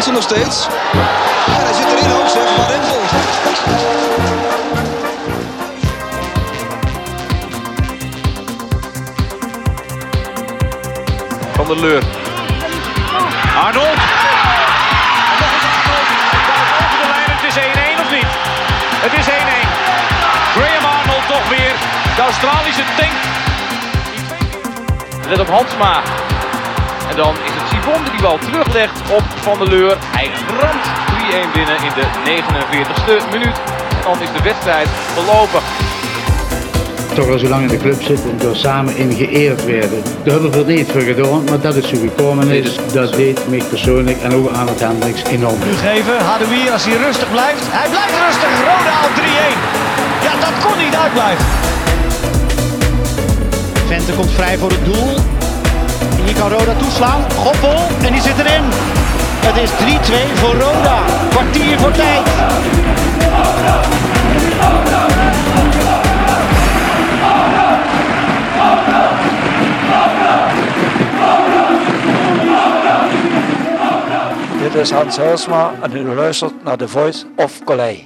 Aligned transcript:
Hansen 0.00 0.14
nog 0.14 0.28
steeds. 0.30 0.66
En 1.46 1.64
hij 1.64 1.72
zit 1.72 1.86
erin 1.86 2.12
ook 2.12 2.28
zeg, 2.28 2.42
Van 2.56 2.66
Rempel. 2.66 3.00
Van 11.52 11.66
der 11.66 11.76
Leur. 11.76 12.02
Arnold. 13.64 13.98
Over 16.86 17.00
de 17.00 17.08
lijn, 17.08 17.30
het 17.30 17.44
is 17.48 17.56
1-1 17.56 18.00
of 18.00 18.10
niet? 18.10 18.30
Het 19.04 19.12
is 19.12 19.26
1-1. 19.26 19.32
Graham 20.54 20.84
Arnold 20.84 21.26
toch 21.28 21.48
weer. 21.48 21.72
De 22.16 22.22
Australische 22.22 22.84
tank. 22.96 23.16
Let 25.28 25.40
op 25.40 25.48
Hansma. 25.48 26.02
En 27.10 27.16
dan 27.16 27.34
is 27.44 27.50
het 27.54 27.59
Sivon 27.80 28.04
die 28.04 28.12
die 28.12 28.22
bal 28.22 28.38
teruglegt 28.38 29.00
op 29.10 29.22
Van 29.36 29.58
der 29.58 29.68
Leur. 29.68 29.96
Hij 30.00 30.30
ramt 30.60 30.86
3-1 31.48 31.52
binnen 31.52 31.76
in 31.76 31.92
de 31.98 32.06
49ste 32.24 33.30
minuut. 33.30 33.56
En 33.90 34.02
dan 34.04 34.20
is 34.20 34.32
de 34.36 34.42
wedstrijd 34.42 34.88
verlopen. 35.14 35.60
toch 37.14 37.28
al 37.28 37.38
zo 37.38 37.48
lang 37.48 37.62
in 37.62 37.68
de 37.68 37.76
club 37.76 38.02
zitten 38.02 38.30
en 38.30 38.38
door 38.38 38.56
samen 38.56 38.96
in 38.96 39.12
geëerd 39.12 39.64
werden. 39.64 40.02
Daar 40.24 40.32
hebben 40.32 40.66
we 40.66 40.72
niet 40.72 40.90
voor 40.90 41.00
gedaan, 41.00 41.44
maar 41.44 41.60
dat 41.60 41.76
is 41.76 41.88
zo 41.88 41.96
gekomen 41.96 42.48
is. 42.48 42.76
Dat 42.92 43.12
deed 43.14 43.48
mij 43.48 43.62
persoonlijk 43.68 44.22
en 44.22 44.34
ook 44.34 44.50
aan 44.50 44.68
het 44.68 44.80
Hendricks 44.80 45.22
enorm. 45.24 45.58
Nu 45.64 45.74
geven, 45.74 46.18
Hadoui 46.24 46.70
als 46.70 46.84
hij 46.84 46.96
rustig 46.96 47.30
blijft. 47.30 47.62
Hij 47.70 47.88
blijft 47.88 48.14
rustig, 48.26 48.52
Roda 48.68 48.96
op 49.08 49.14
3-1. 49.16 49.20
Ja, 50.26 50.32
dat 50.46 50.64
kon 50.64 50.84
niet 50.84 50.96
uitblijven. 50.96 51.44
Vente 53.86 54.12
komt 54.12 54.30
vrij 54.30 54.58
voor 54.58 54.70
het 54.70 54.84
doel. 54.84 55.39
Hier 56.30 56.38
kan 56.38 56.50
Roda 56.50 56.74
toeslaan. 56.74 57.30
Goppel, 57.32 57.76
en 58.02 58.12
die 58.12 58.22
zit 58.22 58.38
erin. 58.38 58.62
Het 59.40 59.56
is 59.56 59.70
3-2 59.70 60.38
voor 60.38 60.54
Roda. 60.54 61.02
Kwartier 61.30 61.78
voor 61.78 61.90
tijd. 61.90 62.26
Dit 74.62 74.74
is 74.74 74.90
Hans 74.90 75.16
Huisma 75.16 75.72
en 75.82 75.96
u 75.96 76.14
luistert 76.14 76.64
naar 76.64 76.76
The 76.76 76.88
Voice 76.88 77.24
of 77.36 77.64
Calais. 77.64 77.98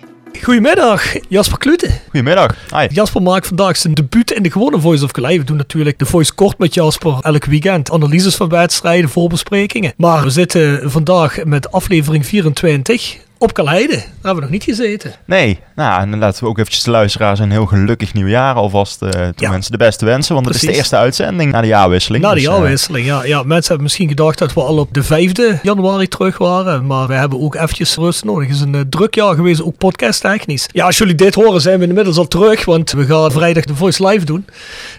Goedemiddag, 0.43 1.03
Jasper 1.29 1.59
Klute. 1.59 2.04
Goedemiddag. 2.15 2.57
Hi. 2.75 2.87
Jasper 2.91 3.23
maakt 3.23 3.47
vandaag 3.47 3.77
zijn 3.77 3.95
debuut 3.95 4.31
in 4.31 4.43
de 4.43 4.51
gewone 4.51 4.81
Voice 4.81 5.05
of 5.05 5.11
Calais. 5.11 5.37
We 5.37 5.45
doen 5.45 5.57
natuurlijk 5.57 5.99
de 5.99 6.07
Voice 6.07 6.35
kort 6.35 6.59
met 6.59 6.75
Jasper 6.75 7.19
elk 7.21 7.45
weekend. 7.45 7.91
Analyses 7.91 8.35
van 8.35 8.49
wedstrijden, 8.49 9.11
voorbesprekingen. 9.11 9.93
Maar 9.97 10.23
we 10.23 10.31
zitten 10.31 10.91
vandaag 10.91 11.45
met 11.45 11.73
aflevering 11.73 12.27
24 12.27 13.17
op 13.45 13.53
Calais. 13.53 13.89
Daar 13.89 13.99
hebben 14.15 14.35
we 14.35 14.41
nog 14.41 14.51
niet 14.51 14.63
gezeten. 14.65 15.13
Nee, 15.25 15.59
nou, 15.75 16.01
en 16.01 16.11
dan 16.11 16.19
laten 16.19 16.43
we 16.45 16.49
ook 16.51 16.59
eventjes 16.59 16.83
de 16.85 16.91
luisteraars 16.91 17.39
een 17.39 17.51
heel 17.51 17.67
gelukkig 17.67 18.15
nieuwjaar 18.15 18.55
alvast 18.55 19.03
uh, 19.03 19.09
toe 19.11 19.33
Ja. 19.37 19.51
mensen 19.51 19.73
de 19.73 19.79
beste 19.79 20.05
wensen. 20.05 20.35
Want 20.35 20.47
het 20.47 20.55
is 20.55 20.61
de 20.61 20.73
eerste 20.73 20.97
uitzending 20.97 21.53
na 21.53 21.61
de 21.61 21.67
jaarwisseling. 21.67 22.25
Na 22.25 22.29
de 22.31 22.35
Dus, 22.35 22.45
eh, 22.45 22.51
jaarwisseling, 22.53 23.07
ja, 23.07 23.25
ja. 23.25 23.43
Mensen 23.43 23.67
hebben 23.67 23.83
misschien 23.83 24.09
gedacht 24.09 24.39
dat 24.39 24.53
we 24.55 24.61
al 24.63 24.79
op 24.79 24.95
de 24.95 25.03
5e 25.03 25.59
januari 25.63 26.09
terug 26.09 26.39
waren. 26.39 26.87
Maar 26.87 27.07
we 27.07 27.15
hebben 27.15 27.41
ook 27.41 27.55
eventjes 27.55 27.95
rust 27.97 28.25
nodig. 28.25 28.47
Het 28.49 28.57
is 28.57 28.63
een 28.63 28.75
eh, 28.75 28.81
druk 28.89 29.15
jaar 29.15 29.35
geweest, 29.35 29.63
ook 29.63 29.77
podcasttechnisch. 29.77 30.69
Ja, 30.73 30.87
als 30.87 30.99
jullie 30.99 31.15
dit 31.15 31.35
horen 31.35 31.61
zijn 31.61 31.79
we 31.79 31.87
inmiddels 31.87 32.17
al 32.17 32.29
terug. 32.29 32.65
Want 32.65 32.93
we 32.93 33.05
gaan 33.05 33.31
vrijdag 33.33 33.65
de 33.65 33.75
Voice 33.75 34.07
Live 34.07 34.25
doen. 34.25 34.47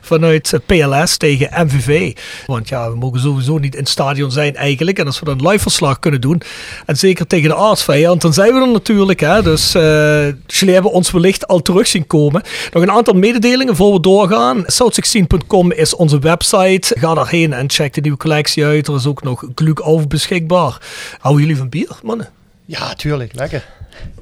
Vanuit 0.01 0.53
eh, 0.53 0.59
PLS 0.65 1.17
tegen 1.17 1.65
MVV. 1.65 2.17
Want 2.45 2.69
ja, 2.69 2.89
we 2.91 2.95
mogen 2.97 3.19
sowieso 3.19 3.57
niet 3.57 3.73
in 3.73 3.79
het 3.79 3.89
stadion 3.89 4.31
zijn 4.31 4.55
eigenlijk. 4.55 4.99
En 4.99 5.05
als 5.05 5.19
we 5.19 5.25
dan 5.25 5.39
een 5.39 5.47
live 5.47 5.59
verslag 5.59 5.99
kunnen 5.99 6.21
doen. 6.21 6.41
En 6.85 6.97
zeker 6.97 7.27
tegen 7.27 7.49
de 7.49 7.55
aardsvijand, 7.55 8.21
dan 8.21 8.33
zijn 8.35 8.53
we 8.53 8.59
er 8.59 8.67
natuurlijk. 8.67 9.19
Hè. 9.19 9.43
Dus 9.43 9.75
eh, 9.75 10.25
jullie 10.47 10.73
hebben 10.73 10.91
ons 10.91 11.11
wellicht 11.11 11.47
al 11.47 11.61
terug 11.61 11.87
zien 11.87 12.07
komen. 12.07 12.41
Nog 12.71 12.83
een 12.83 12.91
aantal 12.91 13.13
mededelingen 13.13 13.75
voor 13.75 13.93
we 13.93 13.99
doorgaan. 13.99 14.63
South16.com 14.63 15.71
is 15.71 15.95
onze 15.95 16.19
website. 16.19 16.95
Ga 16.99 17.13
daarheen 17.13 17.53
en 17.53 17.69
check 17.69 17.93
de 17.93 18.01
nieuwe 18.01 18.17
collectie 18.17 18.65
uit. 18.65 18.87
Er 18.87 18.95
is 18.95 19.05
ook 19.05 19.23
nog 19.23 19.47
Gluk 19.55 19.87
over 19.87 20.07
beschikbaar. 20.07 20.81
Houden 21.19 21.43
jullie 21.43 21.57
van 21.57 21.69
bier, 21.69 21.99
mannen? 22.03 22.29
Ja, 22.65 22.93
tuurlijk. 22.93 23.33
Lekker. 23.35 23.65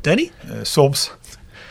Danny? 0.02 0.32
soms. 0.62 1.12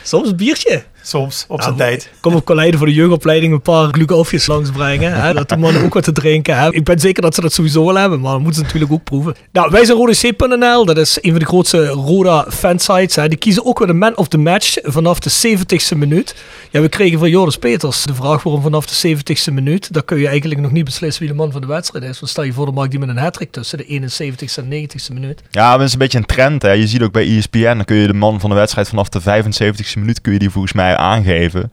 Soms 0.03 0.29
een 0.29 0.37
biertje. 0.37 0.83
Soms, 1.03 1.45
op 1.49 1.63
zijn 1.63 1.77
Nou, 1.77 1.89
tijd. 1.91 2.11
Kom 2.21 2.35
op 2.35 2.45
Colleiden 2.45 2.79
voor 2.79 2.89
de 2.89 2.95
jeugdopleiding 2.95 3.53
een 3.53 3.63
paar 3.63 3.89
glucofjes 3.89 4.47
langsbrengen. 4.47 5.21
Hè, 5.21 5.35
dat 5.35 5.49
de 5.49 5.57
mannen 5.57 5.83
ook 5.85 5.95
wat 5.95 6.05
te 6.05 6.13
drinken 6.13 6.57
hebben. 6.57 6.79
Ik 6.79 6.85
ben 6.85 6.99
zeker 6.99 7.23
dat 7.23 7.35
ze 7.35 7.41
dat 7.41 7.53
sowieso 7.53 7.85
wel 7.85 7.95
hebben, 7.95 8.21
maar 8.21 8.33
dat 8.33 8.41
moeten 8.41 8.59
ze 8.59 8.65
natuurlijk 8.67 8.93
ook 8.93 9.05
proeven. 9.05 9.35
Nou, 9.53 9.71
wij 9.71 9.85
zijn 9.85 9.99
RodaC.nl. 9.99 10.85
Dat 10.85 10.99
is 10.99 11.19
een 11.21 11.31
van 11.31 11.39
de 11.39 11.47
grootste 11.47 11.87
Roda 11.87 12.47
fansites. 12.51 13.17
Hè. 13.17 13.29
Die 13.29 13.39
kiezen 13.39 13.65
ook 13.65 13.79
weer 13.79 13.87
de 13.87 13.93
man 13.93 14.17
of 14.17 14.29
the 14.29 14.39
match 14.39 14.77
vanaf 14.83 15.19
de 15.19 15.31
70ste 15.31 15.97
minuut. 15.97 16.35
Ja, 16.71 16.81
we 16.81 16.89
kregen 16.89 17.19
van 17.19 17.31
Joris 17.31 17.57
Peters 17.57 18.03
de 18.03 18.15
vraag 18.15 18.43
waarom 18.43 18.63
vanaf 18.63 18.87
de 18.87 19.17
70ste 19.17 19.53
minuut. 19.53 19.93
Dan 19.93 20.05
kun 20.05 20.19
je 20.19 20.29
eigenlijk 20.29 20.61
nog 20.61 20.73
niet 20.73 20.85
beslissen 20.85 21.23
wie 21.23 21.31
de 21.31 21.39
man 21.39 21.53
van 21.53 21.61
de 21.61 21.67
wedstrijd 21.67 22.05
is. 22.05 22.21
Want 22.21 22.33
stel 22.33 22.45
je 22.45 22.53
voor, 22.53 22.65
dan 22.65 22.75
maakt 22.75 22.91
die 22.91 23.01
met 23.01 23.09
een 23.09 23.19
hat 23.19 23.47
tussen 23.51 23.79
de 23.79 23.85
71ste 23.85 24.69
en 24.69 24.89
90ste 24.89 25.13
minuut. 25.13 25.43
Ja, 25.51 25.77
dat 25.77 25.87
is 25.87 25.93
een 25.93 25.99
beetje 25.99 26.19
een 26.19 26.27
trend. 26.27 26.63
Hè. 26.63 26.71
Je 26.71 26.87
ziet 26.87 27.03
ook 27.03 27.13
bij 27.13 27.37
ESPN, 27.37 27.61
dan 27.61 27.85
kun 27.85 27.97
je 27.97 28.07
de 28.07 28.15
man 28.15 28.41
van 28.41 28.51
de 28.51 28.57
wedstrijd 28.57 28.89
vanaf 28.89 29.09
de 29.09 29.21
75ste 29.21 29.99
minuut 29.99 30.21
kun 30.21 30.33
je 30.33 30.39
die 30.39 30.51
volgens 30.51 30.73
mij 30.73 30.92
aangeven. 30.97 31.73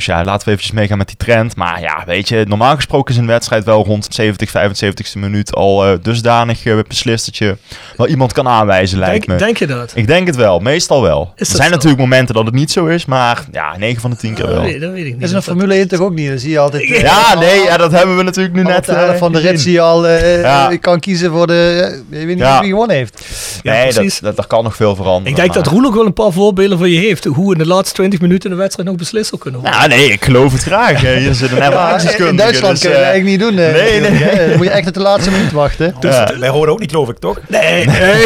Dus 0.00 0.08
ja, 0.08 0.24
laten 0.24 0.44
we 0.46 0.52
eventjes 0.52 0.70
meegaan 0.76 0.98
met 0.98 1.06
die 1.06 1.16
trend. 1.16 1.56
Maar 1.56 1.80
ja, 1.80 2.02
weet 2.06 2.28
je, 2.28 2.44
normaal 2.48 2.74
gesproken 2.74 3.14
is 3.14 3.20
een 3.20 3.26
wedstrijd 3.26 3.64
wel 3.64 3.84
rond 3.84 4.06
70, 4.10 4.48
75ste 4.50 5.18
minuut 5.18 5.54
al 5.54 5.84
eh, 5.86 5.92
dusdanig 6.02 6.64
eh, 6.64 6.78
beslist 6.88 7.24
dat 7.24 7.36
je 7.36 7.56
wel 7.96 8.06
iemand 8.06 8.32
kan 8.32 8.48
aanwijzen, 8.48 8.98
lijkt 8.98 9.26
me. 9.26 9.36
denk 9.36 9.56
je 9.56 9.66
dat? 9.66 9.92
Ik 9.94 10.06
denk 10.06 10.26
het 10.26 10.36
wel, 10.36 10.58
meestal 10.58 11.02
wel. 11.02 11.32
Er 11.36 11.46
zijn 11.46 11.62
zo? 11.68 11.74
natuurlijk 11.74 12.00
momenten 12.00 12.34
dat 12.34 12.44
het 12.44 12.54
niet 12.54 12.70
zo 12.70 12.86
is, 12.86 13.04
maar 13.04 13.44
ja, 13.52 13.76
9 13.78 14.00
van 14.00 14.10
de 14.10 14.16
10 14.16 14.34
keer 14.34 14.46
wel. 14.46 14.62
weet, 14.62 14.80
dat 14.80 14.90
weet 14.92 15.06
ik 15.06 15.10
niet. 15.12 15.20
Dat 15.20 15.28
is 15.28 15.34
een 15.34 15.42
Formule 15.42 15.74
1 15.74 15.88
toch 15.88 16.00
ook 16.00 16.14
niet? 16.14 16.28
Dan 16.28 16.38
zie 16.38 16.50
je 16.50 16.58
altijd... 16.58 16.82
eh, 16.90 17.00
Ja, 17.00 17.34
nee, 17.38 17.60
ja, 17.62 17.76
dat 17.76 17.92
hebben 17.92 18.16
we 18.16 18.22
natuurlijk 18.22 18.54
nu 18.54 18.62
net 18.62 18.86
van 19.18 19.32
de 19.32 19.38
rit 19.38 19.60
zie 19.60 19.72
je 19.72 19.80
al... 19.80 20.06
eh, 20.06 20.40
Ja. 20.40 20.76
Kan 20.80 21.00
kiezen 21.00 21.30
voor 21.30 21.46
de... 21.46 22.02
Je 22.10 22.16
weet 22.16 22.26
niet 22.26 22.38
Ja. 22.38 22.60
wie 22.60 22.68
gewonnen 22.68 22.96
heeft. 22.96 23.24
Ja, 23.62 23.72
nee, 23.72 23.82
precies. 23.92 24.14
dat, 24.14 24.22
dat, 24.22 24.36
dat 24.36 24.46
kan 24.46 24.64
nog 24.64 24.76
veel 24.76 24.94
veranderen. 24.96 25.28
Ik 25.30 25.36
denk 25.36 25.54
dat 25.54 25.66
Roel 25.66 25.84
ook 25.84 25.94
wel 25.94 26.06
een 26.06 26.12
paar 26.12 26.32
voorbeelden 26.32 26.78
van 26.78 26.90
je 26.90 26.98
heeft. 26.98 27.24
Hoe 27.24 27.52
in 27.52 27.58
de 27.58 27.66
laatste 27.66 27.94
20 27.94 28.20
minuten 28.20 28.50
een 28.50 28.56
wedstrijd 28.56 28.88
nog 28.88 28.98
beslist 28.98 29.28
zou 29.28 29.40
kunnen 29.40 29.60
worden. 29.60 29.78
Nee, 29.96 30.12
ik 30.12 30.24
geloof 30.24 30.52
het 30.52 30.62
graag. 30.62 31.00
Hier 31.00 31.34
zit 31.34 31.50
een 31.50 31.56
Ja, 31.56 31.62
ervaringsdeskundige. 31.64 32.30
in 32.30 32.36
Duitsland 32.36 32.72
dus, 32.72 32.82
kun 32.82 32.90
je 32.90 32.96
dat 32.96 33.04
eh, 33.04 33.10
eigenlijk 33.10 33.38
niet 33.40 33.48
doen. 33.48 33.54
nee, 33.54 34.00
nee. 34.00 34.48
Dan 34.48 34.56
moet 34.56 34.66
je 34.66 34.72
echt 34.72 34.84
tot 34.84 34.94
de 34.94 35.00
laatste 35.00 35.30
minuut 35.30 35.52
wachten. 35.52 35.94
Dus 36.00 36.14
Ja. 36.14 36.38
wij 36.38 36.48
horen 36.48 36.72
ook 36.72 36.78
niet, 36.80 36.90
geloof 36.90 37.08
ik, 37.08 37.18
toch? 37.18 37.40
Nee, 37.48 37.84
nee, 37.86 38.24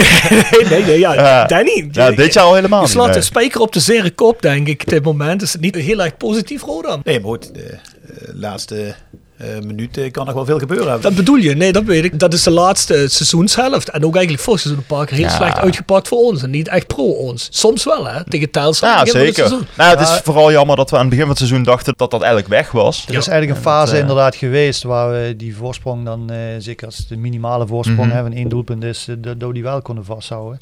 nee, 0.71 0.85
nee, 0.85 0.99
ja. 0.99 1.15
Ja. 1.15 1.45
Danny. 1.45 1.89
Ja, 1.93 2.11
dit 2.11 2.35
jaar 2.35 2.45
al 2.45 2.55
helemaal 2.55 2.83
Je 2.83 2.89
slaat 2.89 3.07
niet, 3.07 3.15
de 3.15 3.21
spijker 3.21 3.61
op 3.61 3.73
de 3.73 3.81
zere 3.81 4.11
kop, 4.11 4.43
denk 4.43 4.69
ik. 4.69 4.81
Op 4.83 4.89
dit 4.89 5.05
moment 5.05 5.43
is 5.43 5.53
het 5.53 5.61
niet 5.61 5.75
heel 5.75 6.03
erg 6.03 6.17
positief, 6.17 6.63
Roda. 6.63 6.99
Nee, 7.05 7.21
maar 7.21 7.29
goed, 7.31 7.55
de 7.55 7.61
eh, 7.63 8.29
laatste 8.35 8.95
eh, 9.37 9.47
minuut 9.67 9.97
eh, 9.99 10.11
kan 10.11 10.27
nog 10.27 10.35
wel 10.35 10.45
veel 10.45 10.59
gebeuren. 10.59 11.01
Dat 11.01 11.15
bedoel 11.15 11.37
je? 11.37 11.55
Nee, 11.55 11.73
dat 11.73 11.85
weet 11.85 12.05
ik. 12.05 12.19
Dat 12.19 12.33
is 12.33 12.43
de 12.43 12.51
laatste 12.51 12.95
seizoenshelft. 13.09 13.89
En 13.91 14.05
ook 14.05 14.15
eigenlijk 14.15 14.45
vorig 14.45 14.61
seizoen 14.61 14.83
een 14.89 14.97
paar 14.97 15.07
keer 15.07 15.17
heel 15.17 15.27
Ja. 15.27 15.33
slecht 15.35 15.59
uitgepakt 15.59 16.09
voor 16.09 16.19
ons. 16.19 16.43
En 16.43 16.51
niet 16.51 16.69
echt 16.69 16.87
pro 16.87 17.05
ons. 17.05 17.49
Soms 17.51 17.85
wel, 17.85 18.07
hè. 18.07 18.25
Tegen 18.25 18.51
Telstra. 18.51 18.89
Ja, 18.93 18.99
het 19.01 19.11
zeker. 19.11 19.35
seizoen. 19.35 19.67
Nou, 19.77 19.91
het 19.91 20.01
is 20.09 20.21
vooral 20.25 20.53
jammer 20.53 20.77
dat 20.77 20.91
we 20.91 20.97
aan 20.97 21.01
het 21.03 21.11
begin 21.11 21.25
van 21.27 21.35
het 21.35 21.45
seizoen 21.45 21.63
dachten 21.65 21.95
dat 21.97 22.11
dat 22.11 22.21
eigenlijk 22.23 22.51
weg 22.53 22.71
was. 22.71 23.05
Er 23.09 23.15
is 23.17 23.27
eigenlijk 23.29 23.59
een 23.59 23.65
fase 23.65 23.95
eh, 23.95 24.01
inderdaad 24.01 24.37
geweest 24.37 24.83
waar 24.83 25.11
we 25.11 25.35
die 25.37 25.57
voorsprong 25.57 26.05
dan, 26.05 26.31
eh, 26.31 26.37
zeker 26.59 26.87
als 26.87 26.97
het 26.97 27.09
de 27.09 27.17
minimale 27.17 27.67
voorsprong 27.67 28.07
Mhm. 28.07 28.15
hebben, 28.15 28.33
één 28.33 28.49
doelpunt 28.49 28.85
is, 28.85 29.05
dat 29.19 29.41
dat 29.41 29.49
we 29.49 29.55
die 29.55 29.63
wel 29.63 29.83
konden 29.83 30.05
vasthouden. 30.05 30.61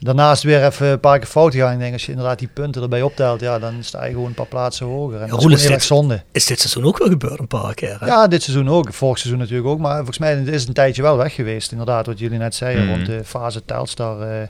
Daarnaast 0.00 0.42
weer 0.42 0.64
even 0.64 0.86
een 0.86 1.00
paar 1.00 1.18
keer 1.18 1.28
fout 1.28 1.52
gegaan. 1.52 1.72
Ik 1.72 1.78
denk, 1.78 1.92
als 1.92 2.04
je 2.06 2.10
inderdaad 2.12 2.38
die 2.38 2.48
punten 2.48 2.82
erbij 2.82 3.02
optelt, 3.02 3.40
ja, 3.40 3.58
dan 3.58 3.74
sta 3.80 4.04
je 4.04 4.10
gewoon 4.12 4.26
een 4.26 4.34
paar 4.34 4.46
plaatsen 4.46 4.86
hoger. 4.86 5.20
En 5.20 5.28
dat 5.28 5.38
is 5.44 5.62
is 5.62 5.66
dit- 5.66 5.82
zonde. 5.82 6.22
Is 6.32 6.46
dit 6.46 6.60
seizoen 6.60 6.84
ook 6.84 6.98
wel 6.98 7.08
gebeurd 7.08 7.38
een 7.38 7.46
paar 7.46 7.74
keer, 7.74 7.96
hè? 8.00 8.06
Ja, 8.06 8.26
dit 8.28 8.42
seizoen 8.42 8.68
ook. 8.70 8.92
Vorig 8.92 9.18
seizoen 9.18 9.40
natuurlijk 9.40 9.68
ook. 9.68 9.78
Maar 9.78 9.96
volgens 9.96 10.18
mij 10.18 10.42
is 10.42 10.58
het 10.60 10.68
een 10.68 10.74
tijdje 10.74 11.02
wel 11.02 11.16
weg 11.16 11.34
geweest. 11.34 11.70
Inderdaad, 11.70 12.06
wat 12.06 12.18
jullie 12.18 12.38
net 12.38 12.54
zeiden. 12.54 12.84
Mhm. 12.84 12.94
Rond 12.94 13.06
de 13.06 13.24
fase 13.24 13.64
Telstar. 13.64 14.20
eh, 14.22 14.46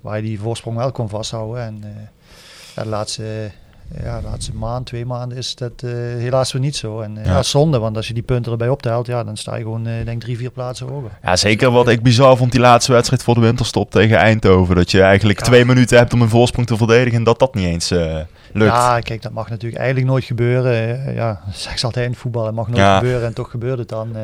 waar 0.00 0.16
je 0.16 0.22
die 0.22 0.40
voorsprong 0.40 0.76
wel 0.76 0.92
kon 0.92 1.08
vasthouden. 1.08 1.62
En 1.62 1.84
ja, 2.76 2.82
de 2.82 2.88
laatste 2.88 3.50
ja, 4.02 4.20
de 4.20 4.26
laatste 4.26 4.54
maand, 4.54 4.86
twee 4.86 5.06
maanden 5.06 5.38
is 5.38 5.54
dat 5.54 5.72
eh, 5.76 5.90
helaas 5.94 6.52
weer 6.52 6.62
niet 6.62 6.76
zo. 6.76 7.00
En 7.00 7.16
uh, 7.16 7.24
Ja. 7.24 7.32
ja. 7.32 7.42
zonde, 7.42 7.78
want 7.78 7.96
als 7.96 8.08
je 8.08 8.14
die 8.14 8.22
punten 8.22 8.52
erbij 8.52 8.68
optelt, 8.68 9.06
ja, 9.06 9.24
dan 9.24 9.36
sta 9.36 9.56
je 9.56 9.62
gewoon, 9.62 9.86
eh, 9.86 10.04
denk 10.04 10.20
drie, 10.20 10.36
vier 10.36 10.50
plaatsen 10.50 10.86
hoger. 10.88 11.10
Ja, 11.22 11.36
zeker 11.36 11.70
wat 11.70 11.88
ik 11.88 12.02
bizar 12.02 12.36
vond 12.36 12.52
die 12.52 12.60
laatste 12.60 12.92
wedstrijd 12.92 13.22
voor 13.22 13.34
de 13.34 13.40
winterstop 13.40 13.90
tegen 13.90 14.16
Eindhoven. 14.16 14.76
Dat 14.76 14.90
je 14.90 15.02
eigenlijk 15.02 15.40
twee 15.40 15.64
minuten 15.64 15.96
hebt 15.96 16.12
om 16.12 16.22
een 16.22 16.28
voorsprong 16.28 16.66
te 16.66 16.76
verdedigen 16.76 17.18
en 17.18 17.24
dat 17.24 17.38
dat 17.38 17.54
niet 17.54 17.66
eens 17.66 17.90
eh, 17.90 18.16
lukt. 18.52 18.72
Ja, 18.72 18.98
kijk, 19.00 19.22
dat 19.22 19.32
mag 19.32 19.48
natuurlijk 19.50 19.80
eigenlijk 19.80 20.10
nooit 20.10 20.24
gebeuren. 20.24 21.06
Eh, 21.06 21.14
ja, 21.14 21.40
zeg 21.52 21.84
altijd 21.84 22.04
in 22.04 22.10
het 22.10 22.20
voetbal, 22.20 22.46
het 22.46 22.54
mag 22.54 22.66
nooit 22.66 22.78
Ja. 22.78 22.98
gebeuren 22.98 23.26
en 23.26 23.34
toch 23.34 23.50
gebeurt 23.50 23.78
het 23.78 23.88
dan. 23.88 24.16
Eh, 24.16 24.22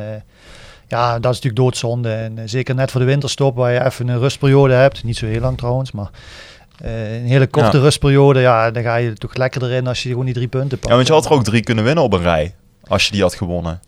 ja, 0.87 1.07
dat 1.19 1.31
is 1.33 1.41
natuurlijk 1.41 1.55
doodzonde. 1.55 2.11
En 2.11 2.37
eh, 2.37 2.43
zeker 2.47 2.75
net 2.75 2.91
voor 2.91 2.99
de 2.99 3.05
winterstop, 3.05 3.55
waar 3.55 3.71
je 3.71 3.85
even 3.85 4.07
een 4.07 4.19
rustperiode 4.19 4.73
hebt. 4.73 5.03
Niet 5.03 5.17
zo 5.17 5.25
heel 5.25 5.39
lang 5.39 5.57
trouwens, 5.57 5.91
maar 5.91 6.09
eh, 6.83 7.15
een 7.15 7.25
hele 7.25 7.47
korte 7.47 7.77
Ja. 7.77 7.83
rustperiode. 7.83 8.39
Ja, 8.39 8.71
dan 8.71 8.83
ga 8.83 8.95
je 8.95 9.13
toch 9.13 9.35
lekker 9.35 9.63
erin 9.63 9.87
als 9.87 10.03
je 10.03 10.09
gewoon 10.09 10.25
die 10.25 10.33
drie 10.33 10.47
punten 10.47 10.77
pakt. 10.77 10.89
Ja, 10.89 10.95
want 10.95 11.07
je 11.07 11.13
had 11.13 11.25
er 11.25 11.31
ook 11.31 11.43
drie 11.43 11.63
kunnen 11.63 11.83
winnen 11.83 12.03
op 12.03 12.13
een 12.13 12.21
rij. 12.21 12.53
Als 12.87 13.05
je 13.05 13.11
die 13.11 13.21
had 13.21 13.35
gewonnen. 13.35 13.79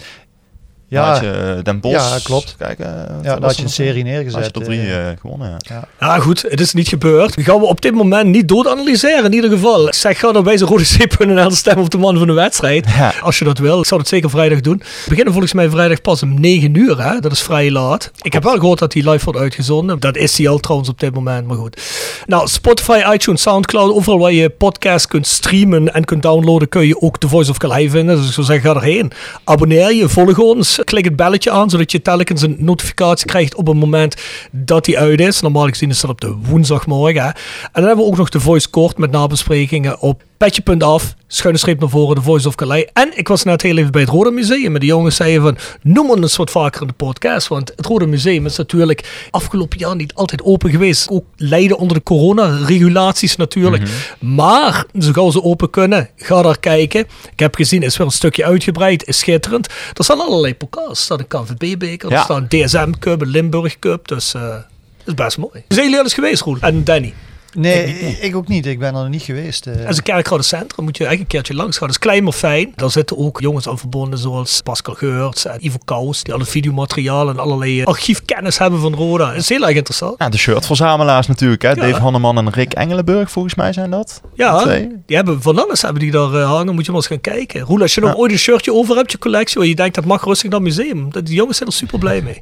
Dan 0.91 1.03
Ja, 1.03 1.11
had 1.11 1.21
je 1.21 1.31
eh, 1.31 1.63
Den 1.63 1.79
Bosch. 1.79 2.13
Ja, 2.13 2.19
klopt. 2.23 2.55
Kijk, 2.57 2.77
wat 2.77 2.87
ja, 2.87 3.31
dan 3.31 3.39
was 3.39 3.41
had 3.41 3.55
je 3.55 3.61
een 3.61 3.67
er 3.67 3.73
serie 3.73 4.03
neergezet. 4.03 4.43
Had 4.43 4.53
je 4.53 4.59
er 4.59 4.65
drie 4.65 4.93
eh. 4.93 5.07
gewonnen, 5.19 5.49
ja. 5.49 5.57
ja. 5.59 5.87
Ja, 5.99 6.19
goed, 6.19 6.45
het 6.47 6.59
is 6.59 6.73
niet 6.73 6.87
gebeurd. 6.87 7.35
Die 7.35 7.43
gaan 7.43 7.59
we 7.59 7.65
op 7.65 7.81
dit 7.81 7.93
moment 7.93 8.27
niet 8.27 8.47
dood 8.47 8.67
analyseren, 8.67 9.25
in 9.25 9.33
ieder 9.33 9.49
geval. 9.49 9.87
Ik 9.87 9.93
zeg, 9.93 10.19
ga 10.19 10.31
dan 10.31 10.43
bij 10.43 10.57
rodec.nl 10.57 11.51
stemmen 11.51 11.83
op 11.83 11.89
de 11.89 11.97
man 11.97 12.17
van 12.17 12.27
de 12.27 12.33
wedstrijd. 12.33 12.87
Ja. 12.97 13.13
Als 13.21 13.39
je 13.39 13.45
dat 13.45 13.57
wil. 13.57 13.79
Ik 13.79 13.85
zou 13.85 13.99
dat 13.99 14.09
zeker 14.09 14.29
vrijdag 14.29 14.61
doen. 14.61 14.77
We 14.77 15.09
beginnen 15.09 15.33
volgens 15.33 15.53
mij 15.53 15.69
vrijdag 15.69 16.01
pas 16.01 16.23
om 16.23 16.39
9 16.39 16.75
uur, 16.75 17.03
hè? 17.03 17.19
Dat 17.19 17.31
is 17.31 17.41
vrij 17.41 17.71
laat. 17.71 18.11
Ik 18.21 18.33
heb 18.33 18.43
wel 18.43 18.55
gehoord 18.55 18.79
dat 18.79 18.91
die 18.91 19.09
live 19.09 19.23
wordt 19.23 19.39
uitgezonden. 19.39 19.99
Dat 19.99 20.17
is 20.17 20.35
die 20.35 20.49
al 20.49 20.59
trouwens 20.59 20.89
op 20.89 20.99
dit 20.99 21.13
moment, 21.13 21.47
maar 21.47 21.57
goed. 21.57 21.81
Nou, 22.25 22.47
Spotify, 22.47 23.01
iTunes, 23.13 23.41
Soundcloud, 23.41 23.93
overal 23.93 24.19
waar 24.19 24.31
je 24.31 24.49
podcast 24.49 25.07
kunt 25.07 25.27
streamen 25.27 25.93
en 25.93 26.05
kunt 26.05 26.21
downloaden, 26.21 26.69
kun 26.69 26.87
je 26.87 27.01
ook 27.01 27.17
The 27.17 27.27
Voice 27.27 27.49
of 27.49 27.57
Calais 27.57 27.91
vinden. 27.91 28.15
Dus 28.15 28.27
ik 28.27 28.33
zou 28.33 28.45
zeggen, 28.45 28.69
ga 28.69 28.75
erheen. 28.75 29.11
Abonneer 29.43 29.93
je, 29.93 30.09
volg 30.09 30.37
ons, 30.37 30.79
klik 30.83 31.05
het 31.05 31.15
belletje 31.15 31.51
aan, 31.51 31.69
zodat 31.69 31.91
je 31.91 32.01
telkens 32.01 32.41
een 32.41 32.55
notificatie 32.59 33.27
krijgt 33.27 33.55
op 33.55 33.67
het 33.67 33.75
moment 33.75 34.15
dat 34.51 34.85
die 34.85 34.99
uit 34.99 35.19
is. 35.19 35.41
Normaal 35.41 35.67
gezien 35.67 35.89
is 35.89 35.99
dat 36.01 36.09
op 36.09 36.21
de 36.21 36.35
woensdagmorgen. 36.41 37.21
Hè. 37.21 37.27
En 37.27 37.35
dan 37.73 37.85
hebben 37.85 38.05
we 38.05 38.11
ook 38.11 38.17
nog 38.17 38.29
de 38.29 38.39
Voice 38.39 38.69
Kort 38.69 38.97
met 38.97 39.11
nabesprekingen 39.11 39.99
op 39.99 40.23
petje.af, 40.45 41.15
schuine 41.27 41.57
streep 41.59 41.79
naar 41.79 41.89
voren, 41.89 42.15
de 42.15 42.21
Voice 42.21 42.47
of 42.47 42.55
Calais. 42.55 42.85
En 42.93 43.11
ik 43.17 43.27
was 43.27 43.43
net 43.43 43.61
heel 43.61 43.77
even 43.77 43.91
bij 43.91 44.01
het 44.01 44.09
Rode 44.09 44.31
Museum. 44.31 44.73
En 44.73 44.79
de 44.79 44.85
jongens 44.85 45.15
zeiden 45.15 45.41
van, 45.41 45.57
noem 45.81 46.09
ons 46.09 46.21
eens 46.21 46.35
wat 46.35 46.51
vaker 46.51 46.81
in 46.81 46.87
de 46.87 46.93
podcast. 46.93 47.47
Want 47.47 47.71
het 47.75 47.85
Rode 47.85 48.05
Museum 48.05 48.45
is 48.45 48.57
natuurlijk 48.57 49.27
afgelopen 49.31 49.77
jaar 49.79 49.95
niet 49.95 50.13
altijd 50.13 50.43
open 50.43 50.69
geweest. 50.69 51.09
Ook 51.09 51.25
lijden 51.35 51.77
onder 51.77 51.97
de 51.97 52.03
coronaregulaties 52.03 53.35
natuurlijk. 53.35 53.83
Maar, 54.19 54.85
zo 54.99 55.11
gauw 55.11 55.31
ze 55.31 55.43
open 55.43 55.69
kunnen, 55.69 56.09
ga 56.15 56.41
daar 56.41 56.59
kijken. 56.59 56.99
Ik 57.31 57.39
heb 57.39 57.55
gezien, 57.55 57.81
is 57.83 57.97
weer 57.97 58.07
een 58.07 58.13
stukje 58.13 58.45
uitgebreid, 58.45 59.07
is 59.07 59.17
schitterend. 59.19 59.67
Er 59.93 60.03
staan 60.03 60.19
allerlei 60.21 60.55
pokaals. 60.55 60.89
Er 60.89 60.95
staat 61.03 61.19
een 61.19 61.27
KVB-beker, 61.27 62.09
er 62.09 62.15
Ja. 62.15 62.23
staat 62.23 62.37
een 62.37 62.47
DSM 62.65 62.91
Cup, 62.99 63.21
een 63.21 63.27
Limburg 63.27 63.79
Cup. 63.79 64.07
Dus 64.07 64.33
eh, 64.33 64.41
dat 64.41 64.61
is 65.05 65.13
best 65.13 65.37
mooi. 65.37 65.63
Zijn 65.67 65.81
jullie 65.83 65.97
al 65.97 66.03
eens 66.03 66.13
geweest, 66.13 66.41
Roel? 66.41 66.57
En 66.61 66.83
Danny? 66.83 67.13
Nee, 67.53 68.17
ik, 68.21 68.35
ook 68.35 68.47
niet. 68.47 68.65
Ik 68.65 68.79
ben 68.79 68.87
er 68.87 68.93
nog 69.01 69.09
niet 69.09 69.21
geweest. 69.21 69.65
is 69.67 69.97
een 69.97 70.03
kerkrade 70.03 70.43
centrum, 70.43 70.83
moet 70.85 70.97
je 70.97 71.05
eigenlijk 71.05 71.19
een 71.33 71.39
keertje 71.39 71.53
langs 71.63 71.77
gaan. 71.77 71.87
Dat 71.87 71.95
is 71.95 72.01
klein 72.03 72.23
maar 72.23 72.33
fijn. 72.33 72.73
Daar 72.75 72.91
zitten 72.91 73.17
ook 73.17 73.39
jongens 73.41 73.67
aan 73.67 73.77
verbonden 73.79 74.19
zoals 74.19 74.61
Pascal 74.61 74.93
Geurts 74.93 75.45
en 75.45 75.65
Ivo 75.65 75.77
Kous. 75.85 76.23
Die 76.23 76.33
alle 76.33 76.45
videomateriaal 76.45 77.29
en 77.29 77.39
allerlei 77.39 77.81
eh, 77.81 77.85
archiefkennis 77.87 78.57
hebben 78.57 78.79
van 78.79 78.93
Roda. 78.95 79.25
Dat 79.27 79.35
is 79.35 79.49
heel 79.49 79.67
erg 79.67 79.75
interessant. 79.75 80.15
Ja, 80.17 80.29
de 80.29 80.37
shirtverzamelaars 80.37 81.27
natuurlijk. 81.27 81.61
Hè. 81.61 81.75
Dave 81.75 81.99
Hanneman 82.01 82.37
en 82.37 82.49
Rick 82.49 82.73
Engelenburg, 82.73 83.31
volgens 83.31 83.55
mij 83.55 83.73
zijn 83.73 83.89
dat. 83.91 84.21
Ja, 84.33 84.61
Twee. 84.61 84.87
die 85.05 85.15
hebben 85.15 85.41
van 85.41 85.59
alles 85.63 85.81
hebben 85.81 86.01
die 86.01 86.11
daar 86.11 86.33
eh, 86.33 86.49
hangen. 86.49 86.73
Moet 86.73 86.85
je 86.85 86.91
maar 86.91 86.99
eens 87.01 87.09
gaan 87.09 87.21
kijken. 87.21 87.61
Roel, 87.61 87.81
als 87.81 87.93
je 87.95 88.01
nog 88.01 88.09
Ja. 88.09 88.15
ooit 88.15 88.31
een 88.31 88.37
shirtje 88.39 88.73
over 88.73 88.95
hebt, 88.95 89.11
je 89.11 89.17
collectie, 89.17 89.57
waar 89.57 89.67
je 89.67 89.75
denkt 89.75 89.95
dat 89.95 90.05
mag 90.05 90.23
rustig 90.23 90.49
naar 90.49 90.59
het 90.59 90.67
museum. 90.75 91.11
Dat- 91.11 91.25
Die 91.25 91.35
jongens 91.35 91.57
zijn 91.57 91.69
er 91.69 91.75
super 91.75 91.99
blij 91.99 92.21
mee. 92.21 92.41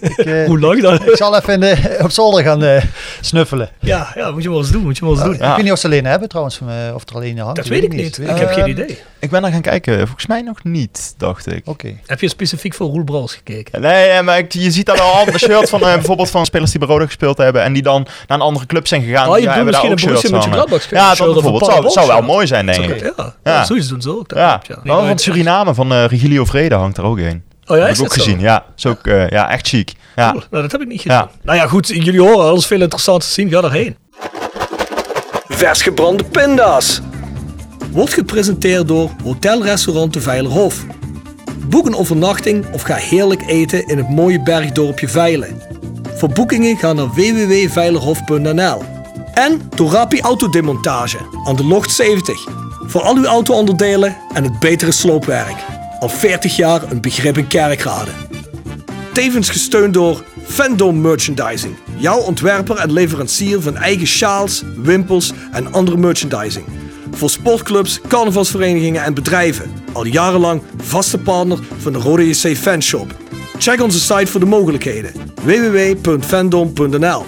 Ik, 0.00 0.18
eh, 0.18 0.46
Hoe 0.50 0.60
lang 0.60 0.82
dan? 0.82 0.94
ik 0.94 1.16
zal 1.16 1.36
even 1.36 1.60
de, 1.60 1.96
op 2.02 2.10
zolder 2.10 2.42
gaan 2.44 2.62
eh, 2.62 2.82
snuffelen. 3.20 3.70
Ja, 3.80 4.12
ja, 4.14 4.30
moet 4.30 4.42
je 4.42 4.48
maar 4.48 4.58
eens 4.58 4.70
doen. 4.70 4.82
Moet 4.82 4.98
je 4.98 5.04
maar 5.04 5.12
eens 5.14 5.22
doen. 5.22 5.36
Ja. 5.38 5.50
Ik 5.50 5.54
weet 5.54 5.64
niet 5.64 5.72
of 5.72 5.78
ze 5.78 5.86
alleen 5.86 6.06
hebben 6.06 6.28
trouwens, 6.28 6.60
eh, 6.60 6.94
of 6.94 7.08
er 7.08 7.14
alleen 7.14 7.38
hangt. 7.38 7.56
Dat 7.56 7.66
weet 7.66 7.82
ik 7.82 7.92
niet. 7.92 8.18
Ik 8.18 8.36
heb 8.36 8.52
geen 8.52 8.68
idee. 8.68 8.98
Ik 9.20 9.30
ben 9.30 9.44
er 9.44 9.50
gaan 9.50 9.60
kijken. 9.60 9.98
Volgens 9.98 10.26
mij 10.26 10.42
nog 10.42 10.64
niet, 10.64 11.14
dacht 11.16 11.52
ik. 11.52 11.62
Oké. 11.64 11.94
Heb 12.06 12.20
je 12.20 12.28
specifiek 12.28 12.74
voor 12.74 12.90
Roel 12.90 13.04
Brouwers 13.04 13.34
gekeken? 13.34 13.80
Nee, 13.80 14.06
eh, 14.06 14.24
maar 14.24 14.38
ik, 14.38 14.52
je 14.52 14.70
ziet 14.70 14.86
daar 14.86 14.96
wel 14.96 15.12
andere 15.12 15.38
shirts 15.38 15.70
van, 15.70 15.80
eh, 15.80 15.92
bijvoorbeeld 15.94 16.30
van 16.30 16.44
spelers 16.44 16.70
die 16.70 16.80
bij 16.80 16.88
Roda 16.88 17.04
gespeeld 17.04 17.36
hebben 17.38 17.62
en 17.62 17.72
die 17.72 17.82
dan 17.82 18.06
naar 18.26 18.38
een 18.38 18.44
andere 18.44 18.66
club 18.66 18.86
zijn 18.86 19.02
gegaan. 19.02 19.28
Oh, 19.28 19.38
je 19.38 19.40
Die 19.40 19.48
bedoelt 19.48 19.54
hebben 19.56 19.72
daar 19.72 19.90
misschien 19.90 20.10
ook 20.10 20.14
een 20.14 20.30
Borussia 20.30 20.68
shirts. 20.70 20.88
Ja, 20.90 21.14
dat 21.24 21.32
bijvoorbeeld. 21.32 21.64
Zou, 21.72 21.90
zou 21.90 22.06
wel 22.06 22.22
mooi 22.22 22.46
zijn, 22.46 22.66
denk 22.66 22.84
ik. 22.84 23.00
Ja, 23.00 23.12
Ja. 23.16 23.34
ja. 23.44 23.64
zoiets 23.64 23.88
doen 23.88 24.02
ze 24.02 24.18
ook. 24.18 24.28
Dat 24.28 24.38
Ja, 24.38 24.60
wel 24.82 25.06
van 25.06 25.18
Suriname, 25.18 25.74
van 25.74 25.92
eh 25.92 26.04
Regilio 26.04 26.44
Vrede 26.44 26.74
hangt 26.74 26.96
er 26.96 27.04
ook 27.04 27.18
een. 27.18 27.42
Oh 27.68 27.76
ja, 27.76 27.82
heb 27.82 27.92
is 27.92 27.98
ik 27.98 28.04
ook 28.04 28.12
zo? 28.12 28.22
gezien. 28.22 28.40
Ja, 28.40 28.64
is 28.76 28.86
ook 28.86 29.06
eh, 29.06 29.28
ja, 29.28 29.50
echt 29.50 29.68
chic. 29.68 29.92
Ja. 30.16 30.30
Cool. 30.30 30.42
Nou, 30.50 30.62
dat 30.62 30.72
heb 30.72 30.80
ik 30.80 30.88
niet 30.88 31.00
gezien. 31.00 31.18
Ja. 31.18 31.30
Nou 31.42 31.58
ja, 31.58 31.66
goed. 31.66 31.88
Jullie 31.88 32.20
horen 32.20 32.44
alles 32.48 32.66
veel 32.66 32.80
interessanter 32.80 33.28
te 33.28 33.34
zien. 33.34 33.50
Ga 33.50 33.62
erheen. 33.62 33.96
Vers 35.48 35.82
gebrande 35.82 36.24
pinda's. 36.24 37.00
Wordt 37.90 38.12
gepresenteerd 38.12 38.88
door 38.88 39.10
Hotel 39.24 39.62
Restaurant 39.62 40.12
de 40.12 40.20
Veilerhof. 40.20 40.84
Boek 41.66 41.86
een 41.86 41.96
overnachting 41.96 42.64
of 42.72 42.82
ga 42.82 42.94
heerlijk 42.94 43.42
eten 43.46 43.86
in 43.86 43.96
het 43.96 44.08
mooie 44.08 44.42
bergdorpje 44.42 45.08
Veilen. 45.08 45.62
Voor 46.14 46.28
boekingen 46.28 46.76
ga 46.76 46.92
naar 46.92 47.08
www.veilerhof.nl. 47.08 48.82
En 49.34 49.70
door 49.74 49.90
Rapi 49.90 50.20
Autodemontage 50.20 51.18
aan 51.44 51.56
de 51.56 51.64
Locht 51.64 51.90
70. 51.90 52.46
Voor 52.86 53.02
al 53.02 53.16
uw 53.16 53.26
auto-onderdelen 53.26 54.16
en 54.34 54.44
het 54.44 54.58
betere 54.58 54.92
sloopwerk. 54.92 55.77
Al 55.98 56.08
40 56.08 56.56
jaar 56.56 56.90
een 56.90 57.00
begrip 57.00 57.38
in 57.38 57.46
Kerkrade. 57.46 58.10
Tevens 59.12 59.50
gesteund 59.50 59.94
door 59.94 60.22
Fandom 60.44 61.00
Merchandising. 61.00 61.76
Jouw 61.96 62.18
ontwerper 62.18 62.76
en 62.76 62.92
leverancier 62.92 63.60
van 63.60 63.76
eigen 63.76 64.06
sjaals, 64.06 64.62
wimpels 64.76 65.32
en 65.52 65.72
andere 65.72 65.96
merchandising. 65.96 66.64
Voor 67.10 67.30
sportclubs, 67.30 68.00
carnavalsverenigingen 68.08 69.04
en 69.04 69.14
bedrijven. 69.14 69.72
Al 69.92 70.04
jarenlang 70.04 70.62
vaste 70.76 71.18
partner 71.18 71.58
van 71.78 71.92
de 71.92 71.98
Rode 71.98 72.28
JC 72.28 72.56
Fanshop. 72.56 73.14
Check 73.58 73.82
onze 73.82 74.00
site 74.00 74.26
voor 74.26 74.40
de 74.40 74.46
mogelijkheden. 74.46 75.12
www.fandom.nl 75.42 77.24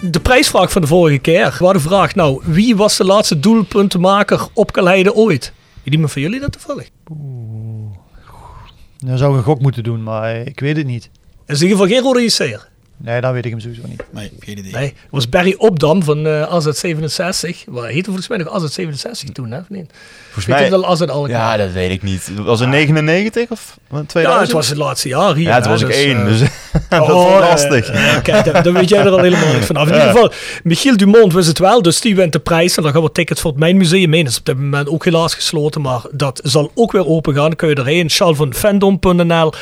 De 0.00 0.20
prijsvraag 0.20 0.72
van 0.72 0.80
de 0.82 0.88
vorige 0.88 1.18
keer. 1.18 1.54
We 1.58 1.64
hadden 1.64 1.82
gevraagd, 1.82 2.14
nou, 2.14 2.42
wie 2.44 2.76
was 2.76 2.96
de 2.96 3.04
laatste 3.04 3.40
doelpuntenmaker 3.40 4.48
op 4.52 4.72
Kaleide 4.72 5.14
ooit? 5.14 5.52
Iemand 5.84 6.12
van 6.12 6.22
jullie 6.22 6.40
dat 6.40 6.52
toevallig? 6.52 6.88
Dan 9.06 9.18
zou 9.18 9.32
ik 9.32 9.38
een 9.38 9.44
gok 9.44 9.60
moeten 9.60 9.82
doen, 9.82 10.02
maar 10.02 10.36
ik 10.36 10.60
weet 10.60 10.76
het 10.76 10.86
niet. 10.86 11.10
Dat 11.46 11.56
is 11.56 11.62
in 11.62 11.68
geval 11.68 11.86
geen 11.86 12.02
Rode. 12.02 12.71
Nee, 13.04 13.20
dan 13.20 13.32
weet 13.32 13.44
ik 13.44 13.50
hem 13.50 13.60
sowieso 13.60 13.82
niet. 13.86 14.02
Nee, 14.10 14.30
geen 14.40 14.58
idee. 14.58 14.72
Nee, 14.72 14.84
het 14.84 14.94
was 15.10 15.28
Barry 15.28 15.54
Opdam 15.58 16.02
van 16.02 16.26
eh 16.26 16.60
AZ67. 16.60 17.64
Waar 17.66 17.88
heette 17.88 18.04
volgens 18.04 18.28
mij 18.28 18.38
nog 18.38 18.62
AZ67 18.62 19.32
toen, 19.32 19.50
hè? 19.50 19.58
Of 19.58 19.68
niet? 19.68 19.90
Volgens 20.24 20.46
Weet 20.46 20.56
je 20.56 20.70
mij, 20.70 20.70
wel 20.70 20.86
AZ 20.90 21.00
Alkmaar? 21.00 21.30
ja, 21.30 21.56
dat 21.56 21.72
weet 21.72 21.90
ik 21.90 22.02
niet. 22.02 22.30
Was 22.36 22.60
het 22.60 22.68
99 22.68 23.50
of 23.50 23.76
2000? 23.88 24.34
Ja, 24.34 24.40
het 24.40 24.52
was 24.52 24.68
het 24.68 24.78
laatste 24.78 25.08
jaar 25.08 25.34
hier. 25.34 25.46
Ja, 25.48 25.60
hè, 25.60 25.68
was 25.68 25.80
ik 25.80 25.86
dus, 25.86 25.96
één, 25.96 26.18
eh, 26.20 26.24
dus 26.26 26.40
dat 26.88 27.00
oh, 27.00 27.08
was 27.08 27.26
eh, 27.26 27.38
lastig. 27.38 27.88
eh, 27.90 28.22
kijk, 28.22 28.44
dan, 28.44 28.62
dan 28.62 28.72
weet 28.72 28.88
jij 28.88 28.98
er 29.04 29.10
al 29.10 29.18
helemaal 29.22 29.54
niet 29.54 29.64
vanaf. 29.64 29.86
In 29.88 29.94
ieder 29.94 30.08
geval, 30.08 30.32
Michiel 30.62 30.96
Dumont 30.96 31.32
wist 31.32 31.48
het 31.48 31.58
wel, 31.58 31.82
dus 31.82 32.00
die 32.00 32.16
wint 32.16 32.32
de 32.32 32.38
prijs. 32.38 32.76
En 32.76 32.82
dan 32.82 32.92
gaan 32.92 33.02
we 33.02 33.12
tickets 33.12 33.40
voor 33.40 33.50
het 33.50 33.60
Mijn 33.60 33.76
Museum 33.76 34.12
heen. 34.12 34.24
Dat 34.24 34.32
is 34.32 34.38
op 34.38 34.44
dit 34.46 34.58
moment 34.58 34.88
ook 34.88 35.04
helaas 35.04 35.34
gesloten, 35.34 35.80
maar 35.80 36.00
dat 36.12 36.40
zal 36.44 36.70
ook 36.74 36.92
weer 36.92 37.06
open 37.06 37.34
gaan. 37.34 37.46
Dan 37.46 37.56
kun 37.56 37.68
je 37.68 37.74
erheen. 37.74 38.10
Charles 38.10 38.36
van 38.36 38.54
Fandom.nl. 38.54 39.52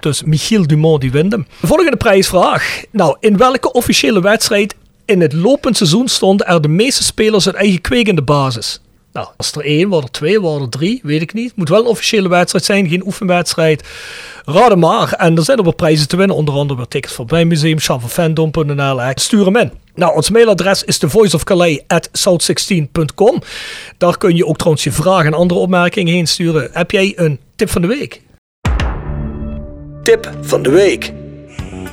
Dus 0.00 0.22
Michiel 0.22 0.66
Dumont 0.66 1.00
die 1.00 1.10
wint 1.10 1.32
hem. 1.32 1.46
De 1.60 1.66
volgende 1.66 1.96
prijsvraag. 1.96 2.82
Nou, 2.90 3.16
in 3.20 3.36
welke 3.36 3.72
officiële 3.72 4.20
wedstrijd 4.20 4.74
in 5.04 5.20
het 5.20 5.32
lopend 5.32 5.76
seizoen 5.76 6.08
stonden 6.08 6.46
er 6.46 6.60
de 6.60 6.68
meeste 6.68 7.02
spelers 7.02 7.46
uit 7.46 7.56
eigen 7.56 7.80
kweek 7.80 8.16
de 8.16 8.22
basis? 8.22 8.80
Nou, 9.12 9.28
was 9.36 9.52
er 9.52 9.64
één, 9.64 9.88
waren 9.88 10.04
er 10.04 10.10
twee, 10.10 10.40
waren 10.40 10.60
er 10.60 10.68
drie, 10.68 11.00
weet 11.02 11.22
ik 11.22 11.32
niet. 11.32 11.56
Moet 11.56 11.68
wel 11.68 11.80
een 11.80 11.86
officiële 11.86 12.28
wedstrijd 12.28 12.64
zijn, 12.64 12.88
geen 12.88 13.06
oefenwedstrijd. 13.06 13.88
Raad 14.44 14.76
maar. 14.76 15.12
En 15.12 15.36
er 15.36 15.42
zijn 15.42 15.58
er 15.58 15.64
wel 15.64 15.74
prijzen 15.74 16.08
te 16.08 16.16
winnen, 16.16 16.36
onder 16.36 16.54
andere 16.54 16.78
weer 16.78 16.88
tickets 16.88 17.14
voor 17.14 17.24
het 17.28 17.46
museum, 17.46 17.78
Fandom.nl. 17.78 19.00
Stuur 19.14 19.44
hem 19.44 19.56
in. 19.56 19.72
Nou, 19.94 20.14
ons 20.14 20.30
mailadres 20.30 20.84
is 20.84 20.98
thevoiceofcalais@south16.com. 20.98 23.42
Daar 23.98 24.18
kun 24.18 24.36
je 24.36 24.46
ook 24.46 24.56
trouwens 24.56 24.84
je 24.84 24.92
vragen 24.92 25.26
en 25.26 25.34
andere 25.34 25.60
opmerkingen 25.60 26.12
heen 26.12 26.26
sturen. 26.26 26.70
Heb 26.72 26.90
jij 26.90 27.12
een 27.16 27.38
tip 27.56 27.70
van 27.70 27.82
de 27.82 27.88
week? 27.88 28.22
Tip 30.02 30.32
van 30.40 30.62
de 30.62 30.70
week. 30.70 31.12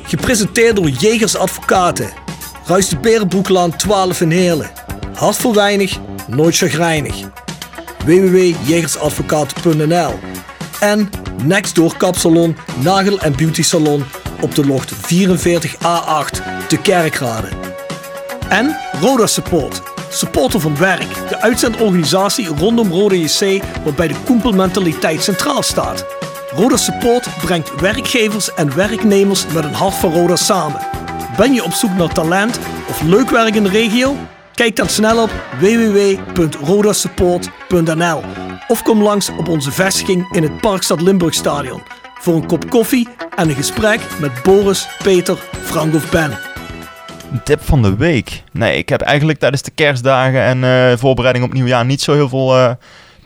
Gepresenteerd 0.08 0.76
door 0.76 0.90
Jegers 0.90 1.36
Advocaten. 1.36 2.10
Ruist 2.66 2.90
de 2.90 2.98
Berenbroeklaan 2.98 3.76
12 3.76 4.22
in 4.22 4.32
Heerlen. 4.32 4.70
Hart 5.14 5.36
voor 5.36 5.54
weinig, 5.54 5.98
nooit 6.28 6.58
chagrijnig. 6.58 7.16
www.jegersadvocaten.nl 8.06 10.20
En 10.80 11.10
Nextdoor 11.44 11.98
Kapsalon, 11.98 12.58
Nagel 12.80 13.20
en 13.20 13.36
Beauty 13.36 13.64
Salon 13.64 14.04
op 14.42 14.56
de 14.56 14.66
locht 14.66 14.94
44A8 14.94 14.98
te 16.68 16.78
Kerkrade. 16.82 17.48
En 18.50 18.78
Roda 19.02 19.28
Support. 19.28 19.82
Supporter 20.10 20.60
van 20.60 20.78
Werk, 20.78 21.30
de 21.30 21.42
uitzendorganisatie 21.42 22.48
rondom 22.48 22.92
Rode 22.92 23.20
JC 23.20 23.64
waarbij 23.84 24.08
de 24.08 24.16
koempelmentaliteit 24.26 25.24
centraal 25.24 25.64
staat. 25.64 26.17
Roda 26.58 26.78
Support 26.78 27.28
brengt 27.42 27.80
werkgevers 27.80 28.54
en 28.54 28.76
werknemers 28.76 29.48
met 29.48 29.64
een 29.64 29.74
hart 29.74 29.94
voor 29.94 30.12
Roda 30.12 30.36
samen. 30.36 30.82
Ben 31.38 31.54
je 31.54 31.64
op 31.64 31.72
zoek 31.72 31.92
naar 31.92 32.14
talent 32.14 32.60
of 32.90 33.02
leuk 33.02 33.30
werk 33.30 33.56
in 33.56 33.64
de 33.64 33.70
regio? 33.70 34.16
Kijk 34.54 34.76
dan 34.76 34.90
snel 34.90 35.22
op 35.22 35.32
www.rodasupport.nl 35.60 38.24
of 38.68 38.84
kom 38.84 39.04
langs 39.04 39.30
op 39.30 39.48
onze 39.48 39.72
vestiging 39.72 40.36
in 40.36 40.44
het 40.44 40.62
Parkstad 40.62 41.02
Limburgstadion 41.02 41.82
voor 42.20 42.36
een 42.36 42.48
kop 42.48 42.70
koffie 42.70 43.08
en 43.36 43.50
een 43.50 43.56
gesprek 43.56 44.00
met 44.20 44.44
Boris, 44.44 44.88
Peter, 45.04 45.38
Frank 45.64 45.96
of 45.96 46.12
Ben. 46.12 46.32
Een 47.32 47.44
tip 47.44 47.62
van 47.62 47.82
de 47.82 47.96
week. 47.96 48.44
Nee, 48.52 48.78
ik 48.78 48.90
heb 48.90 49.02
eigenlijk 49.02 49.40
tijdens 49.40 49.62
de 49.62 49.72
kerstdagen 49.72 50.42
en 50.42 50.64
eh, 50.64 50.98
voorbereiding 50.98 51.46
op 51.46 51.54
nieuwjaar 51.54 51.86
niet 51.86 52.02
zo 52.02 52.14
heel 52.14 52.30
veel 52.30 52.58
eh, 52.58 52.72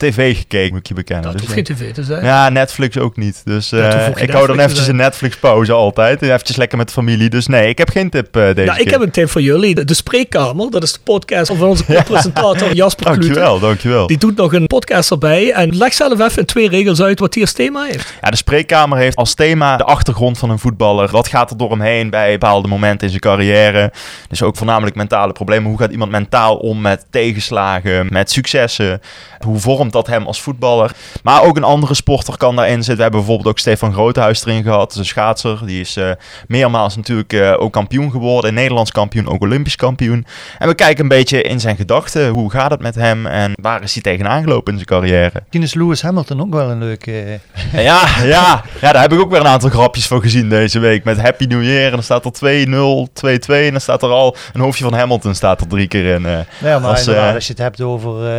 tv 0.09 0.37
gekeken, 0.37 0.69
moet 0.69 0.79
ik 0.79 0.87
je 0.87 0.93
bekennen. 0.93 1.23
Dat 1.23 1.31
Dus, 1.33 1.41
hoeft 1.41 1.53
geen 1.53 1.63
tv 1.63 1.93
te 1.93 2.03
zijn. 2.03 2.23
ja, 2.25 2.49
Netflix 2.49 2.97
ook 2.97 3.17
niet. 3.17 3.41
Dus 3.45 3.71
eh, 3.71 4.07
ik 4.15 4.29
hou 4.31 4.47
dan 4.47 4.59
eventjes 4.59 4.87
een 4.87 4.95
Netflix 4.95 5.37
pauze 5.37 5.71
altijd. 5.71 6.21
Eventjes 6.21 6.55
lekker 6.55 6.77
met 6.77 6.87
de 6.87 6.93
familie. 6.93 7.29
Dus 7.29 7.47
nee, 7.47 7.69
ik 7.69 7.77
heb 7.77 7.89
geen 7.89 8.09
tip 8.09 8.35
eh, 8.35 8.43
deze 8.45 8.61
Ja, 8.61 8.75
ik 8.77 8.83
keer. 8.83 8.91
heb 8.91 9.01
een 9.01 9.11
tip 9.11 9.29
voor 9.29 9.41
jullie. 9.41 9.75
De, 9.75 9.85
de 9.85 9.93
Spreekkamer, 9.93 10.71
dat 10.71 10.83
is 10.83 10.93
de 10.93 10.99
podcast 11.03 11.47
van 11.55 11.67
onze 11.67 11.83
presentator 12.03 12.73
Jasper. 12.73 13.05
Dankjewel, 13.05 13.59
dankjewel. 13.59 14.07
Die 14.07 14.17
doet 14.17 14.35
nog 14.35 14.53
een 14.53 14.67
podcast 14.67 15.11
erbij. 15.11 15.51
En 15.51 15.77
leg 15.77 15.93
zelf 15.93 16.19
even 16.19 16.37
in 16.37 16.45
twee 16.45 16.69
regels 16.69 17.01
uit 17.01 17.19
wat 17.19 17.33
die 17.33 17.41
als 17.41 17.53
thema 17.53 17.83
heeft. 17.83 18.13
Ja, 18.21 18.29
de 18.29 18.35
spreekkamer 18.35 18.97
heeft 18.97 19.15
als 19.15 19.33
thema 19.33 19.77
de 19.77 19.83
achtergrond 19.83 20.37
van 20.37 20.49
een 20.49 20.59
voetballer. 20.59 21.09
Wat 21.11 21.27
gaat 21.27 21.51
er 21.51 21.57
door 21.57 21.69
hem 21.69 21.81
heen 21.81 22.09
bij 22.09 22.31
bepaalde 22.31 22.67
momenten 22.67 23.01
in 23.01 23.09
zijn 23.09 23.21
carrière? 23.21 23.91
Dus 24.29 24.43
ook 24.43 24.57
voornamelijk 24.57 24.95
mentale 24.95 25.33
problemen. 25.33 25.69
Hoe 25.69 25.79
gaat 25.79 25.91
iemand 25.91 26.11
mentaal 26.11 26.55
om 26.57 26.81
met 26.81 27.05
tegenslagen, 27.09 28.07
met 28.09 28.31
successen? 28.31 29.01
Hoe 29.45 29.59
vormt 29.59 29.90
dat 29.91 30.07
hem 30.07 30.25
als 30.25 30.41
voetballer? 30.41 30.91
Maar 31.23 31.43
ook 31.43 31.57
een 31.57 31.63
andere 31.63 31.93
sporter 31.93 32.37
kan 32.37 32.55
daarin 32.55 32.75
zitten. 32.75 32.95
We 32.95 33.01
hebben 33.01 33.19
bijvoorbeeld 33.19 33.49
ook 33.49 33.59
Stefan 33.59 33.93
Groothuis 33.93 34.45
erin 34.45 34.63
gehad. 34.63 34.95
Een 34.95 35.05
schaatser. 35.05 35.59
Die 35.65 35.79
is 35.79 35.95
eh, 35.95 36.09
meermaals 36.47 36.95
natuurlijk 36.95 37.33
eh, 37.33 37.53
ook 37.61 37.73
kampioen 37.73 38.11
geworden. 38.11 38.53
Nederlands 38.53 38.91
kampioen, 38.91 39.27
ook 39.27 39.41
Olympisch 39.41 39.75
kampioen. 39.75 40.25
En 40.59 40.67
we 40.67 40.75
kijken 40.75 41.03
een 41.03 41.09
beetje 41.09 41.41
in 41.41 41.59
zijn 41.59 41.75
gedachten. 41.75 42.27
Hoe 42.29 42.51
gaat 42.51 42.71
het 42.71 42.81
met 42.81 42.95
hem? 42.95 43.25
En 43.25 43.51
waar 43.61 43.83
is 43.83 43.93
hij 43.93 44.01
tegenaan 44.03 44.43
gelopen 44.43 44.73
in 44.73 44.79
zijn 44.85 45.01
carrière? 45.01 45.31
Misschien 45.33 45.61
is 45.63 45.73
Lewis 45.73 46.01
Hamilton 46.01 46.41
ook 46.41 46.53
wel 46.53 46.69
een 46.69 46.79
leuke... 46.79 47.39
eh, 47.73 47.83
Ja, 47.89 48.01
ja, 48.23 48.63
ja, 48.81 48.91
daar 48.91 49.01
heb 49.01 49.13
ik 49.13 49.19
ook 49.19 49.31
weer 49.31 49.39
een 49.39 49.47
aantal 49.47 49.69
grapjes 49.69 50.07
van 50.07 50.21
gezien 50.21 50.49
deze 50.49 50.79
week. 50.79 51.03
Met 51.03 51.21
Happy 51.21 51.45
New 51.45 51.63
Year 51.63 51.85
en 51.85 51.91
dan 51.91 52.03
staat 52.03 52.25
er 52.41 52.65
2-0, 52.67 52.69
2-2 52.69 53.53
en 53.53 53.71
dan 53.71 53.81
staat 53.81 54.03
er 54.03 54.09
al 54.09 54.35
een 54.53 54.61
hoofdje 54.61 54.83
van 54.83 54.93
Hamilton 54.93 55.35
staat 55.35 55.61
er 55.61 55.67
drie 55.67 55.87
keer 55.87 56.05
in. 56.05 56.21
Ja, 56.61 56.79
maar 56.79 56.89
Als, 56.89 57.07
als 57.07 57.45
je 57.47 57.53
het 57.53 57.61
hebt 57.61 57.81
over 57.81 58.29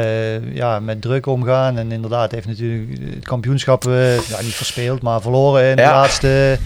ja, 0.55 0.81
met 0.81 1.01
druk 1.03 1.27
omgaan. 1.43 1.79
En 1.79 1.93
inderdaad, 1.93 2.31
heeft 2.31 2.47
natuurlijk 2.47 2.99
het 3.15 3.25
kampioenschap 3.25 3.87
eh, 3.87 4.29
ja, 4.29 4.41
niet 4.43 4.55
verspeeld, 4.55 5.03
maar 5.03 5.21
verloren 5.21 5.71
in 5.71 5.77
de 5.77 5.83
laatste, 5.83 6.59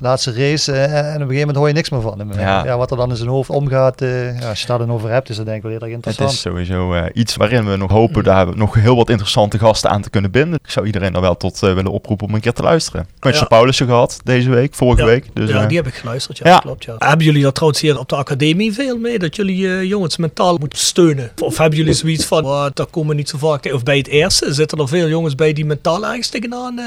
laatste 0.00 0.32
race. 0.32 0.72
eh, 0.72 0.82
en 0.84 0.98
op 0.98 1.04
een 1.04 1.10
gegeven 1.12 1.38
moment 1.38 1.56
hoor 1.56 1.68
je 1.68 1.74
niks 1.74 1.90
meer 1.90 2.00
van 2.00 2.18
hem. 2.18 2.32
Ja. 2.32 2.64
Ja. 2.64 2.76
wat 2.76 2.90
er 2.90 2.96
dan 2.96 3.10
in 3.10 3.16
zijn 3.16 3.28
hoofd 3.28 3.50
omgaat, 3.50 4.00
eh, 4.02 4.40
ja, 4.40 4.48
als 4.48 4.60
je 4.60 4.66
daar 4.66 4.78
dan 4.78 4.92
over 4.92 5.10
hebt, 5.10 5.28
is 5.28 5.36
dat 5.36 5.44
denk 5.44 5.56
ik 5.56 5.62
wel 5.62 5.70
heel 5.72 5.80
erg 5.80 5.88
Het 5.90 5.96
interessant. 6.06 6.32
is 6.32 6.40
sowieso 6.40 6.92
eh, 6.94 7.04
iets 7.12 7.36
waarin 7.36 7.70
we 7.70 7.76
nog 7.76 7.90
hopen 7.90 8.24
daar 8.24 8.56
nog 8.56 8.74
heel 8.74 8.96
wat 8.96 9.08
interessante 9.10 9.58
gasten 9.58 9.90
aan 9.90 10.02
te 10.02 10.10
kunnen 10.10 10.30
binden. 10.30 10.58
Ik 10.64 10.70
zou 10.70 10.86
iedereen 10.86 11.14
er 11.14 11.20
wel 11.20 11.36
tot 11.36 11.62
eh, 11.62 11.74
willen 11.74 11.92
oproepen 11.92 12.26
om 12.26 12.34
een 12.34 12.40
keer 12.40 12.52
te 12.52 12.62
luisteren. 12.62 13.06
Met 13.20 13.38
Ja. 13.38 13.44
Paulussen 13.44 13.86
gehad 13.86 14.20
deze 14.24 14.50
week, 14.50 14.74
vorige 14.74 15.00
Ja. 15.02 15.06
week. 15.06 15.26
Dus, 15.32 15.50
ja, 15.50 15.66
die 15.66 15.76
heb 15.76 15.86
ik 15.86 15.94
geluisterd. 15.94 16.38
Ja, 16.38 16.48
ja. 16.48 16.58
klopt. 16.58 16.84
Ja. 16.84 16.94
Hebben 16.98 17.26
jullie 17.26 17.42
dat 17.42 17.54
trouwens 17.54 17.80
hier 17.82 17.98
op 17.98 18.08
de 18.08 18.16
academie 18.16 18.72
veel 18.72 18.98
mee? 18.98 19.18
Dat 19.18 19.36
jullie 19.36 19.68
eh, 19.68 19.82
jongens 19.82 20.16
mentaal 20.16 20.56
moeten 20.58 20.78
steunen? 20.78 21.30
Of 21.42 21.58
hebben 21.58 21.78
jullie 21.78 21.92
zoiets 21.94 22.24
van, 22.24 22.70
dat 22.74 22.90
komen 22.90 23.08
we 23.10 23.14
niet 23.16 23.28
zo 23.28 23.38
vaak? 23.38 23.72
Of 23.72 23.82
bij 23.82 23.96
het 23.96 24.08
eerste 24.08 24.52
zitten 24.54 24.78
er 24.78 24.88
veel 24.88 25.08
jongens 25.08 25.34
bij 25.34 25.52
die 25.52 25.64
mentaal 25.64 26.04
ergens 26.06 26.28
tegenaan 26.28 26.78
eh, 26.78 26.84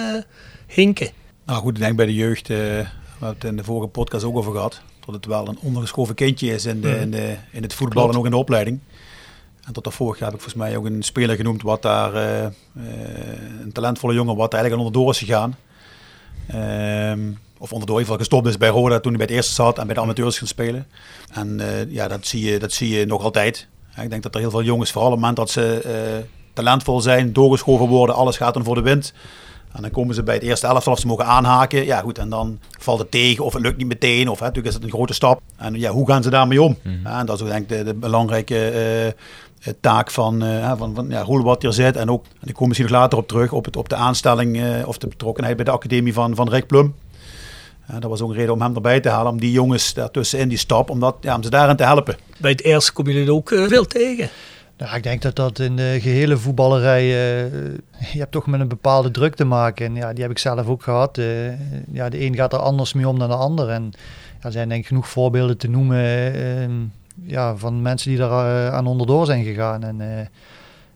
hinken? 0.68 1.10
Nou 1.46 1.60
goed, 1.62 1.74
ik 1.78 1.84
denk 1.84 1.96
bij 1.96 2.06
de 2.06 2.14
jeugd, 2.14 2.50
eh, 2.50 2.58
we 3.24 3.30
hebben 3.30 3.50
het 3.50 3.58
in 3.60 3.64
de 3.66 3.72
vorige 3.72 3.88
podcast 3.88 4.24
ook 4.26 4.38
over 4.38 4.52
gehad, 4.52 4.82
dat 5.06 5.16
het 5.16 5.26
wel 5.26 5.48
een 5.48 5.58
ondergeschoven 5.62 6.16
kindje 6.16 6.54
is 6.54 6.66
in, 6.66 6.82
de, 6.82 6.88
Mhm. 6.88 7.00
in, 7.02 7.12
de, 7.12 7.36
in 7.52 7.62
het 7.64 7.74
voetbal 7.74 8.10
en 8.10 8.18
ook 8.18 8.26
in 8.26 8.32
de 8.32 8.38
opleiding. 8.38 8.80
En 9.66 9.74
tot 9.74 9.84
daarvoor 9.84 10.16
heb 10.20 10.34
ik 10.34 10.42
volgens 10.42 10.54
mij 10.54 10.78
ook 10.78 10.86
een 10.86 11.04
speler 11.04 11.36
genoemd 11.36 11.62
wat 11.62 11.82
daar, 11.82 12.14
eh, 12.14 12.46
eh, 12.46 12.52
een 13.62 13.72
talentvolle 13.72 14.14
jongen, 14.14 14.36
wat 14.36 14.54
eigenlijk 14.54 14.84
onderdoor 14.84 15.12
is 15.12 15.18
gegaan. 15.18 15.56
Ehm, 16.48 17.32
of 17.58 17.72
onderdoor 17.72 18.00
in 18.00 18.02
ieder 18.06 18.14
geval 18.14 18.18
gestopt 18.18 18.48
is 18.48 18.58
bij 18.58 18.70
Roda 18.70 19.00
toen 19.00 19.14
hij 19.16 19.26
bij 19.26 19.28
het 19.28 19.36
eerste 19.36 19.54
zat 19.54 19.78
en 19.80 19.86
bij 19.86 19.96
de 19.96 20.02
amateurs 20.02 20.38
ging 20.38 20.50
spelen. 20.50 20.88
En 21.32 21.60
eh, 21.60 21.92
ja, 21.92 22.08
dat 22.08 22.28
zie, 22.28 22.52
je, 22.52 22.60
dat 22.60 22.72
zie 22.72 22.98
je 22.98 23.06
nog 23.06 23.24
altijd. 23.24 23.68
Ik 24.02 24.10
denk 24.10 24.24
dat 24.24 24.34
er 24.34 24.42
heel 24.42 24.50
veel 24.50 24.64
jongens, 24.64 24.92
vooral 24.92 25.12
op 25.12 25.18
het 25.18 25.22
moment 25.26 25.40
dat 25.40 25.50
ze 25.50 26.26
talentvol 26.54 27.02
zijn, 27.02 27.34
doorgeschoven 27.34 27.88
worden, 27.88 28.16
alles 28.16 28.38
gaat 28.38 28.54
dan 28.54 28.64
voor 28.64 28.76
de 28.76 28.82
wind. 28.82 29.14
En 29.74 29.82
dan 29.82 29.92
komen 29.92 30.16
ze 30.16 30.24
bij 30.24 30.34
het 30.34 30.44
eerste 30.44 30.68
elftal 30.68 30.94
of 30.94 31.00
ze 31.00 31.08
mogen 31.08 31.26
aanhaken. 31.26 31.86
Ja 31.86 32.00
goed, 32.00 32.18
en 32.18 32.30
dan 32.30 32.60
valt 32.80 33.00
het 33.00 33.12
tegen 33.12 33.46
of 33.46 33.54
het 33.54 33.62
lukt 33.62 33.78
niet 33.78 33.88
meteen. 33.88 34.30
Of 34.30 34.40
hè, 34.40 34.46
natuurlijk 34.46 34.68
is 34.68 34.74
het 34.74 34.84
een 34.84 34.98
grote 34.98 35.14
stap. 35.14 35.42
En 35.58 35.80
ja, 35.80 35.92
hoe 35.92 36.08
gaan 36.08 36.24
ze 36.24 36.30
daarmee 36.30 36.62
om? 36.62 36.78
Ja, 37.04 37.20
en 37.20 37.26
dat 37.26 37.36
is 37.36 37.42
ook 37.42 37.48
denk 37.48 37.62
ik 37.62 37.78
de, 37.78 37.84
de 37.84 37.94
belangrijke 37.94 38.70
eh, 38.70 39.12
eh, 39.64 39.74
taak 39.80 40.12
van, 40.12 40.44
eh, 40.44 40.72
van, 40.78 40.96
van 40.96 41.10
ja, 41.10 41.26
wat 41.26 41.62
hier 41.62 41.72
zit. 41.72 41.96
En 41.96 42.10
ook, 42.10 42.26
en 42.42 42.48
ik 42.48 42.54
kom 42.54 42.68
misschien 42.68 42.90
nog 42.90 43.00
later 43.00 43.18
op 43.18 43.28
terug, 43.28 43.52
op, 43.52 43.66
het, 43.66 43.76
op 43.76 43.90
de 43.90 43.96
aanstelling 43.96 44.62
eh, 44.62 44.88
of 44.88 44.98
de 44.98 45.08
betrokkenheid 45.08 45.56
bij 45.56 45.66
de 45.66 45.72
academie 45.72 46.14
van, 46.14 46.36
van 46.36 46.50
Rick 46.50 46.68
Plum. 46.68 46.96
Ja, 47.88 48.00
dat 48.00 48.10
was 48.10 48.22
ook 48.22 48.30
een 48.30 48.36
reden 48.36 48.54
om 48.54 48.62
hem 48.62 48.76
erbij 48.76 49.00
te 49.00 49.10
halen. 49.10 49.32
Om 49.32 49.40
die 49.40 49.52
jongens 49.52 49.94
daartussenin 49.94 50.48
die 50.48 50.58
stap, 50.58 50.90
om, 50.90 51.00
dat, 51.00 51.16
ja, 51.22 51.36
om 51.36 51.44
ze 51.44 51.50
daarin 51.50 51.76
te 51.76 51.84
helpen. 51.84 52.16
Bij 52.38 52.52
het 52.52 52.64
eerste 52.64 52.94
komen 52.94 53.14
jullie 53.14 53.28
er 53.28 53.34
ook 53.34 53.50
veel 53.50 53.86
tegen. 53.86 54.30
Nou, 54.78 54.96
ik 54.96 55.04
denk 55.04 55.22
dat 55.22 55.36
dat 55.36 55.60
in 55.60 55.76
de 55.76 55.98
gehele 56.02 56.38
voetballerij, 56.38 57.02
eh, 57.02 57.52
je 58.14 58.20
hebt 58.20 58.32
toch 58.32 58.48
met 58.48 58.60
een 58.60 58.68
bepaalde 58.68 59.12
druk 59.12 59.36
te 59.36 59.46
maken. 59.46 59.86
En 59.86 59.96
ja, 59.96 60.14
die 60.14 60.22
heb 60.22 60.32
ik 60.32 60.38
zelf 60.38 60.68
ook 60.68 60.84
gehad. 60.84 61.18
Eh, 61.18 61.48
ja, 61.92 62.10
de 62.10 62.22
een 62.22 62.36
gaat 62.36 62.54
er 62.54 62.60
anders 62.60 62.94
mee 62.94 63.08
om 63.08 63.20
dan 63.20 63.30
de 63.30 63.36
ander. 63.36 63.70
En 63.70 63.92
ja, 64.40 64.46
er 64.46 64.52
zijn 64.52 64.70
denk 64.70 64.82
ik 64.82 64.88
genoeg 64.88 65.10
voorbeelden 65.10 65.58
te 65.58 65.70
noemen 65.70 66.04
eh, 66.34 66.70
ja, 67.26 67.56
van 67.56 67.82
mensen 67.82 68.10
die 68.10 68.20
daar 68.20 68.72
aan 68.72 68.88
onderdoor 68.88 69.26
zijn 69.26 69.44
gegaan. 69.44 69.84
En 69.84 70.30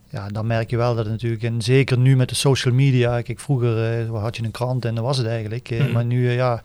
ja, 0.10 0.28
dan 0.28 0.48
merk 0.48 0.70
je 0.70 0.78
wel 0.78 0.96
dat 0.96 1.04
het 1.04 1.14
natuurlijk, 1.14 1.44
en 1.44 1.62
zeker 1.62 1.98
nu 1.98 2.16
met 2.16 2.30
de 2.30 2.36
social 2.36 2.74
media, 2.74 3.22
kijk 3.22 3.40
vroeger 3.40 4.06
had 4.06 4.38
je 4.38 4.44
een 4.44 4.52
krant 4.52 4.86
en 4.86 4.96
dat 4.96 5.04
was 5.04 5.18
het 5.18 5.28
eigenlijk. 5.28 5.70
Mhm. 5.70 5.92
Maar 5.92 6.06
nu, 6.06 6.32
ja, 6.32 6.64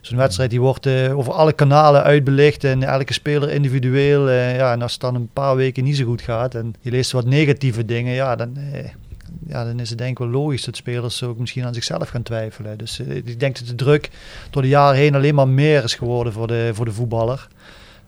zo'n 0.00 0.16
wedstrijd 0.16 0.50
die 0.50 0.60
wordt 0.60 0.86
eh, 0.86 1.18
over 1.18 1.32
alle 1.32 1.52
kanalen 1.52 2.02
uitbelicht 2.02 2.64
en 2.64 2.82
elke 2.82 3.12
speler 3.12 3.50
individueel. 3.50 4.28
eh, 4.28 4.56
ja, 4.56 4.72
en 4.72 4.82
als 4.82 4.92
het 4.92 5.00
dan 5.00 5.14
een 5.14 5.30
paar 5.32 5.56
weken 5.56 5.84
niet 5.84 5.96
zo 5.96 6.04
goed 6.04 6.22
gaat 6.22 6.54
en 6.54 6.74
je 6.80 6.90
leest 6.90 7.12
wat 7.12 7.24
negatieve 7.24 7.84
dingen, 7.84 8.14
ja, 8.14 8.36
dan, 8.36 8.56
eh, 8.56 8.90
ja, 9.46 9.64
dan 9.64 9.80
is 9.80 9.88
het 9.88 9.98
denk 9.98 10.10
ik 10.10 10.18
wel 10.18 10.28
logisch 10.28 10.64
dat 10.64 10.76
spelers 10.76 11.22
ook 11.22 11.38
misschien 11.38 11.64
aan 11.64 11.74
zichzelf 11.74 12.08
gaan 12.08 12.22
twijfelen. 12.22 12.78
Dus 12.78 13.00
ik 13.00 13.40
denk 13.40 13.58
dat 13.58 13.66
de 13.68 13.74
druk 13.74 14.10
door 14.50 14.62
de 14.62 14.68
jaren 14.68 14.98
heen 14.98 15.14
alleen 15.14 15.34
maar 15.34 15.48
meer 15.48 15.84
is 15.84 15.94
geworden 15.94 16.32
voor 16.32 16.46
de, 16.46 16.70
voor 16.72 16.84
de 16.84 16.92
voetballer. 16.92 17.48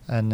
En 0.06 0.28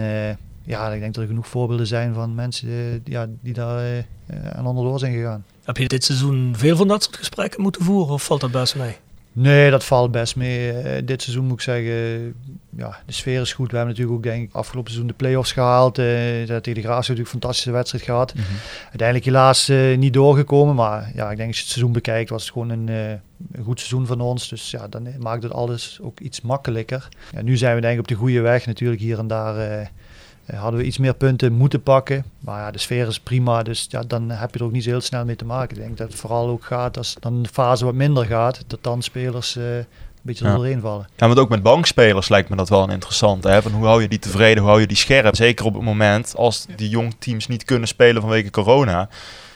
ja, 0.62 0.92
ik 0.92 1.00
denk 1.00 1.14
dat 1.14 1.22
er 1.22 1.28
genoeg 1.28 1.48
voorbeelden 1.48 1.86
zijn 1.86 2.14
van 2.14 2.34
mensen 2.34 3.00
ja, 3.04 3.26
die 3.40 3.52
daar 3.52 4.04
aan 4.52 4.66
onderdoor 4.66 4.98
zijn 4.98 5.12
gegaan. 5.12 5.44
Heb 5.64 5.76
je 5.76 5.88
dit 5.88 6.04
seizoen 6.04 6.54
veel 6.56 6.76
van 6.76 6.88
dat 6.88 7.02
soort 7.02 7.16
gesprekken 7.16 7.62
moeten 7.62 7.84
voeren 7.84 8.14
of 8.14 8.24
valt 8.24 8.40
dat 8.40 8.50
best 8.50 8.76
mee? 8.76 8.96
Nee, 9.38 9.70
dat 9.70 9.84
valt 9.84 10.10
best 10.10 10.36
mee. 10.36 10.72
Eh, 10.72 11.02
dit 11.04 11.22
seizoen 11.22 11.44
moet 11.44 11.52
ik 11.52 11.60
zeggen, 11.60 12.34
ja, 12.76 12.98
de 13.06 13.12
sfeer 13.12 13.40
is 13.40 13.52
goed. 13.52 13.70
We 13.70 13.76
hebben 13.76 13.94
natuurlijk 13.94 14.18
ook 14.18 14.32
denk 14.32 14.48
ik 14.48 14.54
afgelopen 14.54 14.90
seizoen 14.90 15.10
de 15.10 15.16
play-offs 15.16 15.52
gehaald. 15.52 15.98
Uh, 15.98 16.04
tegen 16.04 16.62
de 16.62 16.62
Graafschap 16.62 16.84
natuurlijk 16.86 17.18
een 17.18 17.26
fantastische 17.26 17.70
wedstrijd 17.70 18.04
gehad. 18.04 18.34
Uiteindelijk 18.82 19.24
helaas 19.24 19.68
eh, 19.68 19.96
niet 19.96 20.12
doorgekomen. 20.12 20.74
Maar 20.74 21.10
ja, 21.14 21.30
ik 21.30 21.36
denk 21.36 21.48
als 21.48 21.56
je 21.56 21.62
het 21.62 21.72
seizoen 21.72 21.92
bekijkt 21.92 22.30
was 22.30 22.42
het 22.42 22.52
gewoon 22.52 22.70
een, 22.70 22.88
een 22.88 23.64
goed 23.64 23.78
seizoen 23.78 24.06
van 24.06 24.20
ons. 24.20 24.48
Dus 24.48 24.70
ja, 24.70 24.88
dan 24.88 25.08
maakt 25.18 25.42
het 25.42 25.52
alles 25.52 25.98
ook 26.02 26.20
iets 26.20 26.40
makkelijker. 26.40 27.08
Ja, 27.32 27.42
nu 27.42 27.56
zijn 27.56 27.74
we 27.74 27.80
denk 27.80 27.94
ik 27.94 28.00
op 28.00 28.08
de 28.08 28.14
goede 28.14 28.40
weg. 28.40 28.66
Natuurlijk 28.66 29.00
hier 29.00 29.18
en 29.18 29.26
daar 29.26 29.90
hadden 30.54 30.80
we 30.80 30.86
iets 30.86 30.98
meer 30.98 31.14
punten 31.14 31.52
moeten 31.52 31.82
pakken. 31.82 32.24
Maar 32.40 32.60
ja, 32.60 32.70
de 32.70 32.78
sfeer 32.78 33.06
is 33.06 33.20
prima, 33.20 33.62
dus 33.62 33.86
ja, 33.88 34.02
dan 34.06 34.30
heb 34.30 34.52
je 34.52 34.58
er 34.58 34.64
ook 34.64 34.72
niet 34.72 34.84
zo 34.84 34.90
heel 34.90 35.00
snel 35.00 35.24
mee 35.24 35.36
te 35.36 35.44
maken. 35.44 35.76
Ik 35.76 35.82
denk 35.82 35.96
dat 35.96 36.08
het 36.10 36.20
vooral 36.20 36.48
ook 36.48 36.64
gaat 36.64 36.96
als 36.96 37.16
dan 37.20 37.42
de 37.42 37.48
fase 37.48 37.84
wat 37.84 37.94
minder 37.94 38.24
gaat, 38.24 38.64
dat 38.66 38.78
dan 38.82 39.02
spelers 39.02 39.56
eh, 39.56 39.76
een 39.76 39.86
beetje 40.22 40.44
Ja. 40.44 40.54
doorheen 40.54 40.80
vallen. 40.80 41.06
Ja, 41.16 41.26
want 41.26 41.38
ook 41.38 41.48
met 41.48 41.62
bankspelers 41.62 42.28
lijkt 42.28 42.48
me 42.48 42.56
dat 42.56 42.68
wel 42.68 42.82
een 42.82 42.90
interessante. 42.90 43.48
Hè? 43.48 43.62
Van 43.62 43.72
hoe 43.72 43.84
hou 43.86 44.02
je 44.02 44.08
die 44.08 44.18
tevreden, 44.18 44.58
hoe 44.58 44.68
hou 44.68 44.80
je 44.80 44.86
die 44.86 44.96
scherp? 44.96 45.36
Zeker 45.36 45.64
op 45.64 45.74
het 45.74 45.82
moment 45.82 46.34
als 46.36 46.66
die 46.76 46.88
jong 46.88 47.14
teams 47.18 47.46
niet 47.46 47.64
kunnen 47.64 47.88
spelen 47.88 48.22
vanwege 48.22 48.50
corona. 48.50 49.08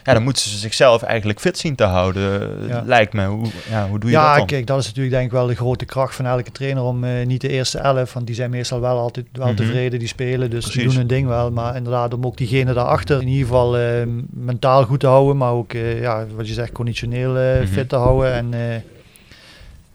Ja, 0.03 0.13
dan 0.13 0.23
moeten 0.23 0.41
ze 0.49 0.57
zichzelf 0.57 1.01
eigenlijk 1.01 1.39
fit 1.39 1.57
zien 1.57 1.75
te 1.75 1.83
houden, 1.83 2.49
Ja. 2.67 2.83
lijkt 2.85 3.13
me. 3.13 3.25
Hoe, 3.25 3.47
ja, 3.69 3.87
hoe 3.87 3.99
doe 3.99 4.09
je 4.09 4.15
ja, 4.15 4.27
dat 4.27 4.37
dan? 4.37 4.45
kijk, 4.45 4.67
dat 4.67 4.79
is 4.79 4.85
natuurlijk 4.85 5.13
denk 5.15 5.25
ik 5.25 5.31
wel 5.31 5.47
de 5.47 5.55
grote 5.55 5.85
kracht 5.85 6.15
van 6.15 6.25
elke 6.25 6.51
trainer 6.51 6.83
om 6.83 7.03
eh, 7.03 7.25
niet 7.25 7.41
de 7.41 7.49
eerste 7.49 7.77
elf, 7.77 8.13
want 8.13 8.25
die 8.25 8.35
zijn 8.35 8.49
meestal 8.49 8.79
wel 8.81 8.97
altijd 8.99 9.25
wel 9.31 9.47
Mhm. 9.47 9.55
tevreden, 9.55 9.99
die 9.99 10.07
spelen, 10.07 10.49
dus 10.49 10.63
die 10.63 10.71
Precies. 10.73 10.89
doen 10.89 10.97
hun 10.99 11.07
ding 11.07 11.27
wel. 11.27 11.51
Maar 11.51 11.75
inderdaad, 11.75 12.13
om 12.13 12.25
ook 12.25 12.37
diegene 12.37 12.73
daarachter 12.73 13.21
in 13.21 13.27
ieder 13.27 13.47
geval 13.47 13.77
eh, 13.77 13.83
mentaal 14.29 14.83
goed 14.83 14.99
te 14.99 15.07
houden, 15.07 15.37
maar 15.37 15.51
ook, 15.51 15.73
eh, 15.73 16.01
ja, 16.01 16.25
wat 16.35 16.47
je 16.47 16.53
zegt, 16.53 16.71
conditioneel 16.71 17.31
Mhm. 17.33 17.65
fit 17.67 17.89
te 17.89 17.95
houden. 17.95 18.33
En 18.33 18.53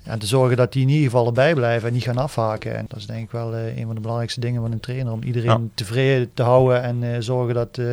En 0.06 0.18
te 0.18 0.26
zorgen 0.26 0.56
dat 0.56 0.72
die 0.72 0.82
in 0.82 0.88
ieder 0.88 1.04
geval 1.04 1.26
erbij 1.26 1.54
blijven 1.54 1.88
en 1.88 1.94
niet 1.94 2.02
gaan 2.02 2.18
afhaken. 2.18 2.76
En 2.76 2.84
dat 2.88 2.98
is 2.98 3.06
denk 3.06 3.24
ik 3.24 3.30
wel 3.30 3.54
uh, 3.54 3.76
een 3.78 3.86
van 3.86 3.94
de 3.94 4.00
belangrijkste 4.00 4.40
dingen 4.40 4.62
van 4.62 4.72
een 4.72 4.80
trainer. 4.80 5.12
Om 5.12 5.22
iedereen 5.22 5.50
Ja. 5.50 5.60
tevreden 5.74 6.30
te 6.34 6.42
houden 6.42 6.82
en 6.82 7.02
eh, 7.02 7.16
zorgen 7.20 7.54
dat, 7.54 7.78
eh, 7.78 7.86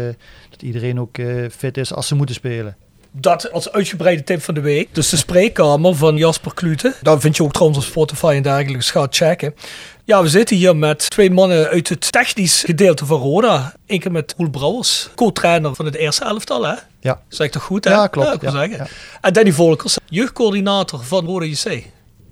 dat 0.50 0.62
iedereen 0.62 1.00
ook 1.00 1.18
eh, 1.18 1.28
fit 1.58 1.78
is 1.78 1.94
als 1.94 2.08
ze 2.08 2.16
moeten 2.16 2.36
spelen. 2.36 2.76
Dat 3.16 3.52
als 3.52 3.72
uitgebreide 3.72 4.24
tip 4.24 4.42
van 4.42 4.54
de 4.54 4.62
week. 4.62 4.96
Dus 4.96 5.10
de 5.10 5.18
spreekkamer 5.18 5.96
van 5.96 6.18
Jasper 6.18 6.54
Klute. 6.54 6.94
Daar 7.02 7.20
vind 7.20 7.38
je 7.38 7.44
ook 7.44 7.52
trouwens 7.54 7.80
op 7.80 7.86
Spotify 7.86 8.34
en 8.36 8.42
dergelijke. 8.44 8.74
Dus 8.74 8.92
ga 8.92 9.08
checken. 9.10 9.54
Ja, 10.04 10.22
we 10.22 10.30
zitten 10.30 10.56
hier 10.56 10.76
met 10.76 11.10
twee 11.10 11.32
mannen 11.32 11.68
uit 11.68 11.90
het 11.90 12.12
technisch 12.12 12.64
gedeelte 12.64 13.06
van 13.06 13.20
Roda. 13.20 13.74
Eén 13.88 14.00
keer 14.00 14.12
met 14.12 14.34
Roel 14.38 14.50
Brouwers, 14.50 15.10
co-trainer 15.16 15.76
van 15.76 15.86
het 15.86 15.96
eerste 15.96 16.26
elftal, 16.26 16.64
hè? 16.66 16.74
Ja. 17.00 17.22
Zeg 17.28 17.48
ik 17.48 17.54
toch 17.54 17.64
goed, 17.64 17.84
hè? 17.84 17.92
Ja, 17.92 18.08
klopt. 18.08 18.34
ik 18.34 18.42
wil 18.42 18.52
Ja, 18.52 18.58
zeggen. 18.58 18.78
ja. 18.78 18.88
En 19.22 19.34
Danny 19.34 19.52
Volkers, 19.52 19.98
jeugdcoördinator 20.10 21.04
van 21.04 21.26
Roda 21.26 21.46
JC. 21.46 21.84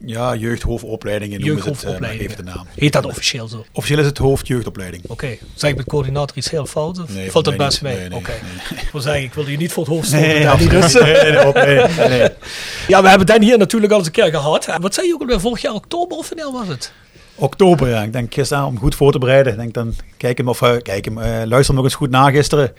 Ja, 0.05 0.35
jeugdhoofdopleidingen 0.35 1.39
noemen 1.41 1.63
het, 1.63 1.83
eh, 1.83 2.35
de 2.35 2.43
naam. 2.43 2.67
Heet 2.75 2.93
dat 2.93 3.05
officieel 3.05 3.47
zo? 3.47 3.57
Oké, 3.57 3.67
Officieel 3.73 3.99
is 3.99 4.05
het 4.05 4.17
hoofdjeugdopleiding. 4.17 5.03
zeg 5.55 5.69
ik 5.69 5.77
met 5.77 5.85
coördinator 5.85 6.37
iets 6.37 6.49
heel 6.49 6.65
fout? 6.65 6.99
Of 6.99 7.13
Nee, 7.13 7.31
valt 7.31 7.45
dat 7.45 7.57
best 7.57 7.81
mee? 7.81 7.95
Nee, 7.95 8.09
nee, 8.09 8.17
Oké. 8.17 8.31
Ik 8.69 8.89
wil 8.91 9.01
zeggen, 9.01 9.23
ik 9.23 9.33
wil 9.33 9.47
je 9.47 9.57
niet 9.57 9.71
voor 9.71 9.83
het 9.83 9.93
hoofd 9.93 10.07
stoten, 10.07 10.27
Nee. 10.27 10.69
Dus, 10.69 10.93
nee, 10.93 12.29
ja, 12.87 13.01
we 13.01 13.09
hebben 13.09 13.27
Danny 13.27 13.45
hier 13.45 13.57
natuurlijk 13.57 13.91
al 13.91 13.97
eens 13.97 14.07
een 14.07 14.13
keer 14.13 14.29
gehad. 14.29 14.67
Wat 14.79 14.93
zei 14.93 15.07
je 15.07 15.13
ook 15.13 15.21
alweer 15.21 15.39
vorig 15.39 15.61
jaar 15.61 15.73
oktober 15.73 16.17
of 16.17 16.29
wanneer 16.29 16.51
was 16.51 16.67
het? 16.67 16.91
Oktober, 17.35 17.89
ja. 17.89 18.03
Ik 18.03 18.13
denk 18.13 18.33
gisteren 18.33 18.65
om 18.65 18.79
goed 18.79 18.95
voor 18.95 19.11
te 19.11 19.19
bereiden. 19.19 19.53
Ik 19.53 19.59
denk 19.59 19.73
dan 19.73 19.93
kijk 20.17 20.37
hem 20.37 20.47
of 20.47 20.61
uh, 20.61 20.71
kijk 20.81 21.05
hem, 21.05 21.17
uh, 21.17 21.23
luister 21.23 21.65
hem 21.65 21.75
nog 21.75 21.83
eens 21.83 21.95
goed 21.95 22.09
na 22.09 22.29
gisteren. 22.29 22.73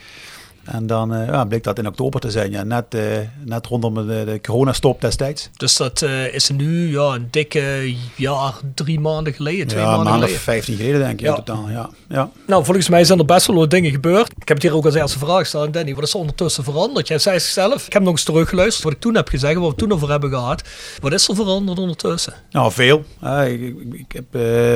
En 0.65 0.87
dan 0.87 1.15
uh, 1.15 1.27
ja, 1.27 1.45
bleek 1.45 1.65
dat 1.65 1.79
in 1.79 1.87
oktober 1.87 2.21
te 2.21 2.31
zijn. 2.31 2.51
Ja, 2.51 2.63
net, 2.63 2.95
uh, 2.95 3.03
net 3.45 3.67
rondom 3.67 3.95
de, 3.95 4.23
de 4.27 4.39
coronastop 4.43 5.01
destijds. 5.01 5.51
Dus 5.57 5.77
dat 5.77 6.03
uh, 6.03 6.35
is 6.35 6.51
nu 6.51 6.91
ja, 6.91 7.15
een 7.15 7.29
dikke 7.31 7.95
jaar, 8.17 8.55
drie 8.75 9.01
maanden 9.01 9.33
geleden, 9.33 9.67
twee 9.67 9.83
ja, 9.83 9.87
maanden 9.89 10.05
maand 10.05 10.17
geleden. 10.19 10.37
of 10.37 10.43
15 10.43 10.77
geleden 10.77 11.01
denk 11.01 11.13
ik 11.13 11.21
Ja. 11.21 11.29
in 11.29 11.35
totaal. 11.45 11.69
Ja. 11.71 11.91
Ja. 12.09 12.31
Nou, 12.47 12.65
volgens 12.65 12.89
mij 12.89 13.05
zijn 13.05 13.19
er 13.19 13.25
best 13.25 13.47
wel 13.47 13.57
wat 13.57 13.71
dingen 13.71 13.91
gebeurd. 13.91 14.31
Ik 14.39 14.49
heb 14.49 14.57
het 14.57 14.63
hier 14.67 14.75
ook 14.77 14.85
als 14.85 14.95
eerste 14.95 15.19
vraag 15.19 15.47
staan. 15.47 15.71
Danny, 15.71 15.95
wat 15.95 16.05
is 16.05 16.13
er 16.13 16.19
ondertussen 16.21 16.65
veranderd? 16.65 17.09
Jij 17.09 17.19
zei 17.19 17.41
zelf, 17.41 17.87
ik 17.87 17.93
heb 17.93 18.03
nog 18.03 18.13
eens 18.13 18.25
teruggeluisterd 18.25 18.85
wat 18.85 18.93
ik 18.93 19.01
toen 19.01 19.15
heb 19.15 19.29
gezegd, 19.29 19.55
wat 19.59 19.71
we 19.71 19.77
toen 19.77 19.93
over 19.93 20.11
hebben 20.11 20.31
gehad. 20.31 20.63
Wat 21.01 21.13
is 21.13 21.29
er 21.29 21.35
veranderd 21.35 21.79
ondertussen? 21.79 22.35
Nou, 22.51 22.73
veel. 22.73 23.05
Ik, 23.47 23.61
ik, 23.61 23.77
ik 23.93 24.13
heb, 24.13 24.25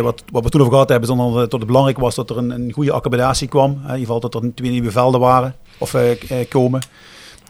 wat, 0.02 0.23
wat 0.33 0.45
we 0.45 0.50
toen 0.50 0.61
over 0.61 0.73
gehad 0.73 0.88
hebben, 0.88 1.09
zonder 1.09 1.40
dat 1.40 1.52
het 1.52 1.66
belangrijk 1.66 1.99
was 1.99 2.14
dat 2.14 2.31
er 2.31 2.37
een, 2.38 2.50
een 2.50 2.73
goede 2.73 2.93
accommodatie 2.93 3.49
kwam. 3.49 3.71
in 3.71 3.83
ieder 3.83 3.99
geval 3.99 4.21
dat 4.21 4.35
er 4.35 4.55
twee 4.55 4.71
nieuwe 4.71 4.90
velden 4.90 5.21
waren 5.21 5.55
of 5.78 5.95
uh, 5.95 6.11
komen. 6.49 6.83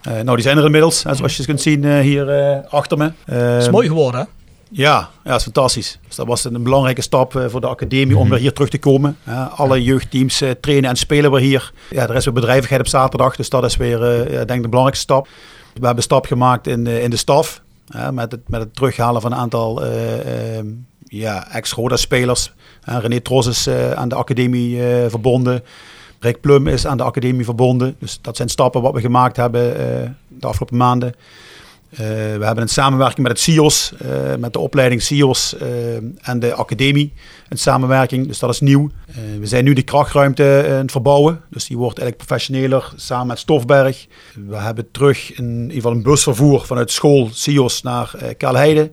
Uh, 0.09 0.12
nou, 0.12 0.35
die 0.35 0.45
zijn 0.45 0.59
er 0.59 0.64
inmiddels, 0.64 1.00
zoals 1.00 1.37
je 1.37 1.45
kunt 1.45 1.61
zien 1.61 2.00
hier 2.00 2.30
achter 2.68 2.99
me. 2.99 3.12
Is 3.59 3.71
mooi 3.71 3.88
geworden, 3.88 4.21
hè? 4.21 4.26
Ja, 4.71 5.11
ja, 5.25 5.30
dat 5.30 5.37
is 5.37 5.42
fantastisch. 5.42 5.99
Dus 6.06 6.16
dat 6.16 6.26
was 6.26 6.45
een 6.45 6.62
belangrijke 6.62 7.02
stap 7.02 7.45
voor 7.47 7.61
de 7.61 7.66
academie 7.66 8.16
om 8.16 8.28
weer 8.28 8.38
hier 8.38 8.52
terug 8.52 8.68
te 8.68 8.78
komen. 8.78 9.16
alle 9.56 9.83
jeugdteams 9.83 10.42
trainen 10.61 10.90
en 10.90 10.97
spelen 10.97 11.30
weer 11.30 11.40
hier. 11.40 11.73
Ja, 11.90 12.09
er 12.09 12.14
is 12.14 12.25
weer 12.25 12.35
bedrijvigheid 12.35 12.80
op 12.80 12.87
zaterdag, 12.87 13.37
dus 13.37 13.49
dat 13.49 13.64
is 13.64 13.76
weer, 13.76 13.99
denk 14.28 14.50
ik, 14.50 14.62
de 14.62 14.68
belangrijkste 14.68 15.04
stap. 15.04 15.25
We 15.26 15.73
hebben 15.73 15.97
een 15.97 16.02
stap 16.02 16.26
gemaakt 16.26 16.66
in, 16.66 16.87
in 16.87 17.11
de 17.11 17.16
staf, 17.16 17.62
met, 18.11 18.33
het, 18.33 18.49
met 18.49 18.61
het 18.61 18.75
terughalen 18.75 19.21
van 19.21 19.33
een 19.33 19.38
aantal 19.38 19.85
ja, 21.04 21.50
ex-Roda-spelers. 21.52 22.52
René 22.80 23.21
Tros 23.21 23.47
is 23.47 23.68
aan 23.95 24.09
de 24.09 24.14
academie 24.14 24.80
verbonden. 25.09 25.62
Rick 26.20 26.40
Plum 26.40 26.66
is 26.66 26.87
aan 26.87 26.96
de 26.96 27.02
academie 27.02 27.44
verbonden. 27.44 27.96
Dus 27.99 28.18
dat 28.23 28.37
zijn 28.37 28.49
stappen 28.49 28.82
wat 28.82 28.94
we 28.94 29.00
gemaakt 29.00 29.37
hebben 29.37 29.70
uh, 29.70 30.11
de 30.28 30.46
afgelopen 30.46 30.76
maanden. 30.76 31.14
Uh, 31.90 31.99
we 31.99 32.44
hebben 32.44 32.58
een 32.58 32.68
samenwerking 32.68 33.26
met 33.26 33.32
het 33.32 33.40
CIOS, 33.40 33.92
uh, 34.02 34.35
met 34.38 34.52
de 34.52 34.58
opleiding 34.58 35.02
CIOS 35.02 35.56
en 36.20 36.40
de 36.40 36.54
academie. 36.54 37.12
Een 37.49 37.58
samenwerking, 37.58 38.26
dus 38.26 38.38
dat 38.38 38.50
is 38.50 38.61
nieuw. 38.61 38.90
we 39.40 39.46
zijn 39.46 39.64
nu 39.64 39.73
de 39.73 39.82
krachtruimte 39.82 40.64
aan 40.68 40.73
het 40.73 40.90
verbouwen. 40.90 41.40
Dus 41.50 41.66
die 41.66 41.76
wordt 41.76 41.99
eigenlijk 41.99 42.28
professioneler 42.28 42.92
samen 42.96 43.26
met 43.26 43.38
Stofberg. 43.38 44.06
We 44.46 44.56
hebben 44.56 44.90
terug 44.90 45.32
in 45.32 45.61
ieder 45.61 45.75
geval 45.75 45.92
een 45.92 46.02
busvervoer 46.02 46.66
vanuit 46.66 46.90
school 46.90 47.28
CIOS 47.32 47.82
naar 47.82 48.12
uh, 48.16 48.28
Kaalheide. 48.37 48.90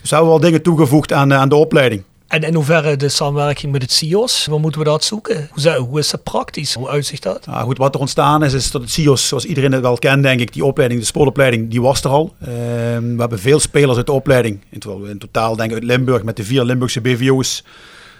Dus 0.00 0.10
hebben 0.10 0.28
we 0.28 0.38
wel 0.38 0.44
dingen 0.44 0.62
toegevoegd 0.62 1.12
aan, 1.12 1.34
aan 1.34 1.48
de 1.48 1.54
opleiding. 1.54 2.02
En 2.28 2.42
in 2.42 2.54
hoeverre 2.54 2.96
de 2.96 3.08
samenwerking 3.08 3.72
met 3.72 3.82
het 3.82 3.92
CIOS? 3.92 4.46
Waar 4.46 4.60
moeten 4.60 4.80
we 4.80 4.86
dat 4.86 5.04
zoeken? 5.04 5.48
Hoe, 5.78 5.98
is 5.98 6.10
dat 6.10 6.22
praktisch? 6.22 6.74
Hoe 6.74 6.88
uitzicht 6.88 7.22
dat? 7.22 7.46
Nou, 7.46 7.64
goed, 7.64 7.78
wat 7.78 7.94
er 7.94 8.00
ontstaan 8.00 8.44
is, 8.44 8.52
is 8.52 8.70
dat 8.70 8.80
het 8.80 8.90
CIOS, 8.90 9.28
zoals 9.28 9.44
iedereen 9.44 9.72
het 9.72 9.82
wel 9.82 9.98
kent, 9.98 10.22
denk 10.22 10.40
ik, 10.40 10.52
die 10.52 10.64
opleiding, 10.64 11.00
de 11.00 11.06
sportopleiding, 11.06 11.70
die 11.70 11.82
was 11.82 12.02
er 12.02 12.10
al. 12.10 12.34
Uh, 12.40 12.48
we 12.48 13.14
hebben 13.18 13.38
veel 13.38 13.60
spelers 13.60 13.96
uit 13.96 14.06
de 14.06 14.12
opleiding. 14.12 14.60
In, 14.70 14.80
in 15.08 15.18
totaal, 15.18 15.56
denk 15.56 15.70
ik, 15.70 15.76
uit 15.76 15.84
Limburg, 15.84 16.22
met 16.22 16.36
de 16.36 16.44
vier 16.44 16.64
Limburgse 16.64 17.00
BVO's, 17.00 17.64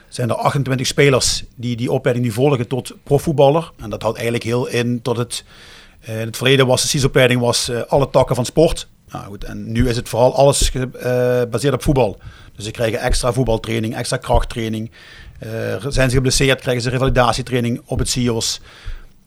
zijn 0.08 0.28
er 0.28 0.34
28 0.34 0.86
spelers 0.86 1.44
die 1.56 1.76
die 1.76 1.92
opleiding 1.92 2.26
nu 2.26 2.32
volgen 2.32 2.66
tot 2.66 2.94
profvoetballer. 3.02 3.72
En 3.76 3.90
dat 3.90 4.02
houdt 4.02 4.16
eigenlijk 4.16 4.46
heel 4.46 4.66
in 4.66 5.02
tot 5.02 5.16
het. 5.16 5.44
Uh, 6.08 6.20
in 6.20 6.26
het 6.26 6.36
verleden 6.36 6.66
was 6.66 6.82
de 6.82 6.88
CIS-opleiding 6.88 7.40
was, 7.40 7.68
uh, 7.68 7.80
alle 7.88 8.10
takken 8.10 8.34
van 8.36 8.44
sport. 8.44 8.88
Nou 9.16 9.36
en 9.46 9.72
nu 9.72 9.88
is 9.88 9.96
het 9.96 10.08
vooral 10.08 10.34
alles 10.34 10.70
gebaseerd 10.72 11.74
op 11.74 11.82
voetbal. 11.82 12.18
Dus 12.56 12.64
ze 12.64 12.70
krijgen 12.70 13.00
extra 13.00 13.32
voetbaltraining, 13.32 13.96
extra 13.96 14.16
krachttraining. 14.16 14.90
Uh, 15.46 15.50
zijn 15.88 16.10
ze 16.10 16.16
geblesseerd, 16.16 16.60
krijgen 16.60 16.82
ze 16.82 16.90
revalidatietraining 16.90 17.80
op 17.84 17.98
het 17.98 18.08
CIO's. 18.08 18.60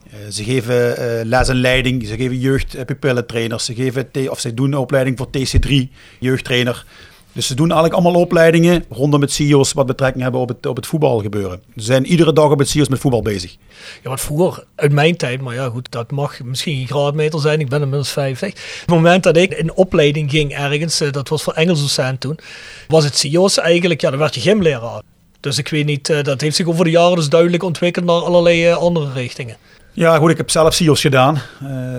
Uh, 0.07 0.13
ze 0.31 0.43
geven 0.43 0.75
uh, 0.75 1.23
les 1.23 1.47
en 1.47 1.55
leiding, 1.55 2.07
ze 2.07 2.15
geven 2.15 2.39
jeugdpupillentrainers, 2.39 3.65
ze, 3.65 3.73
geven 3.75 4.09
of 4.29 4.39
ze 4.39 4.53
doen 4.53 4.71
een 4.71 4.77
opleiding 4.77 5.17
voor 5.17 5.27
TC3, 5.27 5.73
jeugdtrainer. 6.19 6.85
Dus 7.33 7.47
ze 7.47 7.55
doen 7.55 7.71
eigenlijk 7.71 8.01
allemaal 8.01 8.21
opleidingen 8.21 8.85
rondom 8.89 9.21
het 9.21 9.31
CIO's 9.31 9.73
wat 9.73 9.85
betrekking 9.85 10.23
hebben 10.23 10.41
op 10.41 10.47
het, 10.47 10.65
op 10.65 10.75
het 10.75 10.87
voetbalgebeuren. 10.87 11.61
Ze 11.75 11.83
zijn 11.83 12.05
iedere 12.05 12.33
dag 12.33 12.51
op 12.51 12.59
het 12.59 12.69
CIO's 12.69 12.87
met 12.87 12.99
voetbal 12.99 13.21
bezig. 13.21 13.55
Ja, 14.03 14.09
wat 14.09 14.21
vroeger, 14.21 14.63
uit 14.75 14.91
mijn 14.91 15.17
tijd, 15.17 15.41
maar 15.41 15.53
ja 15.53 15.69
goed, 15.69 15.91
dat 15.91 16.11
mag 16.11 16.43
misschien 16.43 16.75
geen 16.75 16.87
graadmeter 16.87 17.39
zijn, 17.39 17.59
ik 17.59 17.69
ben 17.69 17.81
inmiddels 17.81 18.11
50. 18.11 18.53
Het 18.79 18.89
moment 18.89 19.23
dat 19.23 19.37
ik 19.37 19.53
in 19.53 19.73
opleiding 19.73 20.29
ging 20.29 20.53
ergens, 20.53 21.01
uh, 21.01 21.11
dat 21.11 21.29
was 21.29 21.43
voor 21.43 21.53
Engels 21.53 21.79
docent 21.79 22.19
toen, 22.19 22.39
was 22.87 23.03
het 23.03 23.17
CIO's 23.17 23.57
eigenlijk, 23.57 24.01
ja 24.01 24.09
dan 24.09 24.19
werd 24.19 24.35
je 24.35 24.41
gymleraar. 24.41 25.01
Dus 25.39 25.57
ik 25.57 25.67
weet 25.67 25.85
niet, 25.85 26.09
uh, 26.09 26.23
dat 26.23 26.41
heeft 26.41 26.55
zich 26.55 26.67
over 26.67 26.83
de 26.83 26.91
jaren 26.91 27.15
dus 27.15 27.29
duidelijk 27.29 27.63
ontwikkeld 27.63 28.05
naar 28.05 28.15
allerlei 28.15 28.69
uh, 28.69 28.77
andere 28.77 29.11
richtingen. 29.13 29.57
Ja 29.93 30.17
goed, 30.17 30.31
ik 30.31 30.37
heb 30.37 30.49
zelf 30.49 30.73
CIO's 30.73 31.01
gedaan, 31.01 31.41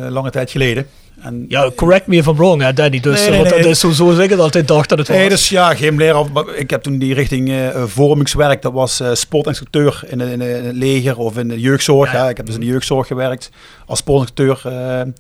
lange 0.09 0.31
tijd 0.31 0.51
geleden. 0.51 0.87
En, 1.21 1.45
ja, 1.49 1.71
correct 1.77 2.07
me 2.07 2.17
if 2.17 2.27
I'm 2.27 2.37
wrong, 2.37 2.63
hè, 2.63 2.73
Danny. 2.73 3.01
Dus, 3.01 3.21
nee, 3.21 3.29
nee, 3.29 3.39
want 3.39 3.51
nee. 3.51 3.63
dat 3.63 3.71
is 3.71 3.81
zo, 3.81 3.91
zo 3.91 4.21
ik 4.21 4.31
het 4.31 4.39
altijd 4.39 4.69
dacht 4.69 4.89
dat 4.89 4.99
het 4.99 5.09
was. 5.09 5.17
Nee, 5.17 5.29
dus 5.29 5.49
ja, 5.49 5.75
gymleraar. 5.75 6.27
Ik 6.55 6.71
heb 6.71 6.83
toen 6.83 6.99
die 6.99 7.15
richting 7.15 7.49
uh, 7.49 7.85
vormingswerk, 7.85 8.63
dat 8.63 8.73
was 8.73 9.01
uh, 9.01 9.15
sportinstructeur 9.15 10.03
in, 10.07 10.21
in, 10.21 10.41
in, 10.41 10.65
het 10.65 10.77
leger 10.77 11.19
of 11.19 11.39
in 11.39 11.49
de 11.49 11.61
jeugdzorg. 11.61 12.13
Ja. 12.13 12.29
Ik 12.29 12.37
heb 12.37 12.47
dus 12.47 12.55
in 12.55 12.61
de 12.61 12.67
jeugdzorg 12.67 13.07
gewerkt 13.07 13.51
als 13.87 13.99
sportinstructeur. 13.99 14.63
Uh, 14.67 15.13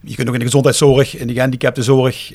je 0.00 0.14
kunt 0.14 0.28
ook 0.28 0.34
in 0.34 0.40
de 0.40 0.46
gezondheidszorg, 0.46 1.16
in 1.16 1.26
de 1.26 1.32
gehandicaptenzorg, 1.32 2.32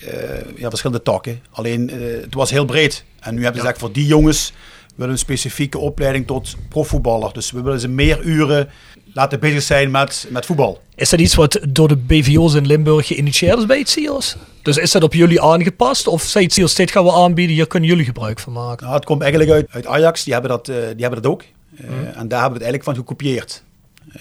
ja, 0.56 0.70
verschillende 0.70 1.04
takken. 1.04 1.42
Alleen, 1.52 1.92
het 2.22 2.34
was 2.34 2.50
heel 2.50 2.66
breed. 2.66 3.04
En 3.20 3.36
nu 3.36 3.44
heb 3.44 3.54
je 3.54 3.60
ja. 3.60 3.64
gezegd, 3.64 3.80
voor 3.80 3.92
die 3.92 4.06
jongens 4.06 4.54
willen 4.96 5.14
een 5.14 5.20
specifieke 5.20 5.78
opleiding 5.78 6.28
tot 6.28 6.56
profvoetballer. 6.70 7.34
Dus 7.34 7.52
we 7.52 7.62
willen 7.62 7.80
ze 7.80 7.88
meer 7.88 8.22
uren 8.22 8.70
laten 9.18 9.40
bezig 9.40 9.62
zijn 9.62 9.92
met, 9.92 10.28
met 10.30 10.46
voetbal. 10.46 10.82
Is 10.96 11.10
dat 11.10 11.20
iets 11.20 11.36
wat 11.36 11.60
door 11.70 11.88
de 11.88 11.96
BVO's 11.96 12.54
in 12.54 12.66
Limburg 12.66 13.08
geïnitieerd 13.08 13.58
is 13.58 13.66
bij 13.66 13.80
het 13.80 13.90
CIO's? 13.90 14.36
Dus 14.62 14.78
is 14.78 14.92
dat 14.92 15.04
op 15.04 15.14
jullie 15.14 15.42
aangepast? 15.42 16.08
Of 16.08 16.22
zei 16.22 16.44
het 16.44 16.54
CIO's, 16.54 16.76
dit 16.76 16.92
gaan 16.92 17.04
we 17.04 17.12
aanbieden, 17.12 17.56
hier 17.56 17.68
kunnen 17.68 17.90
jullie 17.90 18.06
gebruik 18.06 18.40
van 18.40 18.54
maken? 18.54 18.84
Nou, 18.84 18.96
het 18.96 19.06
komt 19.06 19.22
eigenlijk 19.22 19.52
uit, 19.52 19.68
uit 19.70 19.86
Ajax, 19.86 20.24
die 20.24 20.34
hebben 20.34 20.52
dat, 20.52 20.68
uh, 20.68 20.76
die 20.76 21.02
hebben 21.02 21.22
dat 21.22 21.32
ook. 21.32 21.44
Uh, 21.82 21.90
mm. 21.90 22.06
En 22.06 22.28
daar 22.28 22.42
hebben 22.42 22.60
we 22.60 22.66
het 22.66 22.74
eigenlijk 22.74 22.84
van 22.84 22.96
gekopieerd. 22.96 23.64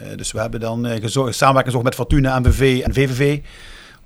Uh, 0.02 0.16
dus 0.16 0.32
we 0.32 0.40
hebben 0.40 0.61
dan 0.61 0.87
gezorgd, 0.87 1.37
samenwerking 1.37 1.74
gezocht 1.74 1.85
met 1.85 1.94
Fortuna, 1.94 2.38
MVV 2.38 2.80
en 2.85 2.94
VVV. 2.94 3.40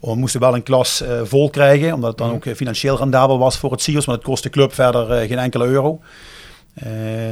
We 0.00 0.14
moesten 0.14 0.40
wel 0.40 0.54
een 0.54 0.62
klas 0.62 1.02
vol 1.22 1.50
krijgen, 1.50 1.92
omdat 1.92 2.08
het 2.08 2.18
dan 2.18 2.28
mm. 2.28 2.34
ook 2.34 2.56
financieel 2.56 2.96
rendabel 2.96 3.38
was 3.38 3.56
voor 3.56 3.70
het 3.70 3.82
CIO's. 3.82 4.06
Maar 4.06 4.14
het 4.14 4.24
kost 4.24 4.42
de 4.42 4.50
club 4.50 4.74
verder 4.74 5.26
geen 5.26 5.38
enkele 5.38 5.66
euro. 5.66 6.00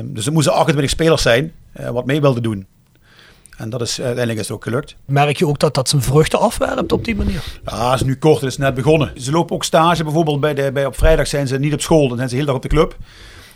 dus 0.04 0.26
er 0.26 0.32
moesten 0.32 0.52
28 0.52 0.90
spelers 0.90 1.22
zijn 1.22 1.52
wat 1.72 2.06
mee 2.06 2.20
wilden 2.20 2.42
doen. 2.42 2.66
En 3.58 3.70
dat 3.70 3.80
is, 3.80 4.00
uiteindelijk 4.00 4.38
is 4.38 4.48
het 4.48 4.56
ook 4.56 4.62
gelukt. 4.62 4.96
Merk 5.04 5.36
je 5.36 5.46
ook 5.46 5.58
dat 5.58 5.74
dat 5.74 5.88
zijn 5.88 6.02
vruchten 6.02 6.38
afwerpt 6.38 6.92
op 6.92 7.04
die 7.04 7.16
manier? 7.16 7.44
Ja, 7.64 7.90
het 7.90 8.00
is 8.00 8.06
nu 8.06 8.16
kort, 8.16 8.40
het 8.40 8.50
is 8.50 8.56
net 8.56 8.74
begonnen. 8.74 9.12
Ze 9.16 9.30
lopen 9.30 9.54
ook 9.54 9.64
stage, 9.64 10.04
bijvoorbeeld 10.04 10.40
bij 10.40 10.54
de, 10.54 10.72
bij, 10.72 10.86
op 10.86 10.96
vrijdag 10.96 11.26
zijn 11.26 11.46
ze 11.46 11.58
niet 11.58 11.72
op 11.72 11.80
school, 11.80 12.08
dan 12.08 12.16
zijn 12.16 12.28
ze 12.28 12.36
heel 12.36 12.44
dag 12.44 12.54
op 12.54 12.62
de 12.62 12.68
club. 12.68 12.96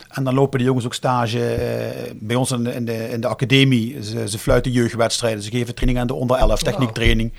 En 0.09 0.23
dan 0.23 0.33
lopen 0.33 0.59
de 0.59 0.65
jongens 0.65 0.85
ook 0.85 0.93
stage 0.93 1.45
eh, 1.45 2.11
bij 2.15 2.35
ons 2.35 2.51
in 2.51 2.63
de, 2.63 2.73
in 2.73 2.85
de, 2.85 3.09
in 3.09 3.21
de 3.21 3.27
academie. 3.27 4.03
Ze, 4.03 4.29
ze 4.29 4.37
fluiten 4.39 4.71
jeugdwedstrijden, 4.71 5.43
ze 5.43 5.49
geven 5.49 5.75
training 5.75 5.99
aan 5.99 6.07
de 6.07 6.13
onder 6.13 6.37
11, 6.37 6.61
techniektraining. 6.61 7.33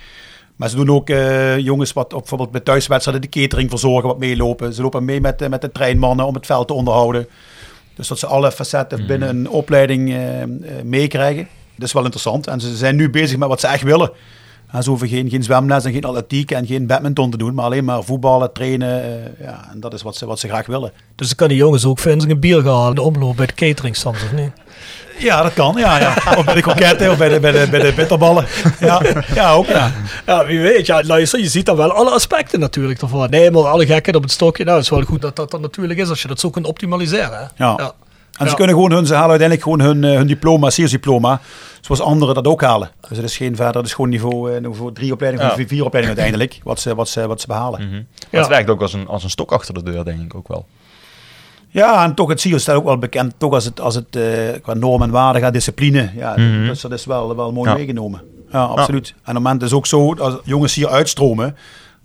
Maar 0.55 0.69
ze 0.69 0.75
doen 0.75 0.89
ook 0.89 1.09
uh, 1.09 1.57
jongens 1.57 1.93
wat 1.93 2.13
op, 2.13 2.19
bijvoorbeeld 2.19 2.51
bij 2.51 2.61
thuiswedstrijden 2.61 3.31
de 3.31 3.39
catering 3.39 3.69
verzorgen, 3.69 4.07
wat 4.07 4.19
meelopen. 4.19 4.73
Ze 4.73 4.81
lopen 4.81 5.05
mee 5.05 5.21
met, 5.21 5.49
met 5.49 5.61
de 5.61 5.71
treinmannen 5.71 6.25
om 6.25 6.33
het 6.33 6.45
veld 6.45 6.67
te 6.67 6.73
onderhouden. 6.73 7.27
Dus 7.95 8.07
dat 8.07 8.19
ze 8.19 8.25
alle 8.25 8.51
facetten 8.51 9.01
mm. 9.01 9.07
binnen 9.07 9.29
een 9.29 9.49
opleiding 9.49 10.09
uh, 10.09 10.19
meekrijgen. 10.83 11.47
Dat 11.77 11.87
is 11.87 11.93
wel 11.93 12.03
interessant. 12.03 12.47
En 12.47 12.59
ze 12.61 12.75
zijn 12.75 12.95
nu 12.95 13.09
bezig 13.09 13.37
met 13.37 13.47
wat 13.47 13.59
ze 13.59 13.67
echt 13.67 13.83
willen. 13.83 14.11
En 14.71 14.83
ze 14.83 14.89
hoeven 14.89 15.07
geen, 15.07 15.29
geen 15.29 15.43
zwemles 15.43 15.85
en 15.85 15.91
geen 15.91 16.03
atletiek 16.03 16.51
en 16.51 16.65
geen 16.65 16.87
badminton 16.87 17.31
te 17.31 17.37
doen, 17.37 17.53
maar 17.53 17.65
alleen 17.65 17.85
maar 17.85 18.03
voetballen, 18.03 18.53
trainen. 18.53 19.03
eh, 19.03 19.45
ja, 19.45 19.67
en 19.71 19.79
dat 19.79 19.93
is 19.93 20.01
wat 20.01 20.15
ze, 20.15 20.25
wat 20.25 20.39
ze 20.39 20.47
graag 20.47 20.65
willen. 20.65 20.91
Dus 21.15 21.27
dan 21.27 21.35
kan 21.35 21.47
die 21.47 21.57
jongens 21.57 21.85
ook 21.85 21.99
vinden 21.99 22.29
een 22.29 22.39
bier 22.39 22.61
gaan 22.61 22.75
halen 22.79 22.95
de 22.95 23.01
omloop 23.01 23.35
bij 23.35 23.45
de 23.45 23.53
catering 23.53 23.95
soms, 23.95 24.23
of 24.23 24.31
niet? 24.33 24.51
Ja, 25.17 25.41
dat 25.41 25.53
kan. 25.53 25.75
Ja, 25.77 25.99
ja. 25.99 26.13
Of 26.37 26.45
bij 26.45 26.53
de 26.53 26.61
kroketten 26.61 27.11
of 27.11 27.17
bij 27.17 27.29
de, 27.29 27.39
bij 27.39 27.51
de, 27.51 27.67
bij 27.69 27.79
de 27.79 27.93
bitterballen. 27.95 28.45
Ja, 28.79 29.01
ja 29.33 29.51
ook. 29.51 29.67
Ja. 29.67 29.91
Ja, 30.25 30.45
wie 30.45 30.59
weet. 30.59 30.85
Ja, 30.85 31.03
luister, 31.03 31.39
je 31.39 31.47
ziet 31.47 31.65
dan 31.65 31.75
wel 31.75 31.91
alle 31.91 32.09
aspecten 32.09 32.59
natuurlijk 32.59 33.01
ervan. 33.01 33.29
Nee, 33.29 33.51
maar 33.51 33.63
alle 33.67 33.85
gekken 33.85 34.15
op 34.15 34.21
het 34.21 34.31
stokje. 34.31 34.63
Nou, 34.63 34.75
het 34.75 34.85
is 34.85 34.91
wel 34.91 35.01
goed 35.01 35.21
dat 35.21 35.35
dat 35.35 35.51
dan 35.51 35.61
natuurlijk 35.61 35.99
is 35.99 36.09
als 36.09 36.21
je 36.21 36.27
dat 36.27 36.39
zo 36.39 36.49
kunt 36.49 36.65
optimaliseren. 36.65 37.37
Hè? 37.37 37.65
Ja. 37.65 37.73
Ja. 37.77 37.93
En 38.37 38.49
ze 38.49 38.55
kunnen 38.55 38.75
gewoon 38.75 38.91
hun, 38.91 39.05
ze 39.05 39.13
halen 39.13 39.29
uiteindelijk 39.39 39.67
gewoon 39.69 39.81
hun, 39.87 40.03
eh, 40.03 40.17
hun 40.17 40.27
diploma, 40.27 40.69
diploma 40.69 41.41
zoals 41.81 42.01
anderen 42.01 42.35
dat 42.35 42.47
ook 42.47 42.61
halen. 42.61 42.91
Dus 43.09 43.17
het 43.17 43.25
is 43.25 43.37
geen 43.37 43.55
verder, 43.55 43.75
het 43.75 43.85
is 43.85 43.93
gewoon 43.93 44.09
niveau, 44.09 44.51
eh, 44.55 44.61
niveau 44.61 44.93
drie 44.93 45.13
opleidingen, 45.13 45.45
Ja. 45.47 45.51
of 45.51 45.67
vier 45.67 45.85
opleidingen 45.85 46.17
uiteindelijk, 46.21 46.61
wat 46.63 46.79
ze, 46.79 46.95
wat 46.95 47.09
ze, 47.09 47.27
wat 47.27 47.41
ze 47.41 47.47
behalen. 47.47 47.89
Maar 47.89 48.03
Ja. 48.31 48.39
het 48.39 48.47
werkt 48.47 48.69
ook 48.69 48.81
als 48.81 48.93
een, 48.93 49.07
als 49.07 49.23
een 49.23 49.29
stok 49.29 49.51
achter 49.51 49.73
de 49.73 49.83
deur, 49.83 50.03
denk 50.05 50.21
ik 50.21 50.35
ook 50.35 50.47
wel. 50.47 50.65
Ja, 51.69 52.03
en 52.03 52.13
toch 52.13 52.29
het 52.29 52.41
CIO 52.41 52.57
staat 52.57 52.75
ook 52.75 52.83
wel 52.83 52.97
bekend, 52.97 53.33
toch 53.37 53.53
als 53.53 53.65
het, 53.65 53.79
als 53.81 53.95
het 53.95 54.15
eh, 54.15 54.23
qua 54.61 54.73
norm 54.73 55.01
en 55.01 55.09
waarde 55.09 55.39
gaat, 55.39 55.53
discipline. 55.53 56.11
Ja, 56.15 56.35
dus 56.35 56.81
dat 56.81 56.91
is 56.91 57.05
wel, 57.05 57.35
wel 57.35 57.51
mooi 57.51 57.69
Ja. 57.69 57.75
meegenomen. 57.75 58.21
Ja, 58.51 58.63
absoluut. 58.63 59.07
En 59.09 59.17
op 59.19 59.25
het 59.25 59.33
moment 59.33 59.61
is 59.61 59.73
ook 59.73 59.85
zo, 59.85 60.13
als 60.13 60.35
jongens 60.43 60.73
hier 60.75 60.87
uitstromen, 60.89 61.55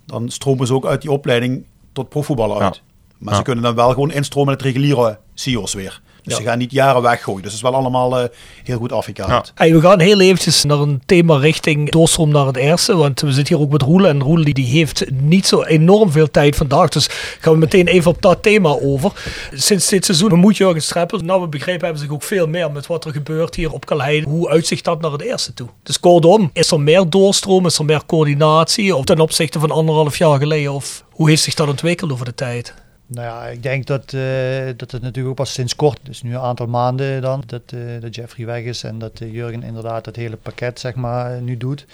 dan 0.05 0.29
stromen 0.29 0.67
ze 0.67 0.73
ook 0.73 0.85
uit 0.85 1.01
die 1.01 1.11
opleiding 1.11 1.63
tot 1.93 2.09
profvoetballer 2.09 2.61
uit. 2.61 2.75
Ja. 2.75 2.81
Maar 3.17 3.31
Ja. 3.33 3.39
ze 3.39 3.43
kunnen 3.45 3.63
dan 3.63 3.75
wel 3.75 3.89
gewoon 3.89 4.11
instromen 4.11 4.47
in 4.53 4.57
het 4.57 4.67
reguliere 4.67 5.17
CIO's 5.33 5.73
weer. 5.73 6.01
Dus 6.23 6.33
Ja. 6.33 6.39
ze 6.39 6.47
gaan 6.47 6.57
niet 6.57 6.71
jaren 6.71 7.01
weggooien. 7.01 7.41
Dus 7.41 7.51
het 7.53 7.61
is 7.63 7.69
wel 7.69 7.79
allemaal 7.79 8.19
eh, 8.19 8.27
heel 8.63 8.77
goed 8.77 8.91
afgekaderd. 8.91 9.51
Hey, 9.55 9.73
we 9.73 9.81
gaan 9.81 9.99
heel 9.99 10.19
eventjes 10.19 10.63
naar 10.63 10.79
een 10.79 11.01
thema 11.05 11.37
richting 11.37 11.91
doorstroom 11.91 12.29
naar 12.29 12.45
het 12.45 12.55
eerste. 12.55 12.95
Want 12.95 13.21
we 13.21 13.31
zitten 13.31 13.55
hier 13.55 13.63
ook 13.65 13.71
met 13.71 13.81
Roel. 13.81 14.07
En 14.07 14.21
Roel 14.21 14.43
die, 14.43 14.53
die 14.53 14.65
heeft 14.65 15.05
niet 15.11 15.47
zo 15.47 15.63
enorm 15.63 16.11
veel 16.11 16.31
tijd 16.31 16.55
vandaag. 16.55 16.89
Dus 16.89 17.07
gaan 17.39 17.53
we 17.53 17.59
meteen 17.59 17.87
even 17.87 18.11
op 18.11 18.21
dat 18.21 18.43
thema 18.43 18.69
over. 18.69 19.11
Sinds 19.53 19.87
dit 19.87 20.05
seizoen 20.05 20.29
bemoeit 20.29 20.57
Jurgen 20.57 20.81
Streppel. 20.81 21.19
Nou, 21.19 21.41
we 21.41 21.47
begrepen 21.47 21.83
hebben 21.83 22.01
zich 22.01 22.11
ook 22.11 22.23
veel 22.23 22.47
meer 22.47 22.71
met 22.71 22.87
wat 22.87 23.05
er 23.05 23.11
gebeurt 23.11 23.55
hier 23.55 23.71
op 23.71 23.85
Kalheide. 23.85 24.27
Hoe 24.29 24.49
uitzicht 24.49 24.83
dat 24.83 25.01
naar 25.01 25.11
het 25.11 25.21
eerste 25.21 25.53
toe? 25.53 25.67
Dus 25.83 25.99
kortom, 25.99 26.49
is 26.53 26.71
er 26.71 26.79
meer 26.81 27.09
doorstroom? 27.09 27.65
Is 27.65 27.77
er 27.77 27.85
meer 27.85 28.05
coördinatie? 28.05 28.95
Of 28.95 29.05
ten 29.05 29.19
opzichte 29.19 29.59
van 29.59 29.71
anderhalf 29.71 30.17
jaar 30.17 30.37
geleden? 30.39 30.73
Of 30.73 31.03
hoe 31.09 31.29
heeft 31.29 31.41
zich 31.43 31.53
dat 31.53 31.67
ontwikkeld 31.67 32.11
over 32.11 32.25
de 32.25 32.35
tijd? 32.35 32.73
Nou 33.13 33.27
ja, 33.27 33.47
ik 33.47 33.63
denk 33.63 33.85
dat, 33.85 34.13
eh, 34.13 34.65
dat 34.75 34.91
het 34.91 35.01
natuurlijk 35.01 35.27
ook 35.27 35.35
pas 35.35 35.53
sinds 35.53 35.75
kort, 35.75 35.99
dus 36.01 36.21
nu 36.21 36.33
een 36.33 36.39
aantal 36.39 36.67
maanden 36.67 37.21
dan, 37.21 37.43
dat, 37.45 37.61
eh, 37.65 37.79
dat 37.99 38.15
Jeffrey 38.15 38.45
weg 38.45 38.63
is 38.63 38.83
en 38.83 38.99
dat 38.99 39.19
eh, 39.19 39.33
Jurgen 39.33 39.63
inderdaad 39.63 40.03
dat 40.05 40.15
hele 40.15 40.35
pakket 40.35 40.79
zeg 40.79 40.95
maar 40.95 41.41
nu 41.41 41.57
doet. 41.57 41.85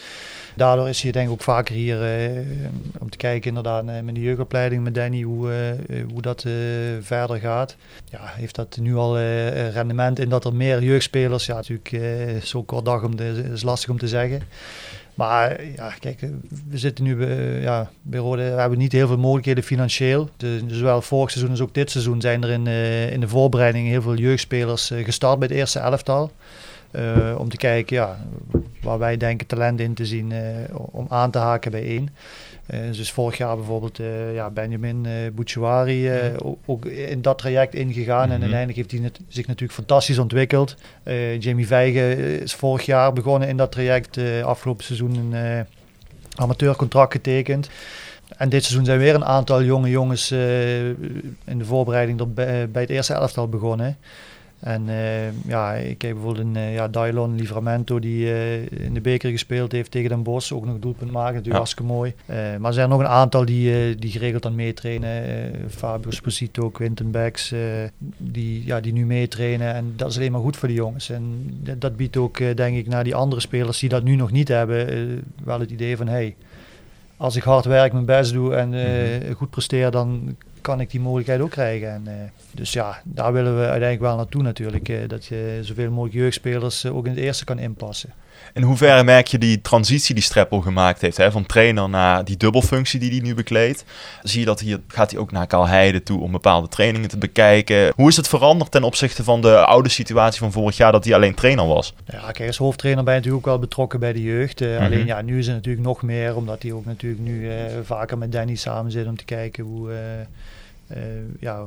Daardoor 0.56 0.89
is 0.89 1.01
hij 1.01 1.12
denk 1.12 1.27
ik 1.27 1.34
ook 1.34 1.41
vaker 1.41 1.75
hier 1.75 1.97
om 2.99 3.10
te 3.10 3.17
kijken 3.17 3.47
inderdaad 3.47 3.84
met 3.84 4.15
de 4.15 4.21
jeugdopleiding 4.21 4.84
met 4.84 4.95
Danny 4.95 5.21
hoe, 5.21 5.75
hoe 6.12 6.21
dat 6.21 6.45
verder 7.01 7.39
gaat. 7.39 7.75
Ja, 8.10 8.19
heeft 8.23 8.56
dat 8.56 8.77
nu 8.82 8.95
al 8.95 9.19
rendement 9.69 10.19
in 10.19 10.30
dat 10.30 10.45
er 10.45 10.53
meer 10.53 10.84
jeugdspelers, 10.84 11.45
ja 11.45 11.56
natuurlijk 11.56 12.43
zo 12.43 12.63
kort 12.63 12.86
dag 12.86 13.03
om 13.03 13.19
is 13.53 13.63
lastig 13.63 13.89
om 13.89 13.97
te 13.97 14.08
zeggen. 14.08 14.41
Maar 15.17 15.65
ja, 15.65 15.93
kijk, 15.99 16.21
eh, 16.21 16.30
we 16.69 16.77
zitten 16.77 17.03
nu 17.03 17.15
bij, 17.15 17.62
ja, 17.62 17.89
bij 18.01 18.19
Rode, 18.19 18.43
we 18.43 18.60
hebben 18.60 18.77
niet 18.77 18.91
heel 18.91 19.08
veel 19.08 19.17
mogelijkheden 19.17 19.63
financieel. 19.63 20.30
De, 20.38 20.63
zowel 20.67 21.01
vorig 21.01 21.32
seizoen 21.32 21.51
als 21.51 21.62
ook 21.62 21.73
dit 21.73 21.91
seizoen 21.91 22.21
zijn 22.21 22.43
er 22.43 22.49
in, 22.49 22.67
eh, 22.67 23.12
in 23.12 23.19
de 23.19 23.27
voorbereiding 23.27 23.88
heel 23.88 24.01
veel 24.01 24.15
jeugdspelers 24.15 24.91
eh, 24.91 25.03
gestart 25.03 25.39
bij 25.39 25.47
het 25.47 25.58
eerste 25.58 25.80
elftal. 25.80 26.32
Eh, 26.91 27.36
om 27.38 27.49
te 27.49 27.58
kijken 27.58 27.95
ja, 27.95 28.17
waar 28.82 28.99
wij 28.99 29.17
denken 29.17 29.47
talent 29.47 29.80
in 29.80 29.93
te 29.93 30.06
zien 30.06 30.32
eh, 30.32 30.45
om 30.91 31.06
aan 31.10 31.32
te 31.32 31.38
haken 31.38 31.71
bij 31.71 31.84
één. 31.84 32.10
Eh, 32.67 32.80
dus 32.91 33.12
vorig 33.12 33.38
jaar 33.38 33.56
bijvoorbeeld 33.56 33.99
eh, 33.99 34.34
ja, 34.34 34.49
Benjamin 34.49 35.06
uh, 35.06 35.12
Bouchouari 35.34 36.12
ook, 36.65 36.86
in 36.86 37.21
dat 37.21 37.38
traject 37.38 37.75
ingegaan. 37.75 38.21
En 38.21 38.30
Mhm. 38.30 38.41
uiteindelijk 38.41 38.77
heeft 38.77 38.91
hij 38.91 39.12
zich 39.27 39.47
natuurlijk 39.47 39.73
fantastisch 39.73 40.17
ontwikkeld. 40.17 40.75
Jamie 41.39 41.67
Vijgen 41.67 42.17
is 42.41 42.53
vorig 42.53 42.86
jaar 42.86 43.13
begonnen 43.13 43.47
in 43.47 43.58
dat 43.58 43.71
traject. 43.71 44.17
afgelopen 44.43 44.84
seizoen 44.84 45.34
een 45.34 45.65
amateurcontract 46.36 47.12
getekend. 47.12 47.69
En 48.38 48.49
dit 48.49 48.63
seizoen 48.63 48.86
zijn 48.86 48.99
weer 48.99 49.15
een 49.15 49.25
aantal 49.25 49.63
jonge 49.63 49.89
jongens 49.89 50.32
in 50.32 51.58
de 51.58 51.65
voorbereiding 51.65 52.19
er 52.19 52.34
bij, 52.34 52.69
bij 52.69 52.82
het 52.82 52.91
eerste 52.91 53.13
elftal 53.13 53.47
begonnen. 53.49 53.97
En 54.67 54.89
eh, 54.89 55.47
ja, 55.47 55.73
ik 55.73 56.01
heb 56.01 56.13
bijvoorbeeld 56.13 56.45
een 56.45 56.56
uh, 56.56 56.73
ja, 56.73 56.88
Dylon 56.88 57.36
Livramento 57.36 57.99
die 57.99 58.32
eh, 58.34 58.62
in 58.71 58.93
de 58.93 59.01
beker 59.01 59.32
gespeeld 59.32 59.71
heeft 59.71 59.91
tegen 59.91 60.10
Den 60.10 60.23
Bosch. 60.23 60.51
Ook 60.51 60.65
nog 60.65 60.73
een 60.73 60.80
doelpunt 60.80 61.12
maken, 61.12 61.25
natuurlijk 61.34 61.53
Ja. 61.53 61.58
hartstikke 61.58 61.91
mooi. 61.91 62.13
Maar 62.60 62.67
er 62.67 62.73
zijn 62.73 62.89
nog 62.89 62.99
een 62.99 63.08
aantal 63.08 63.45
die, 63.45 63.95
die 63.95 64.12
geregeld 64.12 64.45
aan 64.45 64.56
meetrainen. 64.56 65.51
Fabio 65.69 66.12
Sposito, 66.12 66.69
Quinten 66.69 67.12
Becks, 67.12 67.53
die, 68.17 68.65
ja, 68.65 68.80
die 68.80 68.93
nu 68.93 69.06
meetrainen. 69.06 69.73
En 69.73 69.93
dat 69.95 70.10
is 70.10 70.17
alleen 70.17 70.32
maar 70.32 70.41
goed 70.41 70.58
voor 70.58 70.67
de 70.67 70.73
jongens. 70.73 71.10
En 71.10 71.23
dat- 71.77 71.95
biedt 71.95 72.17
ook, 72.17 72.38
denk 72.56 72.77
ik, 72.77 72.88
naar 72.88 73.03
die 73.03 73.15
andere 73.15 73.41
spelers 73.41 73.80
die 73.80 73.89
dat 73.89 74.03
nu 74.03 74.15
nog 74.15 74.32
niet 74.32 74.47
hebben, 74.47 75.23
wel 75.43 75.60
het 75.60 75.71
idee 75.71 75.97
van... 75.97 76.08
Hey, 76.08 76.36
als 77.17 77.36
ik 77.36 77.43
hard 77.43 77.65
werk, 77.65 77.93
mijn 77.93 78.06
best 78.06 78.34
doe 78.34 78.56
en 78.56 78.73
eh, 78.73 79.36
goed 79.36 79.49
presteer, 79.49 79.91
dan 79.91 80.36
kan 80.67 80.80
ik 80.80 80.91
die 80.91 80.99
mogelijkheid 80.99 81.41
ook 81.41 81.51
krijgen. 81.51 81.93
En, 81.93 82.03
eh, 82.08 82.13
dus 82.51 82.73
ja, 82.73 83.01
daar 83.03 83.34
willen 83.34 83.56
we 83.56 83.62
uiteindelijk 83.62 84.01
wel 84.01 84.15
naartoe 84.15 84.41
natuurlijk. 84.41 84.89
eh, 84.89 84.97
dat 85.08 85.25
je 85.25 85.60
zoveel 85.62 85.89
mogelijk 85.89 86.13
jeugdspelers 86.13 86.84
eh, 86.84 86.95
ook 86.95 87.06
in 87.06 87.12
het 87.12 87.19
eerste 87.19 87.45
kan 87.45 87.60
inpassen. 87.60 88.13
In 88.53 88.62
hoeverre 88.62 89.03
merk 89.03 89.27
je 89.27 89.38
die 89.38 89.62
transitie 89.62 90.15
die 90.15 90.23
Streppel 90.23 90.62
gemaakt 90.62 91.01
heeft, 91.01 91.17
hè, 91.17 91.32
van 91.32 91.45
trainer 91.45 91.89
naar 91.89 92.25
die 92.25 92.38
dubbelfunctie 92.38 92.99
die 92.99 93.10
hij 93.12 93.19
nu 93.19 93.34
bekleedt? 93.36 93.86
Zie 94.23 94.39
je 94.39 94.45
dat 94.45 94.60
hier 94.60 94.80
gaat 94.88 95.12
hij 95.12 95.19
ook 95.19 95.32
naar 95.32 95.47
Kalheide 95.47 96.03
toe 96.03 96.21
om 96.21 96.32
bepaalde 96.32 96.67
trainingen 96.67 97.10
te 97.10 97.17
bekijken? 97.17 97.91
Hoe 97.95 98.10
is 98.10 98.17
het 98.17 98.27
veranderd 98.27 98.71
ten 98.71 98.84
opzichte 98.84 99.23
van 99.23 99.41
de 99.41 99.65
oude 99.65 99.89
situatie 99.89 100.39
van 100.39 100.51
vorig 100.51 100.77
jaar 100.77 100.91
dat 100.91 101.06
hij 101.06 101.13
alleen 101.13 101.36
trainer 101.36 101.67
was? 101.67 101.93
Ja, 102.06 102.32
kijk, 102.32 102.47
als 102.47 102.58
hoofdtrainer 102.58 103.03
ben 103.03 103.13
je 103.13 103.19
natuurlijk 103.19 103.47
ook 103.47 103.53
wel 103.53 103.62
betrokken 103.62 103.99
bij 103.99 104.13
de 104.13 104.21
jeugd. 104.21 104.60
Mhm. 104.60 104.84
Alleen 104.84 105.06
ja, 105.06 105.21
nu 105.21 105.39
is 105.39 105.45
het 105.45 105.56
natuurlijk 105.56 105.86
nog 105.86 106.01
meer, 106.01 106.36
omdat 106.36 106.62
hij 106.62 106.71
ook 106.71 106.86
natuurlijk 106.86 107.21
nu 107.21 107.49
vaker 107.84 108.17
met 108.17 108.32
Danny 108.32 108.56
samen 108.56 108.91
zit 108.91 109.08
om 109.08 109.17
te 109.17 109.25
kijken 109.25 109.63
hoe, 109.63 109.91
eh, 110.88 111.02
ja, 111.39 111.65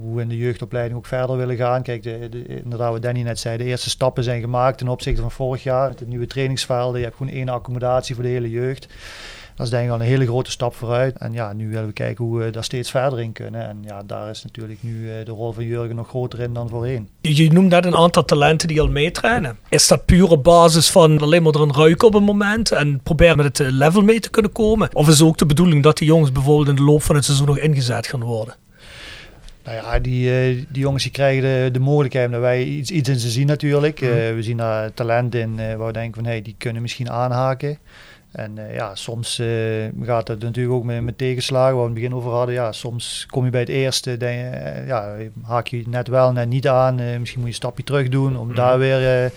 hoe 0.00 0.14
we 0.14 0.22
in 0.22 0.28
de 0.28 0.36
jeugdopleiding 0.36 0.98
ook 0.98 1.06
verder 1.06 1.36
willen 1.36 1.56
gaan. 1.56 1.82
Kijk, 1.82 2.02
de, 2.02 2.28
de, 2.28 2.44
inderdaad 2.46 2.92
wat 2.92 3.02
Danny 3.02 3.22
net 3.22 3.38
zei, 3.38 3.56
de 3.56 3.64
eerste 3.64 3.90
stappen 3.90 4.24
zijn 4.24 4.40
gemaakt 4.40 4.78
ten 4.78 4.88
opzichte 4.88 5.20
van 5.20 5.30
vorig 5.30 5.62
jaar. 5.62 5.96
De 5.96 6.06
nieuwe 6.06 6.26
trainingsvelden, 6.26 6.98
je 6.98 7.04
hebt 7.04 7.16
gewoon 7.16 7.32
één 7.32 7.48
accommodatie 7.48 8.14
voor 8.14 8.24
de 8.24 8.30
hele 8.30 8.50
jeugd. 8.50 8.86
Dat 9.60 9.68
is 9.68 9.74
denk 9.74 9.88
ik 9.88 9.94
al 9.94 10.00
een 10.00 10.06
hele 10.06 10.26
grote 10.26 10.50
stap 10.50 10.74
vooruit. 10.74 11.18
En 11.18 11.32
ja, 11.32 11.52
nu 11.52 11.68
willen 11.68 11.86
we 11.86 11.92
kijken 11.92 12.24
hoe 12.24 12.38
we 12.38 12.50
daar 12.50 12.64
steeds 12.64 12.90
verder 12.90 13.20
in 13.20 13.32
kunnen. 13.32 13.68
En 13.68 13.78
ja, 13.84 14.02
daar 14.06 14.30
is 14.30 14.42
natuurlijk 14.42 14.82
nu 14.82 15.10
eh, 15.10 15.24
de 15.24 15.30
rol 15.30 15.52
van 15.52 15.64
Jurgen 15.64 15.96
nog 15.96 16.08
groter 16.08 16.40
in 16.40 16.52
dan 16.52 16.68
voorheen. 16.68 17.08
Je 17.20 17.52
noemt 17.52 17.68
net 17.68 17.84
een 17.84 17.96
aantal 17.96 18.24
talenten 18.24 18.68
die 18.68 18.80
al 18.80 18.88
meetrainen. 18.88 19.58
Is 19.68 19.88
dat 19.88 20.04
puur 20.04 20.30
op 20.30 20.44
basis 20.44 20.90
van 20.90 21.18
alleen 21.18 21.42
maar 21.42 21.54
erin 21.54 21.72
ruiken 21.72 22.06
op 22.06 22.14
een 22.14 22.22
moment 22.22 22.72
en 22.72 23.00
proberen 23.02 23.36
met 23.36 23.46
het 23.46 23.60
eh, 23.60 23.72
level 23.72 24.02
mee 24.02 24.20
te 24.20 24.30
kunnen 24.30 24.52
komen? 24.52 24.88
Of 24.92 25.08
is 25.08 25.18
het 25.18 25.28
ook 25.28 25.38
de 25.38 25.46
bedoeling 25.46 25.82
dat 25.82 25.98
die 25.98 26.06
jongens 26.06 26.32
bijvoorbeeld 26.32 26.68
in 26.68 26.74
de 26.74 26.82
loop 26.82 27.02
van 27.02 27.14
het 27.14 27.24
seizoen 27.24 27.46
nog 27.46 27.58
ingezet 27.58 28.06
gaan 28.06 28.22
worden? 28.22 28.54
Nou 29.64 29.76
ja, 29.76 29.98
die, 29.98 30.30
eh, 30.30 30.64
die 30.68 30.82
jongens 30.82 31.02
die 31.02 31.12
krijgen 31.12 31.42
de, 31.42 31.68
de 31.72 31.80
mogelijkheid 31.80 32.30
dat 32.30 32.40
wij 32.40 32.64
iets, 32.64 32.90
iets 32.90 33.08
in 33.08 33.18
ze 33.18 33.28
zien 33.30 33.46
natuurlijk. 33.46 34.00
Eh, 34.00 34.08
we 34.08 34.38
zien 34.42 34.56
daar 34.56 34.94
talent 34.94 35.34
in 35.34 35.56
waar 35.56 35.86
we 35.86 35.92
denken 35.92 36.14
van 36.14 36.30
hey, 36.30 36.42
die 36.42 36.54
kunnen 36.58 36.82
misschien 36.82 37.10
aanhaken. 37.10 37.78
En 38.30 38.58
eh, 38.58 38.74
ja, 38.74 38.94
soms 38.94 39.38
eh, 39.38 39.46
gaat 40.02 40.28
het 40.28 40.42
natuurlijk 40.42 40.74
ook 40.74 40.84
met, 40.84 41.02
met 41.02 41.18
tegenslagen, 41.18 41.76
waar 41.76 41.84
we 41.84 41.90
in 41.90 41.94
het 41.94 42.02
begin 42.02 42.14
over 42.14 42.30
hadden. 42.30 42.54
Ja, 42.54 42.72
soms 42.72 43.26
kom 43.30 43.44
je 43.44 43.50
bij 43.50 43.60
het 43.60 43.68
eerste, 43.68 44.16
denk 44.16 44.40
je, 44.40 44.46
eh, 44.46 44.86
ja, 44.86 45.16
haak 45.42 45.66
je 45.66 45.82
net 45.88 46.08
wel, 46.08 46.32
net 46.32 46.48
niet 46.48 46.68
aan. 46.68 46.94
Misschien 46.94 47.20
moet 47.20 47.34
je 47.34 47.46
een 47.46 47.52
stapje 47.54 47.84
terug 47.84 48.08
doen 48.08 48.36
om 48.36 48.54
daar 48.54 48.78
weer 48.78 49.32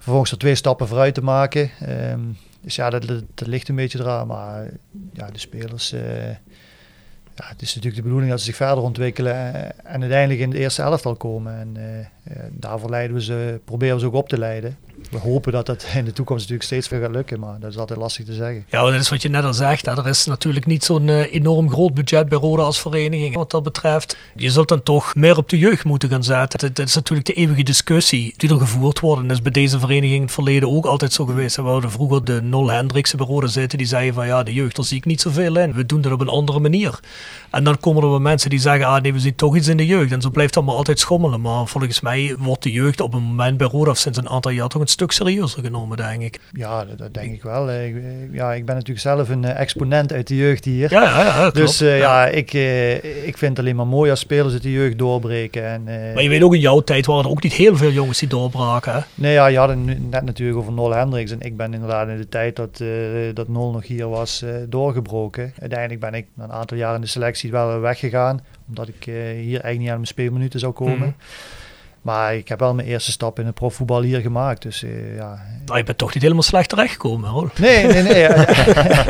vervolgens 0.00 0.30
er 0.30 0.38
twee 0.38 0.54
stappen 0.54 0.88
vooruit 0.88 1.14
te 1.14 1.22
maken. 1.22 1.70
Ehm, 1.80 2.20
dus 2.60 2.74
ja, 2.74 2.90
dat, 2.90 3.06
dat, 3.06 3.22
dat 3.34 3.48
ligt 3.48 3.68
een 3.68 3.74
beetje 3.74 3.98
eraan. 3.98 4.26
Maar 4.26 4.70
ja, 5.12 5.30
de 5.30 5.38
spelers... 5.38 5.90
ja, 7.34 7.46
het 7.46 7.62
is 7.62 7.74
natuurlijk 7.74 7.96
de 7.96 8.02
bedoeling 8.02 8.30
dat 8.30 8.38
ze 8.38 8.44
zich 8.44 8.56
verder 8.56 8.84
ontwikkelen 8.84 9.54
en 9.84 10.00
uiteindelijk 10.00 10.40
in 10.40 10.48
het 10.48 10.58
eerste 10.58 10.82
elftal 10.82 11.14
komen. 11.14 11.58
En 11.58 11.76
daarvoor 12.52 12.90
leiden 12.90 13.16
we 13.16 13.22
ze, 13.22 13.60
proberen 13.64 13.94
we 13.94 14.00
ze 14.00 14.06
ook 14.06 14.14
op 14.14 14.28
te 14.28 14.38
leiden. 14.38 14.76
We 15.10 15.18
hopen 15.18 15.52
dat 15.52 15.66
dat 15.66 15.86
in 15.94 16.04
de 16.04 16.12
toekomst 16.12 16.40
natuurlijk 16.40 16.68
steeds 16.68 16.88
weer 16.88 17.00
gaat 17.00 17.10
lukken, 17.10 17.40
maar 17.40 17.60
dat 17.60 17.70
is 17.70 17.76
altijd 17.76 17.98
lastig 17.98 18.24
te 18.24 18.32
zeggen. 18.32 18.64
Ja, 18.68 18.82
dat 18.82 18.94
is 18.94 19.08
wat 19.08 19.22
je 19.22 19.28
net 19.28 19.44
al 19.44 19.54
zegt. 19.54 19.86
Hè. 19.86 19.96
Er 19.96 20.06
is 20.06 20.26
natuurlijk 20.26 20.66
niet 20.66 20.84
zo'n 20.84 21.08
eh, 21.08 21.34
enorm 21.34 21.70
groot 21.70 21.94
budget 21.94 22.28
bij 22.28 22.38
Roda 22.38 22.62
als 22.62 22.80
vereniging 22.80 23.34
wat 23.34 23.50
dat 23.50 23.62
betreft. 23.62 24.16
Je 24.34 24.50
zult 24.50 24.68
dan 24.68 24.82
toch 24.82 25.14
meer 25.14 25.36
op 25.36 25.48
de 25.48 25.58
jeugd 25.58 25.84
moeten 25.84 26.08
gaan 26.08 26.24
zetten. 26.24 26.74
Dat, 26.74 26.86
is 26.86 26.94
natuurlijk 26.94 27.26
de 27.26 27.32
eeuwige 27.32 27.62
discussie 27.62 28.34
die 28.36 28.50
er 28.50 28.58
gevoerd 28.58 29.00
wordt. 29.00 29.20
En 29.20 29.28
dat 29.28 29.36
is 29.36 29.42
bij 29.42 29.52
deze 29.52 29.78
vereniging 29.78 30.14
in 30.14 30.22
het 30.22 30.32
verleden 30.32 30.70
ook 30.70 30.86
altijd 30.86 31.12
zo 31.12 31.24
geweest. 31.24 31.56
We 31.56 31.62
hadden 31.62 31.90
vroeger 31.90 32.24
de 32.24 32.42
Nol 32.42 32.70
Hendriksen 32.70 33.18
bij 33.18 33.26
Roda 33.26 33.46
zitten. 33.46 33.78
Die 33.78 33.86
zeiden 33.86 34.14
van 34.14 34.26
ja, 34.26 34.42
de 34.42 34.52
jeugd, 34.52 34.76
daar 34.76 34.84
zie 34.84 34.96
ik 34.96 35.04
niet 35.04 35.20
zoveel 35.20 35.58
in. 35.58 35.72
We 35.72 35.86
doen 35.86 36.00
dat 36.00 36.12
op 36.12 36.20
een 36.20 36.28
andere 36.28 36.60
manier. 36.60 37.00
En 37.50 37.64
dan 37.64 37.80
komen 37.80 38.02
er 38.02 38.10
wel 38.10 38.20
mensen 38.20 38.50
die 38.50 38.58
zeggen, 38.58 38.86
ah 38.86 39.02
nee, 39.02 39.12
we 39.12 39.20
zien 39.20 39.34
toch 39.34 39.56
iets 39.56 39.68
in 39.68 39.76
de 39.76 39.86
jeugd. 39.86 40.12
En 40.12 40.20
zo 40.20 40.30
blijft 40.30 40.54
dat 40.54 40.64
maar 40.64 40.74
altijd 40.74 40.98
schommelen. 40.98 41.40
Maar 41.40 41.66
volgens 41.66 42.00
mij 42.00 42.34
wordt 42.38 42.62
de 42.62 42.72
jeugd 42.72 43.00
op 43.00 43.14
een 43.14 43.22
moment 43.22 43.56
bij 43.56 43.68
of 43.70 43.98
sinds 43.98 44.18
een 44.18 44.28
aantal 44.28 44.50
jaar 44.50 44.68
toch 44.68 44.80
een 44.80 44.88
stuk 45.00 45.12
serieuzer 45.12 45.62
genomen, 45.62 45.96
denk 45.96 46.22
ik. 46.22 46.40
Ja, 46.52 46.84
dat, 46.84 47.14
denk 47.14 47.32
ik 47.32 47.42
wel. 47.42 47.70
Ik, 47.70 47.96
eh, 47.96 48.32
ja, 48.32 48.52
ik 48.52 48.64
ben 48.64 48.74
natuurlijk 48.74 49.00
zelf 49.00 49.28
een 49.28 49.44
eh, 49.44 49.60
exponent 49.60 50.12
uit 50.12 50.26
de 50.26 50.36
jeugd 50.36 50.64
hier. 50.64 50.92
Ja, 50.92 51.02
ja, 51.02 51.24
ja 51.24 51.50
Dus 51.50 51.82
uh, 51.82 51.98
ja, 51.98 52.26
ik, 52.26 52.52
uh, 52.52 52.94
ik 53.26 53.38
vind 53.38 53.56
het 53.56 53.58
alleen 53.58 53.76
maar 53.76 53.86
mooi 53.86 54.10
als 54.10 54.20
spelers 54.20 54.52
uit 54.52 54.62
de 54.62 54.72
jeugd 54.72 54.98
doorbreken. 54.98 55.64
En, 55.64 55.80
uh, 55.80 56.14
maar 56.14 56.22
je 56.22 56.28
weet 56.28 56.42
ook, 56.42 56.54
in 56.54 56.60
jouw 56.60 56.80
tijd 56.80 57.06
waren 57.06 57.24
er 57.24 57.30
ook 57.30 57.42
niet 57.42 57.52
heel 57.52 57.76
veel 57.76 57.90
jongens 57.90 58.18
die 58.18 58.28
doorbraken. 58.28 58.92
Hè? 58.92 59.00
Nee, 59.14 59.32
ja, 59.32 59.46
je 59.46 59.58
had 59.58 59.68
het 59.68 60.10
net 60.10 60.24
natuurlijk 60.24 60.58
over 60.58 60.72
Nol 60.72 60.94
Hendricks. 60.94 61.30
En 61.30 61.40
ik 61.40 61.56
ben 61.56 61.74
inderdaad 61.74 62.08
in 62.08 62.16
de 62.16 62.28
tijd 62.28 62.56
dat, 62.56 62.82
dat 63.34 63.48
Nol 63.48 63.70
nog 63.70 63.86
hier 63.86 64.08
was 64.08 64.44
doorgebroken. 64.68 65.52
Uiteindelijk 65.58 66.00
ben 66.00 66.14
ik 66.14 66.26
na 66.34 66.44
een 66.44 66.52
aantal 66.52 66.76
jaar 66.76 66.94
in 66.94 67.00
de 67.00 67.06
selectie 67.06 67.50
wel 67.50 67.80
weggegaan. 67.80 68.40
Omdat 68.68 68.88
ik 68.88 69.04
hier 69.04 69.14
eigenlijk 69.34 69.78
niet 69.78 69.88
aan 69.88 69.94
mijn 69.94 70.06
speelminuten 70.06 70.60
zou 70.60 70.72
komen. 70.72 70.98
Mm. 70.98 71.14
Maar 72.02 72.34
ik 72.34 72.48
heb 72.48 72.58
wel 72.58 72.74
mijn 72.74 72.88
eerste 72.88 73.10
stap 73.10 73.38
in 73.38 73.46
het 73.46 73.54
profvoetbal 73.54 74.02
hier 74.02 74.20
gemaakt. 74.20 74.62
Dus 74.62 74.82
uh, 74.82 75.16
ja. 75.16 75.42
Nou, 75.64 75.78
je 75.78 75.84
bent 75.84 75.98
toch 75.98 76.14
niet 76.14 76.22
helemaal 76.22 76.42
slecht 76.42 76.68
terechtgekomen 76.68 77.30
hoor. 77.30 77.50
Nee, 77.58 77.86
nee, 77.86 78.02
nee. 78.02 78.28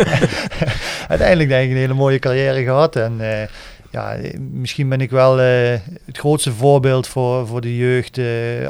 Uiteindelijk 1.08 1.48
denk 1.48 1.64
ik 1.64 1.70
een 1.70 1.76
hele 1.76 1.94
mooie 1.94 2.18
carrière 2.18 2.62
gehad. 2.62 2.96
En 2.96 3.16
uh, 3.20 3.42
ja, 3.90 4.16
misschien 4.38 4.88
ben 4.88 5.00
ik 5.00 5.10
wel 5.10 5.40
uh, 5.40 5.78
het 6.04 6.18
grootste 6.18 6.52
voorbeeld 6.52 7.06
voor, 7.06 7.46
voor 7.46 7.60
de 7.60 7.76
jeugd. 7.76 8.18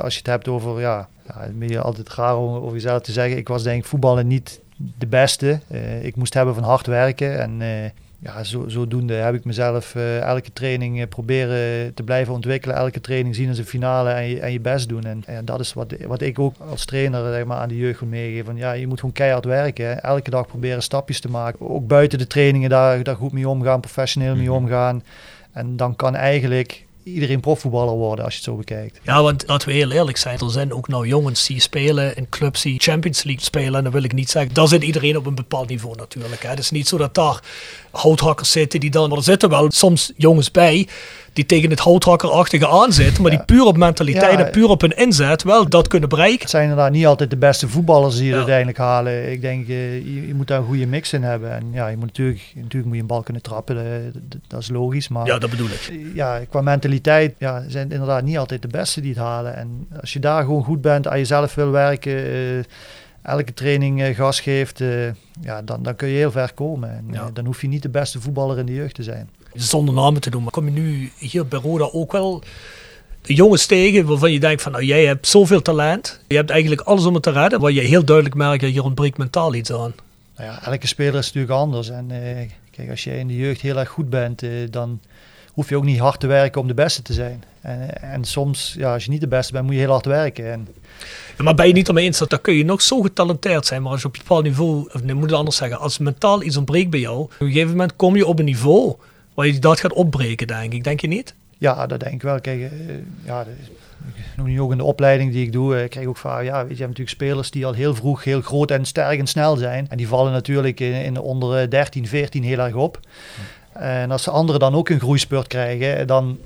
als 0.03 0.13
je 0.13 0.19
het 0.19 0.27
hebt 0.27 0.49
over, 0.49 0.81
ja, 0.81 1.09
ja 1.27 1.41
het 1.41 1.71
je 1.71 1.81
altijd 1.81 2.15
raar 2.15 2.37
om 2.37 2.55
over 2.55 2.75
jezelf 2.75 3.03
te 3.03 3.13
zeggen. 3.13 3.37
Ik 3.37 3.49
was 3.49 3.63
denk 3.63 3.83
ik 3.83 3.89
voetballen 3.89 4.27
niet 4.27 4.61
de 4.99 5.07
beste. 5.07 5.61
ik 6.03 6.17
moest 6.17 6.35
hebben 6.35 6.55
van 6.55 6.65
hard 6.65 6.87
werken 6.87 7.41
en 7.41 7.61
ja, 8.23 8.45
zo, 8.45 8.69
zodoende 8.69 9.15
heb 9.15 9.35
ik 9.35 9.45
mezelf 9.45 9.95
uh, 9.95 10.21
elke 10.21 10.53
training 10.53 10.99
uh, 10.99 11.07
proberen 11.09 11.95
te 11.95 12.03
blijven 12.03 12.35
ontwikkelen. 12.35 12.77
Elke 12.77 13.01
training 13.01 13.35
zien 13.35 13.49
als 13.49 13.59
een 13.59 13.65
finale 13.65 14.11
en 14.11 14.29
je, 14.29 14.41
en 14.41 14.53
je 14.53 14.61
best 14.61 14.89
doen. 14.89 15.05
En, 15.05 15.23
en 15.27 15.45
dat 15.45 15.61
is 15.61 15.73
wat, 15.73 15.95
wat 16.07 16.21
ik 16.21 16.39
ook 16.39 16.55
als 16.71 16.85
trainer 16.85 17.33
zeg 17.33 17.45
maar, 17.45 17.59
aan 17.59 17.69
de 17.69 17.77
jeugd 17.77 18.01
wil 18.01 18.09
meegeven. 18.09 18.57
Ja, 18.57 18.73
je 18.73 18.87
moet 18.87 19.01
gewoon 19.01 19.15
keihard 19.15 19.45
werken. 19.45 20.03
Elke 20.03 20.31
dag 20.31 20.47
proberen 20.47 20.83
stapjes 20.83 21.21
te 21.21 21.31
maken. 21.31 21.71
Ook 21.71 21.87
buiten 21.87 22.19
de 22.19 22.27
trainingen 22.27 22.71
daar, 22.71 23.03
daar 23.03 23.17
goed 23.17 23.33
mee 23.33 23.49
omgaan, 23.49 23.81
professioneel 23.81 24.35
mee 24.35 24.49
mhm. 24.49 24.55
omgaan. 24.55 25.03
En 25.53 25.77
dan 25.77 25.97
kan 25.97 26.15
eigenlijk 26.15 26.87
iedereen 27.13 27.41
profvoetballer 27.41 27.95
worden 27.95 28.25
als 28.25 28.35
je 28.35 28.41
het 28.41 28.49
zo 28.49 28.57
bekijkt. 28.57 29.01
Ja, 29.03 29.23
want 29.23 29.45
laten 29.47 29.69
we 29.69 29.75
heel 29.75 29.91
eerlijk 29.91 30.17
zijn. 30.17 30.39
Er 30.39 30.51
zijn 30.51 30.73
ook 30.73 30.89
nou 30.89 31.07
jongens 31.07 31.47
die 31.47 31.61
spelen 31.61 32.17
in 32.17 32.29
clubs 32.29 32.63
die 32.63 32.81
Champions 32.81 33.23
League 33.23 33.45
spelen. 33.45 33.75
En 33.75 33.83
dan 33.83 33.93
wil 33.93 34.03
ik 34.03 34.13
niet 34.13 34.31
zeggen, 34.31 34.55
daar 34.55 34.69
zit 34.69 34.83
iedereen 34.83 35.17
op 35.17 35.27
een 35.27 35.35
bepaald 35.35 35.69
niveau 35.69 35.97
natuurlijk. 35.97 36.43
Hè. 36.43 36.49
Het 36.49 36.59
is 36.59 36.71
niet 36.71 36.89
zo 36.89 36.97
dat 36.97 37.15
daar 37.15 37.43
houthakkers 37.91 38.51
zitten 38.51 38.81
die 38.81 38.91
dan... 38.91 39.09
Maar 39.09 39.19
er 39.19 39.25
zitten 39.25 39.49
wel 39.49 39.71
soms 39.71 40.13
jongens 40.17 40.51
bij 40.51 40.89
die 41.33 41.47
tegen 41.47 41.71
het 41.71 41.79
houthakkerachtige 41.79 42.69
aanzitten, 42.69 43.23
maar 43.23 43.31
die 43.31 43.45
puur 43.45 43.65
op 43.65 43.77
mentaliteit 43.77 44.39
en 44.39 44.51
puur 44.51 44.69
op 44.69 44.81
hun 44.81 44.97
inzet 44.97 45.43
wel 45.43 45.69
dat 45.69 45.89
kunnen 45.89 46.09
bereiken. 46.09 46.41
Het 46.41 46.51
zijn 46.51 46.63
inderdaad 46.63 46.93
niet 46.93 47.07
altijd 47.07 47.31
de 47.31 47.37
beste 47.37 47.69
voetballers 47.69 48.17
die 48.17 48.29
je 48.29 48.35
uiteindelijk 48.35 48.79
halen. 48.79 49.33
Ik 49.33 49.41
denk, 49.41 49.69
uh, 49.69 49.95
je, 49.99 50.27
je, 50.27 50.35
moet 50.35 50.49
daar 50.49 50.59
een 50.59 50.67
goede 50.67 50.87
mix 50.87 51.13
in 51.13 51.23
hebben. 51.23 51.53
En 51.53 51.69
ja, 51.73 51.89
je 51.89 51.97
moet 51.97 52.07
natuurlijk, 52.07 52.53
natuurlijk 52.55 52.85
moet 52.85 52.95
je 52.95 53.01
een 53.01 53.07
bal 53.07 53.23
kunnen 53.23 53.43
trappen, 53.43 53.77
dat, 54.29 54.41
dat 54.47 54.61
is 54.61 54.69
logisch. 54.69 55.09
Maar, 55.09 55.27
ja, 55.27 55.39
dat 55.39 55.51
bedoel 55.51 55.69
ik. 55.69 55.93
Ja, 56.15 56.41
qua 56.49 56.61
mentaliteit 56.61 57.35
ja, 57.39 57.65
zijn 57.69 57.85
het 57.85 57.93
inderdaad 57.93 58.25
niet 58.25 58.39
altijd 58.39 58.63
de 58.63 58.69
beste 58.69 59.01
die 59.01 59.11
het 59.11 59.21
halen. 59.23 59.57
En 59.57 59.89
als 60.01 60.13
je 60.13 60.19
daar 60.19 60.45
gewoon 60.45 60.65
goed 60.65 60.81
bent, 60.81 61.09
aan 61.09 61.19
jezelf 61.19 61.55
wil 61.55 61.71
werken... 61.71 62.13
Uh, 62.13 62.59
elke 63.23 63.55
training 63.55 64.01
uh, 64.01 64.17
gas 64.17 64.41
geeft, 64.41 64.81
uh, 64.81 65.07
ja, 65.41 65.63
dan, 65.63 65.83
dan 65.83 65.97
kun 65.97 66.09
je 66.09 66.17
heel 66.17 66.31
ver 66.31 66.53
komen. 66.53 66.91
En, 66.91 67.05
ja. 67.11 67.31
dan 67.33 67.47
hoef 67.47 67.61
je 67.61 67.69
niet 67.69 67.83
de 67.83 67.89
beste 67.89 68.21
voetballer 68.21 68.59
in 68.59 68.67
de 68.67 68.75
jeugd 68.75 68.95
te 68.95 69.03
zijn 69.03 69.29
zonder 69.55 69.95
namen 69.95 70.21
te 70.21 70.31
doen. 70.31 70.43
Maar 70.43 70.53
kom 70.53 70.65
je 70.65 70.71
nu 70.71 71.13
hier 71.19 71.47
bij 71.47 71.61
Roda 71.61 71.89
ook 71.93 72.13
wel 72.13 72.43
jongens 73.23 73.67
tegen 73.67 74.07
waarvan 74.07 74.33
je 74.33 74.41
denkt 74.41 74.63
van 74.63 74.73
nou 74.73 74.85
jij 74.85 75.05
hebt 75.05 75.27
zoveel 75.27 75.63
talent. 75.63 76.21
Je 76.29 76.37
hebt 76.37 76.51
eigenlijk 76.51 76.81
alles 76.81 77.05
om 77.05 77.15
het 77.15 77.23
te 77.23 77.31
redden. 77.31 77.61
Waar 77.61 77.73
je 77.73 77.81
heel 77.81 78.05
duidelijk 78.05 78.37
merkt 78.37 78.65
hier 78.65 78.85
ontbreekt 78.85 79.19
mentaal 79.19 79.55
iets 79.55 79.73
aan. 79.73 79.95
Nou 80.37 80.51
ja, 80.51 80.65
elke 80.65 80.87
speler 80.87 81.15
is 81.15 81.27
natuurlijk 81.27 81.53
anders. 81.53 81.91
En 81.91 82.11
uh, 82.11 82.49
kijk, 82.71 82.91
als 82.91 83.05
je 83.05 83.19
in 83.19 83.27
de 83.27 83.37
jeugd 83.37 83.61
heel 83.61 83.79
erg 83.79 83.89
goed 83.89 84.11
bent, 84.11 84.43
uh, 84.43 84.51
dan 84.71 85.01
hoef 85.53 85.69
je 85.69 85.77
ook 85.77 85.85
niet 85.85 85.99
hard 85.99 86.21
te 86.21 86.27
werken 86.27 86.61
om 86.61 86.67
de 86.67 86.75
beste 86.75 87.03
te 87.03 87.13
zijn. 87.13 87.45
En, 87.61 88.03
en 88.03 88.25
soms, 88.25 88.75
ja, 88.79 88.93
als 88.93 89.05
je 89.05 89.11
niet 89.11 89.21
de 89.21 89.29
beste 89.29 89.53
bent, 89.53 89.65
moet 89.65 89.75
je 89.75 89.81
heel 89.81 89.91
hard 89.91 90.05
werken. 90.05 90.53
En, 90.53 90.69
ja, 91.37 91.45
maar 91.45 91.55
ben 91.55 91.67
je 91.67 91.73
niet 91.73 91.89
ermee 91.89 92.05
eens 92.05 92.19
dat 92.19 92.31
dan 92.31 92.41
kun 92.41 92.55
je 92.55 92.65
nog 92.65 92.83
zo 92.83 93.01
getalenteerd 93.01 93.67
zijn, 93.67 93.83
maar 93.83 93.93
als 93.93 94.01
je 94.01 94.07
op 94.07 94.15
een 94.15 94.21
bepaald 94.23 94.45
niveau, 94.45 94.91
of 94.93 95.03
nee, 95.03 95.15
moet 95.15 95.31
het 95.31 95.39
anders 95.39 95.57
zeggen, 95.57 95.79
als 95.79 95.99
mentaal 95.99 96.43
iets 96.43 96.57
ontbreekt 96.57 96.91
bij 96.91 97.01
jou, 97.01 97.19
op 97.19 97.33
een 97.39 97.47
gegeven 97.47 97.71
moment 97.71 97.97
kom 97.97 98.17
je 98.17 98.27
op 98.27 98.39
een 98.39 98.45
niveau 98.45 98.95
waar 99.35 99.47
je 99.47 99.59
dat 99.59 99.81
gaat 99.81 99.93
opbreken, 99.93 100.47
denk 100.47 100.73
ik. 100.73 100.85
Denk 100.85 101.01
je 101.01 101.07
niet? 101.07 101.35
Ja, 101.59 101.87
dat 101.87 102.01
denk 102.01 102.13
ik 102.15 102.23
wel. 102.23 102.41
Kijk, 102.41 102.59
uh, 102.61 102.71
ja, 103.25 103.47
nu 104.37 104.61
ook 104.61 104.71
in 104.71 104.79
de 104.79 104.85
opleiding 104.85 105.33
die 105.33 105.45
ik 105.45 105.53
doe, 105.53 105.83
uh, 105.83 105.89
krijg 105.89 106.05
ik 106.05 106.09
ook 106.09 106.17
vaak, 106.17 106.45
ja, 106.45 106.59
weet 106.59 106.69
je, 106.69 106.75
je 106.75 106.83
hebt 106.83 106.99
natuurlijk 106.99 107.17
spelers 107.17 107.51
die 107.51 107.67
al 107.67 107.73
heel 107.73 107.95
vroeg 107.95 108.25
heel 108.25 108.41
groot 108.41 108.71
en 108.71 108.85
sterk 108.85 109.19
en 109.19 109.27
snel 109.27 109.57
zijn. 109.57 109.87
En 109.89 109.97
die 109.97 110.09
vallen 110.09 110.33
natuurlijk 110.33 110.81
in, 110.81 110.93
in 110.93 111.19
onder 111.19 111.71
13, 111.71 112.07
14 112.07 112.43
heel 112.43 112.59
erg 112.59 112.75
op. 112.75 113.01
En 113.73 114.11
als 114.11 114.25
de 114.25 114.31
anderen 114.31 114.61
dan 114.61 114.75
ook 114.75 114.89
een 114.89 115.01
groeispurt 115.01 115.47
krijgen, 115.47 116.07
dan 116.07 116.39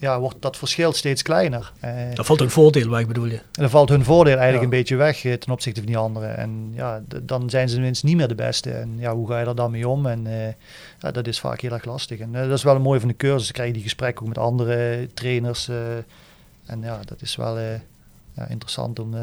ja, 0.00 0.20
wordt 0.20 0.42
dat 0.42 0.56
verschil 0.56 0.92
steeds 0.92 1.22
kleiner. 1.22 1.72
Uh, 1.84 2.14
dat 2.14 2.26
valt 2.26 2.38
hun 2.40 2.50
voordeel 2.50 2.90
weg, 2.90 3.06
bedoel 3.06 3.26
je? 3.26 3.36
En 3.36 3.42
dan 3.52 3.70
valt 3.70 3.88
hun 3.88 4.04
voordeel 4.04 4.34
eigenlijk 4.34 4.64
een 4.64 4.78
beetje 4.78 4.96
weg 4.96 5.20
ten 5.20 5.50
opzichte 5.50 5.80
van 5.80 5.88
die 5.88 5.98
anderen. 5.98 6.36
En 6.36 6.70
ja, 6.74 7.02
dan 7.22 7.50
zijn 7.50 7.68
ze 7.68 7.74
tenminste 7.74 8.06
niet 8.06 8.16
meer 8.16 8.28
de 8.28 8.34
beste. 8.34 8.70
En 8.70 8.98
ja, 8.98 9.14
hoe 9.14 9.28
ga 9.28 9.40
je 9.40 9.46
er 9.46 9.54
dan 9.54 9.70
mee 9.70 9.88
om? 9.88 10.06
En 10.06 10.26
ja, 11.00 11.10
dat 11.10 11.26
is 11.26 11.40
vaak 11.40 11.60
heel 11.60 11.72
erg 11.72 11.84
lastig. 11.84 12.18
En 12.18 12.32
dat 12.32 12.50
is 12.50 12.62
wel 12.62 12.74
een 12.74 12.82
mooie 12.82 13.00
van 13.00 13.08
de 13.08 13.16
cursus. 13.16 13.44
Dan 13.44 13.52
krijg 13.52 13.68
je 13.68 13.74
die 13.74 13.82
gesprekken 13.82 14.22
ook 14.22 14.28
met 14.28 14.38
andere 14.38 15.08
trainers. 15.14 15.68
En 16.66 16.82
ja, 16.82 17.00
dat 17.04 17.22
is 17.22 17.36
wel 17.36 17.58
ja, 17.58 18.46
interessant 18.48 18.98
om, 18.98 19.14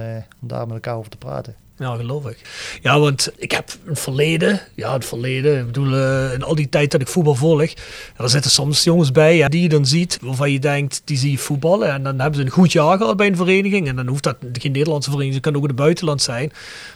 om 0.41 0.47
daar 0.47 0.65
met 0.65 0.75
elkaar 0.75 0.95
over 0.95 1.11
te 1.11 1.17
praten. 1.17 1.55
Ja, 1.79 1.95
geloof 1.95 2.25
ik. 2.25 2.37
Ja, 2.81 2.99
want 2.99 3.31
ik 3.37 3.51
heb 3.51 3.77
een 3.85 3.95
verleden. 3.95 4.61
Ja, 4.75 4.93
het 4.93 5.05
verleden. 5.05 5.59
Ik 5.59 5.65
bedoel, 5.65 5.93
uh, 5.93 6.33
in 6.33 6.43
al 6.43 6.55
die 6.55 6.69
tijd 6.69 6.91
dat 6.91 7.01
ik 7.01 7.07
voetbal 7.07 7.35
volg. 7.35 7.71
Er 8.17 8.29
zitten 8.29 8.51
soms 8.51 8.83
jongens 8.83 9.11
bij 9.11 9.35
ja, 9.37 9.47
die 9.47 9.61
je 9.61 9.69
dan 9.69 9.85
ziet. 9.85 10.17
Waarvan 10.21 10.51
je 10.51 10.59
denkt, 10.59 11.01
die 11.05 11.17
zie 11.17 11.31
je 11.31 11.37
voetballen. 11.37 11.91
En 11.91 12.03
dan 12.03 12.19
hebben 12.19 12.39
ze 12.39 12.45
een 12.45 12.51
goed 12.51 12.71
jaar 12.71 12.97
gehad 12.97 13.17
bij 13.17 13.27
een 13.27 13.35
vereniging. 13.35 13.87
En 13.87 13.95
dan 13.95 14.07
hoeft 14.07 14.23
dat 14.23 14.35
geen 14.53 14.71
Nederlandse 14.71 15.09
vereniging. 15.09 15.43
Het 15.43 15.53
kan 15.53 15.55
ook 15.55 15.69
in 15.69 15.75
het 15.75 15.83
buitenland 15.83 16.21
zijn. 16.21 16.51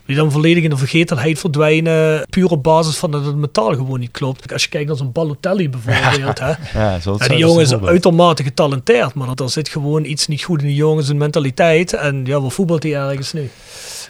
Die 0.06 0.16
dan 0.16 0.32
volledig 0.32 0.64
in 0.64 0.70
de 0.70 0.78
vergetelheid 0.78 1.40
verdwijnen. 1.40 2.26
Puur 2.30 2.50
op 2.50 2.64
basis 2.64 2.98
van 2.98 3.12
dat 3.12 3.26
het 3.26 3.36
metaal 3.36 3.76
gewoon 3.76 4.00
niet 4.00 4.12
klopt. 4.12 4.54
Als 4.54 4.64
je 4.64 4.70
kijkt 4.70 4.88
naar 4.88 4.98
zo'n 4.98 5.12
Balotelli 5.12 5.70
bijvoorbeeld. 5.70 6.00
Ja, 6.42 6.58
hè. 6.74 6.80
Ja, 6.80 7.00
zo 7.00 7.18
die 7.18 7.38
jongen 7.38 7.62
is 7.62 7.74
uitermate 7.74 8.44
getalenteerd. 8.44 9.14
Maar 9.14 9.28
er 9.36 9.50
zit 9.50 9.70
gewoon 9.70 10.06
iets 10.06 10.28
niet 10.28 10.44
goed 10.44 10.62
in 10.62 10.68
die 10.68 10.76
jongens 10.76 11.10
en 11.10 11.18
mentaliteit. 11.18 11.94
En 11.94 12.26
ja, 12.26 12.42
waar 12.42 12.52
voetbalt 12.52 12.84
hij 12.84 12.96
ergens 12.96 13.34
nu? 13.34 13.50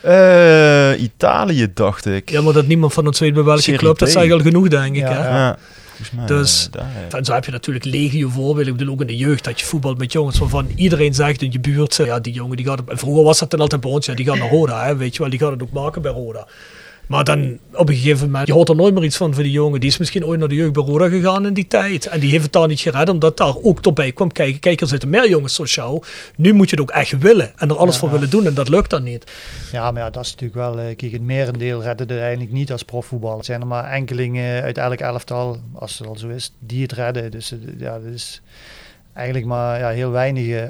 Uh, 0.06 1.02
Italië, 1.02 1.68
dacht 1.74 2.06
ik. 2.06 2.30
Ja, 2.30 2.42
maar 2.42 2.54
dat 2.54 2.68
niemand 2.68 2.94
van 2.94 3.08
ons 3.08 3.20
weet 3.20 3.34
bij 3.34 3.44
welke 3.44 3.76
club, 3.76 3.98
dat 3.98 4.10
zei 4.10 4.34
al 4.34 4.40
genoeg, 4.40 4.68
denk 4.68 4.96
ik. 4.96 5.02
Ja, 5.02 5.12
hè? 5.12 5.30
ja. 5.30 5.58
Mij, 6.16 6.26
dus 6.26 6.70
en 7.10 7.26
zo 7.26 7.34
heb 7.34 7.46
je 7.46 7.52
natuurlijk 7.52 7.86
legio 7.86 8.30
voorbeelden. 8.30 8.74
Ik 8.74 8.78
bedoel 8.78 8.94
ook 8.94 9.02
in 9.02 9.08
de 9.08 9.18
jeugd 9.18 9.44
dat 9.44 9.60
je 9.60 9.66
voetbalt 9.66 9.98
met 9.98 10.12
jongens 10.12 10.40
waarvan 10.40 10.68
iedereen 10.76 11.14
zegt 11.14 11.42
in 11.42 11.52
je 11.52 11.60
buurt, 11.60 11.96
ja 11.96 12.20
die 12.20 12.34
jongen 12.34 12.58
die 12.58 12.66
gaat, 12.66 12.82
vroeger 12.86 13.24
was 13.24 13.40
dat 13.40 13.52
dan 13.52 13.60
altijd 13.60 13.82
bij 13.82 13.92
ons, 13.92 14.06
ja 14.06 14.14
die 14.14 14.26
gaat 14.26 14.38
naar 14.38 14.50
Roda, 14.50 14.86
hè, 14.86 14.96
weet 14.96 15.14
je 15.14 15.22
wel, 15.22 15.30
die 15.30 15.40
gaat 15.40 15.52
het 15.52 15.62
ook 15.62 15.72
maken 15.72 16.02
bij 16.02 16.12
Roda. 16.12 16.48
Maar 17.12 17.24
dan 17.24 17.60
op 17.74 17.90
een 17.90 17.96
gegeven 17.96 18.26
moment, 18.26 18.48
je 18.48 18.54
hoort 18.54 18.70
er 18.70 18.76
nooit 18.76 18.94
meer 18.94 19.04
iets 19.04 19.18
van 19.18 19.34
van 19.34 19.44
die 19.44 19.52
jongen. 19.52 19.80
Die 19.80 19.90
is 19.90 19.98
misschien 19.98 20.26
ooit 20.26 20.40
naar 20.40 20.48
de 20.48 20.56
jeugd 20.56 20.78
gegaan 20.78 21.46
in 21.46 21.54
die 21.54 21.68
tijd. 21.68 22.06
En 22.06 22.20
die 22.20 22.30
heeft 22.30 22.44
het 22.44 22.54
daar 22.54 22.68
niet 22.68 22.80
gered, 22.80 23.10
omdat 23.10 23.38
daar 23.38 23.56
ook 23.62 23.82
tot 23.82 23.94
bij 23.94 24.12
kwam 24.12 24.32
kijken. 24.32 24.60
Kijk, 24.60 24.82
er 24.82 24.88
zitten 24.88 25.10
meer 25.10 25.30
jongens 25.30 25.56
zoals 25.56 25.76
jou. 25.76 26.04
Nu 26.36 26.54
moet 26.54 26.70
je 26.70 26.76
het 26.76 26.90
ook 26.90 26.96
echt 26.96 27.18
willen 27.18 27.52
en 27.58 27.70
er 27.70 27.76
alles 27.76 27.98
voor 27.98 28.12
willen 28.12 28.30
doen. 28.30 28.46
En 28.46 28.54
dat 28.54 28.70
lukt 28.70 28.90
dan 28.90 29.04
niet. 29.04 29.32
Ja, 29.72 29.92
maar 29.92 30.02
ja, 30.02 30.10
dat 30.10 30.26
is 30.26 30.32
natuurlijk 30.32 30.60
wel, 30.60 30.80
eh, 30.80 30.96
kijk, 30.96 31.12
het 31.12 31.22
merendeel 31.22 31.82
redden 31.82 32.08
het 32.08 32.20
eigenlijk 32.20 32.52
niet 32.52 32.72
als 32.72 32.84
profvoetbal. 32.84 33.38
Er 33.38 33.46
zijn 33.46 33.62
er 33.62 33.68
maar 33.68 33.92
enkelingen 33.92 34.62
uit 34.62 34.78
elk 34.78 35.00
elftal, 35.00 35.58
als 35.74 35.98
het 35.98 36.08
al 36.08 36.18
zo 36.18 36.28
is, 36.28 36.54
die 36.60 36.82
het 36.82 36.92
redden. 36.92 37.32
Dus 37.32 37.52
eh, 37.52 37.58
ja, 37.78 38.00
dat 38.00 38.14
is 38.14 38.42
eigenlijk 39.14 39.46
maar 39.46 39.80
ja, 39.80 39.90
heel 39.90 40.12
weinig 40.12 40.46
uh, 40.46 40.70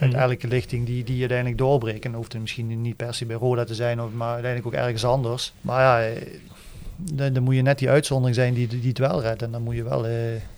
uit 0.00 0.12
mhm. 0.12 0.20
elke 0.20 0.48
lichting 0.48 0.86
die, 0.86 1.04
die 1.04 1.18
uiteindelijk 1.18 1.58
doorbreken. 1.58 2.10
En 2.10 2.16
hoeft 2.16 2.32
het 2.32 2.40
misschien 2.40 2.82
niet 2.82 2.96
per 2.96 3.14
se 3.14 3.26
bij 3.26 3.36
Roda 3.36 3.64
te 3.64 3.74
zijn, 3.74 4.00
of, 4.00 4.12
maar 4.12 4.32
uiteindelijk 4.32 4.74
ook 4.74 4.80
ergens 4.82 5.04
anders. 5.04 5.52
Maar 5.60 5.80
ja, 5.80 6.08
eh, 6.08 6.38
dan, 6.96 7.32
dan 7.32 7.42
moet 7.42 7.54
je 7.54 7.62
net 7.62 7.78
die 7.78 7.90
uitzondering 7.90 8.36
zijn 8.36 8.54
die, 8.54 8.66
die 8.66 8.88
het 8.88 8.98
wel 8.98 9.20
redt. 9.20 9.42
En 9.42 9.50
dan 9.50 9.62
moet 9.62 9.74
je 9.74 9.82
wel 9.82 10.08
uh, 10.08 10.12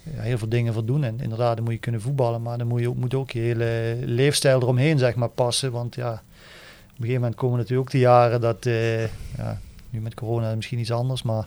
heel 0.05 0.39
veel 0.39 0.49
dingen 0.49 0.73
voor 0.73 0.85
doen. 0.85 1.05
En 1.05 1.21
inderdaad, 1.21 1.57
dan 1.57 1.65
moet 1.65 1.75
je 1.75 1.79
kunnen 1.79 2.01
voetballen, 2.01 2.43
maar 2.43 2.59
dan 2.59 2.67
moet, 2.67 2.81
je, 2.81 2.93
moet 2.97 3.15
ook 3.15 3.31
je 3.31 3.41
hele 3.41 3.97
leefstijl 4.01 4.61
eromheen 4.61 4.99
zeg 4.99 5.15
maar, 5.15 5.29
passen. 5.29 5.73
Want 5.73 5.95
ja, 5.95 6.13
op 6.13 6.19
een 6.19 6.95
gegeven 6.97 7.21
moment 7.21 7.35
komen 7.35 7.59
natuurlijk 7.59 7.89
ook 7.89 7.93
de 7.93 7.99
jaren 7.99 8.41
dat, 8.41 8.67
uh, 8.67 9.03
ja, 9.37 9.61
nu 9.91 10.01
met 10.01 10.15
corona 10.15 10.55
misschien 10.55 10.79
iets 10.79 10.93
anders, 10.93 11.23
maar 11.23 11.47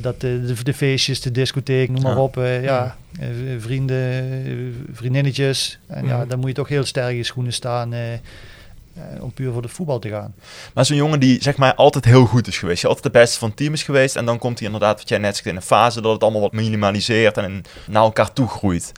dat 0.00 0.20
de, 0.20 0.54
de, 0.62 0.74
feestjes, 0.74 1.20
de 1.20 1.30
discotheek, 1.30 1.88
noem 1.90 2.02
maar 2.02 2.18
op. 2.18 2.36
Uh, 2.36 2.62
ja, 2.62 2.96
uh, 3.20 3.26
vrienden, 3.58 4.86
vriendinnetjes. 4.92 5.78
En 5.86 6.06
ja, 6.06 6.24
dan 6.24 6.38
moet 6.38 6.48
je 6.48 6.54
toch 6.54 6.68
heel 6.68 6.84
sterk 6.84 7.16
in 7.16 7.24
schoenen 7.24 7.52
staan 7.52 7.94
om 9.20 9.32
puur 9.32 9.52
voor 9.52 9.62
de 9.62 9.68
voetbal 9.68 9.98
te 9.98 10.08
gaan. 10.08 10.34
Maar 10.74 10.84
zo'n 10.84 10.96
jongen 10.96 11.20
die 11.20 11.42
zeg 11.42 11.56
maar 11.56 11.74
altijd 11.74 12.04
heel 12.04 12.26
goed 12.26 12.46
is 12.46 12.58
geweest. 12.58 12.80
Je 12.80 12.86
altijd 12.86 13.04
de 13.12 13.18
beste 13.18 13.38
van 13.38 13.48
het 13.48 13.56
team 13.56 13.72
is 13.72 13.82
geweest. 13.82 14.16
En 14.16 14.24
dan 14.24 14.38
komt 14.38 14.58
hij 14.58 14.66
inderdaad, 14.66 14.98
wat 14.98 15.08
jij 15.08 15.18
net 15.18 15.34
zegt, 15.34 15.48
in 15.48 15.56
een 15.56 15.62
fase 15.62 16.00
dat 16.00 16.12
het 16.12 16.22
allemaal 16.22 16.40
wat 16.40 16.52
minimaliseert 16.52 17.36
en 17.36 17.62
naar 17.86 18.02
elkaar 18.02 18.32
toe 18.32 18.48
groeit. 18.48 18.92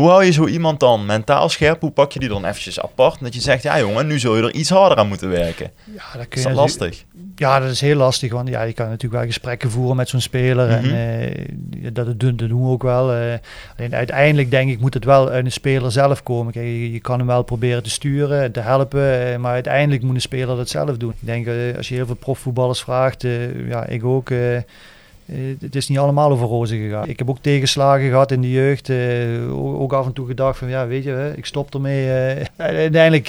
Hoe 0.00 0.08
hou 0.08 0.24
je 0.24 0.30
zo 0.32 0.46
iemand 0.46 0.80
dan 0.80 1.06
mentaal 1.06 1.48
scherp? 1.48 1.80
Hoe 1.80 1.90
pak 1.90 2.12
je 2.12 2.18
die 2.18 2.28
dan 2.28 2.44
eventjes 2.44 2.80
apart? 2.80 3.20
Dat 3.20 3.34
je 3.34 3.40
zegt, 3.40 3.62
ja 3.62 3.78
jongen, 3.78 4.06
nu 4.06 4.18
zul 4.18 4.36
je 4.36 4.42
er 4.42 4.54
iets 4.54 4.70
harder 4.70 4.98
aan 4.98 5.08
moeten 5.08 5.28
werken. 5.30 5.70
Ja, 5.84 6.18
dat 6.18 6.28
kun 6.28 6.38
Is 6.38 6.42
je 6.42 6.48
dat 6.48 6.56
natuurlijk- 6.56 6.56
lastig? 6.56 7.04
Ja, 7.36 7.60
dat 7.60 7.70
is 7.70 7.80
heel 7.80 7.96
lastig, 7.96 8.32
want 8.32 8.48
ja, 8.48 8.62
je 8.62 8.72
kan 8.72 8.86
natuurlijk 8.86 9.14
wel 9.20 9.24
gesprekken 9.30 9.70
voeren 9.70 9.96
met 9.96 10.08
zo'n 10.08 10.20
speler. 10.20 10.68
En 10.68 10.84
eh, 10.84 11.44
dat, 11.92 12.06
dat, 12.20 12.38
doen, 12.38 12.62
we 12.64 12.68
ook 12.70 12.82
wel. 12.82 13.12
eh. 13.12 13.34
alleen 13.76 13.94
uiteindelijk 13.94 14.50
denk 14.50 14.70
ik 14.70 14.80
moet 14.80 14.94
het 14.94 15.04
wel 15.04 15.28
uit 15.28 15.44
een 15.44 15.52
speler 15.52 15.92
zelf 15.92 16.22
komen. 16.22 16.52
Kijk, 16.52 16.64
je, 16.64 16.92
je 16.92 17.00
kan 17.00 17.18
hem 17.18 17.26
wel 17.26 17.42
proberen 17.42 17.82
te 17.82 17.90
sturen, 17.90 18.52
te 18.52 18.60
helpen, 18.60 19.32
eh, 19.32 19.36
maar 19.38 19.52
uiteindelijk 19.52 20.02
moet 20.02 20.14
een 20.14 20.20
speler 20.20 20.56
dat 20.56 20.68
zelf 20.68 20.96
doen. 20.96 21.10
Ik 21.20 21.26
denk, 21.26 21.48
als 21.76 21.88
je 21.88 21.94
heel 21.94 22.06
veel 22.06 22.14
profvoetballers 22.14 22.80
vraagt, 22.80 23.22
ja, 23.68 23.86
ik 23.86 24.04
ook... 24.04 24.30
eh, 25.30 25.36
het 25.60 25.76
is 25.76 25.88
niet 25.88 25.98
allemaal 25.98 26.30
over 26.30 26.46
rozen 26.46 26.78
gegaan. 26.78 27.08
Ik 27.08 27.18
heb 27.18 27.30
ook 27.30 27.38
tegenslagen 27.40 28.08
gehad 28.08 28.32
in 28.32 28.40
de 28.40 28.50
jeugd. 28.50 28.88
eh, 28.88 29.80
ook 29.80 29.92
af 29.92 30.06
en 30.06 30.12
toe 30.12 30.26
gedacht 30.26 30.58
van, 30.58 30.68
ja, 30.68 30.86
weet 30.86 31.04
je, 31.04 31.10
hè, 31.10 31.36
ik 31.36 31.46
stop 31.46 31.74
ermee. 31.74 32.12
eh. 32.12 32.44
uiteindelijk 32.56 33.28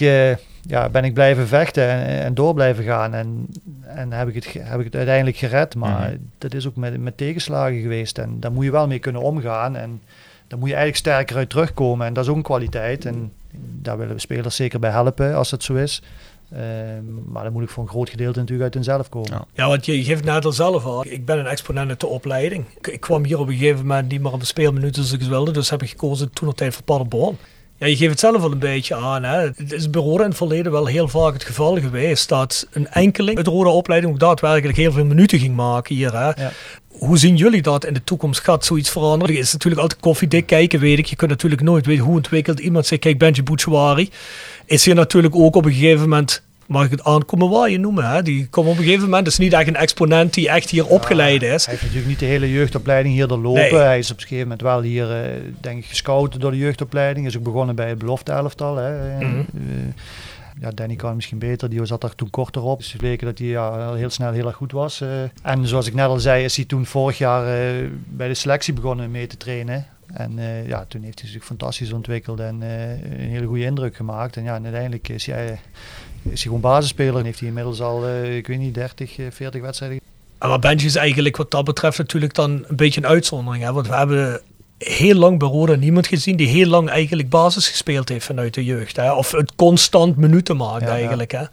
ja, 0.68 0.90
ben 0.90 1.04
ik 1.04 1.14
blijven 1.14 1.48
vechten 1.48 1.88
en, 1.90 2.22
en 2.24 2.34
door 2.34 2.54
blijven 2.54 2.84
gaan. 2.84 3.14
En, 3.14 3.46
en 3.96 4.12
heb, 4.12 4.28
ik 4.28 4.36
het, 4.36 4.54
heb 4.60 4.80
ik 4.80 4.86
het 4.86 4.96
uiteindelijk 4.96 5.38
gered. 5.38 5.76
Maar 5.76 6.10
Mhm. 6.10 6.18
dat 6.38 6.54
is 6.54 6.68
ook 6.68 6.76
met, 6.76 7.00
met 7.02 7.18
tegenslagen 7.18 7.82
geweest. 7.82 8.18
En 8.18 8.40
daar 8.40 8.52
moet 8.52 8.66
je 8.66 8.72
wel 8.72 8.88
mee 8.88 9.00
kunnen 9.00 9.22
omgaan. 9.22 9.76
En 9.76 10.02
daar 10.48 10.60
moet 10.60 10.70
je 10.70 10.76
eigenlijk 10.76 11.06
sterker 11.06 11.36
uit 11.36 11.50
terugkomen. 11.50 12.08
En 12.08 12.14
dat 12.14 12.24
is 12.24 12.30
ook 12.30 12.36
een 12.36 12.42
kwaliteit. 12.42 13.06
En 13.06 13.32
daar 13.82 13.98
willen 13.98 14.14
we 14.14 14.20
spelers 14.22 14.56
zeker 14.56 14.80
bij 14.80 14.92
helpen 14.92 15.36
als 15.36 15.50
dat 15.50 15.64
zo 15.64 15.74
is. 15.76 16.02
Ehm, 16.52 17.32
maar 17.32 17.44
dan 17.44 17.54
moet 17.54 17.64
ik 17.64 17.70
voor 17.70 17.84
een 17.84 17.90
groot 17.90 18.10
gedeelte 18.10 18.40
natuurlijk 18.40 18.64
uit 18.64 18.74
hunzelf 18.74 19.10
komen. 19.10 19.30
Ja. 19.32 19.46
Ja, 19.54 19.68
want 19.68 19.86
je, 19.86 20.04
geeft 20.04 20.24
net 20.24 20.46
al 20.46 20.52
zelf 20.52 20.86
al. 20.86 21.06
Ik 21.06 21.26
ben 21.26 21.40
een 21.40 21.46
exponent 21.46 21.90
uit 21.90 22.00
de 22.00 22.08
opleiding. 22.08 22.66
Ik, 22.78 22.88
ik 22.88 23.00
kwam 23.00 23.26
hier 23.26 23.40
op 23.40 23.48
een 23.48 23.58
gegeven 23.58 23.82
moment 23.82 24.12
niet 24.12 24.22
meer 24.22 24.32
op 24.32 24.40
de 24.40 24.46
speelminuten 24.46 25.02
als 25.02 25.12
ik 25.12 25.22
wilde. 25.22 25.52
Dus 25.52 25.70
heb 25.70 25.82
ik 25.82 25.90
gekozen 25.90 26.32
toen 26.34 26.48
op 26.48 26.56
tijd 26.56 26.74
voor 26.74 26.84
Paderborn. 26.84 27.38
Ja, 27.78 27.88
je 27.88 27.96
geeft 27.96 28.12
het 28.12 28.20
zelf 28.20 28.44
al 28.44 28.52
een 28.52 28.60
beetje 28.60 28.96
aan. 28.96 29.24
Hè. 29.24 29.40
Het 29.40 29.72
is 29.72 29.90
bij 29.90 30.02
Roda 30.02 30.24
in 30.24 30.30
het 30.30 30.38
verleden 30.38 30.72
wel 30.72 30.86
heel 30.86 31.08
vaak 31.08 31.34
het 31.34 31.44
geval 31.44 31.80
geweest 31.80 32.30
dat 32.30 32.68
een 32.72 32.88
enkeling 32.88 33.38
uit 33.38 33.46
de 33.46 33.52
opleiding 33.52 34.14
ook 34.14 34.20
daadwerkelijk 34.20 34.78
heel 34.78 34.92
veel 34.92 35.06
minuten 35.06 35.40
ging 35.40 35.56
maken 35.56 35.96
hier. 35.96 36.14
Hè. 36.14 36.44
Ja. 36.44 36.52
Hoe 36.88 37.18
zien 37.18 37.36
jullie 37.36 37.62
dat 37.62 37.86
in 37.86 37.94
de 37.94 38.04
toekomst? 38.04 38.40
Gaat 38.40 38.66
zoiets 38.66 38.90
veranderen? 38.90 39.36
Het 39.36 39.44
is 39.44 39.54
natuurlijk 39.54 39.82
altijd 39.82 40.02
koffiedik 40.02 40.46
kijken, 40.46 40.80
weet 40.80 40.98
ik. 40.98 41.06
Je 41.06 41.16
kunt 41.16 41.30
natuurlijk 41.30 41.62
nooit 41.62 41.86
weten 41.86 42.04
hoe 42.04 42.16
ontwikkelt 42.16 42.60
iemand 42.60 42.86
zich. 42.86 43.00
Kijk, 43.00 43.18
Benji 43.18 43.44
Bouchouari 43.44 44.10
is 44.66 44.86
hier 44.86 44.96
natuurlijk 44.96 45.36
ook 45.36 45.56
op 45.56 45.66
een 45.66 45.72
gegeven 45.74 46.02
moment... 46.02 46.44
Mag 46.66 46.86
ik 46.86 46.92
het 46.92 47.04
aankomen 47.04 47.50
waar 47.50 47.70
je 47.70 47.80
noemen? 47.80 48.10
Hè? 48.10 48.22
Die 48.22 48.48
komt 48.48 48.68
op 48.68 48.78
een 48.78 48.84
gegeven 48.84 49.04
moment, 49.04 49.28
is 49.28 49.38
niet 49.38 49.54
echt 49.54 49.68
een 49.68 49.76
exponent 49.76 50.34
die 50.34 50.50
echt 50.50 50.70
hier 50.70 50.86
opgeleid 50.88 51.42
is. 51.42 51.66
Hij 51.66 51.74
heeft 51.74 51.82
natuurlijk 51.82 52.08
niet 52.10 52.20
de 52.20 52.26
hele 52.26 52.52
jeugdopleiding 52.52 53.14
hier 53.16 53.28
doorlopen. 53.28 53.62
Nee. 53.62 53.74
Hij 53.74 53.98
is 54.00 54.12
op 54.12 54.16
een 54.16 54.22
gegeven 54.22 54.44
moment 54.44 54.62
wel 54.62 54.82
hier, 54.82 55.12
eh, 55.12 55.30
denk 55.62 55.78
ik, 55.78 55.86
gescout 55.86 56.40
door 56.42 56.52
de 56.52 56.58
jeugdopleiding. 56.58 57.26
Is 57.26 57.38
ook 57.38 57.44
begonnen 57.44 57.76
bij 57.76 57.90
het 57.90 57.98
belofte 57.98 58.32
elftal. 58.32 58.76
Hè. 58.76 59.18
Mhm. 59.18 59.26
Eh, 59.26 59.44
ja, 60.62 60.70
Danny 60.74 60.96
kan 60.96 61.16
misschien 61.16 61.38
beter. 61.40 61.70
Die 61.70 61.86
zat 61.86 62.02
daar 62.02 62.16
toen 62.16 62.30
korter 62.30 62.62
op. 62.62 62.78
Dus 62.78 62.92
het 62.92 63.02
bleken 63.02 63.28
dat 63.28 63.38
hij 63.38 63.48
ja, 63.48 63.94
heel 63.94 64.10
snel 64.10 64.32
heel 64.32 64.48
erg 64.48 64.56
goed 64.56 64.72
was. 64.72 65.02
eh. 65.02 65.08
en 65.42 65.68
zoals 65.68 65.88
ik 65.88 65.94
net 65.94 66.06
al 66.08 66.20
zei, 66.20 66.44
is 66.44 66.56
hij 66.56 66.66
toen 66.66 66.86
vorig 66.86 67.18
jaar 67.18 67.44
bij 68.08 68.28
de 68.28 68.34
selectie 68.34 68.74
begonnen 68.74 69.12
mee 69.12 69.28
te 69.28 69.38
trainen. 69.38 69.86
En 70.14 70.40
eh, 70.40 70.68
ja, 70.68 70.86
toen 70.88 71.04
heeft 71.04 71.22
hij 71.22 71.30
zich 71.30 71.46
fantastisch 71.46 71.92
ontwikkeld 71.92 72.40
en 72.40 72.62
eh, 72.62 72.90
een 72.90 73.30
hele 73.30 73.46
goede 73.46 73.64
indruk 73.64 73.96
gemaakt. 73.96 74.38
En 74.38 74.44
ja, 74.44 74.60
uiteindelijk 74.64 75.10
is 75.10 75.26
hij, 75.26 75.60
is 76.24 76.30
hij 76.30 76.38
gewoon 76.38 76.60
basisspeler. 76.62 77.18
En 77.18 77.26
heeft 77.26 77.40
hij 77.40 77.48
inmiddels 77.48 77.82
al, 77.82 78.06
eh, 78.06 78.36
ik 78.36 78.48
weet 78.48 78.60
niet, 78.60 78.74
30, 78.74 79.18
eh, 79.18 79.26
40 79.30 79.62
wedstrijden 79.62 80.00
En 80.38 80.50
Maar 80.50 80.60
Benji 80.60 80.86
is 80.86 80.96
eigenlijk 80.96 81.38
wat 81.38 81.52
dat 81.52 81.66
betreft 81.66 81.98
natuurlijk 81.98 82.34
dan 82.34 82.66
een 82.68 82.76
beetje 82.76 83.02
een 83.02 83.08
uitzondering. 83.08 83.70
Want 83.70 83.88
we 83.88 83.96
hebben 83.96 84.42
heel 84.84 85.16
lang 85.16 85.40
bij 85.40 85.48
Roda 85.48 85.76
niemand 85.76 86.08
gezien 86.08 86.36
die 86.36 86.48
heel 86.48 86.68
lang 86.68 86.90
eigenlijk 86.90 87.30
basis 87.30 87.70
gespeeld 87.70 88.10
heeft 88.10 88.26
vanuit 88.26 88.54
de 88.54 88.64
jeugd. 88.64 88.96
Hè? 88.96 89.14
Of 89.14 89.32
het 89.32 89.56
constant 89.56 90.18
minuten 90.18 90.58
maakt 90.58 90.82
Ja, 90.82 90.88
ja. 90.88 90.94
eigenlijk. 90.94 91.32
Hè? 91.32 91.44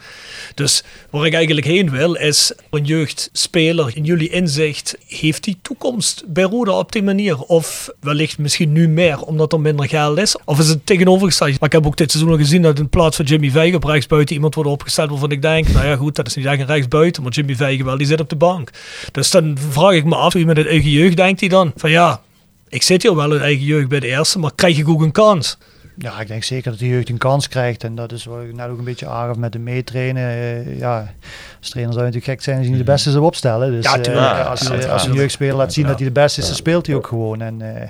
Dus 0.54 0.84
waar 1.10 1.26
ik 1.26 1.34
eigenlijk 1.34 1.66
heen 1.66 1.90
wil 1.90 2.14
is 2.14 2.52
een 2.70 2.84
jeugdspeler 2.84 3.90
in 3.96 4.04
jullie 4.04 4.28
inzicht, 4.28 4.96
heeft 5.06 5.44
die 5.44 5.58
toekomst 5.62 6.24
bij 6.26 6.44
Roda 6.44 6.72
op 6.72 6.92
die 6.92 7.02
manier? 7.02 7.40
Of 7.40 7.90
wellicht 8.00 8.38
misschien 8.38 8.72
nu 8.72 8.88
meer 8.88 9.20
omdat 9.20 9.52
er 9.52 9.60
minder 9.60 9.88
geld 9.88 10.18
is? 10.18 10.36
Of 10.44 10.58
is 10.58 10.68
het 10.68 10.86
tegenovergesteld? 10.86 11.60
Maar 11.60 11.68
ik 11.68 11.74
heb 11.74 11.86
ook 11.86 11.96
dit 11.96 12.10
seizoen 12.10 12.32
al 12.32 12.38
gezien 12.38 12.62
dat 12.62 12.78
in 12.78 12.88
plaats 12.88 13.16
van 13.16 13.24
Jimmy 13.24 13.50
Vijgen 13.50 13.76
op 13.76 13.84
rechtsbuiten 13.84 14.34
iemand 14.34 14.54
wordt 14.54 14.70
opgesteld 14.70 15.10
waarvan 15.10 15.30
ik 15.30 15.42
denk, 15.42 15.68
nou 15.68 15.86
ja 15.86 15.96
goed, 15.96 16.14
dat 16.16 16.26
is 16.26 16.34
niet 16.34 16.46
echt 16.46 16.60
een 16.60 16.66
rechtsbuiten, 16.66 17.22
maar 17.22 17.32
Jimmy 17.32 17.54
Vijgen 17.54 17.84
wel, 17.84 17.98
die 17.98 18.06
zit 18.06 18.20
op 18.20 18.28
de 18.28 18.36
bank. 18.36 18.70
Dus 19.12 19.30
dan 19.30 19.56
vraag 19.70 19.92
ik 19.92 20.04
me 20.04 20.14
af, 20.14 20.32
wie 20.32 20.46
met 20.46 20.56
het 20.56 20.66
eigen 20.66 20.90
jeugd 20.90 21.16
denkt 21.16 21.40
hij 21.40 21.48
dan? 21.48 21.72
Van 21.76 21.90
ja, 21.90 22.20
ik 22.68 22.82
zit 22.82 23.02
hier 23.02 23.16
wel 23.16 23.34
in 23.34 23.40
eigen 23.40 23.64
jeugd 23.64 23.88
bij 23.88 24.00
de 24.00 24.06
eerste, 24.06 24.38
maar 24.38 24.52
krijg 24.54 24.78
ik 24.78 24.88
ook 24.88 25.00
een 25.00 25.12
kans? 25.12 25.58
Ja, 25.98 26.20
ik 26.20 26.28
denk 26.28 26.44
zeker 26.44 26.70
dat 26.70 26.80
de 26.80 26.88
jeugd 26.88 27.08
een 27.08 27.18
kans 27.18 27.48
krijgt. 27.48 27.84
En 27.84 27.94
dat 27.94 28.12
is 28.12 28.24
wat 28.24 28.42
ik 28.42 28.54
net 28.54 28.68
ook 28.68 28.78
een 28.78 28.84
beetje 28.84 29.06
aangaf 29.06 29.36
met 29.36 29.52
de 29.52 29.58
meetrainen. 29.58 30.28
Eh, 30.30 30.78
ja, 30.78 31.12
als 31.58 31.68
trainer 31.70 31.94
zou 31.94 32.06
je 32.06 32.10
natuurlijk 32.12 32.24
gek 32.24 32.42
zijn 32.42 32.56
als 32.56 32.66
je 32.66 32.70
niet 32.72 32.86
de 32.86 32.92
beste 32.92 33.10
zou 33.10 33.24
opstellen. 33.24 33.70
Dus 33.70 33.84
Ja, 33.84 33.98
eh. 33.98 34.14
Ja, 34.14 34.42
als, 34.42 34.60
ja, 34.60 34.88
als 34.88 35.06
een 35.06 35.12
jeugdspeler 35.12 35.54
laat 35.56 35.72
zien 35.72 35.84
Ja. 35.84 35.90
dat 35.90 35.98
hij 35.98 36.08
de 36.08 36.14
beste 36.20 36.40
is, 36.40 36.46
dan 36.46 36.56
speelt 36.56 36.86
hij 36.86 36.96
ook 36.96 37.06
gewoon. 37.06 37.40
En 37.40 37.62
eh, 37.62 37.82
eh, 37.82 37.88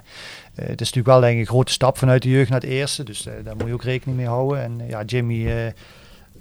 het 0.54 0.80
is 0.80 0.92
natuurlijk 0.92 1.06
wel 1.06 1.20
denk 1.20 1.34
ik 1.34 1.40
een 1.40 1.46
grote 1.46 1.72
stap 1.72 1.98
vanuit 1.98 2.22
de 2.22 2.30
jeugd 2.30 2.50
naar 2.50 2.60
het 2.60 2.70
eerste. 2.70 3.02
Dus 3.04 3.26
daar 3.44 3.56
moet 3.56 3.66
je 3.66 3.72
ook 3.72 3.84
rekening 3.84 4.18
mee 4.18 4.26
houden. 4.26 4.62
En 4.62 4.80
ja, 4.88 5.02
Jimmy... 5.02 5.72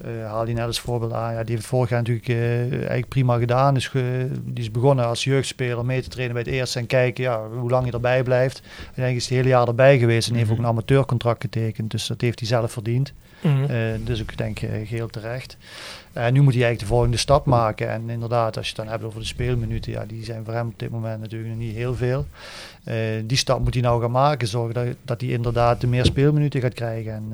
eh 0.04 0.26
haal 0.26 0.44
die 0.44 0.54
net 0.54 0.66
als 0.66 0.80
voorbeeld 0.80 1.12
aan. 1.12 1.32
Ja, 1.32 1.44
die 1.44 1.54
heeft 1.54 1.66
vorig 1.66 1.90
jaar 1.90 1.98
natuurlijk 1.98 2.28
eh, 2.28 2.72
eigenlijk 2.72 3.08
prima 3.08 3.38
gedaan. 3.38 3.74
Dus 3.74 3.90
die 4.44 4.64
is 4.64 4.70
begonnen 4.70 5.04
als 5.04 5.24
jeugdspeler 5.24 5.84
mee 5.84 6.02
te 6.02 6.08
trainen 6.08 6.34
bij 6.34 6.44
het 6.44 6.52
eerste 6.52 6.78
en 6.78 6.86
kijken 6.86 7.24
ja, 7.24 7.48
hoe 7.48 7.70
lang 7.70 7.86
je 7.86 7.92
erbij 7.92 8.22
blijft. 8.22 8.62
En 8.94 9.14
is 9.14 9.24
het 9.24 9.34
hele 9.34 9.48
jaar 9.48 9.66
erbij 9.66 9.98
geweest 9.98 10.28
en 10.28 10.34
heeft 10.34 10.50
ook 10.50 10.58
een 10.58 10.66
amateurcontract 10.66 11.42
getekend. 11.42 11.90
Dus 11.90 12.06
dat 12.06 12.20
heeft 12.20 12.38
hij 12.38 12.48
zelf 12.48 12.72
verdiend. 12.72 13.12
Mhm. 13.40 13.64
Eh, 13.64 13.78
dus 14.04 14.20
ik 14.20 14.36
denk 14.36 14.60
eh, 14.60 14.88
geheel 14.88 15.08
terecht. 15.08 15.56
En 16.12 16.32
nu 16.32 16.40
moet 16.40 16.54
hij 16.54 16.62
eigenlijk 16.62 16.78
de 16.78 16.94
volgende 16.94 17.16
stap 17.16 17.46
maken. 17.46 17.90
En 17.90 18.10
inderdaad, 18.10 18.56
als 18.56 18.68
je 18.68 18.72
het 18.76 18.82
dan 18.84 18.92
hebt 18.92 19.04
over 19.04 19.20
de 19.20 19.26
speelminuten, 19.26 19.92
ja, 19.92 20.04
die 20.04 20.24
zijn 20.24 20.44
voor 20.44 20.54
hem 20.54 20.68
op 20.68 20.78
dit 20.78 20.90
moment 20.90 21.20
natuurlijk 21.20 21.50
nog 21.50 21.58
niet 21.58 21.74
heel 21.74 21.94
veel. 21.94 22.26
Die 23.24 23.36
stap 23.36 23.60
moet 23.60 23.74
hij 23.74 23.82
nou 23.82 24.00
gaan 24.00 24.10
maken. 24.10 24.48
Zorgen 24.48 24.74
dat, 24.74 24.86
dat 25.02 25.20
hij 25.20 25.30
inderdaad 25.30 25.80
de 25.80 25.86
meer 25.86 26.04
speelminuten 26.04 26.60
gaat 26.60 26.74
krijgen. 26.74 27.12
En 27.12 27.32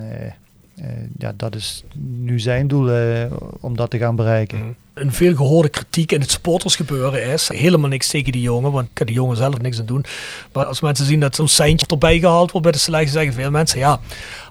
ja, 1.18 1.32
dat 1.36 1.54
is 1.54 1.84
nu 2.02 2.40
zijn 2.40 2.68
doel 2.68 2.90
eh, 2.90 3.32
om 3.60 3.76
dat 3.76 3.90
te 3.90 3.98
gaan 3.98 4.16
bereiken. 4.16 4.76
Een 4.94 5.12
veel 5.12 5.34
gehoorde 5.34 5.68
kritiek 5.68 6.12
in 6.12 6.20
het 6.20 6.30
supportersgebeuren 6.30 7.24
is 7.24 7.48
helemaal 7.48 7.88
niks 7.88 8.08
tegen 8.08 8.32
die 8.32 8.42
jongen, 8.42 8.72
want 8.72 8.88
kan 8.92 9.06
die 9.06 9.14
jongen 9.14 9.36
zelf 9.36 9.60
niks 9.60 9.78
aan 9.80 9.86
doen. 9.86 10.04
Maar 10.52 10.64
als 10.64 10.80
mensen 10.80 11.06
zien 11.06 11.20
dat 11.20 11.34
zo'n 11.34 11.48
seintje 11.48 11.86
erbij 11.86 12.18
gehaald 12.18 12.50
wordt 12.50 12.66
bij 12.66 12.72
de 12.72 12.82
selectie, 12.82 13.10
zeggen 13.10 13.32
veel 13.32 13.50
mensen, 13.50 13.78
ja, 13.78 14.00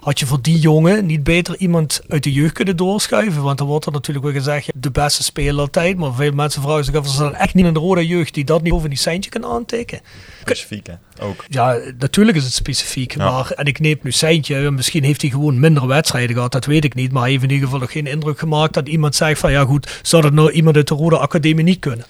had 0.04 0.18
je 0.18 0.26
voor 0.26 0.42
die 0.42 0.58
jongen 0.58 1.06
niet 1.06 1.24
beter 1.24 1.56
iemand 1.56 2.02
uit 2.08 2.22
de 2.22 2.32
jeugd 2.32 2.52
kunnen 2.52 2.76
doorschuiven? 2.76 3.42
Want 3.42 3.58
dan 3.58 3.66
wordt 3.66 3.86
er 3.86 3.92
natuurlijk 3.92 4.24
wel 4.24 4.34
gezegd, 4.34 4.70
de 4.74 4.90
beste 4.90 5.22
speler 5.22 5.60
altijd, 5.60 5.96
maar 5.96 6.14
veel 6.14 6.32
mensen 6.32 6.62
vragen 6.62 6.84
zich 6.84 6.94
af, 6.94 7.06
is 7.06 7.18
er 7.18 7.32
echt 7.32 7.54
niet 7.54 7.74
de 7.74 7.80
rode 7.80 8.06
jeugd 8.06 8.34
die 8.34 8.44
dat 8.44 8.62
niet 8.62 8.72
over 8.72 8.88
die 8.88 8.98
seintje 8.98 9.30
kan 9.30 9.44
aantikken? 9.44 10.00
Specifiek, 10.40 10.86
hè? 10.86 10.94
Ook. 11.20 11.44
Ja, 11.48 11.78
natuurlijk 11.98 12.36
is 12.36 12.44
het 12.44 12.52
specifiek. 12.52 13.16
Ja. 13.16 13.30
Maar, 13.30 13.50
en 13.50 13.64
ik 13.64 13.80
neem 13.80 13.98
nu 14.02 14.12
Seintje. 14.12 14.70
Misschien 14.70 15.04
heeft 15.04 15.20
hij 15.20 15.30
gewoon 15.30 15.60
minder 15.60 15.86
wedstrijden 15.86 16.34
gehad. 16.34 16.52
Dat 16.52 16.64
weet 16.64 16.84
ik 16.84 16.94
niet. 16.94 17.12
Maar 17.12 17.22
hij 17.22 17.30
heeft 17.30 17.42
in 17.42 17.50
ieder 17.50 17.64
geval 17.64 17.80
nog 17.80 17.92
geen 17.92 18.06
indruk 18.06 18.38
gemaakt 18.38 18.74
dat 18.74 18.88
iemand 18.88 19.14
zegt 19.14 19.40
van 19.40 19.52
ja 19.52 19.64
goed, 19.64 20.00
zou 20.02 20.22
dat 20.22 20.32
nou 20.32 20.50
iemand 20.50 20.76
uit 20.76 20.88
de 20.88 20.94
Rode 20.94 21.18
Academie 21.18 21.64
niet 21.64 21.78
kunnen? 21.78 22.04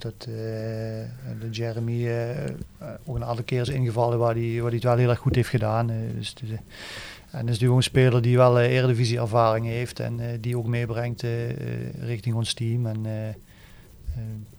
Denk 0.00 0.14
dat 0.18 0.28
eh, 0.28 0.34
de 1.40 1.50
Jeremy 1.50 2.06
eh, 2.06 2.44
eh, 2.48 2.54
ook 3.04 3.16
een 3.16 3.24
aantal 3.24 3.44
keer 3.44 3.60
is 3.60 3.68
ingevallen 3.68 4.18
waar 4.18 4.34
hij 4.34 4.60
waar 4.60 4.70
die 4.70 4.78
het 4.78 4.88
wel 4.88 4.96
heel 4.96 5.08
erg 5.08 5.18
goed 5.18 5.34
heeft 5.34 5.48
gedaan. 5.48 5.90
dus 6.16 6.34
de, 6.34 6.46
en 6.46 7.40
is 7.40 7.44
natuurlijk 7.44 7.70
ook 7.70 7.76
een 7.76 7.82
speler 7.82 8.22
die 8.22 8.36
wel 8.36 8.58
eh, 8.58 8.72
eredivisie 8.72 9.18
ervaring 9.18 9.66
heeft 9.66 10.00
en 10.00 10.20
die 10.40 10.56
ook 10.56 10.66
meebrengt 10.66 11.24
richting 12.00 12.34
ons 12.34 12.54
team. 12.54 12.86
En 12.86 13.06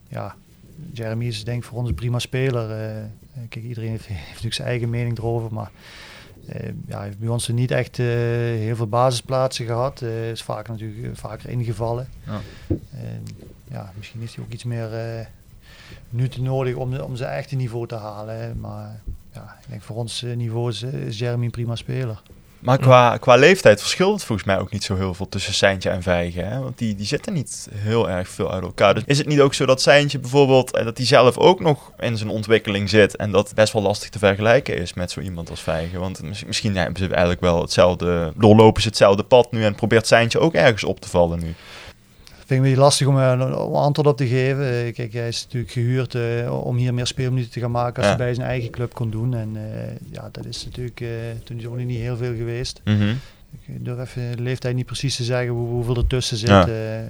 ja, 0.07 0.35
Jeremy 0.91 1.25
is 1.25 1.43
denk 1.43 1.57
ik 1.57 1.63
voor 1.63 1.77
ons 1.77 1.89
een 1.89 1.95
prima 1.95 2.19
speler. 2.19 2.67
kijk, 3.49 3.65
iedereen 3.65 3.89
heeft, 3.89 4.05
heeft 4.07 4.27
natuurlijk 4.27 4.53
zijn 4.53 4.67
eigen 4.67 4.89
mening 4.89 5.17
erover, 5.17 5.53
maar 5.53 5.71
ja, 6.87 6.97
hij 6.97 7.05
heeft 7.05 7.19
bij 7.19 7.29
ons 7.29 7.47
niet 7.47 7.71
echt 7.71 7.97
heel 7.97 8.75
veel 8.75 8.87
basisplaatsen 8.87 9.65
gehad. 9.65 10.01
Eh 10.01 10.29
is 10.29 10.43
vaak 10.43 10.67
natuurlijk 10.67 11.17
vaker 11.17 11.49
ingevallen. 11.49 12.07
Ja. 12.25 12.39
Ja, 13.71 13.91
misschien 13.97 14.19
heeft 14.19 14.35
hij 14.35 14.43
ook 14.43 14.51
iets 14.51 14.63
meer 14.63 14.93
eh 14.93 15.25
minuten 16.09 16.43
nodig 16.43 16.75
om, 16.75 16.95
om 16.95 17.15
zijn 17.15 17.31
echte 17.31 17.55
niveau 17.55 17.87
te 17.87 17.95
halen. 17.95 18.59
Maar 18.59 19.01
ja, 19.33 19.57
ik 19.61 19.69
denk 19.69 19.81
voor 19.81 19.95
ons 19.95 20.23
eh, 20.23 20.35
niveau 20.35 20.69
is, 20.69 20.81
eh, 20.81 20.93
is 20.93 21.19
Jeremy 21.19 21.45
een 21.45 21.51
prima 21.51 21.75
speler. 21.75 22.21
Maar 22.59 22.77
qua, 22.77 23.17
qua 23.17 23.35
leeftijd 23.35 23.79
verschilt 23.79 24.13
het 24.13 24.23
volgens 24.23 24.47
mij 24.47 24.59
ook 24.59 24.71
niet 24.71 24.83
zo 24.83 24.95
heel 24.95 25.13
veel 25.13 25.29
tussen 25.29 25.53
Seintje 25.53 25.89
en 25.89 26.01
Vijgen. 26.01 26.47
Hè? 26.47 26.59
Want 26.59 26.77
die, 26.77 26.95
die 26.95 27.05
zitten 27.05 27.33
niet 27.33 27.67
heel 27.73 28.09
erg 28.09 28.29
veel 28.29 28.51
uit 28.51 28.63
elkaar. 28.63 28.93
Dus 28.93 29.03
is 29.05 29.17
het 29.17 29.27
niet 29.27 29.39
ook 29.39 29.53
zo 29.53 29.65
dat 29.65 29.81
Seintje 29.81 30.19
bijvoorbeeld, 30.19 30.75
eh, 30.75 30.83
dat 30.83 30.97
hij 30.97 31.05
zelf 31.05 31.37
ook 31.37 31.59
nog 31.59 31.91
in 31.99 32.17
zijn 32.17 32.29
ontwikkeling 32.29 32.89
zit. 32.89 33.15
En 33.15 33.31
dat 33.31 33.51
best 33.55 33.73
wel 33.73 33.81
lastig 33.81 34.09
te 34.09 34.19
vergelijken 34.19 34.77
is 34.77 34.93
met 34.93 35.11
zo 35.11 35.19
iemand 35.19 35.49
als 35.49 35.61
Vijgen. 35.61 35.99
Want 35.99 36.21
mis- 36.21 36.45
misschien 36.45 36.75
hebben 36.75 36.97
ze 37.03 37.07
eigenlijk 37.09 37.41
wel 37.41 37.61
hetzelfde, 37.61 38.33
doorlopen 38.35 38.81
ze 38.81 38.87
hetzelfde 38.87 39.23
pad 39.23 39.51
nu 39.51 39.63
en 39.63 39.75
probeert 39.75 40.07
Seintje 40.07 40.39
ook 40.39 40.53
ergens 40.53 40.83
op 40.83 40.99
te 40.99 41.09
vallen 41.09 41.39
nu. 41.39 41.55
Vind 42.51 42.63
ik 42.63 42.69
een 42.69 42.71
beetje 42.71 42.79
lastig 42.89 43.07
om 43.07 43.17
er 43.17 43.39
een 43.41 43.53
antwoord 43.73 44.07
op 44.07 44.17
te 44.17 44.27
geven. 44.27 44.85
Eh, 44.85 44.93
kijk, 44.93 45.13
hij 45.13 45.27
is 45.27 45.43
natuurlijk 45.43 45.71
gehuurd 45.71 46.13
uh, 46.15 46.63
om 46.65 46.75
hier 46.77 46.93
meer 46.93 47.07
speelminuten 47.07 47.51
te 47.51 47.59
gaan 47.59 47.71
maken 47.71 47.95
als 47.95 48.05
Ja. 48.05 48.17
hij 48.17 48.25
bij 48.25 48.33
zijn 48.33 48.47
eigen 48.47 48.69
club 48.69 48.93
kon 48.93 49.09
doen. 49.09 49.33
En 49.33 49.49
uh, 49.55 49.61
ja, 50.11 50.29
dat 50.31 50.45
is 50.45 50.65
natuurlijk 50.65 50.99
uh, 50.99 51.09
toen 51.43 51.57
is 51.57 51.63
nog 51.63 51.75
niet 51.77 51.99
heel 51.99 52.17
veel 52.17 52.35
geweest. 52.35 52.81
Mhm. 52.83 53.09
Ik 53.67 53.85
durf 53.85 53.99
even 53.99 54.35
de 54.35 54.41
leeftijd 54.43 54.75
niet 54.75 54.85
precies 54.85 55.15
te 55.15 55.23
zeggen 55.23 55.53
hoe, 55.53 55.67
hoeveel 55.67 55.95
er 55.95 56.07
tussen 56.07 56.37
zit. 56.37 56.49
Ja. 56.49 56.67
Het 56.67 57.09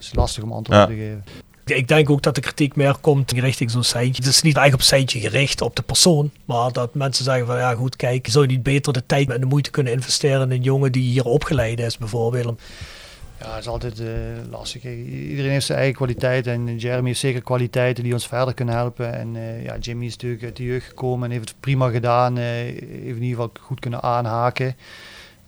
is 0.00 0.14
lastig 0.14 0.42
om 0.42 0.52
antwoord 0.52 0.78
Ja. 0.78 0.86
te 0.86 0.92
geven. 0.94 1.24
Ik 1.64 1.88
denk 1.88 2.10
ook 2.10 2.22
dat 2.22 2.34
de 2.34 2.40
kritiek 2.40 2.76
meer 2.76 2.96
komt 3.00 3.32
richting 3.32 3.70
zo'n 3.70 3.82
seintje. 3.84 4.22
Het 4.22 4.32
is 4.32 4.42
niet 4.42 4.56
eigenlijk 4.56 4.74
op 4.74 4.88
seintje 4.88 5.20
gericht, 5.20 5.60
op 5.60 5.76
de 5.76 5.82
persoon. 5.82 6.30
Maar 6.44 6.72
dat 6.72 6.94
mensen 6.94 7.24
zeggen 7.24 7.46
van 7.46 7.56
ja 7.58 7.74
goed, 7.74 7.96
kijk, 7.96 8.28
zou 8.30 8.46
je 8.46 8.52
niet 8.52 8.62
beter 8.62 8.92
de 8.92 9.06
tijd 9.06 9.30
en 9.30 9.40
de 9.40 9.46
moeite 9.46 9.70
kunnen 9.70 9.92
investeren 9.92 10.42
in 10.42 10.50
een 10.56 10.62
jongen 10.62 10.92
die 10.92 11.02
hier 11.10 11.24
opgeleid 11.24 11.80
is 11.80 11.98
bijvoorbeeld. 11.98 12.60
Ja, 13.40 13.50
het 13.50 13.60
is 13.60 13.68
altijd 13.68 14.00
uh, 14.00 14.08
lastig. 14.50 14.84
Iedereen 14.84 15.50
heeft 15.50 15.66
zijn 15.66 15.78
eigen 15.78 15.96
kwaliteit 15.96 16.46
en 16.46 16.76
Jeremy 16.76 17.06
heeft 17.06 17.20
zeker 17.20 17.42
kwaliteiten 17.42 18.04
die 18.04 18.12
ons 18.12 18.26
verder 18.26 18.54
kunnen 18.54 18.74
helpen. 18.74 19.14
En 19.14 19.34
uh, 19.34 19.64
ja, 19.64 19.76
Jimmy 19.78 20.04
is 20.04 20.12
natuurlijk 20.12 20.42
uit 20.42 20.56
de 20.56 20.64
jeugd 20.64 20.86
gekomen 20.86 21.24
en 21.24 21.36
heeft 21.36 21.48
het 21.48 21.60
prima 21.60 21.88
gedaan. 21.88 22.38
Uh, 22.38 22.44
heeft 22.44 22.80
in 22.80 23.22
ieder 23.22 23.28
geval 23.28 23.50
goed 23.60 23.80
kunnen 23.80 24.02
aanhaken. 24.02 24.76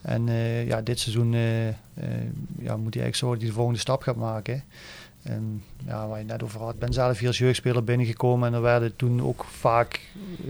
En 0.03 0.27
ja, 0.67 0.83
dit 0.83 0.99
seizoen 0.99 1.33
ja, 2.59 2.77
moet 2.77 2.95
hij 2.95 3.03
eigenlijk 3.03 3.15
zorgen 3.15 3.39
dat 3.39 3.39
hij 3.39 3.49
de 3.49 3.55
volgende 3.55 3.81
stap 3.81 4.03
gaat 4.03 4.17
maken. 4.17 4.65
En 5.29 5.63
ja, 5.87 6.09
waar 6.09 6.19
je 6.19 6.25
net 6.25 6.43
over 6.43 6.61
had, 6.61 6.75
ik 6.75 6.79
ben 6.79 6.93
zelf 6.93 7.19
hier 7.19 7.29
als 7.29 7.39
jeugdspeler 7.39 7.85
binnengekomen 7.85 8.49
en 8.49 8.55
er 8.55 8.61
werden 8.61 8.97
toen 8.97 9.23
ook 9.23 9.45
vaak 9.45 10.01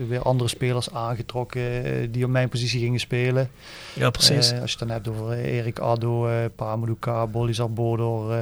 weer 0.07 0.21
andere 0.21 0.49
spelers 0.49 0.93
aangetrokken 0.93 1.85
uh, 1.85 2.07
die 2.11 2.25
op 2.25 2.29
mijn 2.29 2.49
positie 2.49 2.79
gingen 2.79 2.99
spelen. 2.99 3.49
Ja, 3.93 4.09
precies. 4.09 4.51
Uh, 4.53 4.61
als 4.61 4.71
je 4.71 4.77
het 4.77 4.87
dan 4.87 4.97
hebt 4.97 5.07
over 5.07 5.31
Erik 5.31 5.79
Addo, 5.79 6.29
uh, 6.29 6.35
Pamadouka, 6.55 7.27
Bolizar 7.27 7.71
Bodor, 7.71 8.37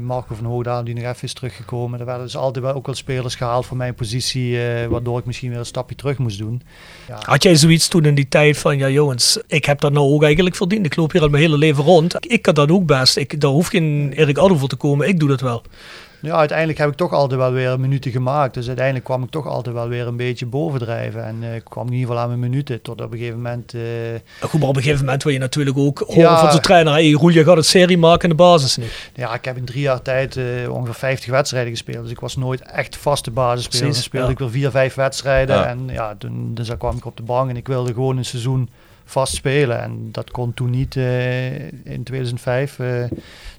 Marco 0.00 0.34
van 0.34 0.44
Hoogdalen 0.44 0.84
die 0.84 0.94
nog 0.94 1.04
even 1.04 1.22
is 1.22 1.32
teruggekomen. 1.32 2.00
Er 2.00 2.06
werden 2.06 2.24
dus 2.24 2.36
altijd 2.36 2.64
wel 2.64 2.74
ook 2.74 2.86
wel 2.86 2.94
spelers 2.94 3.34
gehaald 3.34 3.66
voor 3.66 3.76
mijn 3.76 3.94
positie, 3.94 4.58
waardoor 4.88 5.18
ik 5.18 5.24
misschien 5.24 5.50
weer 5.50 5.58
een 5.58 5.66
stapje 5.66 5.94
terug 5.94 6.18
moest 6.18 6.38
doen. 6.38 6.62
Had 7.22 7.42
jij 7.42 7.56
zoiets 7.56 7.88
toen 7.88 8.04
in 8.04 8.14
die 8.14 8.28
tijd 8.28 8.58
van, 8.58 8.78
ja 8.78 8.88
jongens, 8.88 9.38
ik 9.46 9.64
heb 9.64 9.80
dat 9.80 9.92
nou 9.92 10.12
ook 10.12 10.22
eigenlijk 10.22 10.56
verdiend. 10.56 10.86
Ik 10.86 10.96
loop 10.96 11.12
hier 11.12 11.22
al 11.22 11.28
mijn 11.28 11.42
hele 11.42 11.58
leven 11.58 11.84
rond. 11.84 12.16
Ik 12.20 12.42
kan 12.42 12.54
dat 12.54 12.70
ook 12.70 12.86
best. 12.86 13.16
Ik, 13.16 13.40
daar 13.40 13.50
hoeft 13.50 13.70
geen 13.70 14.12
Erik 14.12 14.38
Addo 14.38 14.56
voor 14.56 14.68
te 14.68 14.76
komen. 14.76 15.08
Ik 15.08 15.18
doe 15.18 15.28
dat 15.28 15.40
wel. 15.40 15.62
Ja, 16.22 16.34
uiteindelijk 16.34 16.78
heb 16.78 16.88
ik 16.88 16.94
toch 16.94 17.12
altijd 17.12 17.40
wel 17.40 17.52
weer 17.52 17.80
minuten 17.80 18.10
gemaakt. 18.10 18.54
Dus 18.54 18.66
uiteindelijk 18.66 19.04
kwam 19.04 19.22
ik 19.22 19.30
toch 19.30 19.46
altijd 19.46 19.74
wel 19.74 19.88
weer 19.88 20.06
een 20.06 20.16
beetje 20.16 20.46
bovendrijven. 20.46 21.24
En 21.24 21.42
uh, 21.42 21.54
ik 21.54 21.64
kwam 21.64 21.86
in 21.86 21.92
ieder 21.92 22.06
geval 22.06 22.22
aan 22.22 22.28
mijn 22.28 22.40
minuten. 22.40 22.82
Tot 22.82 23.00
op 23.00 23.12
een 23.12 23.18
gegeven 23.18 23.36
moment... 23.36 23.74
Uh... 23.74 23.82
Goed, 24.40 24.60
maar 24.60 24.68
op 24.68 24.76
een 24.76 24.82
gegeven 24.82 25.04
moment 25.04 25.22
wil 25.22 25.32
je 25.32 25.38
natuurlijk 25.38 25.78
ook 25.78 25.98
horen 25.98 26.22
ja, 26.22 26.40
van 26.40 26.50
zijn 26.50 26.62
trainer. 26.62 26.92
Hey, 26.92 27.10
Roel, 27.10 27.28
je 27.28 27.44
gaat 27.44 27.56
het 27.56 27.66
serie 27.66 27.98
maken 27.98 28.22
in 28.22 28.36
de 28.36 28.42
basis 28.42 28.76
niet. 28.76 29.10
Ja, 29.14 29.34
ik 29.34 29.44
heb 29.44 29.56
in 29.56 29.64
drie 29.64 29.80
jaar 29.80 30.02
tijd 30.02 30.36
uh, 30.36 30.72
ongeveer 30.72 30.94
50 30.94 31.30
wedstrijden 31.30 31.70
gespeeld. 31.70 32.02
Dus 32.02 32.12
ik 32.12 32.20
was 32.20 32.36
nooit 32.36 32.62
echt 32.62 32.96
vaste 32.96 33.30
basisspeler. 33.30 33.92
Dan 33.92 34.02
speelde 34.02 34.26
ja. 34.26 34.32
ik 34.32 34.38
weer 34.38 34.50
vier, 34.50 34.70
vijf 34.70 34.94
wedstrijden. 34.94 35.56
Ja. 35.56 35.66
En 35.66 35.88
ja, 35.92 36.14
toen 36.18 36.54
dus 36.54 36.76
kwam 36.78 36.96
ik 36.96 37.06
op 37.06 37.16
de 37.16 37.22
bank 37.22 37.50
en 37.50 37.56
ik 37.56 37.66
wilde 37.66 37.92
gewoon 37.92 38.16
een 38.16 38.24
seizoen 38.24 38.68
vast 39.04 39.34
spelen. 39.34 39.82
En 39.82 40.08
dat 40.12 40.30
kon 40.30 40.54
toen 40.54 40.70
niet 40.70 40.96
in 41.84 42.02
2005. 42.04 42.74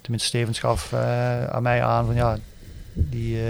tenminste, 0.01 0.28
Stevens 0.28 0.59
gaf 0.59 0.93
aan 1.51 1.64
mij 1.64 1.84
aan 1.84 2.05
van 2.05 2.16
ja 2.16 2.38
die, 2.93 3.35
uh, 3.35 3.43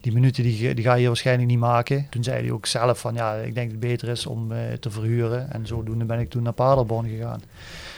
die 0.00 0.12
minuten 0.12 0.42
die, 0.42 0.74
die 0.74 0.84
ga 0.84 0.94
je 0.94 1.06
waarschijnlijk 1.06 1.48
niet 1.48 1.58
maken. 1.58 2.06
Toen 2.10 2.24
zei 2.24 2.42
hij 2.42 2.50
ook 2.50 2.66
zelf 2.66 2.98
van 2.98 3.14
ja, 3.14 3.34
ik 3.34 3.54
denk 3.54 3.70
het 3.70 3.80
beter 3.80 4.08
is 4.08 4.26
om 4.26 4.52
uh, 4.52 4.58
te 4.80 4.90
verhuren. 4.90 5.52
En 5.52 5.66
zodoende 5.66 6.04
ben 6.04 6.20
ik 6.20 6.30
toen 6.30 6.42
naar 6.42 6.52
Paderborn 6.52 7.08
gegaan. 7.08 7.42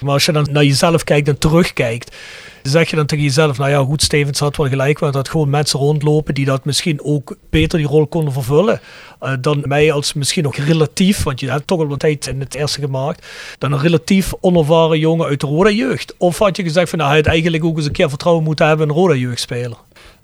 Maar 0.00 0.12
als 0.12 0.26
je 0.26 0.32
dan 0.32 0.46
naar 0.50 0.64
jezelf 0.64 1.04
kijkt 1.04 1.28
en 1.28 1.38
terugkijkt, 1.38 2.16
zeg 2.62 2.90
je 2.90 2.96
dan 2.96 3.06
tegen 3.06 3.24
jezelf, 3.24 3.58
nou 3.58 3.70
ja 3.70 3.84
goed, 3.84 4.02
Stevens 4.02 4.38
had 4.38 4.56
wel 4.56 4.68
gelijk, 4.68 4.98
want 4.98 5.12
dat 5.12 5.28
gewoon 5.28 5.50
mensen 5.50 5.78
rondlopen 5.78 6.34
die 6.34 6.44
dat 6.44 6.64
misschien 6.64 7.02
ook 7.02 7.36
beter 7.50 7.78
die 7.78 7.86
rol 7.86 8.06
konden 8.06 8.32
vervullen. 8.32 8.80
Uh, 9.22 9.32
dan 9.40 9.62
mij 9.66 9.92
als 9.92 10.12
misschien 10.12 10.42
nog 10.42 10.56
relatief, 10.56 11.22
want 11.22 11.40
je 11.40 11.50
hebt 11.50 11.66
toch 11.66 11.78
al 11.78 11.86
wat 11.86 11.98
tijd 11.98 12.26
in 12.26 12.40
het 12.40 12.54
eerste 12.54 12.80
gemaakt, 12.80 13.26
dan 13.58 13.72
een 13.72 13.80
relatief 13.80 14.32
onervaren 14.40 14.98
jongen 14.98 15.26
uit 15.26 15.40
de 15.40 15.46
Roda 15.46 15.70
jeugd. 15.70 16.14
Of 16.18 16.38
had 16.38 16.56
je 16.56 16.62
gezegd 16.62 16.90
van 16.90 16.98
nou, 16.98 17.10
hij 17.10 17.18
had 17.18 17.28
eigenlijk 17.28 17.64
ook 17.64 17.76
eens 17.76 17.86
een 17.86 17.92
keer 17.92 18.08
vertrouwen 18.08 18.44
moeten 18.44 18.66
hebben 18.66 18.88
in 18.88 18.92
een 18.92 18.98
Roda 18.98 19.14
jeugdspeler? 19.14 19.76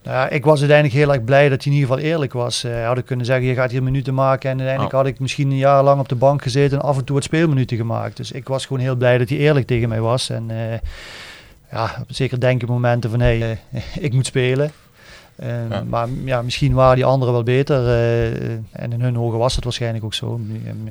Nou 0.05 0.17
ja, 0.17 0.29
ik 0.29 0.45
was 0.45 0.59
uiteindelijk 0.59 0.99
heel 0.99 1.13
erg 1.13 1.25
blij 1.25 1.49
dat 1.49 1.65
hij 1.65 1.73
in 1.73 1.79
ieder 1.79 1.95
geval 1.95 2.11
eerlijk 2.11 2.33
was. 2.33 2.65
Uh, 2.65 2.87
had 2.87 2.99
ik 2.99 3.05
kunnen 3.05 3.27
zeggen, 3.27 3.47
je 3.47 3.55
gaat 3.55 3.71
hier 3.71 3.83
minuten 3.83 4.15
maken. 4.15 4.51
En 4.51 4.57
uiteindelijk 4.57 4.95
oh. 4.95 5.01
had 5.01 5.09
ik 5.09 5.19
misschien 5.19 5.51
een 5.51 5.57
jaar 5.57 5.83
lang 5.83 6.01
op 6.01 6.09
de 6.09 6.15
bank 6.15 6.43
gezeten 6.43 6.79
en 6.79 6.85
af 6.85 6.99
en 6.99 7.05
toe 7.05 7.15
wat 7.15 7.25
speelminuten 7.25 7.77
gemaakt. 7.77 8.17
Dus 8.17 8.33
ik 8.33 8.49
was 8.49 8.67
gewoon 8.67 8.83
heel 8.83 8.97
blij 8.97 9.19
dat 9.19 9.29
hij 9.29 9.39
eerlijk 9.39 9.67
tegen 9.67 9.89
mij 9.89 10.01
was. 10.01 10.31
En 10.31 10.51
uh, 10.51 10.57
ja, 11.71 12.05
zeker 12.09 12.41
denken 12.41 12.69
momenten 12.69 13.11
van, 13.11 13.21
hé, 13.21 13.39
hey, 13.39 13.59
uh, 13.73 13.83
ik 14.07 14.13
moet 14.13 14.27
spelen. 14.27 14.73
Ja. 15.43 15.85
Maar 15.89 16.09
ja, 16.25 16.43
misschien 16.43 16.75
waren 16.75 16.95
die 16.95 17.05
anderen 17.05 17.35
wel 17.35 17.43
beter. 17.43 17.89
en 18.73 18.93
in 18.93 19.01
hun 19.01 19.19
ogen 19.19 19.39
was 19.39 19.55
het 19.55 19.65
waarschijnlijk 19.65 20.05
ook 20.05 20.15
zo. 20.15 20.41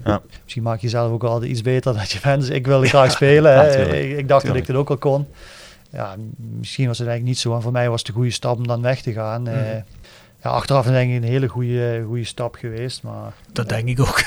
Ja. 0.03 0.21
Misschien 0.43 0.63
maak 0.63 0.79
je 0.79 0.89
zelf 0.89 1.11
ook 1.11 1.23
altijd 1.23 1.51
iets 1.51 1.61
beter 1.61 1.93
dan 1.93 2.03
je 2.07 2.19
bent. 2.23 2.41
Dus 2.41 2.49
ik 2.49 2.65
wilde 2.65 2.87
graag 2.87 3.11
spelen. 3.11 3.71
ik, 4.03 4.17
ik, 4.17 4.27
dacht 4.27 4.43
tuurlijk. 4.43 4.43
dat 4.43 4.55
ik 4.55 4.67
het 4.67 4.75
ook 4.75 4.89
al 4.89 4.97
kon 4.97 5.27
ja, 5.93 6.15
misschien 6.37 6.87
was 6.87 6.97
het 6.97 7.07
eigenlijk 7.07 7.35
niet 7.35 7.37
zo. 7.37 7.55
En 7.55 7.61
voor 7.61 7.71
mij 7.71 7.89
was 7.89 7.99
het 7.99 8.07
een 8.07 8.15
goede 8.15 8.31
stap 8.31 8.57
om 8.57 8.67
dan 8.67 8.81
weg 8.81 9.01
te 9.01 9.13
gaan. 9.13 9.41
Mm. 9.41 9.47
Uh, 9.47 9.53
ja, 10.43 10.49
achteraf 10.49 10.85
denk 10.85 11.11
ik 11.11 11.15
een 11.15 11.29
hele 11.29 11.47
goede, 11.47 12.03
goede 12.07 12.23
stap 12.23 12.55
geweest. 12.55 13.03
Maar, 13.03 13.33
dat 13.51 13.69
denk 13.69 13.87
ik 13.87 13.99
ook. 13.99 14.23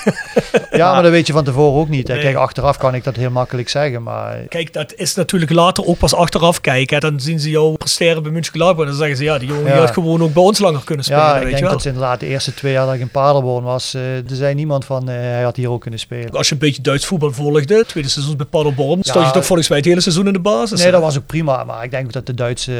ja, 0.71 0.93
maar 0.93 1.03
dat 1.03 1.11
weet 1.11 1.27
je 1.27 1.33
van 1.33 1.45
tevoren 1.45 1.81
ook 1.81 1.89
niet. 1.89 2.07
Kijk, 2.07 2.37
achteraf 2.37 2.77
kan 2.77 2.95
ik 2.95 3.05
dat 3.05 3.17
heel 3.17 3.31
makkelijk 3.31 3.69
zeggen. 3.69 4.03
Maar... 4.03 4.37
Kijk, 4.49 4.73
dat 4.73 4.95
is 4.95 5.15
natuurlijk 5.15 5.51
later 5.51 5.87
ook 5.87 5.99
pas 5.99 6.15
achteraf 6.15 6.61
kijken. 6.61 7.01
Dan 7.01 7.21
zien 7.21 7.41
ze 7.41 7.51
jou 7.51 7.77
presteren 7.77 8.23
bij 8.23 8.33
München 8.33 8.53
Gladbach. 8.53 8.85
En 8.85 8.91
dan 8.91 9.01
zeggen 9.01 9.17
ze, 9.17 9.25
ja, 9.25 9.39
die 9.39 9.49
jongen 9.49 9.73
ja. 9.73 9.79
had 9.79 9.91
gewoon 9.91 10.23
ook 10.23 10.33
bij 10.33 10.43
ons 10.43 10.59
langer 10.59 10.85
kunnen 10.85 11.05
spelen. 11.05 11.23
Ja, 11.23 11.35
ik 11.35 11.35
weet 11.35 11.45
denk 11.45 11.57
je 11.57 11.63
wel. 11.63 11.73
dat 11.73 11.83
ze 11.83 11.89
inderdaad 11.89 12.21
de 12.21 12.27
eerste 12.27 12.55
twee 12.55 12.73
jaar 12.73 12.87
dat 12.87 12.95
ik 12.95 13.01
in 13.01 13.09
Paderborn 13.09 13.65
was, 13.65 13.95
uh, 13.95 14.17
er 14.17 14.23
zei 14.27 14.55
niemand 14.55 14.85
van, 14.85 15.11
uh, 15.11 15.17
hij 15.17 15.43
had 15.43 15.57
hier 15.57 15.71
ook 15.71 15.81
kunnen 15.81 16.01
spelen. 16.01 16.31
Als 16.31 16.49
je 16.49 16.55
een 16.55 16.61
beetje 16.61 16.83
Duits 16.83 17.07
voetbal 17.07 17.33
volgde, 17.33 17.85
tweede 17.85 18.09
seizoen 18.09 18.37
bij 18.37 18.47
Paderborn, 18.47 19.03
stond 19.03 19.27
je 19.27 19.33
toch 19.33 19.47
volgens 19.47 19.69
mij 19.69 19.79
het 19.79 19.87
hele 19.87 20.01
seizoen 20.01 20.27
in 20.27 20.33
de 20.33 20.39
basis. 20.39 20.83
Nee, 20.83 20.91
dat 20.91 21.01
was 21.01 21.17
ook 21.17 21.27
prima. 21.27 21.65
Maar 21.65 21.85
ik 21.85 21.91
denk 21.91 22.13
dat 22.13 22.27
de 22.27 22.35
Duitse, 22.35 22.73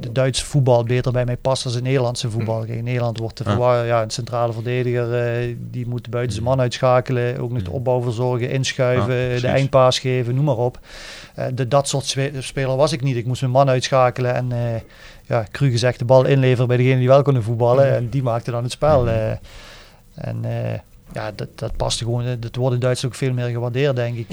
de 0.00 0.12
Duitse 0.12 0.44
voetbal 0.44 0.84
beter 0.84 1.12
bij 1.12 1.24
mij 1.24 1.36
past 1.36 1.62
dan 1.64 1.72
het 1.72 1.82
Nederlandse 1.82 2.30
voetbal. 2.30 2.42
Hm. 2.46 2.72
In 2.72 2.84
Nederland 2.84 3.18
wordt 3.18 3.36
de 3.36 3.50
ja. 3.50 3.82
ja, 3.82 4.02
een 4.02 4.10
centrale 4.10 4.52
verdediger, 4.52 5.38
uh, 5.48 5.56
die 5.58 5.86
moet 5.86 6.10
buiten 6.10 6.32
zijn 6.32 6.44
man 6.44 6.60
uitschakelen, 6.60 7.38
ook 7.38 7.50
nog 7.50 7.62
de 7.62 7.70
opbouw 7.70 8.02
verzorgen, 8.02 8.50
inschuiven, 8.50 9.14
ja, 9.14 9.40
de 9.40 9.46
eindpaas 9.46 9.98
geven, 9.98 10.34
noem 10.34 10.44
maar 10.44 10.56
op. 10.56 10.78
Uh, 11.38 11.44
de, 11.54 11.68
dat 11.68 11.88
soort 11.88 12.16
speler 12.38 12.76
was 12.76 12.92
ik 12.92 13.02
niet. 13.02 13.16
Ik 13.16 13.26
moest 13.26 13.40
mijn 13.40 13.52
man 13.52 13.68
uitschakelen 13.68 14.34
en 14.34 14.50
uh, 14.50 14.58
ja, 15.26 15.46
cru 15.50 15.70
gezegd 15.70 15.98
de 15.98 16.04
bal 16.04 16.24
inleveren 16.24 16.68
bij 16.68 16.76
degene 16.76 16.98
die 16.98 17.08
wel 17.08 17.22
konden 17.22 17.42
voetballen. 17.42 17.94
En 17.94 18.08
die 18.08 18.22
maakte 18.22 18.50
dan 18.50 18.62
het 18.62 18.72
spel. 18.72 19.08
en 20.14 20.44
ja, 21.14 21.32
dat, 21.34 21.48
dat 21.54 21.76
past 21.76 21.98
gewoon. 21.98 22.36
Dat 22.38 22.56
wordt 22.56 22.74
in 22.74 22.80
Duitsland 22.80 23.14
ook 23.14 23.20
veel 23.20 23.32
meer 23.32 23.48
gewaardeerd, 23.48 23.96
denk 23.96 24.16
ik. 24.16 24.26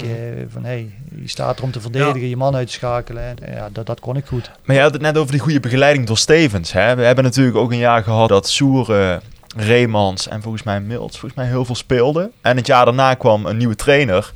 van 0.48 0.64
hey, 0.64 0.90
je 1.22 1.28
staat 1.28 1.58
er 1.58 1.64
om 1.64 1.70
te 1.70 1.80
verdedigen, 1.80 2.20
ja. 2.20 2.26
je 2.26 2.36
man 2.36 2.54
uitschakelen. 2.56 3.22
En, 3.22 3.54
ja, 3.54 3.68
dat, 3.72 3.86
dat 3.86 4.00
kon 4.00 4.16
ik 4.16 4.26
goed. 4.26 4.50
Maar 4.64 4.76
je 4.76 4.82
had 4.82 4.92
het 4.92 5.02
net 5.02 5.18
over 5.18 5.32
die 5.32 5.40
goede 5.40 5.60
begeleiding 5.60 6.06
door 6.06 6.18
Stevens. 6.18 6.72
Hè? 6.72 6.94
We 6.94 7.02
hebben 7.02 7.24
natuurlijk 7.24 7.56
ook 7.56 7.70
een 7.70 7.78
jaar 7.78 8.02
gehad 8.02 8.28
dat 8.28 8.48
Soeren, 8.48 9.22
Reemans 9.56 10.28
en 10.28 10.42
volgens 10.42 10.62
mij 10.62 10.80
Milts 10.80 11.18
volgens 11.18 11.40
mij 11.40 11.48
heel 11.50 11.64
veel 11.64 11.74
speelden. 11.74 12.32
En 12.40 12.56
het 12.56 12.66
jaar 12.66 12.84
daarna 12.84 13.14
kwam 13.14 13.46
een 13.46 13.56
nieuwe 13.56 13.74
trainer. 13.74 14.32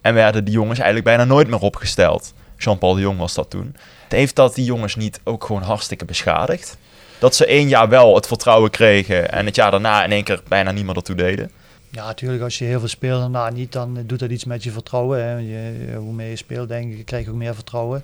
En 0.00 0.14
werden 0.14 0.44
die 0.44 0.54
jongens 0.54 0.78
eigenlijk 0.78 1.08
bijna 1.08 1.24
nooit 1.24 1.48
meer 1.48 1.60
opgesteld. 1.60 2.32
Jean-Paul 2.56 2.94
de 2.94 3.00
Jong 3.00 3.18
was 3.18 3.34
dat 3.34 3.50
toen. 3.50 3.76
Heeft 4.08 4.36
dat 4.36 4.54
die 4.54 4.64
jongens 4.64 4.96
niet 4.96 5.20
ook 5.24 5.44
gewoon 5.44 5.62
hartstikke 5.62 6.04
beschadigd? 6.04 6.76
Dat 7.18 7.34
ze 7.34 7.46
één 7.46 7.68
jaar 7.68 7.88
wel 7.88 8.14
het 8.14 8.26
vertrouwen 8.26 8.70
kregen 8.70 9.30
en 9.32 9.46
het 9.46 9.54
jaar 9.54 9.70
daarna 9.70 10.04
in 10.04 10.12
één 10.12 10.24
keer 10.24 10.40
bijna 10.48 10.70
niemand 10.70 10.96
ertoe 10.96 11.16
deden? 11.16 11.50
Ja, 11.90 12.06
natuurlijk. 12.06 12.42
Als 12.42 12.58
je 12.58 12.64
heel 12.64 12.78
veel 12.78 12.88
speelt 12.88 13.22
en 13.22 13.32
daarna 13.32 13.50
niet, 13.50 13.72
dan 13.72 13.98
doet 14.06 14.18
dat 14.18 14.30
iets 14.30 14.44
met 14.44 14.62
je 14.62 14.70
vertrouwen. 14.70 15.24
Hè. 15.24 15.36
Je, 15.36 15.94
hoe 15.96 16.12
meer 16.12 16.30
je 16.30 16.36
speelt, 16.36 16.68
denk 16.68 16.92
ik, 16.92 17.06
krijg 17.06 17.24
je 17.24 17.30
ook 17.30 17.36
meer 17.36 17.54
vertrouwen. 17.54 18.02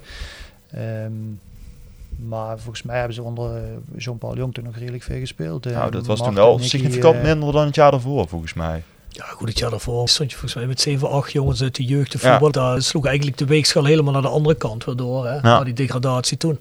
Um, 0.76 1.40
maar 2.16 2.58
volgens 2.58 2.82
mij 2.82 2.96
hebben 2.96 3.14
ze 3.14 3.22
onder 3.22 3.62
Jean-Paul 3.96 4.36
Jong 4.36 4.54
toen 4.54 4.64
nog 4.64 4.76
redelijk 4.76 5.02
veel 5.02 5.18
gespeeld. 5.18 5.64
Nou, 5.64 5.90
dat 5.90 6.06
was 6.06 6.18
toen 6.18 6.34
wel 6.34 6.58
significant 6.58 7.22
minder 7.22 7.52
dan 7.52 7.64
het 7.66 7.74
jaar 7.74 7.90
daarvoor, 7.90 8.28
volgens 8.28 8.54
mij. 8.54 8.82
Ja, 9.08 9.24
goed, 9.24 9.48
het 9.48 9.58
jaar 9.58 9.70
daarvoor 9.70 10.08
stond 10.08 10.30
je 10.30 10.36
volgens 10.36 10.54
mij 10.60 10.66
met 10.66 10.80
7, 10.80 11.10
8 11.10 11.32
jongens 11.32 11.62
uit 11.62 11.74
de 11.74 11.84
jeugd 11.84 12.10
te 12.10 12.18
voetbal. 12.18 12.46
Ja. 12.46 12.52
Daar 12.52 12.82
sloeg 12.82 13.06
eigenlijk 13.06 13.38
de 13.38 13.44
weegschaal 13.44 13.84
helemaal 13.84 14.12
naar 14.12 14.22
de 14.22 14.28
andere 14.28 14.54
kant 14.54 14.84
weer 14.84 14.96
door. 14.96 15.26
Hè? 15.26 15.34
Ja. 15.34 15.40
Naar 15.40 15.64
die 15.64 15.74
degradatie 15.74 16.36
toen. 16.36 16.60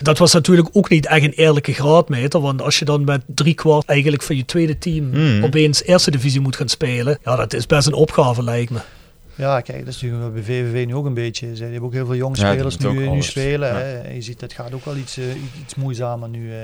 Dat 0.00 0.18
was 0.18 0.32
natuurlijk 0.32 0.68
ook 0.72 0.88
niet 0.88 1.06
echt 1.06 1.24
een 1.24 1.32
eerlijke 1.32 1.72
graadmeter. 1.72 2.40
Want 2.40 2.62
als 2.62 2.78
je 2.78 2.84
dan 2.84 3.04
met 3.04 3.22
drie 3.26 3.54
kwart 3.54 3.86
eigenlijk 3.86 4.22
van 4.22 4.36
je 4.36 4.44
tweede 4.44 4.78
team 4.78 5.10
mm. 5.10 5.44
opeens 5.44 5.84
eerste 5.84 6.10
divisie 6.10 6.40
moet 6.40 6.56
gaan 6.56 6.68
spelen. 6.68 7.18
Ja, 7.24 7.36
dat 7.36 7.52
is 7.52 7.66
best 7.66 7.86
een 7.86 7.94
opgave 7.94 8.42
lijkt 8.42 8.70
me. 8.70 8.78
Ja, 9.36 9.60
kijk, 9.60 9.84
dat 9.84 9.94
is 9.94 10.02
natuurlijk 10.02 10.34
bij 10.34 10.42
VVV 10.42 10.86
nu 10.86 10.94
ook 10.94 11.06
een 11.06 11.14
beetje. 11.14 11.56
Ze 11.56 11.62
hebben 11.62 11.82
ook 11.82 11.92
heel 11.92 12.06
veel 12.06 12.14
jonge 12.14 12.36
spelers 12.36 12.76
ja, 12.78 12.90
nu, 12.90 13.08
nu 13.08 13.22
spelen. 13.22 13.68
Ja. 13.68 13.74
Hè. 13.74 13.98
En 13.98 14.14
je 14.14 14.22
ziet, 14.22 14.40
dat 14.40 14.52
gaat 14.52 14.74
ook 14.74 14.84
wel 14.84 14.96
iets, 14.96 15.18
uh, 15.18 15.24
iets 15.62 15.74
moeizamer 15.74 16.28
nu. 16.28 16.48
Uh, 16.48 16.56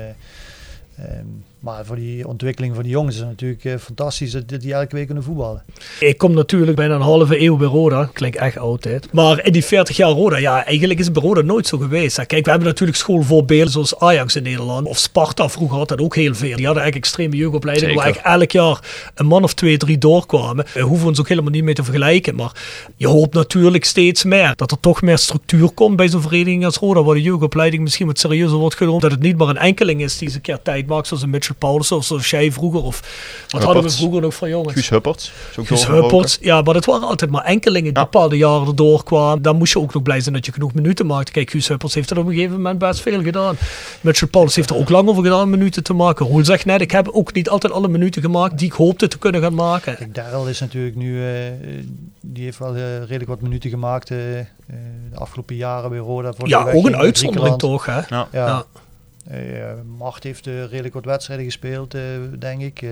Ehm, 1.01 1.27
maar 1.61 1.85
voor 1.85 1.95
die 1.95 2.27
ontwikkeling 2.27 2.73
van 2.73 2.83
die 2.83 2.91
jongens 2.91 3.15
is 3.15 3.21
het 3.21 3.29
natuurlijk 3.29 3.65
eh, 3.65 3.77
fantastisch 3.77 4.31
dat, 4.31 4.61
die 4.61 4.73
elke 4.73 4.95
week 4.95 5.05
kunnen 5.05 5.23
voetballen. 5.23 5.63
Ik 5.99 6.17
kom 6.17 6.33
natuurlijk 6.33 6.75
bijna 6.77 6.95
een 6.95 7.01
halve 7.01 7.41
eeuw 7.41 7.57
bij 7.57 7.67
Roda. 7.67 8.09
Klinkt 8.13 8.37
echt 8.37 8.57
oud, 8.57 8.83
hè. 8.83 8.97
Maar 9.11 9.45
in 9.45 9.51
die 9.51 9.65
40 9.65 9.97
jaar 9.97 10.09
Roda, 10.09 10.37
ja, 10.37 10.65
eigenlijk 10.65 10.99
is 10.99 11.05
het 11.05 11.13
bij 11.13 11.23
Roda 11.23 11.41
nooit 11.41 11.67
zo 11.67 11.77
geweest. 11.77 12.17
hè. 12.17 12.25
Kijk, 12.25 12.43
we 12.43 12.49
hebben 12.49 12.67
natuurlijk 12.69 12.97
schoolvoorbeelden 12.97 13.71
zoals 13.71 13.99
Ajax 13.99 14.35
in 14.35 14.43
Nederland. 14.43 14.87
Of 14.87 14.97
Sparta 14.97 15.49
vroeger 15.49 15.77
had 15.77 15.87
dat 15.87 16.01
ook 16.01 16.15
heel 16.15 16.33
veel. 16.35 16.55
Die 16.55 16.65
hadden 16.65 16.83
eigenlijk 16.83 16.95
extreme 16.95 17.35
jeugdopleidingen 17.35 17.95
waar 17.95 18.03
eigenlijk 18.03 18.23
elk 18.23 18.51
jaar 18.51 19.11
een 19.15 19.25
man 19.25 19.43
of 19.43 19.53
twee, 19.53 19.77
drie 19.77 19.97
doorkwamen. 19.97 20.65
Daar 20.73 20.83
hoeven 20.83 21.01
we 21.01 21.09
ons 21.09 21.19
ook 21.19 21.29
helemaal 21.29 21.51
niet 21.51 21.63
mee 21.63 21.73
te 21.73 21.83
vergelijken. 21.83 22.35
Maar 22.35 22.51
je 22.95 23.07
hoopt 23.07 23.33
natuurlijk 23.33 23.85
steeds 23.85 24.23
meer 24.23 24.53
dat 24.55 24.71
er 24.71 24.79
toch 24.79 25.01
meer 25.01 25.17
structuur 25.17 25.71
komt 25.71 25.95
bij 25.95 26.07
zo'n 26.09 26.21
vereniging 26.21 26.65
als 26.65 26.77
Roda. 26.77 27.03
Waar 27.03 27.15
de 27.15 27.21
jeugdopleiding 27.21 27.83
misschien 27.83 28.07
wat 28.07 28.19
serieuzer 28.19 28.57
wordt 28.57 28.75
genomen. 28.75 29.01
Dat 29.01 29.11
het 29.11 29.21
niet 29.21 29.37
maar 29.37 29.47
een 29.47 29.57
enkeling 29.57 30.01
is 30.01 30.17
die 30.17 30.27
eens 30.27 30.35
een 30.35 30.41
keer 30.41 30.61
tijd 30.61 30.87
maakt. 30.87 31.07
Zoals 31.07 31.23
een 31.23 31.29
Mitchell 31.29 31.50
Paulus 31.57 31.91
of 31.91 32.05
zoals 32.05 32.29
jij 32.29 32.51
vroeger. 32.51 32.83
Of 32.83 33.01
wat 33.49 33.63
hadden 33.63 33.83
we 33.83 33.89
vroeger 33.89 34.21
nog 34.21 34.33
voor 34.33 34.49
jongens? 34.49 34.73
Guus 34.73 34.89
Hupperts. 34.89 35.31
Guus. 35.63 35.87
Hupperts, 35.87 36.37
ja, 36.41 36.61
maar 36.61 36.75
het 36.75 36.85
waren 36.85 37.07
altijd 37.07 37.31
maar 37.31 37.43
enkelingen 37.43 37.93
die 37.93 38.03
Ja. 38.03 38.09
bepaalde 38.09 38.37
jaren 38.37 38.67
erdoor 38.67 39.03
kwamen. 39.03 39.41
Dan 39.41 39.55
moest 39.55 39.73
je 39.73 39.79
ook 39.79 39.93
nog 39.93 40.03
blij 40.03 40.19
zijn 40.21 40.35
dat 40.35 40.45
je 40.45 40.51
genoeg 40.51 40.73
minuten 40.73 41.05
maakte. 41.05 41.31
Kijk, 41.31 41.49
Guus 41.49 41.67
Hupperts 41.67 41.95
heeft 41.95 42.09
er 42.09 42.17
op 42.19 42.25
een 42.27 42.33
gegeven 42.33 42.55
moment 42.55 42.79
best 42.79 42.99
veel 43.01 43.21
gedaan. 43.21 43.55
Mitchell 44.01 44.27
Paulus 44.27 44.55
heeft 44.55 44.69
er 44.69 44.75
ook 44.75 44.89
lang 44.89 45.09
over 45.09 45.23
gedaan 45.23 45.49
minuten 45.49 45.83
te 45.83 45.93
maken. 45.93 46.25
Roel 46.25 46.45
zegt 46.45 46.65
net, 46.65 46.81
ik 46.81 46.91
heb 46.91 47.07
ook 47.09 47.33
niet 47.33 47.49
altijd 47.49 47.73
alle 47.73 47.87
minuten 47.87 48.21
gemaakt 48.21 48.57
die 48.57 48.67
ik 48.67 48.73
hoopte 48.73 49.07
te 49.07 49.17
kunnen 49.17 49.41
gaan 49.41 49.53
maken. 49.53 49.95
Kijk, 49.95 50.15
Daryl 50.15 50.47
is 50.47 50.59
natuurlijk 50.59 50.95
nu, 50.95 51.25
eh, 51.27 51.31
die 52.21 52.43
heeft 52.43 52.57
wel 52.57 52.75
eh, 52.75 52.97
redelijk 52.99 53.27
wat 53.27 53.41
minuten 53.41 53.69
gemaakt 53.69 54.11
eh, 54.11 54.39
eh, 54.39 54.45
de 55.11 55.17
afgelopen 55.19 55.55
jaren 55.55 55.89
bij 55.89 55.99
Roda. 55.99 56.33
voor 56.37 56.47
Ja, 56.47 56.71
ook 56.71 56.85
een 56.85 56.95
uitzondering 56.95 57.57
toch, 57.57 57.85
hè? 57.85 57.95
Ja. 57.95 58.05
Ja. 58.09 58.27
Ja. 58.31 58.65
Eh, 59.27 59.37
Mart 59.97 60.23
heeft 60.23 60.47
eh, 60.47 60.65
redelijk 60.65 60.93
wat 60.93 61.05
wedstrijden 61.05 61.45
gespeeld, 61.45 61.93
eh, 61.93 62.01
denk 62.39 62.61
ik. 62.61 62.85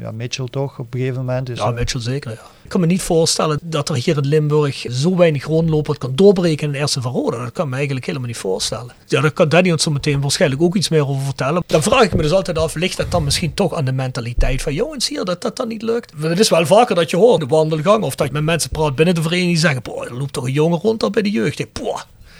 Ja, 0.00 0.10
Mitchell 0.10 0.46
toch 0.50 0.78
op 0.78 0.94
een 0.94 1.00
gegeven 1.00 1.24
moment. 1.24 1.46
Dus, 1.46 1.58
Ja, 1.58 1.70
Mitchell 1.70 2.00
zeker, 2.00 2.30
ja. 2.30 2.40
Ik 2.62 2.72
kan 2.72 2.80
me 2.80 2.86
niet 2.86 3.02
voorstellen 3.02 3.58
dat 3.62 3.88
er 3.88 3.94
hier 3.94 4.16
in 4.16 4.26
Limburg 4.26 4.84
zo 4.88 5.16
weinig 5.16 5.44
rondlopen 5.44 5.98
kan 5.98 6.12
doorbreken 6.14 6.66
in 6.66 6.72
de 6.72 6.78
eerste 6.78 7.00
van 7.00 7.12
Roda. 7.12 7.38
Dat 7.38 7.52
kan 7.52 7.68
me 7.68 7.74
eigenlijk 7.74 8.06
helemaal 8.06 8.28
niet 8.28 8.36
voorstellen. 8.36 8.92
Ja, 9.06 9.20
daar 9.20 9.30
kan 9.30 9.48
Danny 9.48 9.70
ons 9.70 9.82
zo 9.82 9.90
meteen 9.90 10.20
waarschijnlijk 10.20 10.62
ook 10.62 10.76
iets 10.76 10.88
meer 10.88 11.08
over 11.08 11.22
vertellen. 11.22 11.62
Dan 11.66 11.82
vraag 11.82 12.02
ik 12.02 12.14
me 12.14 12.22
dus 12.22 12.32
altijd 12.32 12.58
af, 12.58 12.74
ligt 12.74 12.96
dat 12.96 13.10
dan 13.10 13.24
misschien 13.24 13.54
toch 13.54 13.74
aan 13.74 13.84
de 13.84 13.92
mentaliteit 13.92 14.62
van 14.62 14.74
jongens 14.74 15.08
hier, 15.08 15.24
dat 15.24 15.42
dat 15.42 15.56
dan 15.56 15.68
niet 15.68 15.82
lukt? 15.82 16.12
Het 16.20 16.38
is 16.38 16.48
wel 16.48 16.66
vaker 16.66 16.94
dat 16.94 17.10
je 17.10 17.16
hoort 17.16 17.40
de 17.40 17.46
wandelgang 17.46 18.04
of 18.04 18.14
dat 18.14 18.26
je 18.26 18.32
met 18.32 18.42
mensen 18.42 18.70
praat 18.70 18.94
binnen 18.94 19.14
de 19.14 19.22
vereniging 19.22 19.52
die 19.52 19.62
zeggen, 19.62 19.82
boah, 19.82 20.06
er 20.06 20.16
loopt 20.16 20.32
toch 20.32 20.44
een 20.44 20.52
jongen 20.52 20.78
rond 20.78 21.00
daar 21.00 21.10
bij 21.10 21.22
de 21.22 21.30
jeugd. 21.30 21.58
Ik, 21.58 21.68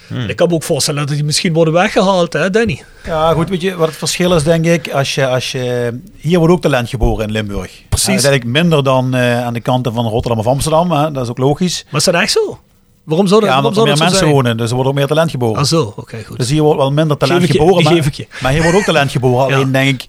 boah. 0.08 0.28
Ik 0.28 0.36
kan 0.36 0.48
me 0.48 0.54
ook 0.54 0.62
voorstellen 0.62 1.06
dat 1.06 1.14
die 1.16 1.24
misschien 1.24 1.52
worden 1.52 1.74
weggehaald, 1.74 2.32
hè 2.32 2.50
Danny? 2.50 2.82
Ja, 3.04 3.32
goed, 3.32 3.48
weet 3.48 3.60
je 3.60 3.76
wat 3.76 3.88
het 3.88 3.96
verschil 3.96 4.34
is, 4.34 4.42
denk 4.42 4.64
ik? 4.64 4.88
Als 4.92 5.14
je, 5.14 5.26
als 5.26 5.52
je, 5.52 5.98
hier 6.16 6.38
wordt 6.38 6.54
ook 6.54 6.60
talent 6.62 6.88
geboren 6.88 7.26
in 7.26 7.32
Limburg. 7.32 7.70
Precies. 7.88 8.06
Ja, 8.06 8.12
uiteindelijk 8.12 8.50
minder 8.52 8.82
dan 8.84 9.14
eh, 9.14 9.44
aan 9.44 9.52
de 9.54 9.60
kanten 9.60 9.92
van 9.92 10.06
Rotterdam 10.06 10.38
of 10.40 10.46
Amsterdam, 10.46 10.90
hè? 10.90 11.12
dat 11.12 11.22
is 11.22 11.30
ook 11.30 11.38
logisch. 11.38 11.84
Maar 11.90 12.00
is 12.00 12.06
dat 12.06 12.14
echt 12.14 12.30
zo? 12.32 12.58
Waarom 13.04 13.26
zou 13.26 13.40
dat, 13.40 13.48
Ja, 13.50 13.54
waarom 13.62 13.72
omdat 13.78 13.84
er 13.86 13.90
meer 13.92 14.02
mensen 14.02 14.18
zijn? 14.18 14.30
wonen, 14.30 14.56
dus 14.56 14.68
er 14.68 14.74
wordt 14.74 14.90
ook 14.90 14.96
meer 14.96 15.06
talent 15.06 15.30
geboren. 15.30 15.56
Ah 15.60 15.64
zo, 15.64 15.92
oké, 15.96 16.24
goed. 16.26 16.38
Dus 16.38 16.50
hier 16.50 16.62
wordt 16.62 16.78
wel 16.80 16.92
minder 16.92 17.16
talent 17.16 17.40
Geef 17.40 17.48
ik 17.48 17.54
je, 17.54 17.58
geboren. 17.60 17.82
die 17.84 17.92
maar, 17.92 18.02
geef 18.02 18.06
ik 18.06 18.14
je. 18.14 18.26
maar 18.42 18.52
hier 18.52 18.62
wordt 18.62 18.76
ook 18.76 18.84
talent 18.84 19.10
geboren. 19.10 19.48
Ja. 19.50 19.54
Alleen 19.54 19.72
denk 19.72 20.02
ik, 20.02 20.06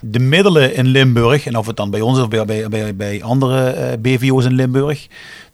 de 0.00 0.18
middelen 0.18 0.74
in 0.74 0.86
Limburg, 0.86 1.46
en 1.46 1.56
of 1.56 1.66
het 1.66 1.76
dan 1.76 1.90
bij 1.90 2.00
ons 2.00 2.18
of 2.18 2.28
bij, 2.28 2.44
bij, 2.44 2.68
bij, 2.68 2.96
bij 2.96 3.22
andere 3.22 3.68
eh, 3.70 3.98
BVO's 3.98 4.44
in 4.44 4.52
Limburg, 4.54 5.06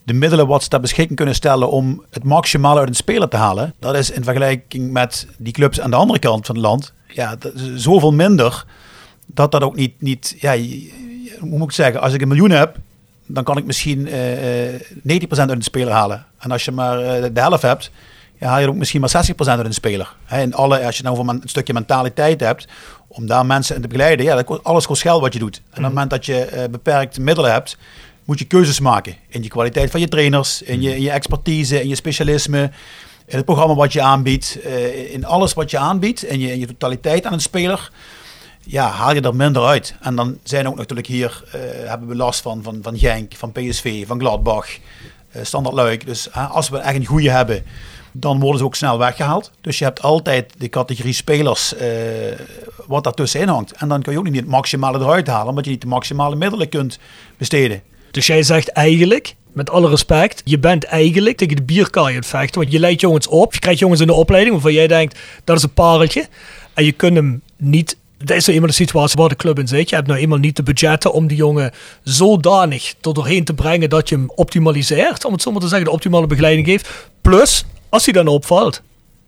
de 0.04 0.12
middelen 0.12 0.46
wat 0.46 0.62
ze 0.62 0.68
ter 0.68 0.80
beschikking 0.80 1.16
kunnen 1.16 1.34
stellen 1.34 1.70
om 1.70 2.04
het 2.10 2.24
maximale 2.24 2.80
uit 2.80 2.88
een 2.88 2.94
speler 2.94 3.28
te 3.28 3.36
halen, 3.36 3.74
dat 3.78 3.96
is 3.96 4.10
in 4.10 4.24
vergelijking 4.24 4.92
met 4.92 5.26
die 5.38 5.52
clubs 5.52 5.80
aan 5.80 5.90
de 5.90 5.96
andere 5.96 6.18
kant 6.18 6.46
van 6.46 6.54
het 6.54 6.64
land, 6.64 6.92
ja, 7.06 7.36
dat 7.36 7.54
is 7.54 7.74
zoveel 7.74 8.12
minder 8.12 8.64
dat 9.26 9.52
dat 9.52 9.62
ook 9.62 9.76
niet, 9.76 10.02
niet 10.02 10.36
ja, 10.38 10.56
hoe 11.38 11.58
moet 11.58 11.68
ik 11.68 11.72
zeggen, 11.72 12.00
als 12.00 12.12
ik 12.12 12.22
een 12.22 12.28
miljoen 12.28 12.50
heb, 12.50 12.76
dan 13.26 13.44
kan 13.44 13.56
ik 13.56 13.64
misschien 13.64 14.08
eh, 14.08 14.74
eh, 14.74 14.80
90% 15.02 15.28
uit 15.28 15.50
een 15.50 15.62
speler 15.62 15.92
halen. 15.92 16.26
En 16.38 16.50
als 16.50 16.64
je 16.64 16.70
maar 16.70 17.00
eh, 17.00 17.30
de 17.32 17.40
helft 17.40 17.62
hebt, 17.62 17.90
ja, 18.42 18.48
haal 18.48 18.60
je 18.60 18.68
ook 18.68 18.74
misschien 18.74 19.00
maar 19.00 19.24
60% 19.34 19.36
uit 19.36 19.64
een 19.64 19.74
speler. 19.74 20.16
En 20.26 20.54
alle, 20.54 20.84
als 20.84 20.96
je 20.96 21.02
nou 21.02 21.16
voor 21.16 21.28
een 21.28 21.42
stukje 21.44 21.72
mentaliteit 21.72 22.40
hebt, 22.40 22.68
om 23.08 23.26
daar 23.26 23.46
mensen 23.46 23.76
in 23.76 23.82
te 23.82 23.88
begeleiden, 23.88 24.26
ja, 24.26 24.34
dat 24.34 24.44
kost, 24.44 24.64
alles 24.64 24.86
kost 24.86 25.02
geld 25.02 25.20
wat 25.20 25.32
je 25.32 25.38
doet. 25.38 25.56
En 25.56 25.62
op 25.70 25.74
het 25.74 25.82
moment 25.82 26.10
dat 26.10 26.26
je 26.26 26.44
eh, 26.44 26.68
beperkt 26.70 27.18
middelen 27.18 27.52
hebt, 27.52 27.76
moet 28.24 28.38
je 28.38 28.44
keuzes 28.44 28.80
maken 28.80 29.16
in 29.28 29.42
je 29.42 29.48
kwaliteit 29.48 29.90
van 29.90 30.00
je 30.00 30.08
trainers, 30.08 30.62
in 30.62 30.82
je, 30.82 30.96
in 30.96 31.02
je 31.02 31.10
expertise, 31.10 31.80
in 31.80 31.88
je 31.88 31.94
specialisme, 31.94 32.70
in 33.26 33.36
het 33.36 33.44
programma 33.44 33.74
wat 33.74 33.92
je 33.92 34.02
aanbiedt, 34.02 34.58
eh, 34.60 35.12
in 35.12 35.24
alles 35.24 35.52
wat 35.52 35.70
je 35.70 35.78
aanbiedt, 35.78 36.24
in 36.24 36.40
je, 36.40 36.58
je 36.58 36.66
totaliteit 36.66 37.26
aan 37.26 37.32
een 37.32 37.40
speler 37.40 37.90
ja, 38.64 38.88
haal 38.90 39.14
je 39.14 39.20
er 39.20 39.36
minder 39.36 39.62
uit. 39.62 39.94
En 40.00 40.16
dan 40.16 40.38
zijn 40.42 40.68
ook 40.68 40.76
natuurlijk 40.76 41.06
hier, 41.06 41.44
eh, 41.52 41.60
hebben 41.88 42.08
we 42.08 42.16
last 42.16 42.40
van, 42.40 42.62
van, 42.62 42.78
van 42.82 42.98
Genk, 42.98 43.34
van 43.36 43.52
PSV, 43.52 44.06
van 44.06 44.18
Gladbach, 44.18 44.68
eh 45.30 45.44
Standard 45.44 45.74
Luik. 45.74 46.06
Dus 46.06 46.32
als 46.32 46.68
we 46.68 46.78
echt 46.78 46.96
een 46.96 47.06
goede 47.06 47.30
hebben, 47.30 47.64
dan 48.12 48.40
worden 48.40 48.58
ze 48.58 48.64
ook 48.64 48.74
snel 48.74 48.98
weggehaald. 48.98 49.50
Dus 49.60 49.78
je 49.78 49.84
hebt 49.84 50.02
altijd 50.02 50.54
de 50.58 50.68
categorie 50.68 51.12
spelers 51.12 51.74
eh, 51.74 51.88
wat 52.86 53.04
daartussenin 53.04 53.48
hangt. 53.48 53.72
En 53.72 53.88
dan 53.88 54.02
kun 54.02 54.12
je 54.12 54.18
ook 54.18 54.24
niet 54.24 54.36
het 54.36 54.46
maximale 54.46 54.98
eruit 54.98 55.26
halen, 55.26 55.48
omdat 55.48 55.64
je 55.64 55.70
niet 55.70 55.80
de 55.80 55.86
maximale 55.86 56.36
middelen 56.36 56.68
kunt 56.68 56.98
besteden. 57.36 57.82
Dus 58.12 58.26
jij 58.26 58.42
zegt 58.42 58.68
eigenlijk, 58.68 59.34
met 59.52 59.70
alle 59.70 59.88
respect, 59.88 60.42
je 60.44 60.58
bent 60.58 60.84
eigenlijk 60.84 61.36
tegen 61.36 61.56
de 61.56 61.62
bierkaai 61.62 62.08
aan 62.08 62.20
het 62.20 62.26
vechten. 62.26 62.60
Want 62.60 62.72
je 62.72 62.78
leidt 62.78 63.00
jongens 63.00 63.26
op, 63.26 63.54
je 63.54 63.60
krijgt 63.60 63.78
jongens 63.78 64.00
in 64.00 64.06
de 64.06 64.12
opleiding 64.12 64.52
waarvan 64.52 64.72
jij 64.72 64.86
denkt, 64.86 65.18
dat 65.44 65.56
is 65.56 65.62
een 65.62 65.72
pareltje. 65.72 66.26
En 66.74 66.84
je 66.84 66.92
kunt 66.92 67.16
hem 67.16 67.42
niet, 67.56 67.96
dat 68.18 68.36
is 68.36 68.44
nou 68.44 68.52
eenmaal 68.52 68.70
de 68.70 68.76
situatie 68.76 69.16
waar 69.18 69.28
de 69.28 69.36
club 69.36 69.58
in 69.58 69.68
zit. 69.68 69.88
Je 69.88 69.94
hebt 69.94 70.06
nou 70.06 70.20
eenmaal 70.20 70.38
niet 70.38 70.56
de 70.56 70.62
budgetten 70.62 71.12
om 71.12 71.26
die 71.26 71.36
jongen 71.36 71.72
zodanig 72.02 72.94
er 73.00 73.14
doorheen 73.14 73.44
te 73.44 73.54
brengen 73.54 73.88
dat 73.88 74.08
je 74.08 74.14
hem 74.14 74.30
optimaliseert. 74.34 75.24
Om 75.24 75.32
het 75.32 75.42
zo 75.42 75.50
maar 75.50 75.60
te 75.60 75.68
zeggen, 75.68 75.86
de 75.86 75.92
optimale 75.92 76.26
begeleiding 76.26 76.66
geeft. 76.66 76.88
Plus, 77.20 77.64
als 77.88 78.04
hij 78.04 78.14
dan 78.14 78.26
opvalt, 78.26 78.82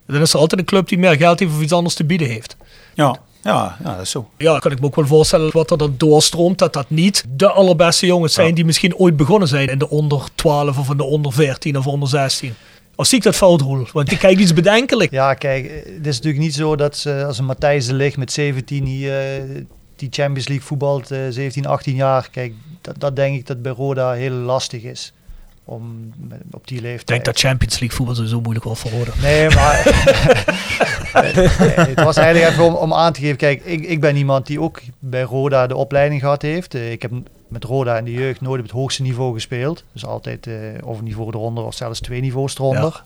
dan 0.06 0.20
is 0.20 0.32
er 0.32 0.38
altijd 0.38 0.60
een 0.60 0.66
club 0.66 0.88
die 0.88 0.98
meer 0.98 1.16
geld 1.16 1.38
heeft 1.38 1.52
of 1.52 1.62
iets 1.62 1.72
anders 1.72 1.94
te 1.94 2.04
bieden 2.04 2.28
heeft. 2.28 2.56
Ja, 2.94 3.20
ja, 3.44 3.76
ja 3.84 3.92
dat 3.92 4.00
is 4.00 4.10
zo. 4.10 4.30
Ja, 4.38 4.58
kan 4.58 4.72
ik 4.72 4.80
me 4.80 4.86
ook 4.86 4.94
wel 4.96 5.06
voorstellen 5.06 5.52
wat 5.52 5.70
er 5.70 5.78
dan 5.78 5.94
doorstroomt. 5.98 6.58
Dat 6.58 6.72
dat 6.72 6.90
niet 6.90 7.24
de 7.28 7.48
allerbeste 7.50 8.06
jongens 8.06 8.34
zijn 8.34 8.54
die 8.54 8.64
misschien 8.64 8.96
ooit 8.96 9.16
begonnen 9.16 9.48
zijn 9.48 9.68
in 9.68 9.78
de 9.78 9.88
onder 9.90 10.22
12 10.34 10.78
of 10.78 10.90
in 10.90 10.96
de 10.96 11.04
onder 11.04 11.32
14 11.32 11.78
of 11.78 11.86
onder 11.86 12.08
16. 12.08 12.54
Of 12.96 13.06
zie 13.06 13.18
ik 13.18 13.24
dat 13.24 13.34
fout, 13.36 13.60
Roel? 13.60 13.86
Want 13.92 14.12
ik 14.12 14.18
kijk 14.18 14.38
iets 14.38 14.52
bedenkelijk. 14.52 15.10
Ja, 15.10 15.34
kijk, 15.34 15.64
eh, 15.66 15.74
het 15.96 16.06
is 16.06 16.16
natuurlijk 16.16 16.42
niet 16.44 16.54
zo 16.54 16.76
dat 16.76 16.96
ze, 16.96 17.24
als 17.26 17.38
een 17.38 17.44
Matthijs 17.44 17.86
de 17.86 17.94
Ligt 17.94 18.16
met 18.16 18.32
17 18.32 18.84
hier, 18.84 19.18
eh, 19.34 19.42
die 19.96 20.08
Champions 20.10 20.48
League 20.48 20.66
voetbalt, 20.66 21.10
eh 21.10 21.18
17, 21.30 21.66
18 21.66 21.94
jaar. 21.94 22.28
Kijk, 22.30 22.52
dat, 22.80 22.94
dat 22.98 23.16
denk 23.16 23.36
ik 23.36 23.46
dat 23.46 23.62
bij 23.62 23.72
Roda 23.72 24.12
heel 24.12 24.30
lastig 24.32 24.82
is. 24.82 25.12
Om 25.64 26.12
met- 26.28 26.40
op 26.50 26.68
die 26.68 26.80
leeftijd. 26.80 27.00
Ik 27.00 27.06
denk 27.06 27.24
dat 27.24 27.38
Champions 27.38 27.78
League 27.78 27.96
voetbal 27.96 28.14
sowieso 28.14 28.40
moeilijk 28.40 28.64
wordt 28.64 28.80
voor 28.80 28.90
Roda. 28.90 29.10
Nee, 29.22 29.48
maar 29.50 29.82
het 31.14 32.02
was 32.04 32.16
eigenlijk 32.16 32.52
even 32.52 32.64
om, 32.64 32.74
om 32.74 32.92
aan 32.94 33.12
te 33.12 33.20
geven. 33.20 33.36
Kijk, 33.36 33.64
ik, 33.64 33.84
ik 33.84 34.00
ben 34.00 34.16
iemand 34.16 34.46
die 34.46 34.60
ook 34.60 34.80
bij 34.98 35.22
Roda 35.22 35.66
de 35.66 35.76
opleiding 35.76 36.20
gehad 36.20 36.42
heeft. 36.42 36.74
Eh, 36.74 36.92
ik 36.92 37.02
heb 37.02 37.10
met 37.48 37.64
Roda 37.64 37.96
in 37.98 38.04
de 38.04 38.12
jeugd 38.12 38.40
nooit 38.40 38.58
op 38.60 38.66
het 38.66 38.74
hoogste 38.76 39.02
niveau 39.02 39.32
gespeeld. 39.34 39.84
Dus 39.92 40.04
altijd 40.06 40.46
eh 40.46 40.54
of 40.84 40.98
een 40.98 41.04
niveau 41.04 41.28
eronder 41.32 41.64
of 41.64 41.74
zelfs 41.74 42.00
twee 42.00 42.20
niveaus 42.20 42.54
eronder. 42.58 43.02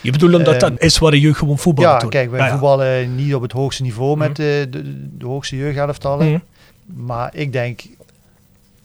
Je 0.00 0.10
bedoelt 0.10 0.34
omdat 0.34 0.62
Ehm, 0.62 0.70
dat 0.72 0.82
is 0.82 0.98
waar 0.98 1.10
de 1.10 1.20
jeugd 1.20 1.38
gewoon 1.38 1.58
voetballen 1.58 1.90
Ja, 1.92 1.98
doet. 1.98 2.10
kijk, 2.10 2.30
wij 2.30 2.38
Ja, 2.38 2.44
ja. 2.44 2.50
voetballen 2.52 3.14
niet 3.14 3.34
op 3.34 3.42
het 3.42 3.52
hoogste 3.52 3.82
niveau 3.82 4.16
met 4.16 4.36
de, 4.36 4.66
de, 4.70 4.82
de 5.18 5.26
hoogste 5.26 5.56
jeugdelftallen. 5.56 6.26
Mhm. 6.30 6.38
Maar 7.06 7.30
ik 7.34 7.52
denk, 7.52 7.80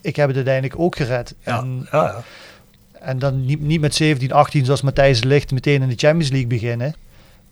ik 0.01 0.15
heb 0.15 0.27
het 0.27 0.35
uiteindelijk 0.35 0.79
ook 0.79 0.95
gered. 0.95 1.33
Ja, 1.45 1.57
En, 1.59 1.87
ja, 1.91 2.03
ja. 2.03 2.23
en 3.01 3.19
dan 3.19 3.45
niet, 3.45 3.61
niet 3.61 3.81
met 3.81 3.95
17, 3.95 4.31
18 4.31 4.65
zoals 4.65 4.81
Matthijs 4.81 5.23
Ligt 5.23 5.51
meteen 5.51 5.81
in 5.81 5.89
de 5.89 5.95
Champions 5.97 6.29
League 6.29 6.47
beginnen. 6.49 6.95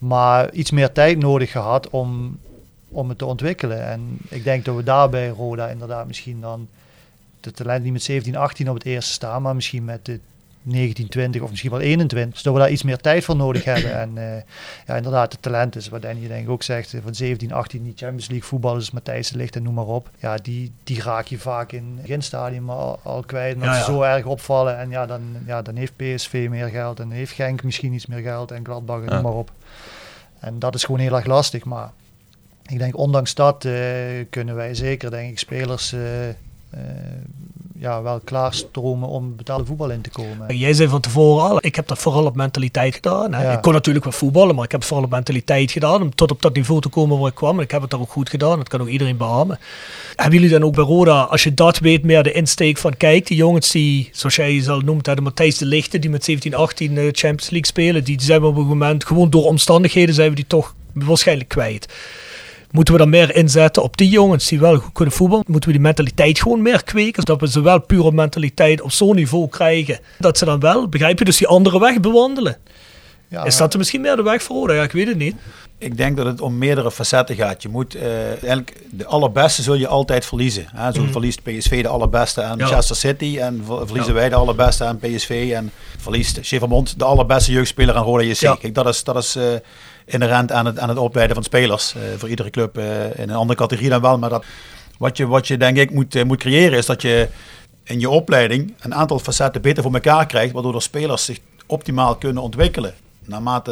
Maar 0.02 0.52
iets 0.54 0.72
meer 0.72 0.92
tijd 0.92 1.18
nodig 1.18 1.52
gehad 1.52 1.90
om, 1.90 2.40
om 2.88 3.10
het 3.10 3.18
te 3.18 3.26
ontwikkelen. 3.26 3.86
En 3.86 4.18
ik 4.30 4.44
denk 4.44 4.66
dat 4.66 4.76
we 4.76 4.84
daar 4.84 5.10
bij 5.10 5.30
Roda 5.30 5.68
inderdaad 5.68 6.08
misschien 6.08 6.42
dan 6.42 6.68
de 7.40 7.52
talent 7.52 7.84
niet 7.84 7.94
met 7.94 8.04
17, 8.04 8.36
18 8.36 8.70
op 8.70 8.76
het 8.76 8.86
eerste 8.86 9.12
staan. 9.12 9.42
Maar 9.42 9.56
misschien 9.56 9.86
met 9.86 10.06
de 10.06 10.20
19, 10.64 11.08
20 11.10 11.42
of 11.42 11.50
misschien 11.50 11.72
wel 11.72 11.80
21. 11.80 12.34
Dus 12.34 12.44
dat 12.44 12.54
we 12.54 12.60
daar 12.60 12.72
iets 12.72 12.84
meer 12.84 12.98
tijd 12.98 13.24
voor 13.24 13.36
nodig 13.36 13.64
hebben. 13.64 14.00
En 14.02 14.18
eh, 14.18 14.42
ja, 14.88 14.96
inderdaad, 14.96 15.32
het 15.32 15.42
talent 15.42 15.76
is 15.76 15.90
wat 15.90 16.02
Danny 16.02 16.28
denk 16.28 16.44
ik 16.44 16.50
ook 16.50 16.64
zegt. 16.64 16.94
eh, 16.94 17.00
Van 17.04 17.16
17, 17.16 17.52
18 17.54 17.84
die 17.84 17.94
Champions 17.96 18.28
League 18.30 18.48
voetballers, 18.48 18.92
Matthijs 18.92 19.30
de 19.30 19.38
Ligt 19.38 19.56
en 19.56 19.64
noem 19.64 19.74
maar 19.74 19.86
op. 19.86 20.10
Ja, 20.20 20.36
die, 20.38 20.72
die 20.84 21.02
raak 21.02 21.26
je 21.26 21.38
vaak 21.40 21.72
in 21.72 21.84
het 21.94 22.02
beginstadium 22.02 22.70
al, 22.70 23.00
al 23.04 23.24
kwijt. 23.26 23.58
Ja, 23.62 23.68
als 23.68 23.78
ze 23.86 23.92
zo 23.92 24.02
erg 24.02 24.26
opvallen 24.26 24.78
en 24.78 24.90
ja 24.90 25.06
dan, 25.06 25.22
ja, 25.46 25.62
dan 25.62 25.76
heeft 25.76 25.96
PSV 25.96 26.48
meer 26.50 26.68
geld. 26.68 27.00
En 27.00 27.12
heeft 27.12 27.32
Genk 27.34 27.64
misschien 27.64 27.94
iets 27.94 28.06
meer 28.06 28.22
geld 28.22 28.52
en 28.52 28.66
Gladbach 28.66 29.00
en 29.00 29.06
Ja. 29.06 29.14
noem 29.14 29.22
maar 29.24 29.34
op. 29.34 29.52
En 30.40 30.60
dat 30.60 30.76
is 30.76 30.84
gewoon 30.84 31.02
heel 31.02 31.16
erg 31.16 31.26
lastig. 31.26 31.64
Maar 31.66 31.92
ik 32.66 32.78
denk, 32.78 32.98
ondanks 32.98 33.34
dat 33.36 33.66
eh, 33.66 33.74
kunnen 34.30 34.56
wij 34.56 34.74
zeker, 34.76 35.12
denk 35.12 35.32
ik, 35.32 35.40
spelers 35.40 35.94
ja, 37.82 38.02
wel 38.02 38.20
klaarstromen 38.24 39.10
om 39.10 39.36
betaalde 39.36 39.66
voetbal 39.66 39.90
in 39.90 40.02
te 40.02 40.10
komen. 40.10 40.58
Jij 40.58 40.74
zei 40.74 40.90
van 40.90 41.02
tevoren 41.02 41.44
al, 41.44 41.58
ik 41.62 41.76
heb 41.76 41.88
dat 41.88 41.98
vooral 42.00 42.26
op 42.26 42.36
mentaliteit 42.36 42.96
gedaan. 42.96 43.34
Hè. 43.34 43.44
Ja. 43.44 43.52
Ik 43.52 43.62
kon 43.62 43.74
natuurlijk 43.74 44.06
wel 44.06 44.14
voetballen, 44.14 44.56
maar 44.56 44.64
ik 44.64 44.72
heb 44.72 44.80
het 44.80 44.90
vooral 44.90 45.06
op 45.06 45.12
mentaliteit 45.12 45.72
gedaan. 45.72 46.02
Om 46.02 46.16
tot 46.16 46.32
op 46.32 46.42
dat 46.42 46.54
niveau 46.54 46.82
te 46.82 46.90
komen 46.90 47.20
waar 47.20 47.30
ik 47.30 47.36
kwam. 47.36 47.58
En 47.58 47.64
ik 47.64 47.72
heb 47.72 47.82
het 47.82 47.90
daar 47.90 48.00
ook 48.00 48.12
goed 48.12 48.30
gedaan. 48.30 48.58
Dat 48.58 48.68
kan 48.68 48.82
ook 48.82 48.88
iedereen 48.88 49.18
beamen. 49.18 49.60
Hebben 50.16 50.34
jullie 50.40 50.54
dan 50.54 50.64
ook 50.64 50.76
bij 50.76 50.84
Roda, 50.84 51.22
als 51.22 51.44
je 51.44 51.54
dat 51.54 51.80
weet, 51.80 52.04
meer 52.04 52.24
de 52.24 52.32
insteek 52.32 52.78
van 52.78 52.98
kijk, 52.98 53.28
die 53.28 53.38
jongens 53.38 53.72
die, 53.72 54.10
zoals 54.12 54.36
jij 54.36 54.62
ze 54.62 54.72
al 54.72 54.80
noemt, 54.80 55.06
de 55.06 55.22
Matthijs 55.22 55.58
de 55.58 55.66
Lichte, 55.66 56.00
die 56.00 56.10
met 56.10 56.24
17, 56.24 56.56
18 56.56 56.98
eh, 56.98 57.04
Champions 57.04 57.50
League 57.50 57.66
spelen, 57.66 58.04
die 58.04 58.22
zijn 58.22 58.42
we 58.42 58.48
op 58.48 58.58
een 58.58 58.68
moment, 58.68 59.06
gewoon 59.06 59.30
door 59.30 59.46
omstandigheden 59.46 60.16
zijn 60.16 60.30
we 60.30 60.36
die 60.36 60.48
toch 60.48 60.76
waarschijnlijk 60.94 61.50
kwijt. 61.50 61.94
Moeten 62.72 62.94
we 62.94 63.00
dan 63.00 63.10
meer 63.10 63.36
inzetten 63.36 63.84
op 63.84 63.98
die 63.98 64.10
jongens 64.10 64.48
die 64.48 64.60
wel 64.60 64.76
goed 64.78 64.94
kunnen 64.94 65.14
voetballen? 65.14 65.44
Moeten 65.48 65.70
we 65.70 65.76
die 65.76 65.86
mentaliteit 65.86 66.42
gewoon 66.42 66.62
meer 66.62 66.84
kweken? 66.84 67.24
Zodat 67.26 67.42
we 67.42 67.48
ze 67.52 67.62
wel 67.62 67.80
pure 67.82 68.12
mentaliteit 68.12 68.82
op 68.82 68.92
zo'n 68.92 69.16
niveau 69.16 69.50
krijgen. 69.50 70.00
Dat 70.20 70.38
ze 70.38 70.46
dan 70.46 70.60
wel, 70.60 70.88
begrijp 70.90 71.20
je, 71.20 71.26
dus 71.26 71.38
die 71.38 71.48
andere 71.48 71.80
weg 71.80 72.00
bewandelen. 72.00 72.58
Ja, 73.28 73.44
Is 73.46 73.58
dat 73.58 73.72
er 73.74 73.78
misschien 73.80 74.02
meer 74.02 74.16
de 74.16 74.22
weg 74.22 74.44
voor 74.44 74.56
Roda? 74.58 74.74
Ja, 74.74 74.84
ik 74.84 74.92
weet 74.92 75.08
het 75.08 75.18
niet. 75.18 75.36
Ik 75.78 75.98
denk 75.98 76.18
dat 76.18 76.26
het 76.26 76.42
om 76.42 76.58
meerdere 76.58 76.92
facetten 76.92 77.36
gaat. 77.36 77.62
Je 77.62 77.70
moet 77.70 77.96
eh, 77.96 78.28
eigenlijk 78.28 78.76
de 78.90 79.06
allerbeste 79.06 79.62
zul 79.62 79.74
je 79.74 79.88
altijd 79.88 80.26
verliezen. 80.26 80.66
Hè? 80.76 80.92
Zo 80.94 81.06
verliest 81.12 81.44
PSV 81.44 81.82
de 81.82 81.88
allerbeste 81.88 82.42
aan 82.42 82.58
Ja. 82.58 82.64
Manchester 82.64 82.96
City 82.96 83.38
en 83.40 83.64
ver- 83.66 83.86
verliezen 83.86 84.14
Ja. 84.14 84.20
wij 84.20 84.30
de 84.30 84.36
allerbeste 84.36 84.84
aan 84.84 84.98
PSV 84.98 85.52
en 85.56 85.72
verliest 85.98 86.40
Chevermond 86.42 87.00
de 87.00 87.06
allerbeste 87.06 87.52
jeugdspeler 87.52 87.96
aan 87.96 88.04
Roda 88.04 88.24
JC. 88.24 88.38
Kijk, 88.60 88.74
dat 88.76 88.88
is, 88.88 89.04
dat 89.04 89.18
is 89.18 89.36
eh, 89.36 89.44
inherent 90.14 90.52
aan 90.52 90.66
het, 90.66 90.80
aan 90.80 90.90
het 90.90 90.98
opleiden 90.98 91.36
van 91.36 91.44
spelers. 91.44 91.96
eh, 91.96 92.02
voor 92.18 92.30
iedere 92.30 92.50
club 92.50 92.78
eh, 92.78 93.06
in 93.06 93.30
een 93.30 93.36
andere 93.36 93.60
categorie 93.60 93.90
dan 93.90 94.02
wel. 94.02 94.18
Maar 94.18 94.30
dat, 94.30 94.46
wat, 94.98 95.18
je, 95.18 95.28
wat 95.28 95.48
je 95.48 95.58
denk 95.58 95.78
ik 95.78 95.92
moet, 95.92 96.16
eh, 96.16 96.24
moet 96.24 96.40
creëren 96.40 96.78
is 96.78 96.86
dat 96.86 97.02
je 97.02 97.28
in 97.84 98.00
je 98.00 98.10
opleiding 98.10 98.74
een 98.80 98.96
aantal 98.96 99.20
facetten 99.20 99.62
beter 99.62 99.84
voor 99.84 99.94
elkaar 99.94 100.26
krijgt, 100.26 100.54
waardoor 100.54 100.74
de 100.74 100.80
spelers 100.80 101.26
zich 101.26 101.40
optimaal 101.66 102.16
kunnen 102.16 102.44
ontwikkelen. 102.44 102.94
Naarmate 103.26 103.72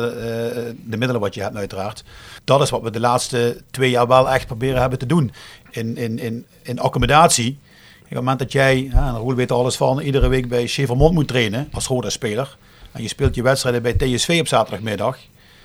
de 0.86 0.98
middelen 0.98 1.22
wat 1.22 1.34
je 1.34 1.42
hebt 1.42 1.56
uiteraard. 1.56 2.04
Dat 2.44 2.62
is 2.62 2.70
wat 2.70 2.82
we 2.82 2.92
de 2.92 3.00
laatste 3.00 3.62
twee 3.72 3.90
jaar 3.90 4.08
wel 4.08 4.30
echt 4.30 4.48
proberen 4.48 4.82
hebben 4.82 5.00
te 5.00 5.06
doen. 5.06 5.32
In, 5.70 5.98
in, 5.98 6.20
in, 6.20 6.46
in 6.62 6.80
accommodatie. 6.80 7.60
Op 8.00 8.16
het 8.16 8.18
moment 8.18 8.40
dat 8.40 8.52
jij, 8.52 8.90
en 8.94 9.16
Roel 9.16 9.36
weet 9.36 9.50
er 9.50 9.56
alles 9.56 9.76
van, 9.76 10.00
iedere 10.00 10.28
week 10.28 10.50
bij 10.50 10.68
Chevermond 10.68 11.14
moet 11.14 11.28
trainen 11.28 11.68
als 11.72 11.88
Roda-speler. 11.88 12.58
En 12.92 13.02
je 13.02 13.08
speelt 13.08 13.36
je 13.36 13.42
wedstrijden 13.42 13.82
bij 13.82 13.94
TSV 13.94 14.38
op 14.40 14.48
zaterdagmiddag. 14.48 15.18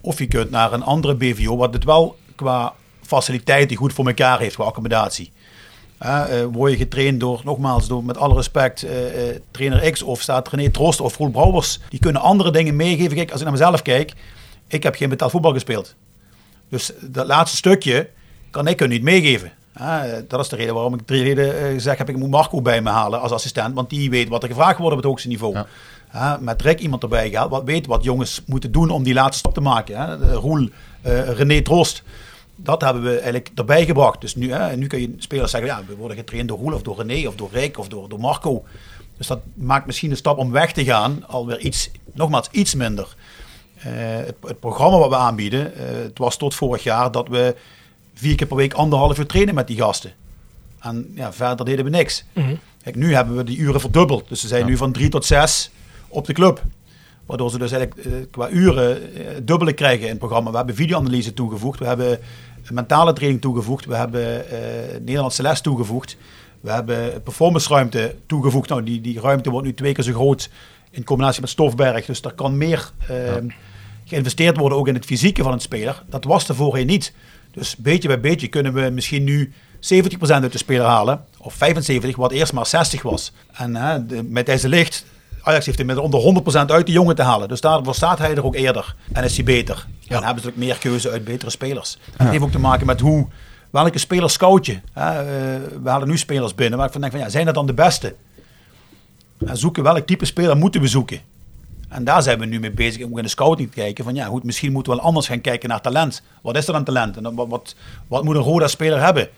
Of 0.05 0.19
je 0.19 0.27
kunt 0.27 0.51
naar 0.51 0.73
een 0.73 0.83
andere 0.83 1.15
BVO, 1.15 1.57
wat 1.57 1.75
het 1.75 1.85
wel 1.85 2.17
qua 2.35 2.73
faciliteiten 3.03 3.77
goed 3.77 3.93
voor 3.93 4.07
elkaar 4.07 4.39
heeft, 4.39 4.55
qua 4.55 4.65
accommodatie. 4.65 5.33
Eh, 5.99 6.45
word 6.53 6.73
je 6.73 6.79
getraind 6.79 7.21
door, 7.21 7.41
nogmaals, 7.45 7.89
door 7.89 8.05
met 8.05 8.17
alle 8.17 8.35
respect, 8.35 8.83
eh, 8.83 9.29
eh, 9.29 9.37
trainer 9.51 9.91
X 9.91 10.03
of 10.03 10.21
staat 10.21 10.49
René 10.49 10.71
Troost 10.71 11.01
of 11.01 11.17
Roel 11.17 11.31
Brouwers. 11.31 11.81
Die 11.89 11.99
kunnen 11.99 12.23
andere 12.23 12.51
dingen 12.51 12.77
meegeven. 12.77 13.17
Kijk, 13.17 13.31
als 13.31 13.39
ik 13.39 13.47
naar 13.47 13.57
mezelf 13.57 13.83
kijk, 13.83 14.13
ik 14.69 14.83
heb 14.83 14.95
geen 14.95 15.09
betaald 15.09 15.31
voetbal 15.31 15.53
gespeeld. 15.53 15.95
Dus 16.69 16.93
dat 17.01 17.27
laatste 17.27 17.57
stukje 17.57 18.09
kan 18.51 18.67
ik 18.67 18.79
hun 18.79 18.89
niet 18.89 19.03
meegeven. 19.03 19.53
Dat 20.29 20.41
is 20.41 20.49
de 20.49 20.57
reden 20.57 20.75
waarom 20.75 20.95
ik 20.95 21.01
drie 21.07 21.23
reden 21.23 21.81
zeg 21.81 21.99
heb 21.99 22.09
ik 22.09 22.17
moet 22.17 22.31
Marco 22.31 22.63
bij 22.63 22.83
me 22.83 22.91
halen 22.91 23.21
als 23.21 23.33
assistent. 23.33 23.75
Want 23.75 23.91
die 23.91 24.11
weet 24.11 24.29
wat 24.29 24.43
er 24.43 24.49
gevraagd 24.49 24.79
wordt 24.79 24.93
op 24.93 24.99
het 24.99 25.09
hoogste 25.09 25.29
niveau. 25.29 25.57
Hè, 26.15 26.41
met 26.41 26.63
Rick 26.63 26.81
iemand 26.81 27.03
erbij 27.03 27.31
gehaald, 27.31 27.51
wat 27.51 27.65
weet 27.65 27.87
wat 27.87 28.05
jongens 28.05 28.43
moeten 28.47 28.73
doen 28.73 28.91
om 28.91 29.03
die 29.03 29.15
laatste 29.15 29.39
stap 29.39 29.55
te 29.55 29.61
maken. 29.61 29.99
Hè. 29.99 30.35
Roel, 30.35 30.69
eh, 31.03 31.29
René 31.29 31.63
Troost. 31.63 32.03
Dat 32.57 32.81
hebben 32.81 33.03
we 33.03 33.15
eigenlijk 33.15 33.51
erbij 33.55 33.85
gebracht. 33.85 34.21
Dus 34.21 34.35
nu, 34.35 34.53
hè, 34.53 34.77
nu 34.77 34.87
kun 34.87 35.01
je 35.01 35.15
spelers 35.19 35.51
zeggen, 35.51 35.71
ja, 35.71 35.83
we 35.87 35.97
worden 35.97 36.17
getraind 36.17 36.49
door 36.49 36.59
Roel 36.59 36.75
of 36.75 36.83
door 36.83 36.97
René 36.97 37.29
of 37.29 37.35
door 37.35 37.49
Rick 37.53 37.79
of 37.79 37.89
door, 37.89 38.09
door 38.09 38.21
Marco. 38.21 38.65
Dus 39.17 39.27
dat 39.27 39.41
maakt 39.55 39.87
misschien 39.87 40.09
de 40.11 40.17
stap 40.17 40.39
om 40.39 40.51
weg 40.51 40.73
te 40.73 40.85
gaan 40.85 41.27
alweer 41.27 41.59
iets, 41.59 41.91
nogmaals, 42.13 42.49
iets 42.51 42.75
minder. 42.75 43.15
Eh, 43.77 43.93
het, 44.17 44.37
het 44.47 44.61
programma 44.61 44.99
wat 44.99 45.09
we 45.09 45.17
aanbieden, 45.17 45.75
eh, 45.75 45.85
het 46.03 46.19
was 46.19 46.37
tot 46.37 46.55
vorig 46.55 46.83
jaar 46.83 47.11
dat 47.11 47.29
we 47.29 47.57
vier 48.15 48.35
keer 48.35 48.47
per 48.47 48.57
week 48.57 48.73
anderhalf 48.73 49.19
uur 49.19 49.27
trainen 49.27 49.55
met 49.55 49.67
die 49.67 49.77
gasten. 49.77 50.13
En 50.81 51.13
ja, 51.15 51.33
verder 51.33 51.65
deden 51.65 51.85
we 51.85 51.91
niks. 51.91 52.25
Kijk, 52.83 52.97
nu 52.97 53.15
hebben 53.15 53.37
we 53.37 53.45
die 53.45 53.59
uren 53.59 53.81
verdubbeld. 53.81 54.29
Dus 54.29 54.41
ze 54.41 54.49
zijn 54.49 54.67
nu 54.67 54.77
van 54.77 54.93
drie 54.93 55.09
tot 55.09 55.25
zes 55.25 55.71
op 56.15 56.27
de 56.27 56.33
club. 56.33 56.63
Waardoor 57.27 57.51
ze 57.51 57.59
dus 57.59 57.73
eigenlijk 57.73 58.07
eh, 58.07 58.13
qua 58.31 58.51
uren 58.51 59.15
eh, 59.15 59.27
dubbele 59.43 59.73
krijgen 59.73 60.03
in 60.03 60.09
het 60.09 60.19
programma. 60.19 60.51
We 60.51 60.57
hebben 60.57 60.75
videoanalyse 60.75 61.35
toegevoegd. 61.35 61.79
We 61.79 61.87
hebben 61.87 62.19
mentale 62.71 63.13
training 63.13 63.41
toegevoegd. 63.41 63.85
We 63.85 63.97
hebben 63.97 64.51
eh 64.51 64.59
Nederlandse 65.01 65.43
les 65.43 65.61
toegevoegd. 65.61 66.17
We 66.61 66.71
hebben 66.71 67.23
performance 67.23 67.69
ruimte 67.69 68.15
toegevoegd. 68.27 68.69
Nou, 68.69 68.83
die, 68.83 69.01
die 69.01 69.21
ruimte 69.21 69.51
wordt 69.51 69.67
nu 69.67 69.75
twee 69.75 69.93
keer 69.93 70.05
zo 70.05 70.13
groot 70.13 70.51
in 70.91 71.05
combinatie 71.05 71.41
met 71.41 71.51
Stofberg. 71.51 72.07
Dus 72.07 72.21
er 72.21 72.33
kan 72.33 72.57
meer 72.57 72.91
geïnvesteerd 74.05 74.57
worden 74.57 74.79
ook 74.79 74.89
in 74.89 74.95
het 74.95 75.05
fysieke 75.05 75.43
van 75.43 75.53
een 75.53 75.61
speler. 75.61 76.03
Dat 76.09 76.25
was 76.25 76.49
er 76.49 76.55
voorheen 76.55 76.87
niet. 76.87 77.13
Dus 77.51 77.77
beetje 77.77 78.09
bij 78.09 78.21
beetje 78.21 78.49
kunnen 78.49 78.73
we 78.73 78.91
misschien 78.91 79.25
nu 79.25 79.53
70% 79.85 79.87
uit 80.21 80.53
de 80.53 80.59
speler 80.59 80.87
halen. 80.87 81.25
Of 81.39 81.55
75, 81.55 82.17
wat 82.17 82.33
eerst 82.33 82.53
maar 82.53 82.67
60 82.67 83.03
was. 83.03 83.33
En 83.53 83.77
hè, 83.77 84.07
de, 84.07 84.23
met 84.23 84.47
deze 84.47 84.69
licht, 84.69 85.05
Ajax 85.45 85.67
heeft 85.67 85.79
inmiddels 85.79 86.07
om 86.07 86.35
de 86.35 86.43
100% 86.67 86.71
uit 86.71 86.87
de 86.87 86.93
jongen 86.93 87.15
te 87.15 87.23
halen. 87.23 87.49
Dus 87.49 87.61
daarvoor 87.61 87.95
staat 87.95 88.19
hij 88.19 88.35
er 88.35 88.45
ook 88.45 88.55
eerder. 88.55 88.95
En 89.13 89.25
is 89.25 89.35
hij 89.35 89.45
beter. 89.45 89.87
En 90.09 90.23
hebben 90.23 90.43
ze 90.43 90.49
ook 90.49 90.57
meer 90.57 90.79
keuze 90.79 91.11
uit 91.11 91.25
betere 91.25 91.51
spelers. 91.51 91.99
En 92.17 92.25
dat 92.25 92.29
heeft 92.29 92.45
ook 92.45 92.51
te 92.51 92.59
maken 92.59 92.87
met 92.87 93.01
hoe, 93.01 93.27
welke 93.71 93.99
spelers 93.99 94.33
scout 94.33 94.67
je. 94.67 94.81
Hè, 94.93 95.11
eh, 95.11 95.61
we 95.83 95.89
halen 95.89 96.09
nu 96.09 96.19
spelers 96.19 96.55
binnen 96.55 96.77
waar 96.79 96.87
ik 96.87 96.93
van 96.93 97.01
denk 97.01 97.13
van 97.13 97.23
ja, 97.23 97.29
zijn 97.29 97.45
dat 97.45 97.55
dan 97.55 97.67
de 97.67 97.75
beste? 97.75 98.15
En 99.47 99.57
zoeken 99.57 99.83
welk 99.83 100.07
type 100.07 100.25
speler 100.25 100.57
moeten 100.57 100.81
we 100.81 100.87
zoeken? 100.87 101.21
En 101.89 102.05
daar 102.05 102.23
zijn 102.23 102.39
we 102.39 102.47
nu 102.47 102.61
mee 102.61 102.71
bezig 102.71 103.05
om 103.05 103.17
in 103.17 103.23
de 103.23 103.29
scouting 103.29 103.69
te 103.69 103.75
kijken 103.75 104.05
van 104.05 104.15
ja, 104.15 104.27
goed, 104.27 104.45
misschien 104.45 104.73
moeten 104.73 104.93
we 104.93 104.99
wel 104.99 105.07
anders 105.07 105.27
gaan 105.27 105.41
kijken 105.41 105.69
naar 105.69 105.81
talent. 105.81 106.23
Wat 106.43 106.57
is 106.57 106.69
er 106.69 106.75
aan 106.75 106.85
talent? 106.85 107.17
En 107.17 107.35
wat, 107.35 107.49
wat, 107.49 107.75
wat 108.09 108.25
moet 108.25 108.37
een 108.37 108.43
Roda-speler 108.43 109.01
hebben? 109.03 109.29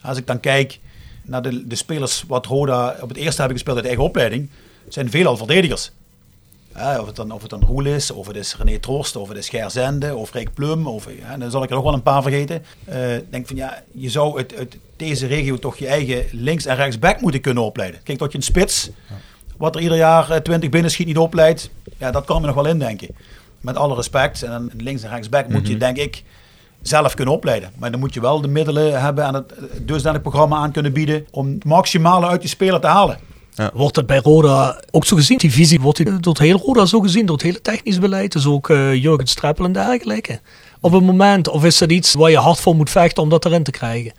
Als 0.00 0.18
ik 0.18 0.26
dan 0.26 0.40
kijk 0.40 0.80
naar 1.22 1.42
de, 1.42 1.66
de 1.66 1.74
spelers 1.74 2.24
wat 2.28 2.46
Roda 2.46 2.96
op 3.00 3.08
het 3.08 3.18
eerste 3.18 3.38
hebben 3.40 3.56
gespeeld 3.56 3.76
uit 3.76 3.86
eigen 3.86 4.04
opleiding, 4.04 4.50
zijn 4.88 5.10
veelal 5.10 5.36
verdedigers. 5.36 5.90
Ja, 6.76 7.00
of, 7.00 7.06
het 7.06 7.16
dan, 7.16 7.30
of 7.30 7.40
het 7.40 7.50
dan 7.50 7.60
Roel 7.62 7.84
is, 7.86 8.10
of 8.10 8.26
het 8.26 8.36
is 8.36 8.56
René 8.56 8.78
Troost, 8.78 9.16
of 9.16 9.28
het 9.28 9.36
is 9.38 9.48
Ger 9.48 9.70
Zende, 9.70 10.16
of 10.16 10.32
Rick 10.32 10.54
Plum, 10.54 10.86
of 10.86 11.08
ja, 11.20 11.36
dan 11.36 11.50
zal 11.50 11.62
ik 11.62 11.68
er 11.68 11.74
nog 11.74 11.84
wel 11.84 11.92
een 11.94 12.02
paar 12.02 12.22
vergeten. 12.22 12.62
Eh, 12.84 13.16
Ik 13.16 13.30
denk 13.30 13.46
van 13.46 13.56
ja, 13.56 13.82
je 13.92 14.10
zou 14.10 14.36
uit, 14.36 14.54
uit 14.56 14.76
deze 14.96 15.26
regio 15.26 15.58
toch 15.58 15.76
je 15.76 15.86
eigen 15.86 16.24
links- 16.30 16.66
en 16.66 16.76
rechtsback 16.76 17.20
moeten 17.20 17.40
kunnen 17.40 17.62
opleiden. 17.62 18.00
Kijk, 18.02 18.18
dat 18.18 18.32
je 18.32 18.38
een 18.38 18.44
spits, 18.44 18.90
wat 19.56 19.74
er 19.74 19.80
ieder 19.82 19.96
jaar 19.96 20.30
eh, 20.30 20.40
20 20.40 20.70
binnenschiet 20.70 21.06
niet 21.06 21.18
opleidt, 21.18 21.70
ja, 21.98 22.10
dat 22.10 22.24
kan 22.24 22.40
me 22.40 22.46
nog 22.46 22.54
wel 22.56 22.66
indenken. 22.66 23.08
Met 23.60 23.76
alle 23.76 23.94
respect, 23.94 24.42
en 24.42 24.52
een 24.52 24.70
links- 24.76 25.02
en 25.02 25.10
rechtsback 25.10 25.48
moet 25.48 25.66
je 25.68 25.76
denk 25.76 25.96
ik 25.96 26.22
zelf 26.82 27.14
kunnen 27.14 27.34
opleiden. 27.34 27.70
Maar 27.78 27.90
dan 27.90 28.00
moet 28.00 28.14
je 28.14 28.20
wel 28.20 28.40
de 28.40 28.48
middelen 28.48 29.00
hebben 29.00 29.24
en 29.24 29.34
het 29.34 29.52
eh, 29.52 29.62
dusdanig 29.82 30.22
programma 30.22 30.56
aan 30.56 30.72
kunnen 30.72 30.92
bieden 30.92 31.26
om 31.30 31.52
het 31.52 31.64
maximale 31.64 32.26
uit 32.26 32.40
die 32.40 32.50
speler 32.50 32.80
te 32.80 32.86
halen. 32.86 33.18
Wordt 33.72 33.96
het 33.96 34.06
bij 34.06 34.18
Roda 34.18 34.82
ook 34.90 35.04
zo 35.04 35.16
gezien? 35.16 35.38
Die 35.38 35.52
visie 35.52 35.80
wordt 35.80 36.04
door 36.04 36.32
het 36.32 36.38
hele 36.38 36.58
Roda 36.58 36.86
zo 36.86 37.00
gezien, 37.00 37.26
door 37.26 37.36
het 37.36 37.44
hele 37.44 37.60
technisch 37.60 37.98
beleid. 37.98 38.32
Dus 38.32 38.46
ook 38.46 38.70
eh, 38.70 38.94
Jurgen 38.94 39.26
Streppel 39.26 39.64
en 39.64 39.72
dergelijke. 39.72 40.40
Op 40.80 40.92
een 40.92 41.04
moment, 41.04 41.48
of 41.48 41.64
is 41.64 41.78
dat 41.78 41.90
iets 41.90 42.14
waar 42.14 42.30
je 42.30 42.36
hard 42.36 42.60
voor 42.60 42.76
moet 42.76 42.90
vechten 42.90 43.22
om 43.22 43.28
dat 43.28 43.44
erin 43.44 43.62
te 43.62 43.70
krijgen? 43.70 44.12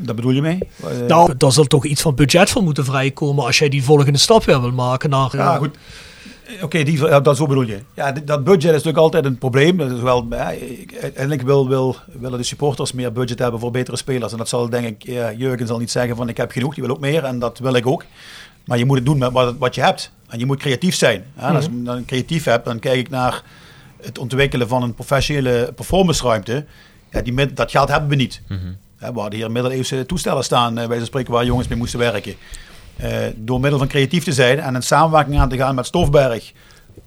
Daar 0.00 0.14
bedoel 0.14 0.30
je 0.30 0.40
mee? 0.40 0.58
Eh, 0.82 1.06
Nou, 1.08 1.36
daar 1.36 1.52
zal 1.52 1.64
toch 1.64 1.84
iets 1.84 2.02
van 2.02 2.14
budget 2.14 2.50
voor 2.50 2.62
moeten 2.62 2.84
vrijkomen 2.84 3.44
als 3.44 3.58
jij 3.58 3.68
die 3.68 3.84
volgende 3.84 4.18
stap 4.18 4.44
weer 4.44 4.60
wil 4.60 4.72
maken 4.72 5.10
naar... 5.10 5.30
Ja, 5.32 5.52
eh, 5.52 5.58
goed. 5.58 5.76
Oké, 6.62 6.82
die 6.82 6.98
ja, 6.98 7.20
dat 7.20 7.36
zo 7.36 7.46
bedoel 7.46 7.66
je. 7.66 7.78
Ja, 7.94 8.12
dat 8.12 8.44
budget 8.44 8.64
is 8.64 8.70
natuurlijk 8.70 8.98
altijd 8.98 9.24
een 9.24 9.38
probleem. 9.38 9.76
Dat 9.76 9.90
is 9.90 10.00
wel, 10.00 10.26
ja, 10.30 10.52
uiteindelijk 11.00 11.42
wil, 11.42 11.68
wil, 11.68 11.96
willen 12.20 12.38
de 12.38 12.44
supporters 12.44 12.92
meer 12.92 13.12
budget 13.12 13.38
hebben 13.38 13.60
voor 13.60 13.70
betere 13.70 13.96
spelers. 13.96 14.32
En 14.32 14.38
dat 14.38 14.48
zal 14.48 14.70
denk 14.70 14.86
ik, 14.86 15.02
ja, 15.02 15.32
Jurgen 15.32 15.66
zal 15.66 15.78
niet 15.78 15.90
zeggen 15.90 16.16
van 16.16 16.28
ik 16.28 16.36
heb 16.36 16.50
genoeg, 16.50 16.74
die 16.74 16.82
wil 16.84 16.92
ook 16.92 17.00
meer. 17.00 17.24
En 17.24 17.38
dat 17.38 17.58
wil 17.58 17.74
ik 17.74 17.86
ook. 17.86 18.04
Maar 18.66 18.78
je 18.78 18.84
moet 18.84 18.96
het 18.96 19.06
doen 19.06 19.18
met 19.18 19.32
wat, 19.32 19.54
wat 19.58 19.74
je 19.74 19.80
hebt. 19.80 20.10
En 20.28 20.38
je 20.38 20.46
moet 20.46 20.58
creatief 20.58 20.94
zijn. 20.94 21.24
Ja, 21.38 21.50
Als 21.50 21.64
je 21.64 21.82
dan 21.82 22.04
creatief 22.04 22.44
hebt, 22.44 22.64
dan 22.64 22.78
kijk 22.78 22.98
ik 22.98 23.08
naar 23.10 23.42
het 24.02 24.18
ontwikkelen 24.18 24.68
van 24.68 24.82
een 24.82 24.94
professionele 24.94 25.72
performance 25.74 26.26
ruimte. 26.26 26.64
Ja, 27.10 27.20
die, 27.22 27.52
dat 27.52 27.70
geld 27.70 27.88
hebben 27.88 28.08
we 28.08 28.14
niet. 28.16 28.40
Ja, 29.00 29.12
we 29.12 29.20
hadden 29.20 29.38
hier 29.38 29.50
middeleeuwse 29.50 30.06
toestellen 30.06 30.44
staan, 30.44 30.78
eh, 30.78 30.86
bij 30.86 30.96
zo'n 30.96 31.06
spreken, 31.06 31.32
waar 31.32 31.44
jongens 31.44 31.68
mee 31.68 31.78
moesten 31.78 31.98
werken. 31.98 32.34
Eh, 32.96 33.10
door 33.36 33.60
middel 33.60 33.78
van 33.78 33.88
creatief 33.88 34.24
te 34.24 34.32
zijn 34.32 34.60
en 34.60 34.74
een 34.74 34.82
samenwerking 34.82 35.38
aan 35.38 35.48
te 35.48 35.56
gaan 35.56 35.74
met 35.74 35.86
Stofberg, 35.86 36.52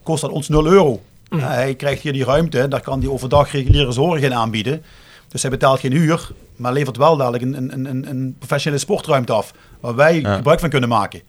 kost 0.04 0.22
dat 0.22 0.32
ons 0.32 0.48
0 0.48 0.66
euro. 0.66 1.02
Ja, 1.30 1.38
hij 1.52 1.76
krijgt 1.76 2.02
hier 2.02 2.14
die 2.14 2.24
ruimte, 2.24 2.68
daar 2.68 2.82
kan 2.82 3.00
hij 3.00 3.10
overdag 3.10 3.52
reguliere 3.52 3.92
zorg 3.92 4.22
in 4.22 4.34
aanbieden. 4.34 4.84
Dus 5.28 5.42
hij 5.42 5.52
betaalt 5.52 5.80
geen 5.80 5.92
huur, 5.92 6.32
maar 6.56 6.74
levert 6.74 6.98
wel 6.98 7.18
dadelijk 7.18 7.44
een, 7.44 7.74
een, 7.74 7.86
een, 7.86 8.10
een 8.10 8.36
professionele 8.38 8.82
sportruimte 8.82 9.34
af, 9.34 9.54
waar 9.80 9.96
wij 9.96 10.24
gebruik 10.24 10.60
van 10.60 10.70
kunnen 10.70 10.90
maken. 10.90 11.22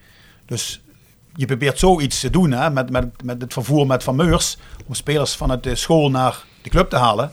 Dus 0.50 0.80
je 1.34 1.46
probeert 1.46 1.78
zoiets 1.78 2.20
te 2.20 2.30
doen 2.30 2.50
hè, 2.52 2.70
met, 2.70 2.90
met, 2.90 3.22
met 3.24 3.40
het 3.42 3.52
vervoer 3.52 3.86
met 3.86 4.02
Van 4.02 4.16
Meurs, 4.16 4.56
om 4.86 4.94
spelers 4.94 5.36
vanuit 5.36 5.62
de 5.62 5.74
school 5.74 6.10
naar 6.10 6.44
de 6.62 6.70
club 6.70 6.90
te 6.90 6.96
halen. 6.96 7.32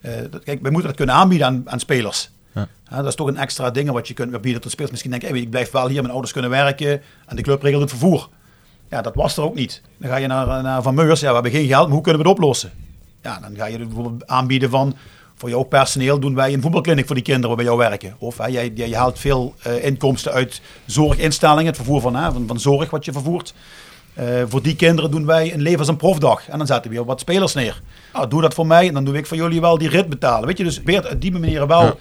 Eh, 0.00 0.12
dat- 0.30 0.44
kijk, 0.44 0.62
wij 0.62 0.70
moeten 0.70 0.88
dat 0.88 0.96
kunnen 0.96 1.14
aanbieden 1.14 1.46
aan, 1.46 1.62
aan 1.64 1.80
spelers. 1.80 2.30
Ja. 2.54 2.68
Ja, 2.90 2.96
dat 2.96 3.06
is 3.06 3.14
toch 3.14 3.26
een 3.26 3.36
extra 3.36 3.70
ding 3.70 3.90
wat 3.90 4.08
je 4.08 4.14
kunt 4.14 4.40
bieden 4.40 4.60
tot 4.60 4.70
spelers. 4.70 4.90
Misschien 4.90 5.10
denken, 5.10 5.28
hey, 5.28 5.38
ik 5.40 5.50
blijf 5.50 5.70
wel 5.70 5.86
hier, 5.88 6.00
mijn 6.00 6.12
ouders 6.12 6.32
kunnen 6.32 6.50
werken 6.50 7.02
en 7.26 7.36
de 7.36 7.42
club 7.42 7.62
regelt 7.62 7.80
het 7.80 7.90
vervoer. 7.90 8.28
Ja, 8.90 9.02
dat 9.02 9.14
was 9.14 9.36
er 9.36 9.42
ook 9.42 9.54
niet. 9.54 9.82
Dan 9.98 10.10
ga 10.10 10.16
je 10.16 10.26
naar, 10.26 10.62
naar 10.62 10.82
Van 10.82 10.94
Meurs, 10.94 11.20
ja, 11.20 11.28
we 11.28 11.34
hebben 11.34 11.52
geen 11.52 11.66
geld, 11.66 11.84
maar 11.84 11.92
hoe 11.94 12.02
kunnen 12.02 12.22
we 12.22 12.28
het 12.28 12.38
oplossen? 12.38 12.70
Ja, 13.22 13.40
dan 13.40 13.56
ga 13.56 13.64
je 13.66 13.78
bijvoorbeeld 13.78 14.26
aanbieden 14.26 14.70
van, 14.70 14.96
voor 15.36 15.48
jouw 15.48 15.62
personeel 15.62 16.20
doen 16.20 16.34
wij 16.34 16.52
een 16.52 16.62
voetbalkliniek 16.62 17.06
voor 17.06 17.14
die 17.14 17.24
kinderen 17.24 17.48
waar 17.48 17.64
bij 17.64 17.74
jou 17.74 17.78
werken. 17.78 18.14
Of 18.18 18.38
hè, 18.38 18.46
jij, 18.46 18.72
jij 18.74 18.90
haalt 18.90 19.18
veel 19.18 19.54
uh, 19.66 19.84
inkomsten 19.84 20.32
uit 20.32 20.60
zorginstellingen, 20.86 21.66
het 21.66 21.76
vervoer 21.76 22.00
van, 22.00 22.16
hè, 22.16 22.32
van, 22.32 22.44
van 22.46 22.60
zorg 22.60 22.90
wat 22.90 23.04
je 23.04 23.12
vervoert. 23.12 23.54
Uh, 24.18 24.42
voor 24.48 24.62
die 24.62 24.76
kinderen 24.76 25.10
doen 25.10 25.26
wij 25.26 25.54
een 25.54 25.60
levens- 25.60 25.88
en 25.88 25.96
profdag. 25.96 26.48
En 26.48 26.58
dan 26.58 26.66
zetten 26.66 26.90
we 26.90 26.96
weer 26.96 27.06
wat 27.06 27.20
spelers 27.20 27.54
neer. 27.54 27.82
Nou, 28.12 28.28
doe 28.28 28.40
dat 28.40 28.54
voor 28.54 28.66
mij 28.66 28.88
en 28.88 28.94
dan 28.94 29.04
doe 29.04 29.16
ik 29.16 29.26
voor 29.26 29.36
jullie 29.36 29.60
wel 29.60 29.78
die 29.78 29.88
rit 29.88 30.08
betalen. 30.08 30.46
Weet 30.46 30.58
je, 30.58 30.64
dus 30.64 30.82
weer 30.82 31.10
op 31.12 31.20
die 31.20 31.32
manier 31.32 31.66
wel 31.66 31.82
ja. 31.82 31.94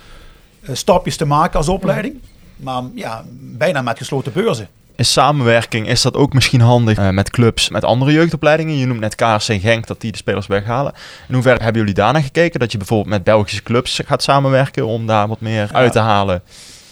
uh, 0.62 0.76
stapjes 0.76 1.18
te 1.18 1.26
maken 1.26 1.58
als 1.58 1.70
opleiding. 1.70 2.22
Maar 2.56 2.84
ja, 2.94 3.26
bijna 3.40 3.82
met 3.82 3.98
gesloten 3.98 4.34
beurzen. 4.34 4.68
In 4.96 5.06
samenwerking 5.06 5.88
is 5.88 6.02
dat 6.02 6.16
ook 6.16 6.34
misschien 6.34 6.62
handig 6.62 6.98
uh, 6.98 7.10
met 7.10 7.30
clubs, 7.30 7.70
met 7.70 7.84
andere 7.84 8.12
jeugdopleidingen. 8.12 8.78
Je 8.78 8.86
noemt 8.86 9.00
net 9.00 9.16
KRC 9.16 9.62
Genk 9.62 9.88
dat 9.88 10.02
die 10.02 10.12
de 10.12 10.18
spelers 10.18 10.48
weghalen. 10.48 10.94
In 11.28 11.34
hoeverre 11.34 11.64
hebben 11.64 11.82
jullie 11.82 11.96
daarna 11.98 12.22
gekeken? 12.22 12.60
Dat 12.60 12.72
je 12.72 12.78
bijvoorbeeld 12.78 13.10
met 13.10 13.24
Belgische 13.24 13.64
clubs 13.64 14.02
gaat 14.06 14.24
samenwerken 14.24 14.86
om 14.86 15.08
daar 15.08 15.28
wat 15.28 15.40
meer 15.40 15.68
ja. 15.72 15.74
uit 15.74 15.92
te 15.92 16.00
halen? 16.00 16.42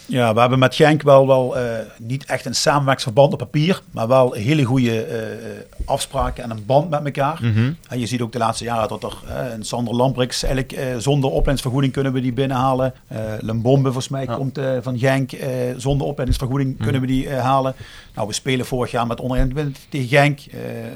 Ja, 0.06 0.34
we 0.34 0.40
hebben 0.40 0.58
met 0.58 0.74
Genk 0.74 1.02
wel, 1.02 1.26
wel 1.26 1.58
uh, 1.58 1.62
niet 1.98 2.24
echt 2.24 2.44
een 2.44 2.54
samenwerksverband 2.54 3.32
op 3.32 3.38
papier, 3.38 3.82
maar 3.90 4.08
wel 4.08 4.32
hele 4.32 4.64
goede 4.64 5.08
uh, 5.08 5.84
afspraken 5.84 6.44
en 6.44 6.50
een 6.50 6.64
band 6.66 6.90
met 6.90 7.04
elkaar. 7.04 7.38
Mm 7.42 7.52
-hmm. 7.52 7.76
En 7.88 7.98
je 7.98 8.06
ziet 8.06 8.20
ook 8.20 8.32
de 8.32 8.38
laatste 8.38 8.64
jaren 8.64 8.88
dat 8.88 9.02
er 9.02 9.16
uh, 9.28 9.52
een 9.52 9.64
Sander 9.64 9.94
Lambrix 9.94 10.42
eigenlijk 10.42 11.02
zonder 11.02 11.30
opleidingsvergoeding 11.30 11.92
kunnen 11.92 12.12
we 12.12 12.20
die 12.20 12.32
binnenhalen. 12.32 12.94
Lembombe 13.40 13.84
volgens 13.84 14.08
mij 14.08 14.24
ja. 14.24 14.34
komt 14.34 14.58
van 14.82 14.98
Genk, 14.98 15.30
zonder 15.76 16.06
opleidingsvergoeding 16.06 16.70
mm 16.70 16.76
-hmm. 16.76 16.84
kunnen 16.84 17.00
we 17.00 17.06
die 17.06 17.30
halen. 17.30 17.74
Nou, 18.14 18.28
we 18.28 18.34
spelen 18.34 18.66
vorig 18.66 18.90
jaar 18.90 19.06
met 19.06 19.20
onder 19.20 19.36
21 19.36 19.82
tegen 19.88 20.08
Genk. 20.08 20.40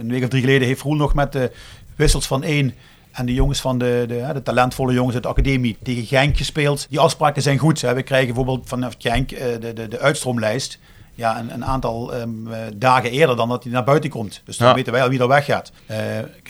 een 0.00 0.08
week 0.08 0.22
of 0.22 0.28
drie 0.28 0.42
geleden 0.42 0.68
heeft 0.68 0.82
Roel 0.82 0.94
nog 0.94 1.14
met 1.14 1.32
de 1.32 1.50
wissels 1.96 2.26
van 2.26 2.42
één 2.42 2.74
en 3.18 3.26
de 3.26 3.34
jongens 3.34 3.60
van 3.60 3.78
de, 3.78 4.04
de, 4.08 4.30
de, 4.32 4.42
talentvolle 4.42 4.92
jongens 4.92 5.14
uit 5.14 5.22
de 5.22 5.28
academie 5.28 5.76
tegen 5.82 6.04
Genk 6.04 6.36
gespeeld. 6.36 6.86
Die 6.90 6.98
afspraken 6.98 7.42
zijn 7.42 7.58
goed. 7.58 7.80
Hè. 7.80 7.94
We 7.94 8.02
krijgen 8.02 8.34
bijvoorbeeld 8.34 8.68
vanaf 8.68 8.94
Genk 8.98 9.28
de, 9.28 9.72
de, 9.74 9.88
de 9.88 9.98
uitstroomlijst. 9.98 10.78
Ja, 11.14 11.38
een, 11.38 11.54
een 11.54 11.64
aantal 11.64 12.14
um, 12.14 12.48
dagen 12.76 13.10
eerder 13.10 13.36
dan 13.36 13.48
dat 13.48 13.62
hij 13.62 13.72
naar 13.72 13.84
buiten 13.84 14.10
komt. 14.10 14.42
Dus 14.44 14.56
dan 14.56 14.68
ja. 14.68 14.74
weten 14.74 14.92
wij 14.92 15.02
al 15.02 15.08
wie 15.08 15.20
er 15.20 15.28
weggaat. 15.28 15.72
Uh, 15.90 15.96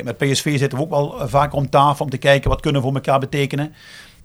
met 0.05 0.17
PSV 0.17 0.59
zitten 0.59 0.79
we 0.79 0.85
ook 0.85 0.91
wel 0.91 1.29
vaker 1.29 1.59
om 1.59 1.71
tafel 1.71 2.05
om 2.05 2.11
te 2.11 2.17
kijken 2.17 2.51
wat 2.51 2.61
kunnen 2.61 2.81
we 2.81 2.87
voor 2.87 2.97
elkaar 2.97 3.21
betekenen. 3.21 3.75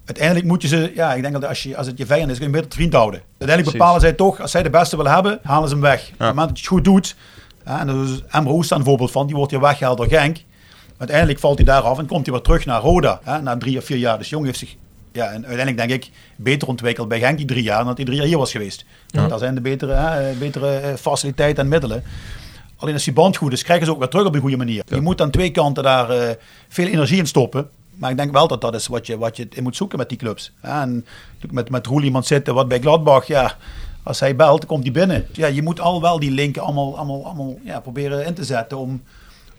Uiteindelijk 0.06 0.46
moet 0.46 0.62
je 0.62 0.68
ze, 0.68 0.92
ja, 0.96 1.14
ik 1.14 1.22
denk 1.22 1.34
dat 1.34 1.46
als, 1.46 1.64
je, 1.64 1.78
als 1.78 1.88
het 1.88 1.98
je 1.98 2.06
vijand 2.06 2.32
is, 2.32 2.38
kun 2.38 2.46
je 2.46 2.54
beter 2.54 2.72
vriend 2.72 2.94
houden. 2.94 3.20
Uiteindelijk 3.20 3.62
Precies. 3.62 3.80
bepalen 3.80 4.02
zij 4.02 4.14
toch, 4.14 4.42
als 4.42 4.52
zij 4.52 4.64
de 4.64 4.70
beste 4.70 4.96
willen 4.96 5.14
hebben, 5.14 5.40
halen 5.44 5.70
ze 5.70 5.74
hem 5.74 5.84
weg. 5.84 6.02
Ja. 6.02 6.12
Op 6.14 6.20
het 6.20 6.28
moment 6.28 6.48
dat 6.48 6.58
je 6.58 6.64
het 6.64 6.74
goed 6.74 6.84
doet, 6.84 7.16
ja, 7.66 7.80
en 7.80 8.04
is 8.04 8.22
Emre 8.30 8.52
Hoest 8.52 8.72
een 8.72 8.84
voorbeeld 8.84 9.12
van, 9.12 9.28
die 9.28 9.36
wordt 9.36 9.52
hier 9.52 9.62
weggehaald 9.62 9.98
door 9.98 10.08
Genk. 10.08 10.38
Uiteindelijk 10.98 11.40
valt 11.40 11.58
hij 11.58 11.66
daar 11.66 11.82
af 11.82 11.98
en 11.98 12.06
komt 12.06 12.26
hij 12.26 12.36
weer 12.36 12.44
terug 12.44 12.66
naar 12.66 12.82
Roda. 12.82 13.20
Hè, 13.24 13.42
na 13.42 13.58
drie 13.58 13.78
of 13.78 13.86
vier 13.86 13.98
jaar. 13.98 14.18
Dus 14.18 14.30
Jong 14.30 14.46
heeft 14.46 14.60
zich 14.60 14.76
ja, 15.14 15.26
en 15.26 15.46
uiteindelijk 15.46 15.78
denk 15.78 16.04
ik 16.04 16.12
beter 16.36 16.68
ontwikkeld 16.68 17.08
bij 17.08 17.20
Genk 17.20 17.38
die 17.38 17.48
drie 17.48 17.64
jaar 17.64 17.78
dan 17.78 17.88
dat 17.88 17.98
hij 17.98 18.06
drie 18.06 18.18
jaar 18.18 18.28
hier 18.28 18.38
was 18.38 18.52
geweest. 18.52 18.86
Ja. 19.08 19.28
Daar 19.28 19.40
zijn 19.40 19.56
de 19.56 19.62
betere, 19.62 19.94
hè, 19.94 20.34
betere 20.34 20.98
faciliteiten 20.98 21.64
en 21.64 21.70
middelen. 21.70 22.04
Alleen 22.76 22.94
als 22.94 23.04
die 23.04 23.14
band 23.14 23.38
goed 23.38 23.54
is, 23.54 23.64
krijgen 23.64 23.86
ze 23.86 23.92
ook 23.92 24.00
weer 24.00 24.08
terug 24.08 24.26
op 24.26 24.36
een 24.36 24.42
goede 24.42 24.58
manier. 24.58 24.84
Ja. 24.88 24.96
Je 24.96 25.02
moet 25.02 25.22
aan 25.22 25.32
twee 25.32 25.52
kanten 25.52 25.84
daar 25.84 26.16
uh, 26.16 26.30
veel 26.68 26.88
energie 26.88 27.18
in 27.18 27.28
stoppen. 27.28 27.70
Maar 27.96 28.12
ik 28.12 28.18
denk 28.18 28.32
wel 28.32 28.48
dat 28.48 28.62
dat 28.62 28.76
is 28.76 28.88
wat 28.88 29.08
je, 29.08 29.18
wat 29.18 29.38
je 29.38 29.48
in 29.50 29.64
moet 29.64 29.76
zoeken 29.76 29.98
met 29.98 30.10
die 30.10 30.18
clubs. 30.18 30.52
En 30.62 31.06
met, 31.52 31.70
met 31.70 31.86
Roel 31.86 32.02
iemand 32.02 32.26
zitten, 32.26 32.54
wat 32.54 32.68
bij 32.68 32.80
Gladbach, 32.80 33.26
ja, 33.26 33.58
als 34.04 34.20
hij 34.20 34.36
belt, 34.36 34.66
komt 34.66 34.84
hij 34.84 34.92
binnen. 34.92 35.28
Ja, 35.32 35.48
je 35.48 35.62
moet 35.62 35.80
al 35.80 36.02
wel 36.02 36.20
die 36.20 36.32
linken 36.32 36.62
allemaal, 36.62 36.98
allemaal, 36.98 37.26
allemaal 37.26 37.60
ja, 37.64 37.80
proberen 37.80 38.26
in 38.26 38.34
te 38.34 38.44
zetten 38.44 38.78
om 38.78 39.02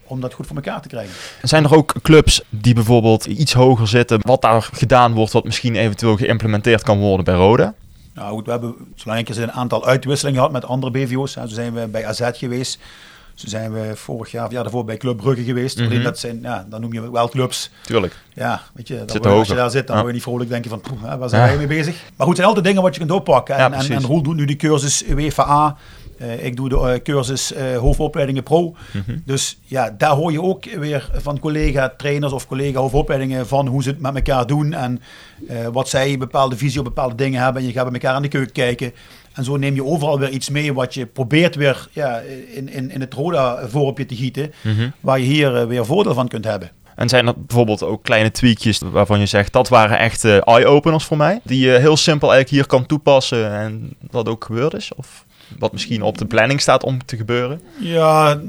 om 0.07 0.21
dat 0.21 0.33
goed 0.33 0.47
voor 0.47 0.55
elkaar 0.55 0.81
te 0.81 0.87
krijgen. 0.87 1.13
Zijn 1.41 1.63
er 1.63 1.75
ook 1.75 1.93
clubs 2.01 2.41
die 2.49 2.73
bijvoorbeeld 2.73 3.25
iets 3.25 3.53
hoger 3.53 3.87
zitten, 3.87 4.19
wat 4.21 4.41
daar 4.41 4.61
gedaan 4.61 5.13
wordt, 5.13 5.31
wat 5.31 5.43
misschien 5.43 5.75
eventueel 5.75 6.17
geïmplementeerd 6.17 6.83
kan 6.83 6.99
worden 6.99 7.25
bij 7.25 7.35
Rode? 7.35 7.73
Nou 8.13 8.33
goed, 8.33 8.45
we 8.45 8.51
hebben 8.51 8.75
zolang 8.95 9.19
ik 9.19 9.35
een 9.35 9.51
aantal 9.51 9.85
uitwisselingen 9.85 10.39
gehad 10.39 10.53
met 10.53 10.65
andere 10.65 10.91
BVO's. 10.91 11.31
Zo 11.31 11.45
zijn 11.45 11.73
we 11.73 11.87
bij 11.87 12.05
AZ 12.05 12.29
geweest. 12.33 12.79
Zo 13.33 13.47
zijn 13.47 13.73
we 13.73 13.91
vorig 13.95 14.31
jaar 14.31 14.51
jaar 14.51 14.63
daarvoor 14.63 14.85
bij 14.85 14.97
Club 14.97 15.17
Brugge 15.17 15.43
geweest. 15.43 15.79
Mm 15.79 15.87
-hmm. 15.87 16.03
dat 16.03 16.19
zijn, 16.19 16.39
ja, 16.41 16.65
dan 16.69 16.81
noem 16.81 16.93
je 16.93 17.11
wel 17.11 17.29
clubs. 17.29 17.71
Tuurlijk. 17.81 18.15
Ja, 18.33 18.61
weet 18.73 18.87
je, 18.87 19.05
dan 19.05 19.31
als 19.31 19.47
je 19.47 19.55
daar 19.55 19.69
zit, 19.69 19.87
dan 19.87 19.95
ja. 19.95 20.01
word 20.01 20.07
je 20.07 20.13
niet 20.13 20.27
vrolijk 20.27 20.49
denken 20.49 20.69
van, 20.69 20.81
poeh, 20.81 21.15
waar 21.15 21.29
zijn 21.29 21.41
ja. 21.41 21.47
wij 21.47 21.57
mee 21.57 21.77
bezig? 21.77 21.93
Maar 21.93 22.01
goed, 22.17 22.27
het 22.27 22.35
zijn 22.35 22.47
altijd 22.47 22.65
dingen 22.65 22.81
wat 22.81 22.93
je 22.93 22.99
kunt 22.99 23.11
oppakken. 23.11 23.55
En, 23.55 23.71
ja, 23.71 23.77
en, 23.77 23.91
en 23.91 24.01
Roel 24.01 24.21
doet 24.21 24.35
nu 24.35 24.45
die 24.45 24.55
cursus 24.55 25.03
UEFA 25.07 25.77
uh, 26.21 26.45
ik 26.45 26.55
doe 26.55 26.69
de 26.69 26.75
uh, 26.75 26.93
cursus 27.03 27.53
uh, 27.53 27.77
hoofdopleidingen 27.77 28.43
pro. 28.43 28.61
Mm 28.61 29.03
-hmm. 29.05 29.21
Dus 29.25 29.59
ja, 29.63 29.95
daar 29.97 30.11
hoor 30.11 30.31
je 30.31 30.41
ook 30.41 30.65
weer 30.65 31.09
van 31.13 31.39
collega-trainers 31.39 32.33
of 32.33 32.47
collega-hoofdopleidingen 32.47 33.47
van 33.47 33.67
hoe 33.67 33.83
ze 33.83 33.89
het 33.89 33.99
met 33.99 34.15
elkaar 34.15 34.47
doen. 34.47 34.73
En 34.73 35.01
wat 35.71 35.89
zij 35.89 36.17
bepaalde 36.17 36.57
visie 36.57 36.79
op 36.79 36.85
bepaalde 36.85 37.15
dingen 37.15 37.41
hebben. 37.41 37.61
En 37.61 37.67
je 37.67 37.73
gaat 37.73 37.83
bij 37.83 37.93
elkaar 37.93 38.13
aan 38.13 38.21
de 38.21 38.27
keuken 38.27 38.53
kijken. 38.53 38.93
En 39.33 39.43
zo 39.43 39.57
neem 39.57 39.75
je 39.75 39.85
overal 39.85 40.19
weer 40.19 40.29
iets 40.29 40.49
mee 40.49 40.73
wat 40.73 40.93
je 40.93 41.05
probeert 41.05 41.55
weer 41.55 41.87
ja, 41.91 42.21
in, 42.53 42.69
in, 42.69 42.91
in 42.91 43.01
het 43.01 43.13
Roda 43.13 43.67
vooropje 43.67 44.05
te 44.05 44.15
gieten. 44.15 44.53
Mm 44.61 44.75
-hmm. 44.75 44.91
Waar 44.99 45.19
je 45.19 45.25
hier 45.25 45.67
weer 45.67 45.85
voordeel 45.85 46.13
van 46.13 46.27
kunt 46.27 46.45
hebben. 46.45 46.71
En 46.95 47.09
zijn 47.09 47.27
er 47.27 47.33
bijvoorbeeld 47.37 47.83
ook 47.83 48.03
kleine 48.03 48.31
tweakjes 48.31 48.81
waarvan 48.91 49.19
je 49.19 49.25
zegt 49.25 49.53
dat 49.53 49.69
waren 49.69 49.99
echt 49.99 50.25
eye-openers 50.25 51.03
voor 51.03 51.17
mij? 51.17 51.39
Die 51.43 51.65
je 51.65 51.71
heel 51.71 51.97
simpel 51.97 52.33
eigenlijk 52.33 52.61
hier 52.61 52.79
kan 52.79 52.85
toepassen 52.85 53.51
en 53.51 53.95
dat 54.09 54.29
ook 54.29 54.45
gebeurd 54.45 54.73
is? 54.73 54.91
Of 54.95 55.24
wat 55.59 55.71
misschien 55.71 56.01
op 56.01 56.17
de 56.17 56.25
planning 56.25 56.61
staat 56.61 56.83
om 56.83 57.05
te 57.05 57.17
gebeuren? 57.17 57.61
Ja, 57.79 58.39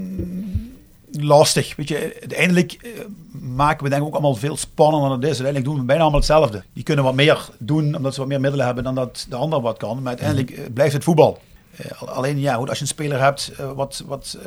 lastig. 1.12 1.76
Weet 1.76 1.88
je, 1.88 2.16
uiteindelijk 2.20 2.78
uh, 2.82 2.90
maken 3.30 3.84
we 3.84 3.88
denk 3.88 4.00
ik 4.00 4.08
ook 4.08 4.14
allemaal 4.14 4.34
veel 4.34 4.56
spannender 4.56 5.08
dan 5.08 5.18
het 5.18 5.30
is. 5.30 5.40
Uiteindelijk 5.40 5.64
doen 5.66 5.78
we 5.78 5.84
bijna 5.84 6.02
allemaal 6.02 6.20
hetzelfde. 6.20 6.64
Die 6.72 6.84
kunnen 6.84 7.04
wat 7.04 7.14
meer 7.14 7.48
doen 7.58 7.96
omdat 7.96 8.14
ze 8.14 8.20
wat 8.20 8.28
meer 8.28 8.40
middelen 8.40 8.66
hebben 8.66 8.84
dan 8.84 8.94
dat 8.94 9.26
de 9.28 9.36
ander 9.36 9.60
wat 9.60 9.76
kan. 9.76 9.96
Maar 9.96 10.08
uiteindelijk 10.08 10.50
uh, 10.50 10.64
blijft 10.74 10.92
het 10.92 11.04
voetbal. 11.04 11.38
Uh, 11.80 12.02
alleen 12.02 12.38
ja, 12.38 12.54
als 12.54 12.76
je 12.78 12.80
een 12.80 12.86
speler 12.86 13.20
hebt 13.20 13.52
wat, 13.74 14.02
wat 14.06 14.38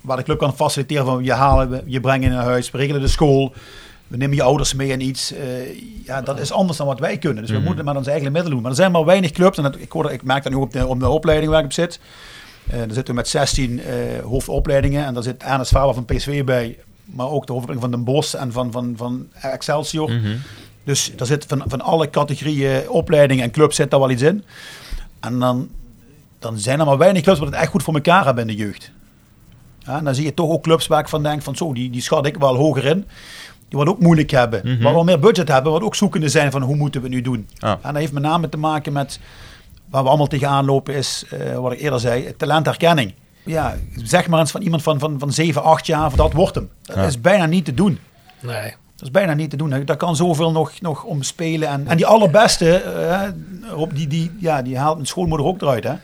waar 0.00 0.16
de 0.16 0.22
club 0.22 0.38
kan 0.38 0.56
faciliteren 0.56 1.04
van 1.04 1.24
je 1.24 1.32
halen, 1.32 1.82
je 1.86 2.00
brengen 2.00 2.30
naar 2.30 2.44
huis, 2.44 2.70
we 2.70 2.78
regelen 2.78 3.00
de 3.00 3.08
school, 3.08 3.52
we 4.08 4.16
nemen 4.16 4.36
je 4.36 4.42
ouders 4.42 4.74
mee 4.74 4.88
in 4.88 5.00
iets. 5.00 5.32
Uh, 5.32 5.38
ja, 6.04 6.22
dat 6.22 6.40
is 6.40 6.52
anders 6.52 6.78
dan 6.78 6.86
wat 6.86 7.00
wij 7.00 7.18
kunnen. 7.18 7.42
Dus 7.42 7.50
we 7.50 7.56
Mhm. 7.56 7.66
moeten 7.66 7.84
maar 7.84 7.96
onze 7.96 8.10
eigen 8.10 8.32
middelen 8.32 8.52
doen. 8.52 8.62
Maar 8.62 8.70
er 8.70 8.76
zijn 8.76 8.92
maar 8.92 9.04
weinig 9.04 9.30
clubs. 9.30 9.56
En 9.56 9.62
dat, 9.62 9.76
ik, 9.78 9.92
hoor, 9.92 10.12
ik 10.12 10.22
merk 10.22 10.42
dat 10.42 10.52
nu 10.52 10.58
op 10.58 10.72
de, 10.72 10.86
op 10.86 11.00
de 11.00 11.08
opleiding 11.08 11.50
waar 11.50 11.58
ik 11.60 11.64
op 11.66 11.72
zit. 11.72 12.00
Uh, 12.70 12.72
daar 12.76 12.86
zitten 12.92 13.06
we 13.06 13.12
met 13.12 13.28
16 13.28 13.70
uh, 13.72 13.84
hoofdopleidingen. 14.24 15.04
En 15.06 15.14
daar 15.14 15.22
zit 15.22 15.42
Ernest 15.42 15.70
Faber 15.70 15.94
van 15.94 16.04
PSV 16.04 16.44
bij. 16.44 16.78
Maar 17.04 17.26
ook 17.30 17.46
de 17.46 17.52
hoofdopleiding 17.52 17.80
van 17.80 17.90
Den 17.90 18.14
Bosch 18.14 18.34
en 18.34 18.52
van, 18.52 18.72
van, 18.72 18.94
van 18.96 19.28
Excelsior. 19.40 20.10
Mhm. 20.12 20.36
Dus 20.84 21.12
daar 21.16 21.26
zit 21.26 21.44
van, 21.48 21.62
van 21.66 21.80
alle 21.80 22.10
categorieën 22.10 22.90
opleidingen 22.90 23.44
en 23.44 23.50
clubs 23.50 23.76
zit 23.76 23.90
daar 23.90 24.00
wel 24.00 24.10
iets 24.10 24.22
in. 24.22 24.44
En 25.20 25.38
dan, 25.38 25.68
dan 26.38 26.58
zijn 26.58 26.80
er 26.80 26.86
maar 26.86 26.98
weinig 26.98 27.22
clubs 27.22 27.38
wat 27.38 27.48
het 27.48 27.56
echt 27.58 27.70
goed 27.70 27.82
voor 27.82 27.94
elkaar 27.94 28.24
hebben 28.24 28.48
in 28.48 28.56
de 28.56 28.62
jeugd. 28.62 28.90
Ja, 29.78 29.98
en 29.98 30.04
dan 30.04 30.14
zie 30.14 30.24
je 30.24 30.34
toch 30.34 30.50
ook 30.50 30.62
clubs 30.62 30.86
waar 30.86 31.00
ik 31.00 31.08
van 31.08 31.22
denk 31.22 31.42
van 31.42 31.56
zo, 31.56 31.72
die, 31.72 31.90
die 31.90 32.00
schat 32.02 32.26
ik 32.26 32.36
wel 32.36 32.56
hoger 32.56 32.84
in. 32.84 33.04
Die 33.68 33.78
wat 33.78 33.88
ook 33.88 34.00
moeilijk 34.00 34.30
hebben. 34.30 34.60
Mhm. 34.64 34.82
Waar 34.82 34.94
we 34.94 35.04
meer 35.04 35.18
budget 35.18 35.48
hebben, 35.48 35.72
wat 35.72 35.82
ook 35.82 35.94
zoekende 35.94 36.28
zijn 36.28 36.50
van 36.50 36.62
hoe 36.62 36.76
moeten 36.76 37.00
we 37.00 37.06
het 37.06 37.16
nu 37.16 37.22
doen. 37.22 37.48
Ah. 37.58 37.70
En 37.70 37.78
dat 37.82 37.96
heeft 37.96 38.12
met 38.12 38.22
name 38.22 38.48
te 38.48 38.56
maken 38.58 38.92
met 38.92 39.20
waar 39.90 40.02
we 40.02 40.08
allemaal 40.08 40.26
tegenaan 40.26 40.64
lopen 40.64 40.94
is, 40.94 41.24
eh, 41.30 41.54
wat 41.58 41.72
ik 41.72 41.80
eerder 41.80 42.00
zei, 42.00 42.36
talentherkenning. 42.36 43.14
Ja, 43.44 43.74
zeg 43.96 44.28
maar 44.28 44.40
eens 44.40 44.50
van 44.50 44.62
iemand 44.62 44.82
van, 44.82 44.98
van, 44.98 45.18
van 45.18 45.32
7, 45.32 45.62
8 45.62 45.86
jaar, 45.86 46.16
dat 46.16 46.32
wordt 46.32 46.54
hem. 46.54 46.68
Dat 46.82 46.96
Ja. 46.96 47.02
is 47.02 47.20
bijna 47.20 47.46
niet 47.46 47.64
te 47.64 47.74
doen. 47.74 47.98
Nee. 48.40 48.74
Dat 48.96 49.04
is 49.04 49.10
bijna 49.10 49.34
niet 49.34 49.50
te 49.50 49.56
doen. 49.56 49.84
Daar 49.84 49.96
kan 49.96 50.16
zoveel 50.16 50.52
nog, 50.52 50.80
nog 50.80 51.04
om 51.04 51.22
spelen. 51.22 51.68
En, 51.68 51.86
en 51.86 51.96
die 51.96 52.06
allerbeste, 52.06 52.74
eh, 52.76 53.22
Rob, 53.70 53.94
die, 53.94 54.06
die, 54.06 54.30
ja, 54.40 54.62
die 54.62 54.78
haalt 54.78 54.98
een 54.98 55.06
schoolmoeder 55.06 55.46
ook 55.46 55.62
eruit. 55.62 55.84
Hè? 55.84 55.94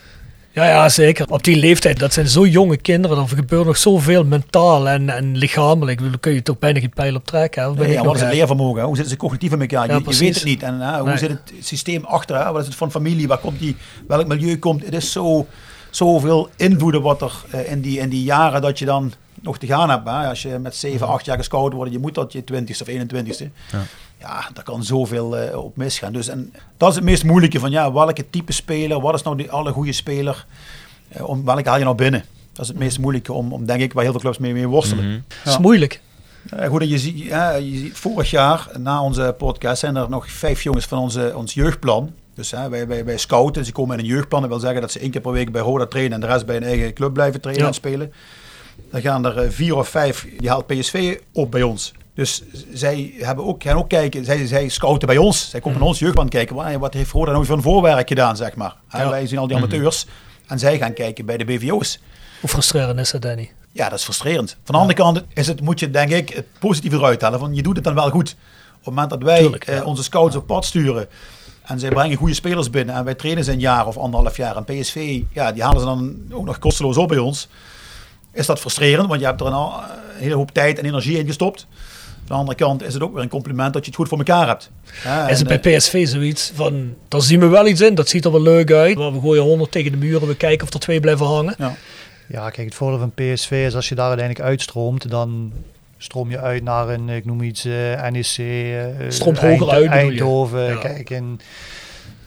Ja, 0.55 0.65
ja, 0.69 0.89
zeker. 0.89 1.27
Op 1.29 1.45
die 1.45 1.57
leeftijd, 1.57 1.99
dat 1.99 2.13
zijn 2.13 2.29
zo 2.29 2.47
jonge 2.47 2.77
kinderen. 2.77 3.19
Er 3.19 3.29
gebeurt 3.29 3.65
nog 3.67 3.77
zoveel 3.77 4.25
mentaal 4.25 4.89
en, 4.89 5.09
en 5.09 5.37
lichamelijk. 5.37 6.01
Daar 6.01 6.19
kun 6.21 6.33
je 6.33 6.43
toch 6.43 6.59
bijna 6.59 6.81
geen 6.81 6.91
pijl 6.95 7.15
op 7.15 7.27
trekken. 7.27 7.63
Hè? 7.63 7.75
Nee, 7.75 7.93
ja, 7.93 8.05
wat 8.05 8.15
is 8.15 8.21
het 8.21 8.33
leervermogen? 8.33 8.81
hè? 8.81 8.87
Hoe 8.87 8.95
zitten 8.97 9.13
ze 9.15 9.19
cognitief 9.19 9.53
in 9.53 9.61
elkaar? 9.61 9.87
Ja, 9.87 10.01
je, 10.07 10.19
weet 10.19 10.35
het 10.35 10.45
niet. 10.45 10.63
En 10.63 10.81
hè, 10.81 10.99
hoe 10.99 11.09
Nee. 11.09 11.19
zit 11.19 11.29
het 11.31 11.53
systeem 11.61 12.05
achter? 12.05 12.45
Hè? 12.45 12.53
Wat 12.53 12.61
is 12.61 12.67
het 12.67 12.77
van 12.77 12.91
familie? 12.91 13.29
Waar 13.29 13.39
komt 13.39 13.59
die, 13.59 13.77
welk 14.07 14.27
milieu 14.27 14.59
komt? 14.59 14.85
Het 14.85 14.95
is 14.95 15.13
zo, 15.13 15.47
zoveel 15.91 16.49
invloeden 16.57 17.03
wat 17.03 17.23
er 17.23 17.33
eh, 17.51 17.71
in, 17.71 17.81
die, 17.81 17.99
in 17.99 18.09
die 18.09 18.23
jaren 18.23 18.63
dat 18.63 18.79
je 18.79 18.85
dan 18.85 19.13
nog 19.43 19.59
te 19.59 19.67
gaan 19.67 19.91
hebt. 19.91 20.09
Hè? 20.09 20.29
Als 20.29 20.43
je 20.43 20.59
met 20.59 20.77
7, 20.77 21.07
8 21.09 21.25
jaar 21.25 21.37
gescout 21.37 21.73
wordt, 21.73 21.93
je 21.93 21.99
moet 21.99 22.15
tot 22.15 22.33
je 22.33 22.43
20ste 22.53 22.81
of 22.81 22.89
21ste. 22.89 23.45
Ja. 23.73 23.83
Ja, 24.23 24.49
daar 24.53 24.65
kan 24.65 24.85
zoveel 24.85 25.37
eh, 25.37 25.59
op 25.59 25.77
misgaan. 25.77 26.13
Dus 26.13 26.29
en 26.29 26.53
dat 26.77 26.89
is 26.89 26.95
het 26.95 27.05
meest 27.05 27.25
moeilijke 27.25 27.59
van 27.59 27.71
ja, 27.71 27.93
welke 27.93 28.31
type 28.31 28.53
speler, 28.53 29.01
wat 29.01 29.15
is 29.15 29.23
nou 29.23 29.37
die 29.37 29.51
alle 29.51 29.73
goede 29.73 29.93
speler? 29.93 30.47
Eh, 31.09 31.29
om, 31.29 31.45
welke 31.45 31.69
haal 31.69 31.79
je 31.79 31.85
nou 31.85 31.97
binnen? 31.97 32.25
Dat 32.53 32.63
is 32.63 32.69
het 32.69 32.79
meest 32.79 32.99
moeilijke 32.99 33.33
om, 33.33 33.53
om 33.53 33.67
denk 33.67 33.81
ik, 33.81 33.93
waar 33.93 34.03
heel 34.03 34.13
veel 34.13 34.21
clubs 34.21 34.39
mee, 34.39 34.53
mee 34.53 34.67
worstelen. 34.69 35.05
Mhm. 35.09 35.21
Dat 35.45 35.53
is 35.53 35.59
moeilijk. 35.59 36.01
Goed, 36.69 36.89
je 36.89 36.99
ziet, 36.99 37.19
ja, 37.19 37.53
je 37.55 37.79
ziet, 37.79 37.99
vorig 37.99 38.31
jaar, 38.31 38.69
na 38.79 39.03
onze 39.03 39.35
podcast, 39.39 39.81
zijn 39.81 39.97
er 39.97 40.09
nog 40.09 40.31
vijf 40.31 40.63
jongens 40.63 40.85
van 40.85 40.99
onze, 40.99 41.33
ons 41.37 41.55
jeugdplan. 41.55 42.13
Dus 42.35 42.51
hè, 42.51 42.69
wij, 42.69 42.87
wij, 42.87 43.05
wij 43.05 43.19
scouten, 43.19 43.65
ze 43.65 43.73
komen 43.73 43.99
in 43.99 44.05
een 44.05 44.11
jeugdplan. 44.11 44.41
Dat 44.41 44.51
wil 44.51 44.59
zeggen 44.61 44.81
dat 44.81 44.93
ze 44.93 44.99
één 44.99 45.11
keer 45.11 45.21
per 45.21 45.33
week 45.33 45.53
bij 45.53 45.63
Roda 45.63 45.87
trainen 45.87 46.13
en 46.13 46.21
de 46.21 46.27
rest 46.27 46.47
bij 46.47 46.57
een 46.57 46.63
eigen 46.63 46.93
club 46.93 47.13
blijven 47.13 47.41
trainen 47.41 47.65
Ja. 47.65 47.69
en 47.71 47.75
spelen. 47.75 48.13
Dan 48.91 49.01
gaan 49.01 49.25
er 49.27 49.39
eh, 49.39 49.51
vier 49.51 49.77
of 49.77 49.89
vijf, 49.89 50.27
die 50.39 50.49
haalt 50.49 50.67
PSV 50.67 51.19
op 51.33 51.51
bij 51.51 51.63
ons. 51.63 51.93
Dus 52.15 52.43
zij 52.73 53.15
hebben 53.19 53.45
ook, 53.45 53.63
gaan 53.63 53.77
ook 53.77 53.89
kijken, 53.89 54.25
zij, 54.25 54.47
zij 54.47 54.69
scouten 54.69 55.09
bij 55.09 55.17
ons. 55.17 55.51
Zij 55.51 55.61
komen 55.61 55.79
naar 55.79 55.89
ons 55.89 55.99
jeugdplan 55.99 56.29
kijken, 56.29 56.79
wat, 56.81 56.95
heeft 56.95 57.11
Roda 57.11 57.33
nou 57.33 57.45
van 57.45 57.63
voorwerk 57.63 58.09
gedaan, 58.09 58.37
zeg 58.37 58.55
maar. 58.55 58.77
Ja. 58.91 59.09
Wij 59.09 59.27
zien 59.27 59.39
al 59.39 59.47
die 59.47 59.57
amateurs 59.57 60.07
en 60.47 60.59
zij 60.59 60.79
gaan 60.79 60.93
kijken 60.93 61.27
bij 61.27 61.37
de 61.37 61.45
BVO's. 61.45 61.99
Hoe 62.41 62.49
frustrerend 62.51 62.99
is 62.99 63.11
dat, 63.11 63.23
Danny? 63.23 63.51
Ja, 63.73 63.89
dat 63.89 63.99
is 63.99 64.05
frustrerend. 64.05 64.57
Van 64.65 64.75
de 64.75 64.81
andere 64.81 64.99
kant 64.99 65.23
is 65.35 65.47
het, 65.47 65.61
moet 65.61 65.81
je 65.81 65.91
denk 65.91 66.11
ik 66.11 66.29
het 66.29 66.47
positieve 66.59 66.97
eruit 66.97 67.21
halen. 67.21 67.39
Van 67.39 67.55
je 67.55 67.63
doet 67.63 67.75
het 67.77 67.85
dan 67.85 67.95
wel 67.95 68.11
goed. 68.11 68.31
Op 68.31 68.79
het 68.79 68.85
moment 68.85 69.11
dat 69.11 69.23
wij 69.23 69.39
Tuurlijk, 69.39 69.67
ja. 69.67 69.73
eh, 69.73 69.87
onze 69.87 70.03
scouts 70.03 70.37
op 70.37 70.47
pad 70.47 70.65
sturen. 70.65 71.09
En 71.63 71.81
zij 71.81 71.91
brengen 71.91 72.17
goede 72.17 72.35
spelers 72.35 72.71
binnen. 72.71 72.95
En 72.95 73.05
wij 73.05 73.15
trainen 73.15 73.45
ze 73.45 73.53
een 73.53 73.61
jaar 73.61 73.87
of 73.87 73.97
anderhalf 73.97 74.37
jaar. 74.37 74.57
En 74.57 74.65
PSV, 74.65 75.23
ja, 75.33 75.53
die 75.53 75.63
halen 75.63 75.81
ze 75.81 75.87
dan 75.87 76.17
ook 76.31 76.45
nog 76.45 76.59
kosteloos 76.59 76.97
op 76.97 77.09
bij 77.09 77.19
ons. 77.19 77.49
Is 78.33 78.47
dat 78.47 78.61
frustrerend, 78.61 79.09
want 79.09 79.21
je 79.21 79.27
hebt 79.27 79.41
er 79.41 79.47
een, 79.47 79.53
een 79.53 79.81
hele 80.17 80.35
hoop 80.35 80.51
tijd 80.51 80.79
en 80.79 80.85
energie 80.85 81.19
in 81.19 81.27
gestopt. 81.27 81.67
De 82.27 82.33
andere 82.35 82.57
kant 82.57 82.83
is 82.83 82.95
het 82.95 83.03
ook 83.03 83.13
weer 83.15 83.23
een 83.23 83.29
compliment 83.29 83.73
dat 83.73 83.83
je 83.85 83.91
het 83.91 83.99
goed 83.99 84.09
voor 84.09 84.19
elkaar 84.19 84.47
hebt. 84.47 84.71
Ja, 85.05 85.29
Is 85.29 85.39
het 85.39 85.49
bij 85.49 85.61
eh, 85.61 85.77
PSV 85.77 86.07
zoiets 86.09 86.53
van, 86.55 86.95
daar 87.09 87.21
zien 87.23 87.41
we 87.41 87.47
wel 87.47 87.67
iets 87.67 87.81
in, 87.81 87.95
dat 87.95 88.09
ziet 88.09 88.25
er 88.25 88.33
wel 88.33 88.43
leuk 88.43 88.73
uit. 88.73 88.99
Maar 88.99 89.13
we 89.13 89.21
gooien 89.21 89.43
100 89.43 89.71
tegen 89.71 89.91
de 89.91 89.97
muren, 89.99 90.29
we 90.29 90.37
kijken 90.37 90.67
of 90.67 90.75
er 90.75 90.81
twee 90.81 91.01
blijven 91.01 91.27
hangen. 91.27 91.55
ja. 91.59 91.75
Ja, 92.29 92.51
kijk, 92.51 92.67
het 92.67 92.75
voordeel 92.77 92.99
van 92.99 93.13
PSV 93.15 93.51
is 93.67 93.75
als 93.75 93.89
je 93.89 93.95
daar 93.95 94.09
uiteindelijk 94.09 94.47
uitstroomt, 94.49 95.11
dan 95.11 95.53
stroom 95.99 96.31
je 96.31 96.39
uit 96.39 96.63
naar 96.63 96.89
een, 96.89 97.09
ik 97.09 97.25
noem 97.25 97.43
iets, 97.43 97.65
eh, 97.65 98.09
NEC, 98.11 98.37
eh, 98.39 98.85
Stroomt 99.09 99.39
Eind- 99.39 99.59
hoger 99.59 99.75
uit? 99.75 99.91
Eindhoven. 99.91 100.63
Ja. 100.65 100.75
Kijk, 100.77 101.11
en 101.11 101.41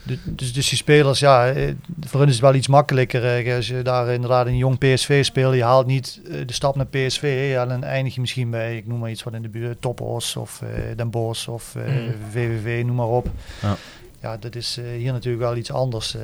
dus, 0.06 0.54
dus 0.54 0.70
die 0.70 0.78
spelers, 0.78 1.20
ja, 1.20 1.48
eh, 1.52 1.74
voor 2.06 2.20
hun 2.20 2.28
is 2.30 2.36
het 2.36 2.44
wel 2.44 2.54
iets 2.56 2.68
makkelijker. 2.68 3.46
eh, 3.46 3.56
Als 3.56 3.68
je 3.68 3.82
daar 3.82 4.08
inderdaad 4.10 4.46
een 4.48 4.58
jong 4.58 4.78
PSV 4.78 5.26
speelt, 5.26 5.56
je 5.56 5.64
haalt 5.64 5.86
niet 5.88 6.22
eh, 6.32 6.38
de 6.46 6.54
stap 6.54 6.76
naar 6.76 6.86
PSV. 6.86 7.48
Ja, 7.52 7.66
dan 7.66 7.84
eindig 7.84 8.16
je 8.16 8.22
misschien 8.22 8.50
bij, 8.50 8.78
ik 8.78 8.88
noem 8.88 9.00
maar 9.00 9.10
iets 9.10 9.24
wat 9.24 9.34
in 9.34 9.42
de 9.42 9.50
buurt, 9.50 9.82
Topos 9.82 10.36
of 10.36 10.62
Den 10.96 11.10
Bosch 11.10 11.48
of 11.48 11.76
Mm. 11.76 12.14
VVV, 12.32 12.84
noem 12.86 12.96
maar 12.96 13.08
op. 13.08 13.28
Ja. 13.62 13.76
Ja, 14.22 14.38
dat 14.38 14.56
is 14.56 14.80
hier 14.98 15.12
natuurlijk 15.12 15.44
wel 15.44 15.56
iets 15.56 15.72
anders. 15.72 16.18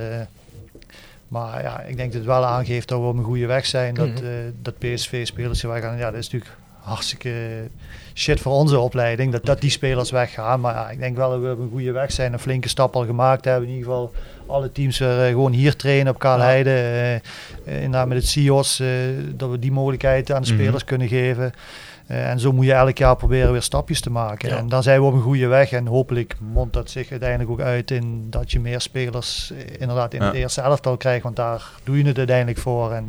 maar 1.28 1.62
ja, 1.62 1.80
ik 1.82 1.96
denk 1.98 2.10
dat 2.12 2.22
het 2.22 2.30
wel 2.30 2.46
aangeeft 2.46 2.88
dat 2.88 3.00
we 3.00 3.06
op 3.06 3.18
een 3.18 3.24
goede 3.24 3.46
weg 3.46 3.66
zijn. 3.66 3.94
Dat, 3.94 4.08
Mhm. 4.08 4.26
dat 4.62 4.78
PSV-spelers. 4.78 5.62
Ja, 5.62 5.80
dat 6.12 6.14
is 6.14 6.30
natuurlijk 6.30 6.52
hartstikke 6.82 7.34
shit 8.14 8.40
voor 8.40 8.52
onze 8.54 8.80
opleiding. 8.80 9.32
Dat, 9.32 9.46
dat 9.46 9.62
die 9.62 9.70
spelers 9.70 10.12
weggaan. 10.12 10.60
Maar 10.60 10.74
ja, 10.74 10.90
ik 10.90 11.00
denk 11.00 11.16
wel 11.18 11.30
dat 11.30 11.42
we 11.42 11.52
op 11.52 11.60
een 11.60 11.70
goede 11.72 11.92
weg 11.92 12.12
zijn. 12.12 12.34
Een 12.34 12.40
flinke 12.40 12.70
stap 12.70 12.96
al 12.96 13.06
gemaakt 13.06 13.46
hebben. 13.46 13.64
In 13.70 13.74
ieder 13.76 13.88
geval 13.90 14.12
alle 14.48 14.72
teams 14.72 14.98
weer 14.98 15.22
eh, 15.22 15.28
gewoon 15.28 15.52
hier 15.52 15.76
trainen 15.76 16.14
op 16.14 16.20
Kaalheide. 16.20 16.70
eh, 16.70 17.16
eh, 17.16 17.22
inderdaad 17.66 18.08
met 18.08 18.18
het 18.18 18.28
CIO's. 18.28 18.80
eh, 18.80 18.88
dat 19.36 19.50
we 19.50 19.60
die 19.60 19.72
mogelijkheid 19.72 20.32
aan 20.32 20.42
de 20.42 20.52
Mhm. 20.54 20.62
spelers 20.62 20.84
kunnen 20.84 21.08
geven. 21.08 21.54
En 22.08 22.40
zo 22.40 22.52
moet 22.52 22.66
je 22.66 22.74
elk 22.74 22.98
jaar 22.98 23.16
proberen 23.16 23.52
weer 23.52 23.62
stapjes 23.62 24.02
te 24.02 24.10
maken. 24.12 24.50
Ja. 24.50 24.58
En 24.58 24.70
dan 24.70 24.84
zijn 24.84 25.00
we 25.00 25.06
op 25.06 25.14
een 25.14 25.22
goede 25.22 25.48
weg. 25.48 25.72
En 25.72 25.86
hopelijk 25.88 26.36
mondt 26.40 26.74
dat 26.74 26.90
zich 26.90 27.12
uiteindelijk 27.12 27.50
ook 27.50 27.60
uit 27.62 27.92
in 27.92 28.28
dat 28.30 28.52
je 28.52 28.60
meer 28.60 28.82
spelers 28.82 29.54
inderdaad 29.80 30.14
in 30.14 30.20
Ja. 30.20 30.26
het 30.26 30.36
eerste 30.36 30.62
elftal 30.62 30.98
krijgt. 30.98 31.24
Want 31.24 31.36
daar 31.36 31.70
doe 31.84 31.98
je 31.98 32.04
het 32.06 32.18
uiteindelijk 32.18 32.58
voor. 32.60 32.92
En, 32.92 33.06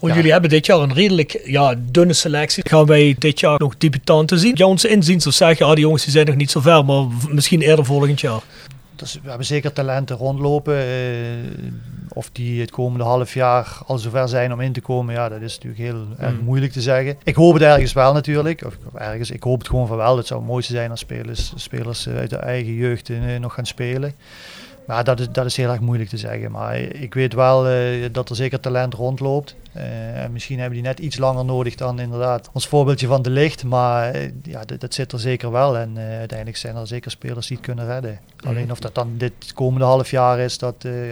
Want 0.00 0.12
Ja. 0.12 0.14
jullie 0.18 0.32
hebben 0.32 0.50
dit 0.50 0.66
jaar 0.66 0.78
een 0.78 0.92
redelijk 0.94 1.40
ja, 1.44 1.74
dunne 1.78 2.12
selectie. 2.12 2.68
Gaan 2.68 2.86
wij 2.86 3.16
dit 3.18 3.40
jaar 3.40 3.58
nog 3.58 3.76
debutanten 3.78 4.38
zien? 4.38 4.52
Ja, 4.56 4.66
ons 4.66 4.84
inzien 4.84 5.20
of 5.26 5.32
zeggen, 5.34 5.66
ja, 5.66 5.74
die 5.74 5.84
jongens 5.84 6.02
die 6.02 6.12
zijn 6.12 6.26
nog 6.26 6.34
niet 6.36 6.50
zo 6.50 6.60
ver, 6.60 6.84
maar 6.84 7.04
misschien 7.28 7.60
eerder 7.60 7.84
volgend 7.84 8.20
jaar. 8.20 8.40
Dus 8.96 9.18
we 9.22 9.28
hebben 9.28 9.46
zeker 9.46 9.72
talenten 9.72 10.16
rondlopen. 10.16 10.76
eh, 10.76 10.84
of 12.12 12.30
die 12.32 12.60
het 12.60 12.70
komende 12.70 13.04
half 13.04 13.34
jaar 13.34 13.78
al 13.86 13.98
zover 13.98 14.28
zijn 14.28 14.52
om 14.52 14.60
in 14.60 14.72
te 14.72 14.80
komen, 14.80 15.14
ja, 15.14 15.28
dat 15.28 15.40
is 15.40 15.54
natuurlijk 15.58 15.82
heel 15.82 16.06
erg 16.18 16.32
Mm. 16.38 16.44
moeilijk 16.44 16.72
te 16.72 16.80
zeggen. 16.80 17.16
Ik 17.24 17.34
hoop 17.34 17.52
het 17.54 17.62
ergens 17.62 17.92
wel 17.92 18.12
natuurlijk. 18.12 18.64
Of, 18.66 18.76
of 18.92 19.00
ergens, 19.00 19.30
ik 19.30 19.42
hoop 19.42 19.58
het 19.58 19.68
gewoon 19.68 19.86
van 19.86 19.96
wel. 19.96 20.16
Het 20.16 20.26
zou 20.26 20.40
het 20.40 20.48
mooiste 20.48 20.72
zijn 20.72 20.90
als 20.90 21.00
spelers, 21.00 21.52
spelers 21.56 22.06
eh, 22.06 22.16
uit 22.16 22.30
de 22.30 22.36
eigen 22.36 22.74
jeugd 22.74 23.10
eh, 23.10 23.16
nog 23.40 23.54
gaan 23.54 23.66
spelen. 23.66 24.14
Maar 24.86 25.04
dat 25.04 25.20
is, 25.20 25.28
dat 25.32 25.46
is 25.46 25.56
heel 25.56 25.70
erg 25.70 25.80
moeilijk 25.80 26.10
te 26.10 26.16
zeggen. 26.16 26.50
Maar 26.50 26.78
ik 26.78 27.14
weet 27.14 27.32
wel 27.34 27.68
eh, 27.68 28.08
dat 28.12 28.28
er 28.28 28.36
zeker 28.36 28.60
talent 28.60 28.94
rondloopt. 28.94 29.56
Eh, 29.72 30.22
en 30.22 30.32
misschien 30.32 30.58
hebben 30.58 30.74
die 30.74 30.86
net 30.86 30.98
iets 30.98 31.18
langer 31.18 31.44
nodig 31.44 31.74
dan 31.74 32.00
inderdaad 32.00 32.50
ons 32.52 32.68
voorbeeldje 32.68 33.06
van 33.06 33.22
de 33.22 33.30
licht. 33.30 33.64
Maar 33.64 34.10
eh, 34.10 34.30
ja, 34.42 34.64
dat, 34.64 34.80
dat 34.80 34.94
zit 34.94 35.12
er 35.12 35.20
zeker 35.20 35.50
wel. 35.50 35.78
En 35.78 35.98
uiteindelijk 35.98 36.58
zijn 36.58 36.76
er 36.76 36.86
zeker 36.86 37.10
spelers 37.10 37.46
die 37.46 37.56
het 37.56 37.66
kunnen 37.66 37.86
redden. 37.86 38.18
Alleen 38.46 38.70
of 38.70 38.80
dat 38.80 38.94
dan 38.94 39.14
dit 39.16 39.52
komende 39.54 39.84
half 39.86 40.10
jaar 40.10 40.38
is, 40.38 40.58
dat 40.58 40.84
eh, 40.84 41.08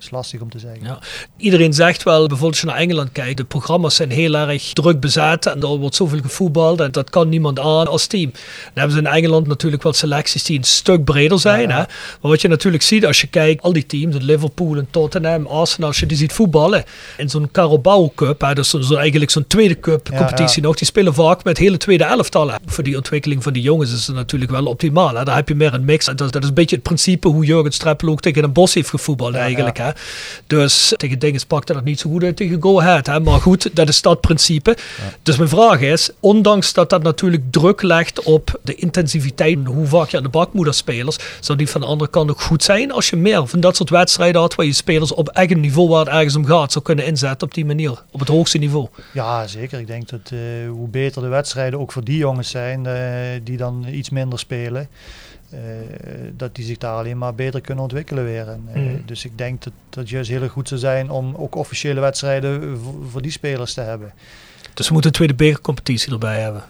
ja, 0.00 0.06
is 0.06 0.10
lastig 0.10 0.40
om 0.40 0.50
te 0.50 0.58
zeggen. 0.58 0.84
Ja. 0.84 0.98
Iedereen 1.36 1.72
zegt 1.72 2.02
wel, 2.02 2.18
bijvoorbeeld 2.18 2.50
als 2.50 2.60
je 2.60 2.66
naar 2.66 2.76
Engeland 2.76 3.12
kijkt, 3.12 3.36
de 3.36 3.44
programma's 3.44 3.94
zijn 3.94 4.10
heel 4.10 4.34
erg 4.34 4.72
druk 4.72 5.00
bezet 5.00 5.46
en 5.46 5.62
er 5.62 5.66
wordt 5.66 5.96
zoveel 5.96 6.20
gevoetbald 6.20 6.80
en 6.80 6.92
dat 6.92 7.10
kan 7.10 7.28
niemand 7.28 7.58
aan 7.58 7.86
als 7.86 8.06
team. 8.06 8.30
Dan 8.30 8.40
hebben 8.74 8.92
ze 8.92 8.98
in 8.98 9.06
Engeland 9.06 9.46
natuurlijk 9.46 9.82
wel 9.82 9.92
selecties 9.92 10.44
die 10.44 10.58
een 10.58 10.64
stuk 10.64 11.04
breder 11.04 11.40
zijn. 11.40 11.68
Ja. 11.68 11.76
Hè? 11.76 11.82
Maar 12.20 12.30
wat 12.30 12.40
je 12.40 12.48
natuurlijk 12.48 12.82
ziet 12.82 13.06
als 13.06 13.20
je 13.20 13.26
kijkt, 13.26 13.62
al 13.62 13.72
die 13.72 13.86
teams, 13.86 14.16
Liverpool 14.18 14.76
en 14.76 14.88
Tottenham, 14.90 15.46
Arsenal, 15.46 15.88
als 15.88 15.98
je 15.98 16.06
die 16.06 16.16
ziet 16.16 16.32
voetballen 16.32 16.84
in 17.16 17.28
zo'n 17.28 17.50
Carabao 17.50 18.12
Cup, 18.14 18.40
hè, 18.40 18.54
dus 18.54 18.70
zo, 18.70 18.94
eigenlijk 18.94 19.30
zo'n 19.30 19.46
tweede 19.46 19.80
cup 19.80 20.08
competitie 20.16 20.62
ja. 20.62 20.68
nog, 20.68 20.76
die 20.76 20.86
spelen 20.86 21.14
vaak 21.14 21.44
met 21.44 21.58
hele 21.58 21.76
tweede 21.76 22.04
elftallen. 22.04 22.58
Voor 22.66 22.84
die 22.84 22.96
ontwikkeling 22.96 23.42
van 23.42 23.52
die 23.52 23.62
jongens 23.62 23.92
is 23.92 24.06
het 24.06 24.16
natuurlijk 24.16 24.50
wel 24.50 24.66
optimaal. 24.66 25.16
Hè? 25.16 25.24
Daar 25.24 25.36
heb 25.36 25.48
je 25.48 25.54
meer 25.54 25.74
een 25.74 25.84
mix. 25.84 26.06
En 26.06 26.16
dat, 26.16 26.32
dat 26.32 26.42
is 26.42 26.48
een 26.48 26.54
beetje 26.54 26.76
het 26.76 26.84
principe 26.84 27.28
hoe 27.28 27.44
Jurgen 27.44 27.72
Streppel 27.72 28.08
ook 28.08 28.20
tegen 28.20 28.44
een 28.44 28.52
Bos 28.52 28.74
heeft 28.74 28.88
gevoetbald 28.88 29.34
eigenlijk. 29.34 29.78
Hè? 29.90 30.00
Dus 30.46 30.92
tegen 30.96 31.18
Dinges 31.18 31.44
pakte 31.44 31.72
dat 31.72 31.84
niet 31.84 32.00
zo 32.00 32.10
goed 32.10 32.22
uit 32.22 32.36
tegen 32.36 32.62
Go 32.62 32.80
Ahead. 32.80 33.06
Hè? 33.06 33.20
Maar 33.20 33.40
goed, 33.40 33.70
dat 33.76 33.88
is 33.88 34.02
dat 34.02 34.20
principe. 34.20 34.76
Dus 35.22 35.36
mijn 35.36 35.48
vraag 35.48 35.80
is, 35.80 36.10
ondanks 36.20 36.72
dat 36.72 36.90
dat 36.90 37.02
natuurlijk 37.02 37.42
druk 37.50 37.82
legt 37.82 38.22
op 38.22 38.58
de 38.62 38.74
intensiviteit 38.74 39.56
en 39.56 39.64
hoe 39.66 39.86
vaak 39.86 40.08
je 40.08 40.16
aan 40.16 40.22
de 40.22 40.28
bak 40.28 40.52
moet 40.52 40.66
als 40.66 40.76
spelers, 40.76 41.18
zou 41.40 41.58
die 41.58 41.68
van 41.68 41.80
de 41.80 41.86
andere 41.86 42.10
kant 42.10 42.30
ook 42.30 42.40
goed 42.40 42.64
zijn 42.64 42.92
als 42.92 43.10
je 43.10 43.16
meer 43.16 43.46
van 43.46 43.60
dat 43.60 43.76
soort 43.76 43.90
wedstrijden 43.90 44.40
had 44.40 44.54
waar 44.54 44.66
je 44.66 44.72
spelers 44.72 45.12
op 45.12 45.28
eigen 45.28 45.60
niveau 45.60 45.88
waar 45.88 46.04
het 46.04 46.08
ergens 46.08 46.36
om 46.36 46.44
gaat 46.44 46.72
zou 46.72 46.84
kunnen 46.84 47.04
inzetten 47.04 47.46
op 47.48 47.54
die 47.54 47.64
manier, 47.64 48.02
op 48.10 48.20
het 48.20 48.28
hoogste 48.28 48.58
niveau. 48.58 48.88
Ja, 49.12 49.46
zeker. 49.46 49.80
Ik 49.80 49.86
denk 49.86 50.08
dat 50.08 50.20
eh, 50.30 50.38
hoe 50.68 50.88
beter 50.88 51.22
de 51.22 51.28
wedstrijden 51.28 51.78
ook 51.80 51.92
voor 51.92 52.04
die 52.04 52.16
jongens 52.16 52.50
zijn, 52.50 52.86
eh, 52.86 53.40
die 53.42 53.56
dan 53.56 53.86
iets 53.90 54.10
minder 54.10 54.38
spelen, 54.38 54.88
eh, 55.50 55.60
dat 56.36 56.54
die 56.54 56.64
zich 56.64 56.78
daar 56.78 56.94
alleen 56.94 57.18
maar 57.18 57.34
beter 57.34 57.60
kunnen 57.60 57.82
ontwikkelen 57.84 58.24
weer. 58.24 58.48
En, 58.48 58.62
eh, 58.72 58.80
Mm. 58.80 59.02
Dus 59.06 59.24
ik 59.24 59.38
denk 59.38 59.62
dat 59.62 59.72
dat 59.90 60.08
juist 60.08 60.30
heel 60.30 60.48
goed 60.48 60.68
zou 60.68 60.80
zijn 60.80 61.10
om 61.10 61.34
ook 61.34 61.54
officiële 61.54 62.00
wedstrijden 62.00 62.78
voor, 62.78 62.94
voor 63.10 63.22
die 63.22 63.30
spelers 63.30 63.74
te 63.74 63.80
hebben. 63.80 64.12
Dus 64.74 64.86
we 64.86 64.92
moeten 64.92 65.10
een 65.10 65.16
tweede 65.16 65.34
bekercompetitie 65.34 66.12
erbij 66.12 66.40
hebben. 66.40 66.62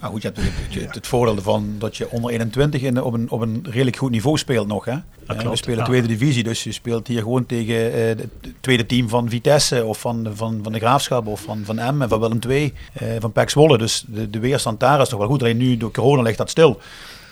Nou 0.00 0.12
goed, 0.12 0.22
je 0.22 0.28
hebt 0.28 0.40
het, 0.40 0.82
het, 0.82 0.94
het 0.94 1.06
voordeel 1.06 1.36
ervan 1.36 1.74
dat 1.78 1.96
je 1.96 2.10
onder 2.10 2.30
21 2.30 2.82
in, 2.82 3.02
op, 3.02 3.12
een, 3.14 3.30
op 3.30 3.40
een 3.40 3.66
redelijk 3.70 3.96
goed 3.96 4.10
niveau 4.10 4.38
speelt 4.38 4.66
nog. 4.66 4.84
Hè? 4.84 4.92
Eh, 5.26 5.48
we 5.48 5.56
spelen 5.56 5.78
ja. 5.78 5.84
tweede 5.84 6.06
divisie, 6.06 6.42
dus 6.42 6.64
je 6.64 6.72
speelt 6.72 7.06
hier 7.06 7.22
gewoon 7.22 7.46
tegen 7.46 7.92
eh, 7.92 8.06
het 8.06 8.28
tweede 8.60 8.86
team 8.86 9.08
van 9.08 9.28
Vitesse 9.28 9.84
of 9.84 10.00
van, 10.00 10.30
van, 10.34 10.60
van 10.62 10.72
de 10.72 10.78
Graafschap 10.78 11.26
of 11.26 11.40
van, 11.40 11.62
van 11.64 11.78
Emmen, 11.78 12.08
van 12.08 12.20
Willem 12.20 12.38
II, 12.48 12.72
eh, 12.92 13.08
van 13.18 13.32
PEC 13.32 13.50
Zwolle. 13.50 13.78
Dus 13.78 14.04
de, 14.08 14.30
de 14.30 14.38
weerstand 14.38 14.80
daar 14.80 15.00
is 15.00 15.08
toch 15.08 15.18
wel 15.18 15.28
goed. 15.28 15.42
Alleen 15.42 15.56
nu 15.56 15.76
door 15.76 15.90
corona 15.90 16.22
ligt 16.22 16.38
dat 16.38 16.50
stil. 16.50 16.80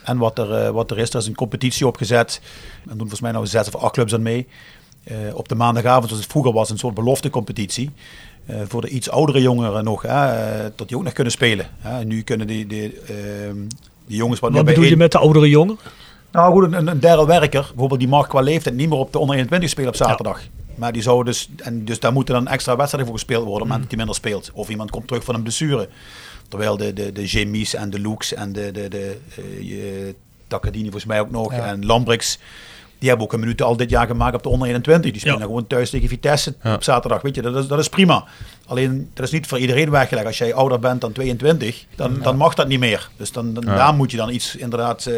En 0.04 0.18
wat 0.18 0.38
er, 0.38 0.52
eh, 0.52 0.70
wat 0.70 0.90
er 0.90 0.98
is, 0.98 1.10
er 1.10 1.18
is 1.20 1.26
een 1.26 1.34
competitie 1.34 1.86
opgezet. 1.86 2.40
En 2.82 2.88
doen 2.88 2.98
volgens 2.98 3.20
mij 3.20 3.32
nou 3.32 3.46
zes 3.46 3.66
of 3.66 3.76
acht 3.76 3.92
clubs 3.92 4.14
aan 4.14 4.22
mee. 4.22 4.46
Eh, 5.04 5.16
op 5.34 5.48
de 5.48 5.54
maandagavond, 5.54 6.04
zoals 6.04 6.22
het 6.22 6.30
vroeger 6.30 6.52
was, 6.52 6.70
een 6.70 6.78
soort 6.78 6.94
beloftecompetitie. 6.94 7.90
Eh, 8.46 8.56
voor 8.68 8.80
de 8.80 8.88
iets 8.88 9.10
oudere 9.10 9.40
jongeren 9.40 9.84
nog, 9.84 10.02
hè, 10.02 10.62
dat 10.74 10.88
die 10.88 10.96
ook 10.96 11.02
nog 11.02 11.12
kunnen 11.12 11.32
spelen. 11.32 11.66
Hè. 11.78 12.04
Nu 12.04 12.22
kunnen 12.22 12.46
die, 12.46 12.66
die, 12.66 13.00
ehm, 13.00 13.56
die 14.06 14.16
jongens 14.16 14.40
wat, 14.40 14.52
Wat 14.52 14.64
bij 14.64 14.72
bedoel 14.72 14.84
je 14.84 14.90
één- 14.90 14.98
met 14.98 15.12
de 15.12 15.18
oudere 15.18 15.48
jongen? 15.48 15.78
Nou 16.32 16.52
goed, 16.52 16.72
een, 16.72 16.86
een 16.86 17.00
derde 17.00 17.26
werker, 17.26 17.62
bijvoorbeeld 17.68 18.00
die 18.00 18.08
mag 18.08 18.26
qua 18.26 18.40
leeftijd 18.40 18.74
niet 18.74 18.88
meer 18.88 18.98
op 18.98 19.12
de 19.12 19.18
onder 19.18 19.34
21 19.36 19.70
spelen 19.70 19.90
op 19.90 19.96
zaterdag. 19.96 20.40
Maar 20.76 20.92
die 20.92 21.02
zou 21.02 21.24
dus, 21.24 21.48
en 21.56 21.84
dus 21.84 22.00
daar 22.00 22.12
moeten 22.12 22.34
dan 22.34 22.48
extra 22.48 22.76
wedstrijden 22.76 23.10
voor 23.10 23.18
gespeeld 23.18 23.44
worden, 23.44 23.62
op 23.62 23.68
het 23.68 23.78
moment 23.78 23.90
dat 23.90 23.98
hij 23.98 24.06
minder 24.06 24.14
speelt. 24.14 24.50
Of 24.54 24.68
iemand 24.68 24.90
komt 24.90 25.06
terug 25.06 25.24
van 25.24 25.34
een 25.34 25.42
blessure. 25.42 25.88
Terwijl 26.48 26.76
de, 26.76 26.92
de, 26.92 27.12
de 27.12 27.24
Jimmy's 27.24 27.74
en 27.74 27.90
de 27.90 27.98
Lukes 27.98 28.34
en 28.34 28.52
de, 28.52 28.70
de, 28.70 28.88
de 28.88 29.16
eh, 29.36 30.14
Takadini 30.48 30.82
volgens 30.84 31.04
mij 31.04 31.20
ook 31.20 31.30
nog 31.30 31.52
Ja. 31.52 31.66
en 31.66 31.86
Lambrix. 31.86 32.38
Die 32.98 33.08
hebben 33.08 33.26
ook 33.28 33.32
een 33.34 33.40
minuut 33.40 33.62
al 33.62 33.76
dit 33.76 33.90
jaar 33.90 34.06
gemaakt 34.06 34.34
op 34.34 34.42
de 34.42 34.48
onder 34.48 34.66
21. 34.68 35.10
Die 35.10 35.20
spelen 35.20 35.38
Ja. 35.38 35.44
gewoon 35.44 35.66
thuis 35.66 35.90
tegen 35.90 36.08
Vitesse 36.08 36.54
Ja. 36.62 36.74
op 36.74 36.82
zaterdag. 36.82 37.22
Weet 37.22 37.34
je, 37.34 37.42
dat 37.42 37.56
is, 37.56 37.66
dat 37.66 37.78
is 37.78 37.88
prima. 37.88 38.24
Alleen, 38.66 39.10
dat 39.14 39.24
is 39.26 39.32
niet 39.32 39.46
voor 39.46 39.58
iedereen 39.58 39.90
weggelegd. 39.90 40.26
Als 40.26 40.38
jij 40.38 40.54
ouder 40.54 40.78
bent 40.78 41.00
dan 41.00 41.12
22, 41.12 41.86
dan, 41.96 42.18
dan 42.22 42.36
mag 42.36 42.54
dat 42.54 42.68
niet 42.68 42.78
meer. 42.78 43.08
Dus 43.16 43.32
dan, 43.32 43.54
dan, 43.54 43.64
daar 43.64 43.94
moet 43.94 44.10
je 44.10 44.16
dan 44.16 44.30
iets, 44.30 44.56
inderdaad, 44.56 45.06
eh, 45.06 45.14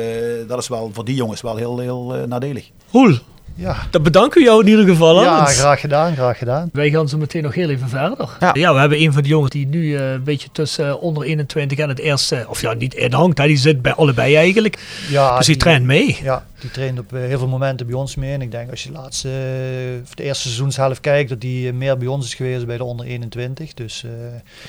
dat 0.48 0.58
is 0.58 0.68
wel 0.68 0.90
voor 0.92 1.04
die 1.04 1.14
jongens 1.14 1.40
wel 1.40 1.56
heel, 1.56 1.78
heel 1.78 2.14
eh, 2.16 2.22
nadelig. 2.26 2.70
Roel, 2.92 3.18
Ja, 3.54 3.76
Dan 3.90 4.02
bedanken 4.02 4.38
we 4.40 4.46
jou 4.46 4.60
in 4.60 4.68
ieder 4.68 4.84
geval. 4.84 5.22
ja 5.22 5.44
graag 5.44 5.80
gedaan, 5.80 6.14
graag 6.14 6.38
gedaan. 6.38 6.68
Wij 6.72 6.90
gaan 6.90 7.08
zo 7.08 7.18
meteen 7.18 7.42
nog 7.42 7.54
heel 7.54 7.68
even 7.68 7.88
verder. 7.88 8.28
Ja. 8.52 8.72
we 8.74 8.80
hebben 8.80 9.00
een 9.00 9.12
van 9.12 9.22
de 9.22 9.28
jongens 9.28 9.50
die 9.50 9.66
nu 9.66 9.96
eh, 9.96 10.10
een 10.12 10.24
beetje 10.24 10.48
tussen 10.52 10.88
eh, 10.88 11.02
onder 11.02 11.22
21 11.22 11.78
en 11.78 11.88
het 11.88 11.98
eerste, 11.98 12.44
of 12.48 12.60
ja, 12.60 12.72
niet 12.72 12.94
in 12.94 13.12
hangt, 13.12 13.38
hè, 13.38 13.46
die 13.46 13.56
zit 13.56 13.82
bij 13.82 13.94
allebei 13.94 14.36
eigenlijk. 14.36 14.78
Ja, 15.08 15.36
dus 15.36 15.46
die 15.46 15.56
traint 15.56 15.84
mee. 15.84 16.18
Ja, 16.22 16.44
die 16.60 16.70
traint 16.70 16.98
op 16.98 17.12
eh, 17.12 17.20
heel 17.20 17.38
veel 17.38 17.48
momenten 17.48 17.86
bij 17.86 17.94
ons 17.94 18.14
mee. 18.14 18.32
En 18.32 18.42
ik 18.42 18.50
denk 18.50 18.70
als 18.70 18.82
je 18.82 18.90
de 18.90 18.98
laatste, 18.98 19.28
of 20.02 20.14
de 20.14 20.22
eerste 20.22 20.42
seizoenshelft 20.42 21.00
kijkt, 21.00 21.28
dat 21.28 21.40
die 21.40 21.72
meer 21.72 21.98
bij 21.98 22.06
ons 22.06 22.26
is 22.26 22.34
geweest 22.34 22.66
bij 22.66 22.76
de 22.76 22.84
onder 22.84 23.06
21. 23.06 23.74
Dus 23.74 24.04
eh, 24.04 24.10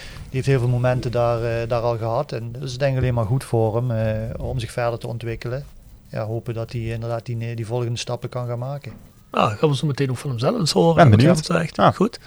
die 0.01 0.29
heeft 0.29 0.45
heel 0.45 0.59
veel 0.59 0.67
momenten 0.67 1.11
daar, 1.11 1.67
daar 1.67 1.81
al 1.81 1.97
gehad. 1.97 2.31
En 2.31 2.51
dat 2.51 2.63
is 2.63 2.77
denk 2.77 2.91
ik 2.95 2.99
alleen 3.01 3.13
maar 3.13 3.25
goed 3.25 3.43
voor 3.43 3.75
hem 3.75 3.91
eh, 3.91 4.45
om 4.45 4.59
zich 4.59 4.71
verder 4.71 4.99
te 4.99 5.07
ontwikkelen. 5.07 5.65
Ja, 6.11 6.25
hopen 6.25 6.53
dat 6.53 6.71
hij 6.71 6.81
inderdaad 6.81 7.25
die, 7.25 7.55
die 7.55 7.65
volgende 7.65 7.97
stappen 7.99 8.29
kan 8.29 8.47
gaan 8.47 8.59
maken. 8.59 8.91
Nou, 9.31 9.55
gaan 9.55 9.69
we 9.69 9.75
zo 9.75 9.87
meteen 9.87 10.09
ook 10.09 10.17
van 10.17 10.29
hemzelf 10.29 10.59
eens 10.59 10.71
horen. 10.71 10.95
Ben 10.95 11.09
wat 11.09 11.19
hij 11.21 11.27
benieuwd. 11.27 11.45
zegt. 11.45 11.75
Ja. 11.75 11.91
Goed. 11.91 12.19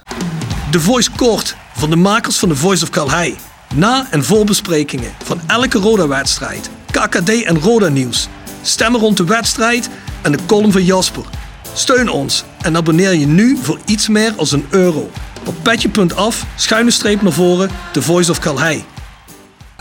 De 0.70 0.80
Voice 0.80 1.10
Kort 1.16 1.56
van 1.74 1.90
de 1.90 1.96
makers 1.96 2.38
van 2.38 2.48
The 2.48 2.56
Voice 2.56 2.82
of 2.84 2.90
Calhei. 2.90 3.36
Na- 3.74 4.06
en 4.10 4.24
voorbesprekingen 4.24 5.10
van 5.24 5.40
elke 5.46 5.78
Roda-wedstrijd. 5.78 6.70
KKD 6.90 7.42
en 7.44 7.58
Roda-nieuws. 7.60 8.28
Stemmen 8.62 9.00
rond 9.00 9.16
de 9.16 9.24
wedstrijd 9.24 9.90
en 10.22 10.32
de 10.32 10.38
column 10.46 10.72
van 10.72 10.84
Jasper. 10.84 11.24
Steun 11.72 12.08
ons 12.08 12.44
en 12.62 12.76
abonneer 12.76 13.14
je 13.14 13.26
nu 13.26 13.56
voor 13.56 13.78
iets 13.84 14.08
meer 14.08 14.32
als 14.36 14.52
een 14.52 14.66
euro. 14.70 15.10
Op 15.46 15.54
petje.af, 15.62 16.46
schuine 16.56 16.90
streep 16.90 17.22
naar 17.22 17.32
voren, 17.32 17.70
The 17.92 18.02
Voice 18.02 18.30
of 18.30 18.38
Calhei. 18.38 18.84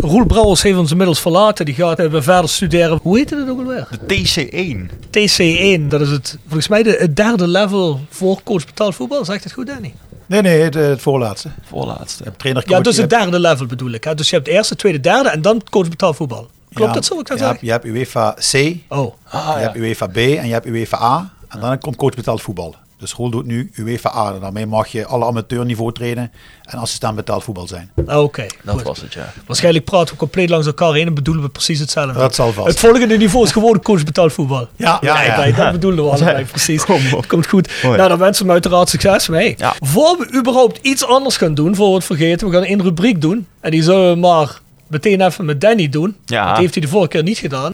Roel 0.01 0.25
Brouwers 0.25 0.61
heeft 0.61 0.77
ons 0.77 0.91
inmiddels 0.91 1.19
verlaten. 1.19 1.65
Die 1.65 1.73
gaat 1.75 1.99
even 1.99 2.23
verder 2.23 2.49
studeren. 2.49 2.99
Hoe 3.01 3.17
heet 3.17 3.29
het 3.29 3.49
ook 3.49 3.59
alweer? 3.59 3.87
De 4.07 4.15
TC1. 4.15 4.95
TC1, 5.07 5.87
dat 5.87 6.01
is 6.01 6.09
het, 6.09 6.37
volgens 6.45 6.67
mij 6.67 6.83
de, 6.83 6.95
het 6.99 7.15
derde 7.15 7.47
level 7.47 7.99
voor 8.09 8.41
coach 8.43 8.65
betaald 8.65 8.95
voetbal. 8.95 9.25
Zegt 9.25 9.43
het 9.43 9.53
goed, 9.53 9.67
Danny? 9.67 9.93
Nee, 10.25 10.41
nee, 10.41 10.61
het, 10.61 10.73
het 10.73 11.01
voorlaatste. 11.01 11.49
Voorlaatste. 11.65 12.17
Je 12.17 12.23
hebt 12.29 12.39
trainer, 12.39 12.63
Ja, 12.67 12.79
dus 12.81 12.97
het 12.97 13.11
hebt- 13.11 13.23
derde 13.23 13.39
level 13.39 13.65
bedoel 13.65 13.91
ik. 13.91 14.03
Hè? 14.03 14.15
Dus 14.15 14.29
je 14.29 14.35
hebt 14.35 14.47
eerste, 14.47 14.75
tweede, 14.75 14.99
derde 14.99 15.29
en 15.29 15.41
dan 15.41 15.61
coach 15.69 15.89
betaald 15.89 16.15
voetbal. 16.15 16.47
Klopt 16.73 16.89
ja, 16.89 16.95
dat 16.95 17.05
zo? 17.05 17.19
Ik 17.19 17.27
dat 17.27 17.39
je, 17.39 17.45
hebt, 17.45 17.61
je 17.61 17.71
hebt 17.71 17.85
UEFA 17.85 18.35
C, 18.51 18.75
Oh, 18.87 19.13
Ah, 19.29 19.51
je 19.55 19.61
hebt 19.61 19.75
UEFA 19.75 20.07
B 20.07 20.17
en 20.17 20.47
je 20.47 20.53
hebt 20.53 20.65
UEFA 20.65 21.01
A. 21.01 21.33
En 21.49 21.59
dan 21.59 21.79
komt 21.79 21.95
coach 21.95 22.15
betaald 22.15 22.41
voetbal. 22.41 22.75
Dus 22.99 23.13
Roel 23.13 23.29
doet 23.29 23.45
nu 23.45 23.71
UEFA 23.75 24.11
A. 24.15 24.39
Daarmee 24.39 24.65
mag 24.65 24.87
je 24.87 25.05
alle 25.05 25.25
amateurniveau 25.25 25.93
trainen 25.93 26.31
en 26.63 26.77
assistent 26.79 27.15
betaald 27.15 27.43
voetbal 27.43 27.67
zijn. 27.67 27.91
ah, 28.07 28.23
oké. 28.23 28.45
Dat 28.63 28.75
goed. 28.75 28.83
was 28.83 29.01
het, 29.01 29.13
ja. 29.13 29.33
Waarschijnlijk 29.45 29.85
praten 29.85 30.13
we 30.13 30.19
compleet 30.19 30.49
langs 30.49 30.65
elkaar 30.67 30.93
heen 30.93 31.07
en 31.07 31.13
bedoelen 31.13 31.43
we 31.43 31.49
precies 31.49 31.79
hetzelfde. 31.79 32.19
Dat 32.19 32.35
zal 32.35 32.51
vast. 32.53 32.67
Het 32.67 32.79
volgende 32.79 33.17
niveau 33.17 33.45
is 33.45 33.51
gewoon 33.51 33.81
coach 33.81 34.03
betaald 34.03 34.33
voetbal. 34.33 34.67
Ja, 34.75 34.97
ja, 35.01 35.21
ja. 35.23 35.51
Dat 35.51 35.71
bedoelen 35.71 36.03
we 36.03 36.09
allebei 36.15 36.45
precies. 36.45 36.85
Kom. 36.85 37.01
Komt 37.27 37.47
goed. 37.47 37.69
Mooi. 37.83 37.97
Nou, 37.97 38.09
dan 38.09 38.17
wensen 38.17 38.37
we 38.45 38.51
hem 38.51 38.61
uiteraard 38.61 38.89
succes 38.89 39.27
mee. 39.27 39.55
Ja. 39.57 39.73
Voor 39.79 40.17
we 40.17 40.37
überhaupt 40.37 40.79
iets 40.81 41.05
anders 41.05 41.37
gaan 41.37 41.53
doen, 41.53 41.75
voor 41.75 41.87
we 41.89 41.95
het 41.95 42.05
vergeten, 42.05 42.47
we 42.47 42.53
gaan 42.53 42.63
één 42.63 42.81
rubriek 42.81 43.21
doen. 43.21 43.47
En 43.59 43.71
die 43.71 43.83
zullen 43.83 44.09
we 44.13 44.19
maar 44.19 44.59
meteen 44.87 45.21
even 45.21 45.45
met 45.45 45.61
Danny 45.61 45.89
doen. 45.89 46.15
Ja. 46.25 46.49
Dat 46.49 46.57
heeft 46.57 46.73
hij 46.73 46.83
de 46.83 46.89
vorige 46.89 47.09
keer 47.09 47.23
niet 47.23 47.37
gedaan. 47.37 47.73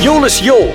Jonas 0.00 0.38
Jo 0.38 0.74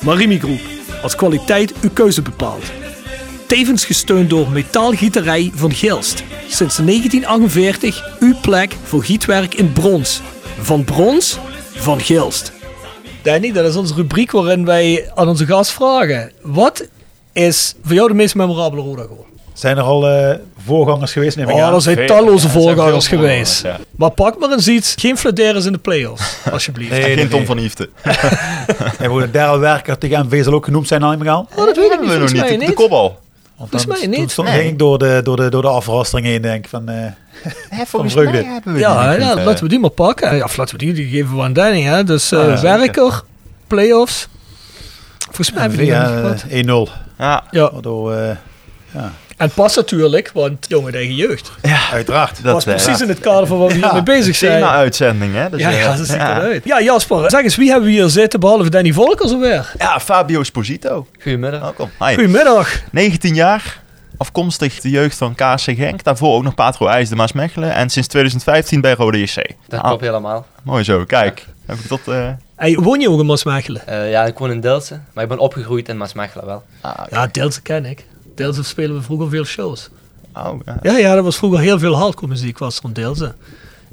Marimi 0.00 0.38
Groep, 0.38 0.60
als 1.02 1.16
kwaliteit 1.16 1.74
uw 1.80 1.90
keuze 1.92 2.22
bepaalt. 2.22 2.64
Tevens 3.46 3.84
gesteund 3.84 4.30
door 4.30 4.48
Metaalgieterij 4.50 5.50
van 5.54 5.72
Gilst. 5.72 6.22
Sinds 6.48 6.76
1948 6.76 8.16
uw 8.20 8.34
plek 8.40 8.76
voor 8.82 9.04
gietwerk 9.04 9.54
in 9.54 9.72
brons. 9.72 10.20
Van 10.60 10.84
brons, 10.84 11.38
van 11.74 12.00
Gilst. 12.00 12.52
Danny, 13.22 13.52
dat 13.52 13.64
is 13.64 13.76
onze 13.76 13.94
rubriek 13.94 14.30
waarin 14.30 14.64
wij 14.64 15.10
aan 15.14 15.28
onze 15.28 15.46
gast 15.46 15.70
vragen. 15.70 16.32
Wat 16.42 16.88
is 17.32 17.74
voor 17.82 17.94
jou 17.94 18.08
de 18.08 18.14
meest 18.14 18.34
memorabele 18.34 18.82
Roda? 18.82 19.06
Zijn 19.60 19.76
er 19.76 19.82
al 19.82 20.08
eh, 20.08 20.36
voorgangers 20.64 21.12
geweest? 21.12 21.36
Neem 21.36 21.48
ik 21.48 21.54
Oh, 21.54 21.62
aan? 21.62 21.74
er 21.74 21.80
zijn 21.82 21.96
Veel- 21.96 22.06
talloze 22.06 22.28
ja, 22.28 22.34
er 22.34 22.40
zijn 22.40 22.52
voorgangers 22.62 23.08
geweest. 23.08 23.60
voorgangers, 23.60 23.88
Maar 23.96 24.10
pak 24.10 24.38
maar 24.38 24.50
eens 24.50 24.68
iets. 24.68 24.94
Geen 24.98 25.16
fladders 25.18 25.64
in 25.64 25.72
de 25.72 25.78
play-offs, 25.78 26.36
alsjeblieft. 26.52 26.90
Nee, 26.90 27.00
En 27.00 27.06
geen 27.06 27.16
nee, 27.16 27.28
Tom 27.28 27.38
nee. 27.38 27.46
van 27.46 27.58
Hiefte. 27.58 27.88
En 28.98 29.08
voor 29.10 29.20
de 29.20 29.30
derde 29.30 29.58
werker 29.58 29.98
tegen 29.98 30.26
MV 30.26 30.44
zal 30.44 30.52
ook 30.52 30.64
genoemd 30.64 30.88
zijn, 30.88 31.00
neem 31.00 31.22
ik 31.22 31.28
aan. 31.28 31.46
Oh, 31.54 31.64
dat 31.64 31.76
weet 31.76 31.92
ik 31.92 32.00
niet, 32.00 32.10
we 32.10 32.18
nog 32.18 32.32
niet. 32.32 32.58
niet. 32.58 32.66
De 32.68 32.72
kopbal. 32.72 33.18
Want 33.56 33.70
Volgens 33.70 33.82
dan- 33.84 33.92
mij 33.92 34.00
Toen 34.10 34.20
niet. 34.20 34.30
stond, 34.30 34.48
Nee. 34.48 34.58
ging 34.58 34.70
ik 34.72 34.78
door 34.78 34.98
de, 34.98 35.20
door, 35.24 35.36
de, 35.36 35.48
door 35.50 35.62
de 35.62 35.68
afrastering 35.68 36.26
heen, 36.26 36.42
denk 36.42 36.64
ik. 36.64 36.70
Van, 36.70 36.88
eh, 36.88 37.04
volgens 37.86 38.12
Vreugde. 38.12 38.32
mij 38.42 38.52
hebben 38.52 38.72
we 38.72 38.78
Ja, 38.78 39.12
ja, 39.12 39.34
laten 39.44 39.62
we 39.62 39.68
die 39.68 39.78
maar 39.78 39.90
pakken. 39.90 40.36
Ja, 40.36 40.44
of 40.44 40.56
laten 40.56 40.78
we 40.78 40.84
die, 40.84 40.92
die 40.94 41.08
geven 41.08 41.36
we 41.36 41.42
aan 41.42 41.52
Danny. 41.52 41.80
Hè. 41.82 42.04
Dus 42.04 42.28
ja, 42.28 42.60
werker, 42.60 43.22
play-offs. 43.66 44.28
Volgens 45.24 45.50
mij 45.52 45.60
hebben 45.60 45.78
we 45.78 45.84
die 45.84 45.94
nog 45.94 46.02
niet 46.02 46.12
via 46.12 46.20
gehad. 46.20 46.42
eh, 46.42 46.58
1-0. 46.58 46.88
Ja, 47.18 47.44
Ja, 47.50 47.70
Waardoor, 47.72 48.12
eh, 48.14 48.36
en 49.40 49.50
pas 49.50 49.76
natuurlijk, 49.76 50.30
want 50.34 50.66
jongen 50.68 50.94
eigen 50.94 51.14
jeugd. 51.14 51.50
uiteraard. 51.92 52.42
dat 52.42 52.52
was 52.52 52.66
eh, 52.66 52.74
precies 52.74 53.00
in 53.00 53.08
het 53.08 53.18
kader 53.20 53.46
van 53.46 53.58
waar 53.58 53.68
we 53.68 53.74
hiermee 53.74 54.02
bezig 54.02 54.36
zijn. 54.36 54.52
Thema-uitzending, 54.52 55.34
hè? 55.34 55.50
Dus, 55.50 55.60
Ja, 55.60 55.70
eh, 55.70 55.80
ja, 55.80 55.96
dat 55.96 56.06
ziet 56.06 56.16
ja. 56.16 56.36
eruit. 56.36 56.64
Ja, 56.64 56.80
Jasper, 56.82 57.30
zeg 57.30 57.42
eens, 57.42 57.56
wie 57.56 57.70
hebben 57.70 57.88
we 57.88 57.94
hier 57.94 58.08
zitten 58.08 58.40
behalve 58.40 58.70
Danny 58.70 58.92
Volkers 58.92 59.32
alweer? 59.32 59.72
Ja, 59.78 60.00
Fabio 60.00 60.40
Esposito. 60.40 61.06
Goedemiddag. 61.22 61.60
Welkom. 61.60 61.90
Hi. 61.98 62.14
Goedemiddag. 62.14 62.80
19 62.90 63.34
jaar, 63.34 63.80
afkomstig 64.16 64.80
de 64.80 64.90
jeugd 64.90 65.16
van 65.18 65.34
KC 65.34 65.60
Genk. 65.60 66.04
Daarvoor 66.04 66.34
ook 66.34 66.42
nog 66.42 66.54
Patro 66.54 66.86
IJs 66.86 67.08
de 67.08 67.16
Maasmechelen. 67.16 67.74
En 67.74 67.90
sinds 67.90 68.08
2015 68.08 68.80
bij 68.80 68.92
Rode 68.94 69.20
JC. 69.20 69.34
Dat 69.68 69.80
Ah, 69.80 69.86
klopt 69.86 70.00
helemaal. 70.02 70.46
Mooi 70.62 70.84
zo, 70.84 71.04
kijk. 71.04 71.46
Heb 71.66 71.78
ik 71.78 71.88
dat... 71.88 72.00
eh, 72.08 72.28
Hey, 72.56 72.74
woon 72.80 73.00
je 73.00 73.10
ook 73.10 73.20
in 73.20 73.26
Maasmechelen? 73.26 73.86
Eh, 73.86 74.10
ja, 74.10 74.24
ik 74.24 74.38
woon 74.38 74.50
in 74.50 74.60
Delsen, 74.60 75.06
maar 75.12 75.22
ik 75.22 75.28
ben 75.30 75.38
opgegroeid 75.38 75.88
in 75.88 75.96
Maasmechelen 75.96 76.46
wel. 76.46 76.62
ah, 76.80 76.92
oké. 77.00 77.14
Ja, 77.14 77.26
Delta 77.26 77.58
ken 77.62 77.84
ik. 77.84 78.04
Delta 78.40 78.62
spelen 78.62 78.96
we 78.96 79.02
vroeger 79.02 79.28
veel 79.28 79.44
shows. 79.44 79.88
Oh, 80.34 80.60
ja. 80.64 80.78
Ja, 80.82 80.96
ja, 80.96 81.14
er 81.14 81.22
was 81.22 81.36
vroeger 81.36 81.60
heel 81.60 81.78
veel 81.78 81.96
hardcore 81.96 82.26
muziek 82.26 82.58
was 82.58 82.80
er 82.82 83.02
rond. 83.02 83.22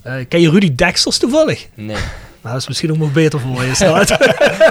Eh, 0.01 0.13
ken 0.27 0.41
je 0.41 0.49
Rudy 0.49 0.75
Dexters 0.75 1.17
toevallig? 1.17 1.67
Nee. 1.73 1.95
Nou, 2.41 2.53
dat 2.53 2.55
is 2.55 2.67
misschien 2.67 2.91
ook 2.91 2.97
nog 2.97 3.11
beter 3.11 3.39
voor 3.39 3.63
je 3.63 3.75
staat. 3.75 4.17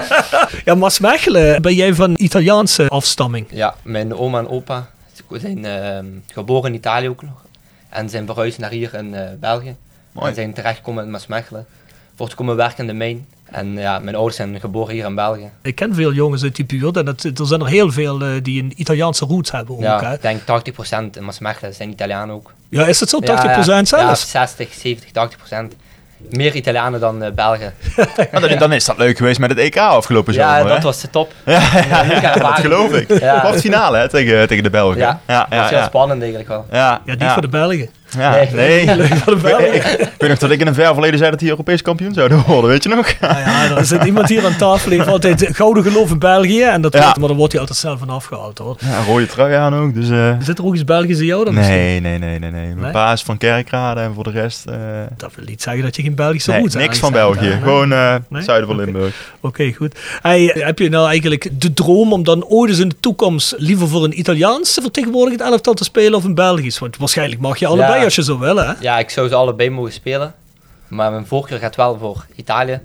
ja, 0.64 0.74
Maasmechelen, 0.74 1.62
ben 1.62 1.74
jij 1.74 1.94
van 1.94 2.14
Italiaanse 2.16 2.88
afstamming? 2.88 3.46
Ja, 3.50 3.74
mijn 3.82 4.14
oma 4.14 4.38
en 4.38 4.48
opa 4.48 4.90
zijn 5.30 5.64
ehm, 5.64 6.06
geboren 6.32 6.70
in 6.70 6.76
Italië 6.76 7.08
ook 7.08 7.22
nog. 7.22 7.44
En 7.88 8.08
zijn 8.08 8.26
verhuisd 8.26 8.58
naar 8.58 8.70
hier 8.70 8.94
in 8.94 9.14
eh, 9.14 9.28
België. 9.40 9.76
Mooi. 10.12 10.28
En 10.28 10.34
zijn 10.34 10.54
terechtgekomen 10.54 11.04
in 11.04 11.10
Maasmechelen. 11.10 11.66
Voor 12.14 12.28
te 12.28 12.36
komen 12.36 12.56
werken 12.56 12.78
in 12.78 12.86
de 12.86 12.92
mijn. 12.92 13.26
En 13.50 13.72
ja, 13.72 13.98
mijn 13.98 14.16
ouders 14.16 14.36
zijn 14.36 14.60
geboren 14.60 14.94
hier 14.94 15.04
in 15.04 15.14
België. 15.14 15.50
Ik 15.62 15.74
ken 15.74 15.94
veel 15.94 16.12
jongens 16.12 16.42
uit 16.42 16.56
die 16.56 16.64
buurt 16.64 16.96
en 16.96 17.04
dat, 17.04 17.22
er 17.22 17.46
zijn 17.46 17.60
er 17.60 17.66
heel 17.66 17.92
veel 17.92 18.20
eh, 18.20 18.28
die 18.42 18.62
een 18.62 18.72
Italiaanse 18.76 19.24
roots 19.24 19.50
hebben 19.50 19.74
ook. 19.74 19.82
Ja, 19.82 20.00
hè? 20.00 20.14
ik 20.14 20.22
denk 20.22 20.40
80% 20.40 21.16
in 21.16 21.24
Maasmechelen 21.24 21.74
zijn 21.74 21.90
Italianen 21.90 22.34
ook. 22.34 22.52
Ja, 22.68 22.86
is 22.86 23.00
het 23.00 23.08
zo? 23.08 23.20
80% 23.20 23.24
ja, 23.24 23.42
ja, 23.44 23.62
zelfs? 23.62 24.32
Ja, 24.32 24.46
60, 24.46 24.72
70, 24.72 25.10
80%. 25.72 25.76
Meer 26.30 26.54
Italianen 26.54 27.00
dan 27.00 27.22
eh, 27.22 27.32
Belgen. 27.32 27.74
Maar 28.32 28.40
dan, 28.40 28.58
dan 28.58 28.72
is 28.72 28.84
dat 28.84 28.98
leuk 28.98 29.16
geweest 29.16 29.38
met 29.38 29.50
het 29.50 29.58
EK 29.58 29.76
afgelopen 29.76 30.34
zomer, 30.34 30.50
Ja, 30.50 30.62
hè? 30.62 30.68
dat 30.68 30.82
was 30.82 31.00
de 31.00 31.10
top. 31.10 31.32
Ja, 31.44 32.34
dat 32.34 32.58
geloof 32.58 32.92
ik. 32.92 33.18
Ja. 33.20 33.38
Kwartfinale, 33.38 33.98
hè, 33.98 34.08
tegen, 34.08 34.48
tegen 34.48 34.62
de 34.62 34.70
Belgen. 34.70 34.98
Ja, 34.98 35.20
ja, 35.26 35.38
dat 35.38 35.48
was 35.48 35.58
ja. 35.58 35.68
heel 35.68 35.78
ja. 35.78 35.84
spannend 35.84 36.20
eigenlijk 36.20 36.48
wel. 36.50 36.66
Ja, 36.70 37.00
Ja, 37.04 37.14
die 37.14 37.28
voor 37.28 37.42
de 37.42 37.48
Belgen. 37.48 37.90
Ja, 38.18 38.30
Nee. 38.52 38.84
nee. 38.84 38.84
Ik, 39.76 39.84
ik 39.84 40.10
weet 40.18 40.28
nog 40.30 40.38
dat 40.38 40.50
ik 40.50 40.60
in 40.60 40.66
een 40.66 40.74
ver 40.74 40.92
verleden 40.92 41.18
zei 41.18 41.30
dat 41.30 41.38
die 41.38 41.48
Europees 41.48 41.82
kampioen 41.82 42.12
zouden 42.14 42.42
worden, 42.46 42.70
weet 42.70 42.82
je 42.82 42.88
nog? 42.88 43.14
Nou 43.20 43.38
ja, 43.38 43.76
er 43.76 43.84
zit 43.84 44.04
iemand 44.04 44.28
hier 44.28 44.44
aan 44.44 44.56
tafel, 44.56 44.88
die 44.88 44.98
heeft 44.98 45.10
altijd 45.10 45.48
gouden 45.52 45.82
geloof 45.82 46.10
in 46.10 46.18
België. 46.18 46.62
En 46.62 46.80
dat 46.80 46.92
Ja. 46.92 47.02
wordt, 47.02 47.18
maar 47.18 47.28
dan 47.28 47.36
wordt 47.36 47.52
hij 47.52 47.60
altijd 47.60 47.78
zelf 47.78 47.98
van 47.98 48.10
afgehaald 48.10 48.58
hoor. 48.58 48.76
Ja, 48.80 49.02
rode 49.06 49.26
trui 49.26 49.54
aan 49.54 49.74
ook, 49.74 49.94
dus... 49.94 50.10
eh, 50.10 50.32
Zit 50.40 50.58
er 50.58 50.64
ook 50.64 50.74
iets 50.74 50.84
Belgisch 50.84 51.18
in 51.18 51.24
jou 51.26 51.44
dan 51.44 51.54
nee, 51.54 52.00
nee, 52.00 52.18
nee, 52.18 52.38
nee, 52.38 52.50
nee. 52.50 52.74
Mijn 52.74 52.94
Nee? 52.94 53.12
is 53.12 53.22
van 53.22 53.38
Kerkrade 53.38 54.00
en 54.00 54.12
voor 54.14 54.24
de 54.24 54.30
rest... 54.30 54.66
eh, 54.66 54.74
Dat 55.16 55.30
wil 55.34 55.44
niet 55.48 55.62
zeggen 55.62 55.82
dat 55.82 55.96
je 55.96 56.02
geen 56.02 56.14
Belgische 56.14 56.50
nee, 56.50 56.60
hebt. 56.60 56.74
niks 56.74 56.98
van 56.98 57.12
België. 57.12 57.58
Gewoon 57.62 57.92
eh 57.92 58.14
Nee? 58.28 58.42
zuiden 58.42 58.66
van 58.68 58.76
Oké. 58.76 58.84
Limburg. 58.84 59.32
Oké, 59.40 59.72
goed. 59.72 59.98
Hey, 60.22 60.50
heb 60.54 60.78
je 60.78 60.88
nou 60.88 61.08
eigenlijk 61.08 61.48
de 61.52 61.72
droom 61.74 62.12
om 62.12 62.24
dan 62.24 62.44
ooit 62.44 62.70
eens 62.70 62.78
in 62.80 62.88
de 62.88 62.96
toekomst 63.00 63.54
liever 63.58 63.88
voor 63.88 64.04
een 64.04 64.18
Italiaans 64.18 64.78
vertegenwoordigend 64.82 65.50
elftal 65.50 65.74
te 65.74 65.84
spelen 65.84 66.14
of 66.14 66.24
een 66.24 66.34
Belgisch? 66.34 66.78
Want 66.78 66.96
waarschijnlijk 66.96 67.40
mag 67.40 67.58
je 67.58 67.66
allebei 67.66 67.95
Ja. 67.98 68.04
als 68.04 68.14
je 68.14 68.22
zo 68.22 68.38
wil, 68.38 68.56
hè? 68.56 68.72
Ja, 68.80 68.98
ik 68.98 69.10
zou 69.10 69.28
ze 69.28 69.34
allebei 69.34 69.70
mogen 69.70 69.92
spelen. 69.92 70.34
Maar 70.88 71.10
mijn 71.10 71.26
voorkeur 71.26 71.58
gaat 71.58 71.76
wel 71.76 71.98
voor 71.98 72.26
Italië. 72.34 72.80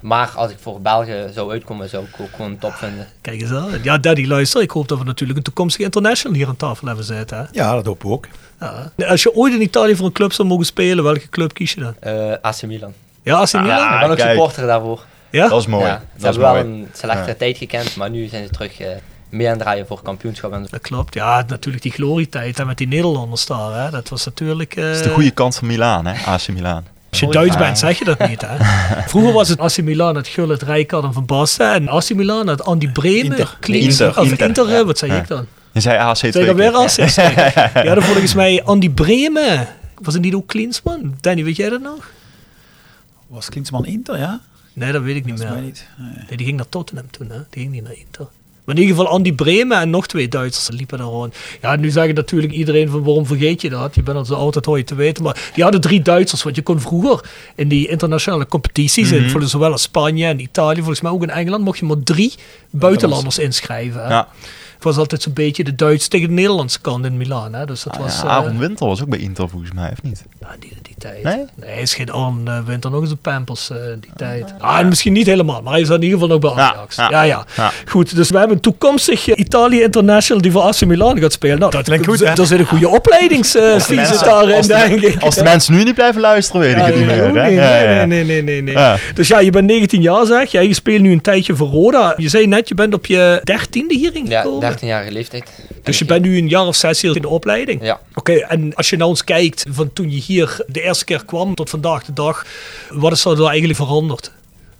Maar 0.00 0.32
als 0.36 0.50
ik 0.50 0.56
voor 0.60 0.80
België 0.80 1.30
zou 1.34 1.50
uitkomen, 1.50 1.88
zou 1.88 2.04
ik 2.04 2.20
ook 2.20 2.28
gewoon 2.36 2.58
top 2.58 2.72
vinden. 2.72 3.06
Kijk 3.20 3.40
eens 3.40 3.50
aan. 3.52 3.70
Ja, 3.82 3.98
Daddy, 3.98 4.26
luister. 4.26 4.62
Ik 4.62 4.70
hoop 4.70 4.88
dat 4.88 4.98
we 4.98 5.04
natuurlijk 5.04 5.38
een 5.38 5.44
toekomstige 5.44 5.84
international 5.84 6.36
hier 6.36 6.46
aan 6.48 6.56
tafel 6.56 6.86
hebben 6.86 7.04
zitten. 7.04 7.38
Hè? 7.38 7.44
Ja, 7.52 7.74
dat 7.74 7.86
hopen 7.86 8.08
we 8.08 8.14
ook. 8.14 8.26
Ja. 8.96 9.06
Als 9.06 9.22
je 9.22 9.34
ooit 9.34 9.54
in 9.54 9.62
Italië 9.62 9.96
voor 9.96 10.06
een 10.06 10.12
club 10.12 10.32
zou 10.32 10.48
mogen 10.48 10.66
spelen, 10.66 11.04
welke 11.04 11.28
club 11.28 11.54
kies 11.54 11.72
je 11.72 11.80
dan? 11.80 11.94
Eh 12.00 12.32
AC 12.40 12.62
Milan. 12.62 12.92
Ja, 13.22 13.36
AC 13.36 13.52
Milan? 13.52 13.78
Ah, 13.78 13.94
ik 13.94 14.00
ben 14.00 14.10
ook 14.10 14.16
kijk. 14.16 14.30
supporter 14.30 14.66
daarvoor. 14.66 15.04
Ja? 15.30 15.48
Dat 15.48 15.60
is 15.60 15.66
mooi. 15.66 15.84
Ja, 15.86 15.94
ze 15.98 16.04
dat 16.12 16.16
is 16.16 16.22
hebben 16.22 16.42
wel 16.42 16.64
mooi. 16.64 16.82
een 16.82 16.88
slechtere 16.92 17.36
tijd 17.36 17.56
gekend, 17.58 17.96
maar 17.96 18.10
nu 18.10 18.26
zijn 18.26 18.44
ze 18.46 18.50
terug 18.50 18.80
eh 18.80 18.88
mee 19.32 19.50
aan 19.50 19.58
draaien 19.58 19.86
voor 19.86 20.02
kampioenschap. 20.02 20.52
En 20.52 20.62
zo. 20.62 20.68
Dat 20.70 20.80
klopt. 20.80 21.14
Ja, 21.14 21.44
natuurlijk 21.46 21.82
die 21.82 21.92
glorietijd 21.92 22.58
hè, 22.58 22.64
met 22.64 22.78
die 22.78 22.86
Nederlanders 22.88 23.46
daar. 23.46 23.84
Hè? 23.84 23.90
Dat 23.90 24.08
was 24.08 24.24
natuurlijk... 24.24 24.76
eh, 24.76 24.84
Dat 24.84 24.94
is 24.96 25.02
de 25.02 25.08
goede 25.08 25.30
kant 25.30 25.56
van 25.56 25.68
Milaan, 25.68 26.06
hè? 26.06 26.24
AC 26.26 26.48
Milan. 26.48 26.84
Als 27.10 27.20
je 27.20 27.26
Duits 27.28 27.56
bent, 27.56 27.78
zeg 27.78 27.98
je 27.98 28.04
dat 28.04 28.28
niet, 28.28 28.40
hè? 28.46 28.56
Vroeger 29.08 29.32
was 29.32 29.48
het 29.48 29.58
AC 29.58 29.82
Milan, 29.82 30.16
het 30.16 30.28
Gullit, 30.28 30.62
Rijkaard 30.62 31.04
en 31.04 31.12
Van 31.12 31.26
Basten. 31.26 31.72
En 31.72 31.88
AC 31.88 32.14
Milan, 32.14 32.46
het 32.46 32.62
Andy 32.64 32.88
Bremen, 32.90 33.24
Inter. 33.38 33.56
Klinsmann- 33.60 34.08
Inter, 34.08 34.22
Of 34.22 34.28
Inter, 34.30 34.46
Inter, 34.46 34.68
ja. 34.70 34.84
wat 34.84 34.98
zei 34.98 35.12
Ja. 35.12 35.18
ik 35.18 35.28
dan? 35.28 35.46
Je 35.72 35.80
zei 35.80 35.98
AC 35.98 36.16
twee 36.16 36.32
Zeg 36.32 36.52
weer 36.54 36.72
AC? 36.74 36.96
ja, 37.86 37.94
dan 37.94 38.02
volgens 38.02 38.34
mij 38.34 38.62
Andy 38.64 38.90
Bremen. 38.90 39.66
Was 40.00 40.14
het 40.14 40.22
niet 40.22 40.34
ook 40.34 40.46
Klinsman? 40.46 41.14
Danny, 41.20 41.44
weet 41.44 41.56
jij 41.56 41.68
dat 41.68 41.80
nog? 41.80 42.10
Was 43.26 43.48
Klinsman 43.48 43.86
Inter, 43.86 44.18
ja? 44.18 44.40
Nee, 44.72 44.92
dat 44.92 45.02
weet 45.02 45.16
ik 45.16 45.24
niet 45.24 45.36
Dat 45.38 45.46
meer. 45.46 45.54
mij 45.56 45.64
niet. 45.64 45.86
Nee. 45.98 46.08
Nee, 46.28 46.36
die 46.36 46.46
ging 46.46 46.56
naar 46.56 46.68
Tottenham 46.68 47.10
toen, 47.10 47.30
hè? 47.30 47.36
Die 47.50 47.60
ging 47.62 47.72
niet 47.72 47.82
naar 47.82 47.96
Inter. 47.96 48.26
Maar 48.64 48.74
in 48.74 48.80
ieder 48.80 48.96
geval 48.96 49.12
Andy 49.12 49.32
Bremen 49.32 49.80
en 49.80 49.90
nog 49.90 50.06
twee 50.06 50.28
Duitsers 50.28 50.76
liepen 50.76 50.98
daar 50.98 51.06
rond. 51.06 51.34
Ja, 51.60 51.76
nu 51.76 51.90
zeggen 51.90 52.14
natuurlijk 52.14 52.52
iedereen 52.52 52.88
van 52.88 53.04
waarom 53.04 53.26
vergeet 53.26 53.60
je 53.60 53.70
dat? 53.70 53.94
Je 53.94 54.02
bent 54.02 54.16
al 54.16 54.24
zo 54.24 54.50
dat 54.50 54.64
hoor 54.64 54.76
je 54.76 54.84
te 54.84 54.94
weten. 54.94 55.24
Maar 55.24 55.50
die 55.54 55.62
hadden 55.62 55.80
drie 55.80 56.02
Duitsers, 56.02 56.42
want 56.42 56.56
je 56.56 56.62
kon 56.62 56.80
vroeger 56.80 57.30
in 57.54 57.68
die 57.68 57.88
internationale 57.88 58.46
competities, 58.46 59.12
in, 59.12 59.30
voor 59.30 59.42
zowel 59.42 59.72
als 59.72 59.82
Spanje 59.82 60.26
en 60.26 60.40
Italië, 60.40 60.78
volgens 60.78 61.00
mij 61.00 61.10
ook 61.10 61.22
in 61.22 61.30
Engeland, 61.30 61.64
mocht 61.64 61.78
je 61.78 61.84
maar 61.84 62.02
drie 62.04 62.34
buitenlanders 62.70 63.38
inschrijven. 63.38 64.08
Ja. 64.08 64.28
Het 64.82 64.90
was 64.90 65.00
altijd 65.00 65.22
zo'n 65.22 65.32
beetje 65.32 65.64
de 65.64 65.74
Duits 65.74 66.08
tegen 66.08 66.28
de 66.28 66.34
Nederlandse 66.34 66.80
kant 66.80 67.04
in 67.04 67.16
Milaan. 67.16 67.54
Hè? 67.54 67.64
Dus 67.66 67.82
dat 67.82 67.92
Ah, 67.92 68.00
was... 68.00 68.16
ja, 68.16 68.22
eh, 68.24 68.30
Aaron 68.30 68.58
Winter 68.58 68.86
was 68.86 69.02
ook 69.02 69.08
bij 69.08 69.18
Inter 69.18 69.48
volgens 69.48 69.72
mij, 69.72 69.90
of 69.92 70.02
niet? 70.02 70.24
ja, 70.40 70.48
die, 70.58 70.72
die 70.82 70.94
tijd. 70.98 71.22
Nee? 71.22 71.44
hij 71.60 71.80
is 71.82 71.94
geen 71.94 72.08
uh, 72.48 72.58
Winter, 72.66 72.90
nog 72.90 73.00
eens 73.00 73.10
een 73.10 73.18
Pampers 73.18 73.70
eh, 73.70 73.76
die 74.00 74.10
tijd. 74.16 74.54
Ah, 74.58 74.86
misschien 74.86 75.12
niet 75.12 75.26
helemaal, 75.26 75.62
maar 75.62 75.72
hij 75.72 75.82
is 75.82 75.88
in 75.88 76.02
ieder 76.02 76.18
geval 76.18 76.28
nog 76.28 76.38
bij 76.38 76.64
Ja, 76.64 76.74
Ajax. 76.74 76.96
ja, 76.96 77.08
Ja, 77.10 77.22
ja. 77.22 77.44
ja. 77.56 77.70
Goed, 77.88 78.16
dus 78.16 78.30
we 78.30 78.38
hebben 78.38 78.56
een 78.56 78.62
toekomstig 78.62 79.28
eh, 79.28 79.38
Italië 79.38 79.82
International 79.82 80.42
die 80.42 80.52
voor 80.52 80.62
AC 80.62 80.84
Milan 80.84 81.18
gaat 81.18 81.32
spelen. 81.32 81.58
Nou, 81.58 81.70
dat 81.70 81.84
klinkt 81.84 82.06
goed, 82.06 82.20
Er 82.20 82.36
hè? 82.36 82.44
zit 82.44 82.58
een 82.58 82.66
goede 82.66 82.88
opleidingsvisie 82.88 84.18
daarin, 84.24 84.56
als 84.56 84.66
de- 84.66 84.72
denk 84.74 85.00
ik. 85.02 85.22
Als 85.22 85.34
de 85.34 85.42
mensen 85.42 85.74
nu 85.74 85.84
niet 85.84 85.94
blijven 85.94 86.20
luisteren, 86.20 86.60
weet 86.60 86.70
ik 86.72 86.78
Ja, 86.78 86.84
het 86.84 86.96
niet 86.96 87.06
meer. 87.06 87.32
Nee, 87.32 88.06
nee, 88.06 88.24
nee, 88.24 88.42
nee, 88.42 88.62
nee. 88.62 88.74
Ja. 88.74 88.96
Dus 89.14 89.28
ja, 89.28 89.38
je 89.38 89.50
bent 89.50 89.66
19 89.66 90.00
jaar 90.02 90.26
zeg. 90.26 90.50
Ja, 90.50 90.60
je 90.60 90.74
speelt 90.74 91.00
nu 91.00 91.12
een 91.12 91.20
tijdje 91.20 91.56
voor 91.56 91.68
Roda. 91.68 92.14
Je 92.16 92.28
zei 92.28 92.46
net, 92.46 92.68
je 92.68 92.74
bent 92.74 92.94
op 92.94 93.06
je 93.06 93.40
dertiende 93.44 93.94
hierin 93.94 94.26
Ja, 94.26 94.40
gekomen. 94.40 94.68
13-jarige 94.78 95.12
leeftijd. 95.12 95.50
Dus 95.82 95.98
je 95.98 96.04
bent 96.04 96.22
nu 96.24 96.36
een 96.38 96.48
jaar 96.48 96.66
of 96.66 96.76
zes 96.76 97.00
hier 97.02 97.16
in 97.16 97.22
de 97.22 97.28
opleiding. 97.28 97.82
Ja. 97.82 98.00
Oké, 98.14 98.32
en 98.32 98.74
als 98.74 98.90
je 98.90 98.96
nou 98.96 99.10
eens 99.10 99.24
kijkt 99.24 99.64
van 99.68 99.92
toen 99.92 100.10
je 100.10 100.20
hier 100.20 100.64
de 100.66 100.80
eerste 100.82 101.04
keer 101.04 101.24
kwam 101.24 101.54
tot 101.54 101.70
vandaag 101.70 102.04
de 102.04 102.12
dag, 102.12 102.46
wat 102.90 103.12
is 103.12 103.24
er 103.24 103.36
nou 103.36 103.48
eigenlijk 103.48 103.78
veranderd? 103.78 104.32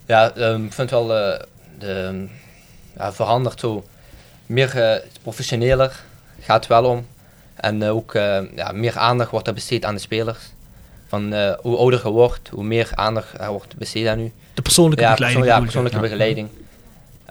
Ja, 0.05 0.31
ehm, 0.35 0.65
ik 0.65 0.73
vind 0.73 0.89
wel 0.89 1.15
eh, 1.15 1.39
de, 1.79 2.25
veranderd 2.97 3.59
zo. 3.59 3.83
Meer 4.45 4.81
eh, 4.81 4.99
professioneler 5.21 6.03
gaat 6.39 6.59
het 6.59 6.67
wel 6.67 6.85
om. 6.85 7.07
En 7.55 7.83
eh, 7.83 7.95
ook 7.95 8.13
ja, 8.55 8.71
meer 8.73 8.97
aandacht 8.97 9.31
wordt 9.31 9.47
er 9.47 9.53
besteed 9.53 9.85
aan 9.85 9.95
de 9.95 10.01
spelers. 10.01 10.39
Van 11.07 11.33
hoe 11.61 11.77
ouder 11.77 12.01
je 12.03 12.09
wordt, 12.09 12.49
hoe 12.49 12.63
meer 12.63 12.89
aandacht 12.93 13.27
er 13.39 13.49
wordt 13.51 13.75
besteed 13.77 14.07
aan 14.07 14.19
u. 14.19 14.31
De 14.53 14.61
persoonlijke 14.61 15.03
Ja, 15.03 15.09
begeleiding. 15.09 15.43
persoon- 15.45 15.59
ja 15.59 15.65
persoonlijke 15.65 15.99
begeleiding. 15.99 16.49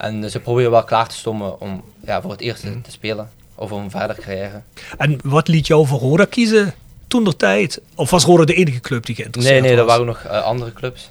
En 0.03 0.30
ze 0.30 0.40
proberen 0.40 0.70
wel 0.70 0.84
klaar 0.84 1.09
te 1.09 1.14
stomen 1.16 1.61
om 1.61 1.82
ja, 2.05 2.20
voor 2.22 2.30
het 2.30 2.40
eerste 2.40 2.68
Mm. 2.70 2.82
te 2.82 2.90
spelen. 2.90 3.30
Of 3.55 3.72
om 3.72 3.90
verder 3.90 4.16
carrière. 4.16 4.62
En 4.98 5.18
wat 5.24 5.48
liet 5.48 5.66
jou 5.66 5.86
voor 5.86 5.98
Roda 5.98 6.24
kiezen 6.24 6.74
toen 7.09 7.24
der 7.24 7.36
tijd? 7.36 7.80
Of 7.94 8.11
was 8.11 8.24
Roda 8.24 8.44
de 8.44 8.55
enige 8.55 8.80
club 8.80 9.07
die 9.07 9.14
Nee, 9.14 9.22
geïnteresseerd 9.24 9.62
nee, 9.62 9.70
er 9.70 9.76
was? 9.76 9.86
waren 9.86 10.00
ook 10.09 10.22
nog 10.22 10.24
eh, 10.32 10.42
andere 10.42 10.72
clubs. 10.72 11.11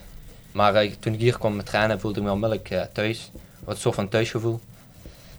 Maar 0.52 0.76
eh, 0.76 0.92
toen 1.00 1.14
ik 1.14 1.20
hier 1.20 1.38
kwam 1.38 1.56
met 1.56 1.66
trainen 1.66 2.00
voelde 2.00 2.20
ik 2.20 2.26
me 2.26 2.32
onmiddellijk 2.32 2.70
eh, 2.70 2.82
thuis. 2.94 3.32
Wat 3.64 3.76
een 3.76 3.82
soort 3.82 3.96
van 3.96 4.10
thuisgevoel. 4.10 4.60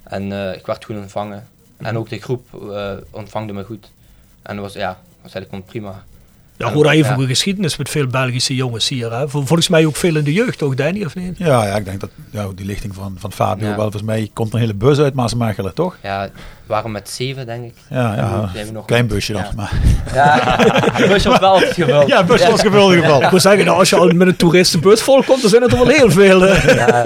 En 0.03 0.33
eh, 0.33 0.57
ik 0.57 0.67
werd 0.67 0.85
goed 0.85 0.97
ontvangen. 0.97 1.49
En 1.77 1.99
ook 1.99 2.09
de 2.09 2.21
groep 2.21 2.71
eh 2.73 2.93
ontvangde 3.11 3.53
me 3.53 3.65
goed. 3.65 3.91
En 4.43 4.55
dat 4.57 4.65
was, 4.65 4.75
ja, 4.75 4.99
was 5.23 5.33
eigenlijk 5.33 5.67
prima. 5.67 6.05
Ja, 6.67 6.73
Roda 6.73 6.91
heeft 6.91 7.09
Ja. 7.09 7.17
geschiedenis 7.27 7.77
met 7.77 7.89
veel 7.89 8.07
Belgische 8.07 8.55
jongens 8.55 8.89
hier. 8.89 9.13
Hè? 9.13 9.29
Vol- 9.29 9.45
Volgens 9.47 9.69
mij 9.69 9.87
ook 9.87 9.97
veel 9.97 10.17
in 10.17 10.25
de 10.25 10.33
jeugd, 10.33 10.59
toch 10.59 10.75
Danny, 10.75 11.05
of 11.05 11.15
niet? 11.15 11.39
Ja, 11.39 11.67
ja, 11.67 11.77
ik 11.77 11.85
denk 11.85 12.01
dat 12.01 12.11
ja, 12.31 12.47
die 12.55 12.67
lichting 12.67 12.95
van, 12.95 13.15
van 13.19 13.33
Fabio 13.33 13.65
Ja. 13.69 13.71
wel, 13.73 13.81
volgens 13.83 14.03
mij 14.03 14.31
komt 14.33 14.53
een 14.55 14.61
hele 14.61 14.75
bus 14.75 14.99
uit 14.99 15.15
Maasmechelen, 15.15 15.75
toch? 15.75 15.97
Ja, 16.03 16.29
waren 16.67 16.91
met 16.93 17.11
zeven, 17.11 17.47
denk 17.47 17.65
ik. 17.65 17.75
Ja, 17.91 18.15
ja 18.15 18.51
nog 18.73 18.85
klein 18.85 19.07
busje 19.07 19.33
dan. 19.33 19.43
Ja, 19.43 19.51
Maar, 19.57 19.73
ja 20.15 20.57
de 20.97 21.07
bus 21.09 21.25
was 21.25 21.39
wel 21.39 21.59
gevuld. 21.59 22.07
ja, 22.09 22.25
bus 22.25 22.47
was 22.47 22.61
gevuld 22.61 22.89
in 22.91 22.95
ieder 22.95 23.05
geval. 23.11 23.23
Ik 23.23 23.31
moet 23.31 23.43
zeggen, 23.43 23.65
nou, 23.65 23.79
als 23.79 23.91
je 23.91 23.97
al 23.97 24.09
met 24.09 24.27
een 24.29 24.37
toeristenbus 24.37 25.03
volkomt, 25.03 25.41
dan 25.41 25.51
zijn 25.51 25.63
het 25.63 25.73
er 25.73 25.79
wel 25.79 25.89
heel 25.89 26.11
veel. 26.11 26.41
hè. 26.41 26.75
Ja, 26.75 27.05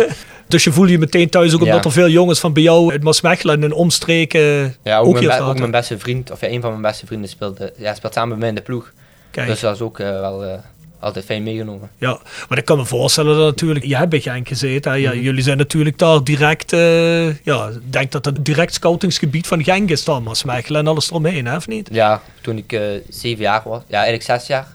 Dus 0.48 0.64
je 0.64 0.72
voelde 0.72 0.90
je 0.90 0.98
meteen 0.98 1.28
thuis, 1.28 1.54
ook 1.54 1.60
omdat 1.60 1.76
Ja. 1.76 1.82
er 1.84 1.92
veel 1.92 2.08
jongens 2.08 2.40
van 2.40 2.52
bij 2.52 2.62
jou 2.62 2.92
uit 2.92 3.02
Maasmechelen 3.02 3.62
en 3.64 3.72
omstreken 3.72 4.74
ja 4.82 4.98
ook, 4.98 5.06
ook 5.06 5.20
mijn, 5.26 5.40
ook 5.42 5.58
mijn 5.58 5.70
beste 5.70 5.98
vriend, 5.98 6.30
of 6.30 6.40
ja, 6.40 6.48
een 6.48 6.60
van 6.60 6.70
mijn 6.70 6.82
beste 6.82 7.06
vrienden 7.06 7.28
speelde, 7.28 7.72
ja, 7.76 7.94
speelt 7.94 8.12
samen 8.14 8.28
met 8.28 8.38
mij 8.38 8.48
in 8.48 8.54
de 8.54 8.60
ploeg. 8.60 8.92
Kijk. 9.36 9.48
Dus 9.48 9.60
dat 9.60 9.74
is 9.74 9.80
ook 9.80 9.98
eh, 9.98 10.08
wel 10.10 10.44
eh, 10.44 10.58
altijd 10.98 11.24
fijn 11.24 11.42
meegenomen. 11.42 11.90
Ja, 11.98 12.20
maar 12.48 12.58
ik 12.58 12.64
kan 12.64 12.78
me 12.78 12.84
voorstellen 12.84 13.36
dat 13.36 13.44
natuurlijk, 13.46 13.84
je 13.84 13.96
hebt 13.96 14.10
bij 14.10 14.20
Genk 14.20 14.48
gezeten, 14.48 14.90
hè? 14.92 14.96
Ja, 14.98 15.10
Mhm. 15.10 15.20
jullie 15.20 15.42
zijn 15.42 15.56
natuurlijk 15.58 15.98
daar 15.98 16.24
direct, 16.24 16.72
eh, 16.72 17.44
ja, 17.44 17.68
ik 17.68 17.92
denk 17.92 18.12
dat 18.12 18.24
het 18.24 18.44
direct 18.44 18.74
scoutingsgebied 18.74 19.46
van 19.46 19.64
Genk 19.64 19.90
is 19.90 20.04
dan, 20.04 20.22
Maasmechelen 20.22 20.80
en 20.80 20.86
alles 20.86 21.10
eromheen, 21.10 21.46
hè, 21.46 21.56
of 21.56 21.68
niet? 21.68 21.88
Ja, 21.92 22.22
toen 22.40 22.56
ik 22.58 22.72
eh, 22.72 22.80
zeven 23.08 23.42
jaar 23.42 23.62
was, 23.64 23.82
ja 23.86 23.94
eigenlijk 23.94 24.24
zes 24.24 24.46
jaar, 24.46 24.66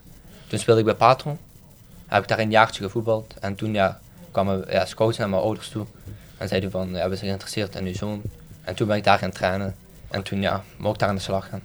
toen 0.48 0.60
speelde 0.60 0.80
ik 0.80 0.86
bij 0.86 0.96
Patron. 0.96 1.38
Heb 2.08 2.22
ik 2.22 2.28
daar 2.28 2.40
een 2.40 2.52
jaartje 2.52 2.84
gevoetbald 2.84 3.34
en 3.40 3.56
toen 3.56 3.74
ja, 3.74 4.00
kwamen 4.32 4.66
ja, 4.70 4.86
scouts 4.86 5.18
naar 5.18 5.30
mijn 5.30 5.42
ouders 5.42 5.70
toe 5.70 5.86
en 6.38 6.48
zeiden 6.48 6.72
van, 6.72 6.90
ja, 6.90 7.10
we 7.10 7.16
zijn 7.16 7.28
geïnteresseerd 7.28 7.76
in 7.76 7.86
uw 7.86 7.94
zoon. 7.94 8.22
En 8.64 8.76
toen 8.76 8.88
ben 8.88 8.98
ik 8.98 9.04
daar 9.04 9.18
gaan 9.18 9.32
trainen 9.32 9.76
en 10.10 10.24
toen 10.24 10.42
ja, 10.42 10.64
mocht 10.78 10.94
ik 10.94 11.00
daar 11.00 11.10
aan 11.10 11.16
de 11.16 11.22
slag 11.22 11.48
gaan. 11.50 11.62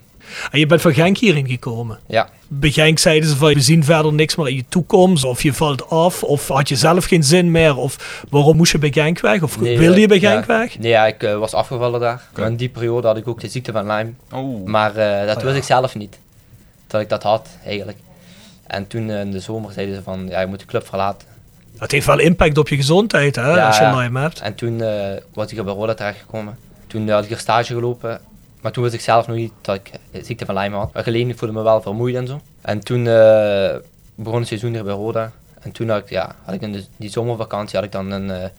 En 0.51 0.59
je 0.59 0.65
bent 0.65 0.81
van 0.81 0.93
Genk 0.93 1.17
hierin 1.17 1.47
gekomen. 1.47 1.99
Ja, 2.07 2.29
Bij 2.47 2.69
Genk 2.71 2.99
zeiden 2.99 3.29
ze 3.29 3.35
van, 3.35 3.53
we 3.53 3.61
zien 3.61 3.83
verder 3.83 4.13
niks 4.13 4.35
meer 4.35 4.47
in 4.47 4.55
je 4.55 4.65
toekomst, 4.69 5.23
of 5.23 5.43
je 5.43 5.53
valt 5.53 5.89
af, 5.89 6.23
of 6.23 6.47
had 6.47 6.69
je 6.69 6.75
zelf 6.75 7.05
geen 7.05 7.23
zin 7.23 7.51
meer, 7.51 7.75
of 7.75 8.23
waarom 8.29 8.57
moest 8.57 8.71
je 8.71 8.77
bij 8.77 8.91
Genk 8.91 9.19
weg, 9.19 9.41
of 9.41 9.59
Nee, 9.59 9.77
wilde 9.77 9.99
je 9.99 10.07
bij 10.07 10.19
ja, 10.19 10.31
Genk 10.31 10.45
weg? 10.45 10.79
Nee, 10.79 10.91
ja, 10.91 11.05
ik 11.07 11.23
eh, 11.23 11.37
was 11.37 11.53
afgevallen 11.53 11.99
daar. 11.99 12.21
In 12.35 12.55
die 12.55 12.69
periode 12.69 13.07
had 13.07 13.17
ik 13.17 13.27
ook 13.27 13.39
de 13.41 13.47
ziekte 13.47 13.71
van 13.71 13.87
Lyme. 13.91 14.11
Oh. 14.31 14.65
Maar 14.65 14.95
eh, 14.95 15.27
dat 15.27 15.37
Oh, 15.37 15.43
wist 15.43 15.53
ja. 15.53 15.59
ik 15.59 15.63
zelf 15.63 15.95
niet. 15.95 16.17
Dat 16.87 17.01
ik 17.01 17.09
dat 17.09 17.23
had, 17.23 17.47
eigenlijk. 17.65 17.97
En 18.67 18.87
toen 18.87 19.09
eh, 19.09 19.19
in 19.19 19.31
de 19.31 19.39
zomer 19.39 19.71
zeiden 19.71 19.95
ze 19.95 20.01
van, 20.03 20.27
ja, 20.29 20.39
je 20.39 20.47
moet 20.47 20.59
de 20.59 20.65
club 20.65 20.87
verlaten. 20.87 21.27
Het 21.77 21.91
heeft 21.91 22.05
wel 22.05 22.19
impact 22.19 22.57
op 22.57 22.67
je 22.69 22.75
gezondheid, 22.75 23.35
hè, 23.35 23.55
Ja, 23.55 23.67
als 23.67 23.77
je. 23.77 23.95
Lyme 23.95 24.19
hebt. 24.19 24.39
En 24.39 24.55
toen 24.55 24.81
eh, 24.81 25.21
was 25.33 25.51
ik 25.51 25.63
bij 25.63 25.73
Roda 25.73 25.93
terechtgekomen. 25.93 26.57
Toen 26.87 27.07
eh, 27.07 27.13
had 27.13 27.23
ik 27.23 27.29
hier 27.29 27.37
stage 27.37 27.73
gelopen. 27.73 28.19
Maar 28.67 28.75
toen 28.75 28.85
wist 28.85 28.95
ik 28.95 29.01
zelf 29.01 29.27
nog 29.27 29.35
niet 29.35 29.53
dat 29.61 29.75
ik 29.75 29.91
de 30.11 30.23
ziekte 30.23 30.45
van 30.45 30.57
Lyme 30.57 30.75
had. 30.75 30.93
Maar 30.93 31.03
geleden 31.03 31.29
ik 31.29 31.37
voelde 31.37 31.55
me 31.55 31.63
wel 31.63 31.81
vermoeid 31.81 32.15
en 32.15 32.27
zo. 32.27 32.41
En 32.61 32.79
toen 32.79 33.07
eh, 33.07 33.75
begon 34.15 34.39
het 34.39 34.47
seizoen 34.47 34.73
hier 34.73 34.83
bij 34.83 34.93
Roda. 34.93 35.31
En 35.59 35.71
toen 35.71 35.89
had 35.89 35.99
ik, 35.99 36.09
ja, 36.09 36.35
had 36.43 36.53
ik 36.53 36.61
in 36.61 36.71
de, 36.71 36.85
die 36.97 37.09
zomervakantie 37.09 37.75
had 37.75 37.85
ik 37.85 37.91
dan 37.91 38.11
een 38.11 38.31
eh 38.31 38.49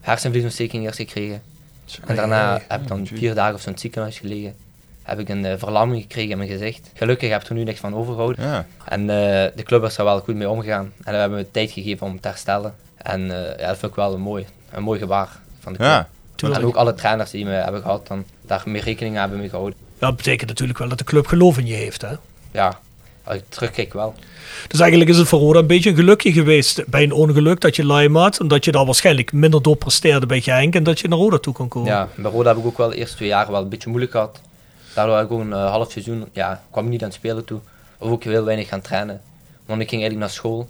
hersenvliesontsteking 0.00 0.84
eerst 0.84 0.96
gekregen. 0.98 1.42
En 2.06 2.16
daarna 2.16 2.60
heb 2.68 2.80
ik 2.80 2.88
dan 2.88 3.06
vier 3.06 3.34
dagen 3.34 3.54
op 3.54 3.60
zo'n 3.60 3.78
ziekenhuis 3.78 4.18
gelegen. 4.18 4.54
Heb 5.02 5.18
ik 5.18 5.28
een 5.28 5.44
eh, 5.44 5.58
verlamming 5.58 6.02
gekregen 6.02 6.30
in 6.30 6.38
mijn 6.38 6.50
gezicht. 6.50 6.90
Gelukkig 6.94 7.30
heb 7.30 7.42
ik 7.42 7.48
er 7.48 7.54
nu 7.54 7.64
niks 7.64 7.80
van 7.80 7.94
overgehouden. 7.94 8.44
Ja. 8.44 8.66
En 8.84 9.00
eh, 9.00 9.56
de 9.56 9.62
club 9.64 9.84
is 9.84 9.98
er 9.98 10.04
wel 10.04 10.20
goed 10.20 10.34
mee 10.34 10.48
omgegaan. 10.48 10.92
En 11.04 11.12
we 11.12 11.18
hebben 11.18 11.38
me 11.38 11.50
tijd 11.50 11.70
gegeven 11.70 12.06
om 12.06 12.20
te 12.20 12.28
herstellen. 12.28 12.74
En 12.96 13.20
eh, 13.20 13.58
ja, 13.58 13.66
dat 13.66 13.78
vind 13.78 13.90
ik 13.90 13.96
wel 13.96 14.14
een 14.14 14.20
mooi, 14.20 14.46
een 14.70 14.82
mooi 14.82 14.98
gebaar 14.98 15.28
van 15.60 15.72
de 15.72 15.78
club. 15.78 15.90
Ja. 15.90 16.08
En 16.54 16.64
ook 16.64 16.76
alle 16.76 16.94
trainers 16.94 17.30
die 17.30 17.44
me 17.44 17.52
hebben 17.52 17.82
gehad, 17.82 18.06
dan 18.06 18.24
daar 18.48 18.62
meer 18.66 18.82
rekening 18.82 19.10
mee 19.10 19.20
hebben 19.20 19.38
mee 19.38 19.48
gehouden. 19.48 19.78
Dat 19.98 20.16
betekent 20.16 20.48
natuurlijk 20.48 20.78
wel 20.78 20.88
dat 20.88 20.98
de 20.98 21.04
club 21.04 21.26
geloof 21.26 21.58
in 21.58 21.66
je 21.66 21.74
heeft, 21.74 22.02
hè. 22.02 22.14
Ja, 22.52 22.78
Als 23.24 23.36
ik 23.36 23.42
terugkijk 23.48 23.92
wel. 23.92 24.14
Dus 24.68 24.80
eigenlijk 24.80 25.10
is 25.10 25.16
het 25.18 25.28
voor 25.28 25.38
Roda 25.40 25.58
een 25.58 25.66
beetje 25.66 25.90
een 25.90 25.96
gelukje 25.96 26.32
geweest 26.32 26.86
bij 26.86 27.02
een 27.02 27.12
ongeluk 27.12 27.60
dat 27.60 27.76
je 27.76 27.86
Lime 27.86 28.18
had. 28.18 28.40
Omdat 28.40 28.64
je 28.64 28.72
daar 28.72 28.84
waarschijnlijk 28.84 29.32
minder 29.32 29.62
door 29.62 29.76
presteerde 29.76 30.26
bij 30.26 30.40
Genk 30.40 30.74
en 30.74 30.82
dat 30.82 31.00
je 31.00 31.08
naar 31.08 31.18
Roda 31.18 31.38
toe 31.38 31.52
kon 31.54 31.68
komen. 31.68 31.88
Ja, 31.90 32.08
bij 32.14 32.30
Roda 32.30 32.48
heb 32.48 32.58
ik 32.58 32.66
ook 32.66 32.76
wel 32.78 32.88
de 32.88 32.96
eerste 32.96 33.16
twee 33.16 33.28
jaar 33.28 33.50
wel 33.50 33.62
een 33.62 33.68
beetje 33.68 33.88
moeilijk 33.88 34.12
gehad. 34.12 34.40
Daardoor 34.94 35.16
heb 35.16 35.24
ik 35.24 35.32
ook 35.32 35.40
een 35.40 35.52
eh, 35.52 35.70
half 35.70 35.92
seizoen, 35.92 36.24
ja, 36.32 36.62
kwam 36.70 36.88
niet 36.88 37.00
aan 37.02 37.08
het 37.08 37.16
spelen 37.16 37.44
toe. 37.44 37.60
Of 37.98 38.10
ook 38.10 38.24
heel 38.24 38.44
weinig 38.44 38.68
gaan 38.68 38.80
trainen. 38.80 39.20
Want 39.66 39.80
ik 39.80 39.88
ging 39.88 40.02
eigenlijk 40.02 40.20
naar 40.20 40.30
school. 40.30 40.68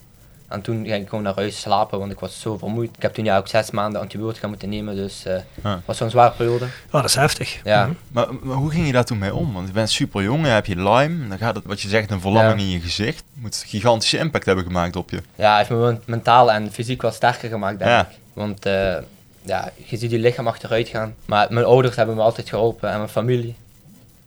En 0.49 0.61
toen 0.61 0.85
ging 0.87 1.03
ik 1.03 1.09
gewoon 1.09 1.25
naar 1.25 1.35
huis 1.35 1.61
slapen, 1.61 1.99
want 1.99 2.13
ik 2.13 2.19
was 2.21 2.41
zo 2.41 2.57
vermoeid. 2.59 2.91
Ik 2.97 3.03
heb 3.03 3.15
toen 3.15 3.25
ja 3.25 3.37
ook 3.39 3.49
zes 3.49 3.71
maanden 3.71 4.01
antibiotica 4.01 4.49
moeten 4.49 4.69
nemen, 4.69 4.95
dus 4.95 5.25
eh, 5.25 5.35
Ah. 5.63 5.73
het 5.75 5.83
was 5.85 5.97
zo'n 5.97 6.11
zware 6.11 6.33
periode. 6.37 6.65
Ah, 6.65 6.93
dat 7.01 7.05
is 7.05 7.15
heftig. 7.15 7.61
Ja, 7.65 7.85
Mhm. 7.87 7.95
Maar, 8.09 8.27
maar 8.43 8.57
hoe 8.57 8.71
ging 8.71 8.87
je 8.87 8.93
daar 8.93 9.05
toen 9.05 9.19
mee 9.19 9.35
om? 9.35 9.53
Want 9.53 9.67
je 9.67 9.73
bent 9.73 9.91
super 9.91 10.23
jong, 10.23 10.47
heb 10.47 10.67
je 10.67 10.77
Lyme, 10.77 11.29
dan 11.29 11.39
gaat 11.39 11.55
het, 11.55 11.65
wat 11.65 11.81
je 11.81 11.89
zegt, 11.89 12.11
een 12.11 12.21
verlamming 12.21 12.61
Ja. 12.61 12.67
in 12.67 12.71
je 12.73 12.81
gezicht. 12.81 13.23
Moet 13.33 13.65
gigantische 13.67 14.19
impact 14.19 14.47
hebben 14.47 14.65
gemaakt 14.65 14.97
op 14.97 15.11
je. 15.11 15.23
ja 15.35 15.57
heeft 15.57 15.71
me 15.71 15.77
men- 15.77 16.03
mentaal 16.05 16.53
en 16.53 16.73
fysiek 16.73 17.03
wel 17.03 17.11
sterker 17.13 17.49
gemaakt, 17.49 17.79
denk 17.79 17.91
Ja. 17.91 18.01
ik. 18.01 18.17
Want 18.33 18.67
eh, 18.67 18.97
ja, 19.43 19.71
je 19.85 19.97
ziet 19.97 20.11
je 20.11 20.19
lichaam 20.19 20.47
achteruit 20.47 20.89
gaan. 20.89 21.15
Maar 21.25 21.47
mijn 21.51 21.67
ouders 21.67 21.97
hebben 21.97 22.15
me 22.17 22.23
altijd 22.23 22.49
geholpen 22.49 22.91
en 22.91 22.97
mijn 22.97 23.09
familie. 23.09 23.57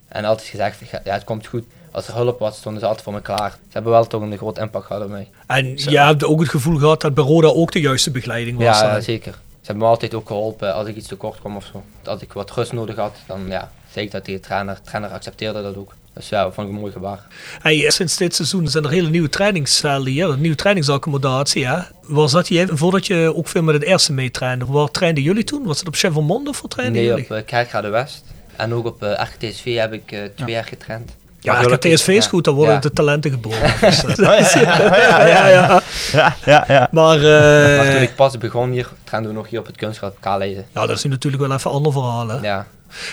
En 0.07 0.25
altijd 0.25 0.47
gezegd, 0.49 0.79
ja, 1.03 1.13
het 1.13 1.23
komt 1.23 1.47
goed. 1.47 1.63
Als 1.91 2.07
er 2.07 2.13
hulp 2.15 2.39
was, 2.39 2.57
stonden 2.57 2.81
ze 2.81 2.87
altijd 2.87 3.03
voor 3.05 3.13
me 3.13 3.21
klaar. 3.21 3.51
Ze 3.51 3.69
hebben 3.71 3.91
wel 3.91 4.07
toch 4.07 4.21
een 4.21 4.37
groot 4.37 4.57
impact 4.57 4.85
gehad 4.85 5.03
op 5.03 5.09
mij. 5.09 5.27
En 5.47 5.65
je 5.75 5.99
hebt 5.99 6.23
ook 6.23 6.39
het 6.39 6.49
gevoel 6.49 6.77
gehad 6.77 7.01
dat 7.01 7.13
bij 7.13 7.23
Roda 7.23 7.47
ook 7.47 7.71
de 7.71 7.81
juiste 7.81 8.11
begeleiding 8.11 8.57
was. 8.57 8.79
Ja, 8.79 8.99
zeker. 8.99 9.31
Ze 9.31 9.67
hebben 9.67 9.83
me 9.83 9.89
altijd 9.89 10.13
ook 10.13 10.27
geholpen 10.27 10.73
als 10.73 10.87
ik 10.87 10.95
iets 10.95 11.07
tekort 11.07 11.39
kwam 11.39 11.55
of 11.55 11.65
zo. 11.71 11.83
Als 12.05 12.21
ik 12.21 12.33
wat 12.33 12.51
rust 12.51 12.71
nodig 12.73 12.95
had, 12.95 13.15
dan 13.27 13.41
ja, 13.47 13.71
zei 13.91 14.05
ik 14.05 14.11
dat 14.11 14.23
tegen 14.23 14.41
de 14.41 14.47
trainer. 14.47 14.75
De 14.75 14.81
trainer 14.81 15.09
accepteerde 15.11 15.61
dat 15.61 15.75
ook. 15.75 15.93
Dus 16.13 16.29
ja, 16.29 16.43
dat 16.43 16.53
vond 16.53 16.67
ik 16.67 16.73
een 16.73 16.79
mooi 16.79 16.91
gebaar. 16.91 17.19
Hey, 17.61 17.89
sinds 17.89 18.17
dit 18.17 18.35
seizoen 18.35 18.67
zijn 18.67 18.83
er 18.83 18.89
hele 18.89 19.09
nieuwe 19.09 19.29
trainingscellen 19.29 20.11
hier, 20.11 20.29
een 20.29 20.41
nieuwe 20.41 20.55
trainingsaccommodatie. 20.55 21.67
Hè? 21.67 21.79
Waar 22.01 22.29
zat 22.29 22.47
je 22.47 22.67
voordat 22.71 23.07
je 23.07 23.33
ook 23.35 23.47
veel 23.47 23.63
met 23.63 23.73
het 23.73 23.83
eerste 23.83 24.13
meetrainde? 24.13 24.65
Waar 24.65 24.91
trainden 24.91 25.23
jullie 25.23 25.43
toen? 25.43 25.63
Was 25.65 25.79
het 25.79 25.87
op 25.87 25.95
Chevermond 25.95 26.47
of 26.47 26.61
waar 26.61 26.69
trainden 26.69 27.01
Nee, 27.01 27.09
jullie? 27.09 27.23
op 27.23 27.31
uh, 27.31 27.45
Kerkrade 27.45 27.89
West. 27.89 28.23
En 28.55 28.73
ook 28.73 28.85
op 28.85 29.03
uh, 29.03 29.11
RKTSV 29.11 29.75
heb 29.75 29.93
ik 29.93 30.11
uh, 30.11 30.19
twee 30.35 30.51
jaar 30.51 30.63
getraind. 30.65 31.11
Ja, 31.43 31.53
Maar 31.53 31.71
RKTSV 31.71 32.07
is 32.07 32.27
goed, 32.27 32.43
dan 32.43 32.53
worden 32.55 32.73
ja. 32.73 32.79
de 32.79 32.91
talenten 32.91 33.31
geboren. 33.31 33.73
Dus, 33.81 34.01
ja, 34.17 34.37
ja, 34.97 35.27
ja, 35.27 35.47
ja. 35.47 35.81
Ja, 36.11 36.35
ja, 36.45 36.63
ja. 36.67 36.87
Maar, 36.91 37.19
Maar 37.19 37.85
toen 37.85 37.95
eh 37.95 38.01
ik 38.01 38.15
pas 38.15 38.37
begon 38.37 38.71
hier, 38.71 38.89
trainden 39.03 39.31
we 39.31 39.37
nog 39.37 39.49
hier 39.49 39.59
op 39.59 39.65
het 39.65 39.75
kunstgrad 39.75 40.15
Kaleiden. 40.19 40.65
ja, 40.73 40.85
dat 40.85 40.97
is 40.97 41.03
nu 41.03 41.09
natuurlijk 41.09 41.43
wel 41.43 41.51
even 41.51 41.69
een 41.71 41.77
ander 41.77 41.91
verhaal. 41.91 42.27
Hè? 42.27 42.37
Ja, 42.41 42.67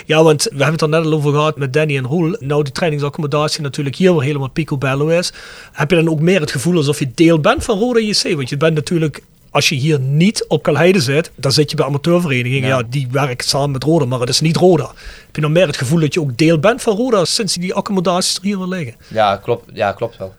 Ja, 0.06 0.22
want 0.22 0.42
we 0.42 0.48
hebben 0.50 0.72
het 0.72 0.82
er 0.82 0.88
net 0.88 1.05
al 1.05 1.12
over 1.12 1.32
gehad 1.32 1.56
met 1.56 1.72
Danny 1.72 1.96
en 1.96 2.06
Roel. 2.06 2.36
Nou, 2.40 2.62
die 2.62 2.72
trainingsaccommodatie 2.72 3.62
natuurlijk 3.62 3.96
hier 3.96 4.12
weer 4.12 4.22
helemaal 4.22 4.50
picobello 4.50 5.09
is. 5.09 5.32
Heb 5.72 5.90
je 5.90 5.96
dan 5.96 6.09
ook 6.09 6.20
meer 6.20 6.40
het 6.40 6.50
gevoel 6.50 6.76
alsof 6.76 6.98
je 6.98 7.10
deel 7.14 7.40
bent 7.40 7.64
van 7.64 7.78
Roda 7.78 8.00
JC? 8.00 8.34
Want 8.34 8.48
je 8.48 8.56
bent 8.56 8.74
natuurlijk, 8.74 9.22
als 9.59 9.68
je 9.68 9.74
hier 9.74 10.01
niet 10.01 10.44
op 10.48 10.62
Kalheide 10.62 11.01
zit, 11.01 11.30
dan 11.35 11.52
zit 11.52 11.70
je 11.70 11.76
bij 11.76 11.86
amateurverenigingen. 11.86 12.68
Ja. 12.68 12.78
Ja. 12.78 12.85
die 12.89 13.09
werken 13.10 13.48
samen 13.48 13.70
met 13.70 13.85
Roda, 13.85 14.05
maar 14.05 14.20
het 14.20 14.28
is 14.28 14.40
niet 14.40 14.56
Roda. 14.56 14.86
Heb 15.26 15.35
je 15.35 15.40
dan 15.40 15.52
meer 15.52 15.66
het 15.66 15.76
gevoel 15.76 16.01
dat 16.01 16.14
je 16.14 16.20
ook 16.20 16.36
deel 16.36 16.59
bent 16.59 16.82
van 16.82 16.97
Roda 16.97 17.24
sinds 17.24 17.55
die 17.55 17.74
accommodaties 17.74 18.36
er 18.36 18.43
hier 18.43 18.59
weer 18.59 18.66
liggen? 18.66 18.94
ja, 19.09 19.36
klopt, 19.36 19.70
ja 19.72 19.93
klopt 19.93 20.16
wel. 20.16 20.35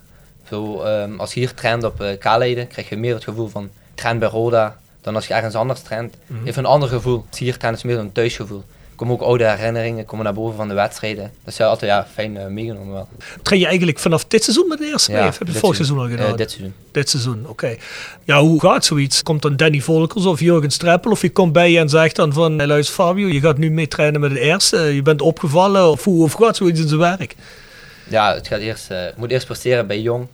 Zo, 0.49 0.81
ehm, 0.81 1.19
als 1.19 1.33
je 1.33 1.39
hier 1.39 1.53
traint 1.53 1.83
op 1.83 2.01
uh, 2.01 2.09
krijg 2.17 2.89
je 2.89 2.97
meer 2.97 3.13
het 3.13 3.23
gevoel 3.23 3.47
van 3.47 3.69
train 3.95 4.19
bij 4.19 4.29
Roda 4.29 4.77
dan 5.01 5.15
als 5.15 5.27
je 5.27 5.33
ergens 5.33 5.55
anders 5.55 5.81
traint. 5.81 6.15
Mhm. 6.27 6.47
Even 6.47 6.63
een 6.63 6.69
ander 6.69 6.89
gevoel. 6.89 7.25
Als 7.29 7.39
je 7.39 7.45
hier 7.45 7.57
traint 7.57 7.77
is 7.77 7.83
meer 7.83 7.97
een 7.97 8.11
thuisgevoel. 8.11 8.63
Komen 8.99 9.13
ook 9.15 9.21
oude 9.21 9.43
herinneringen, 9.49 10.05
komen 10.05 10.25
naar 10.25 10.33
boven 10.33 10.55
van 10.55 10.67
de 10.67 10.73
wedstrijden. 10.73 11.23
Dat 11.43 11.53
is 11.53 11.57
ja, 11.57 11.65
altijd 11.65 11.91
ja, 11.91 12.07
fijn 12.13 12.37
eh, 12.37 12.47
meegenomen 12.47 12.93
wel. 12.93 13.07
Train 13.41 13.61
je 13.61 13.67
eigenlijk 13.67 13.99
vanaf 13.99 14.25
dit 14.25 14.43
seizoen 14.43 14.67
met 14.67 14.77
de 14.77 14.85
eerste 14.85 15.11
mee? 15.11 15.27
Of 15.27 15.37
heb 15.37 15.47
je 15.47 15.53
het 15.53 15.61
vorig 15.61 15.75
seizoen 15.75 15.99
al 15.99 16.09
gedaan? 16.09 16.31
Eh, 16.31 16.35
dit 16.35 16.51
seizoen. 16.51 16.73
Dit 16.91 17.09
seizoen, 17.09 17.45
oké. 17.47 17.75
Ja, 18.23 18.39
hoe 18.41 18.61
gaat 18.61 18.85
zoiets? 18.85 19.23
Komt 19.23 19.41
dan 19.41 19.55
Danny 19.55 19.79
Volkers 19.79 20.25
of 20.25 20.39
Jurgen 20.39 20.71
Streppel 20.71 21.11
of 21.11 21.21
je 21.21 21.29
komt 21.29 21.53
bij 21.53 21.71
je 21.71 21.79
en 21.79 21.89
zegt 21.89 22.15
dan 22.15 22.33
van, 22.33 22.57
hey, 22.57 22.67
luister 22.67 22.95
Fabio, 22.95 23.27
je 23.27 23.39
gaat 23.39 23.57
nu 23.57 23.71
mee 23.71 23.87
trainen 23.87 24.21
met 24.21 24.31
het 24.31 24.39
eerste, 24.39 24.77
je 24.77 25.01
bent 25.01 25.21
opgevallen 25.21 25.89
of 25.89 26.03
hoe 26.03 26.23
of 26.23 26.33
gaat 26.33 26.55
zoiets 26.55 26.79
in 26.79 26.87
zijn 26.87 26.99
werk? 26.99 27.35
Ja, 28.09 28.33
het 28.33 28.47
gaat 28.47 28.59
eerst, 28.59 28.91
eh, 28.91 29.03
moet 29.15 29.31
eerst 29.31 29.45
presteren 29.45 29.87
bij 29.87 30.01
Jong. 30.01 30.27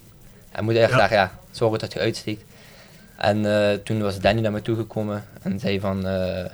En 0.51 0.63
moet 0.63 0.75
eerst 0.75 0.91
Ja. 0.91 0.97
daar 0.97 1.13
ja, 1.13 1.39
zorgen 1.51 1.79
dat 1.79 1.93
je 1.93 1.99
uitsteekt. 1.99 2.43
En 3.17 3.45
eh, 3.45 3.77
toen 3.83 4.01
was 4.01 4.19
Danny 4.19 4.41
naar 4.41 4.51
me 4.51 4.61
toegekomen 4.61 5.25
en 5.41 5.59
zei 5.59 5.79
van, 5.79 6.07
eh 6.07 6.45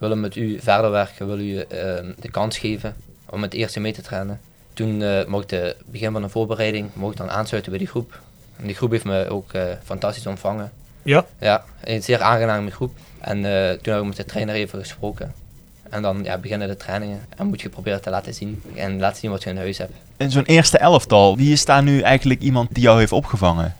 willen 0.00 0.20
met 0.20 0.36
u 0.36 0.58
verder 0.60 0.90
werken, 0.90 1.26
wil 1.26 1.38
u 1.38 1.58
eh, 1.58 1.66
de 2.20 2.30
kans 2.30 2.58
geven 2.58 2.96
om 3.26 3.42
het 3.42 3.54
eerste 3.54 3.80
mee 3.80 3.92
te 3.92 4.02
trainen. 4.02 4.40
Toen 4.72 5.02
eh 5.02 5.26
mocht 5.26 5.52
ik 5.52 5.74
begin 5.86 6.12
van 6.12 6.22
de 6.22 6.28
voorbereiding 6.28 6.90
mocht 6.92 7.16
dan 7.16 7.30
aansluiten 7.30 7.70
bij 7.70 7.80
die 7.80 7.88
groep. 7.88 8.20
En 8.60 8.66
die 8.66 8.74
groep 8.74 8.90
heeft 8.90 9.04
me 9.04 9.28
ook 9.28 9.52
eh, 9.52 9.62
fantastisch 9.84 10.26
ontvangen. 10.26 10.72
Ja, 11.02 11.24
Ja, 11.38 11.64
een 11.84 12.02
zeer 12.02 12.20
aangename 12.20 12.70
groep. 12.70 12.92
En 13.20 13.36
eh, 13.36 13.70
toen 13.70 13.92
heb 13.92 14.02
ik 14.02 14.08
met 14.08 14.16
de 14.16 14.24
trainer 14.24 14.54
even 14.54 14.78
gesproken. 14.78 15.32
En 15.90 16.02
dan 16.02 16.20
ja, 16.24 16.38
beginnen 16.38 16.68
de 16.68 16.76
trainingen 16.76 17.26
en 17.36 17.46
moet 17.46 17.60
je 17.60 17.68
proberen 17.68 18.02
te 18.02 18.10
laten 18.10 18.34
zien. 18.34 18.62
En 18.74 18.98
laten 18.98 19.18
zien 19.18 19.30
wat 19.30 19.42
je 19.42 19.50
in 19.50 19.56
huis 19.56 19.78
hebt. 19.78 19.92
In 20.16 20.30
zo'n 20.30 20.44
eerste 20.44 20.78
elftal, 20.78 21.36
wie 21.36 21.52
is 21.52 21.64
daar 21.64 21.82
nu 21.82 22.00
eigenlijk 22.00 22.40
iemand 22.40 22.68
die 22.74 22.82
jou 22.82 22.98
heeft 22.98 23.12
opgevangen? 23.12 23.76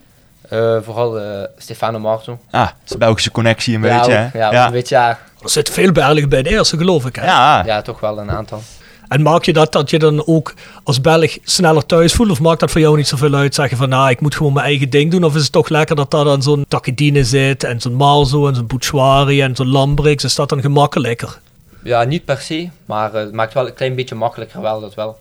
Eh, 0.49 0.77
vooral 0.83 1.21
Stefano 1.57 1.99
Marto. 1.99 2.39
Ah, 2.51 2.67
dat 2.67 2.75
is 2.85 2.91
de 2.91 2.99
Belgische 2.99 3.31
connectie 3.31 3.75
een 3.75 3.83
ja, 3.83 3.97
beetje, 3.97 4.13
ook, 4.13 4.33
hè? 4.33 4.39
ja, 4.39 4.53
ja. 4.53 4.67
een 4.67 4.73
beetje, 4.73 4.95
ja, 4.95 5.19
er 5.43 5.51
zit 5.51 5.71
veel 5.71 5.93
Belgen 5.93 6.29
bij 6.29 6.43
de 6.43 6.51
eerste, 6.51 6.77
geloof 6.77 7.07
ik. 7.07 7.17
Hè? 7.17 7.25
Ja, 7.25 7.65
ja, 7.65 7.83
toch 7.83 8.01
wel 8.01 8.19
een 8.19 8.31
aantal. 8.31 8.63
En 9.11 9.23
maak 9.23 9.45
je 9.45 9.53
dat 9.53 9.73
dat 9.73 9.91
je 9.91 9.99
dan 9.99 10.27
ook 10.27 10.55
als 10.85 11.01
Belg 11.01 11.39
sneller 11.43 11.87
thuis 11.87 12.13
voelt? 12.13 12.31
Of 12.31 12.41
maakt 12.41 12.61
dat 12.61 12.71
voor 12.71 12.81
jou 12.81 12.97
niet 12.97 13.09
zoveel 13.09 13.35
uit? 13.35 13.55
Zeggen 13.55 13.77
van, 13.77 13.89
nou, 13.89 14.11
ik 14.11 14.21
moet 14.21 14.35
gewoon 14.35 14.53
mijn 14.53 14.67
eigen 14.67 14.91
ding 14.91 15.11
doen. 15.11 15.25
Of 15.25 15.35
is 15.35 15.43
het 15.43 15.53
toch 15.53 15.69
lekker 15.69 15.97
dat 15.97 16.11
daar 16.11 16.25
dan 16.25 16.43
zo'n 16.43 16.65
Takedine 16.69 17.25
zit 17.25 17.65
en 17.65 17.81
zo'n 17.81 17.95
Malzo 17.95 18.49
en 18.49 18.55
zo'n 18.55 18.67
Bouchouari 18.67 19.43
en 19.43 19.57
zo'n 19.57 19.69
Lambrix? 19.69 20.25
Is 20.25 20.35
dat 20.35 20.49
dan 20.49 20.61
gemakkelijker? 20.61 21.41
Ja, 21.83 22.05
niet 22.05 22.25
per 22.25 22.39
se, 22.41 22.69
maar 22.85 23.15
eh, 23.15 23.21
het 23.21 23.33
maakt 23.33 23.55
wel 23.55 23.67
een 23.67 23.75
klein 23.75 23.95
beetje 23.95 24.15
makkelijker 24.15 24.61
wel, 24.61 24.81
dat 24.81 24.95
wel. 24.95 25.19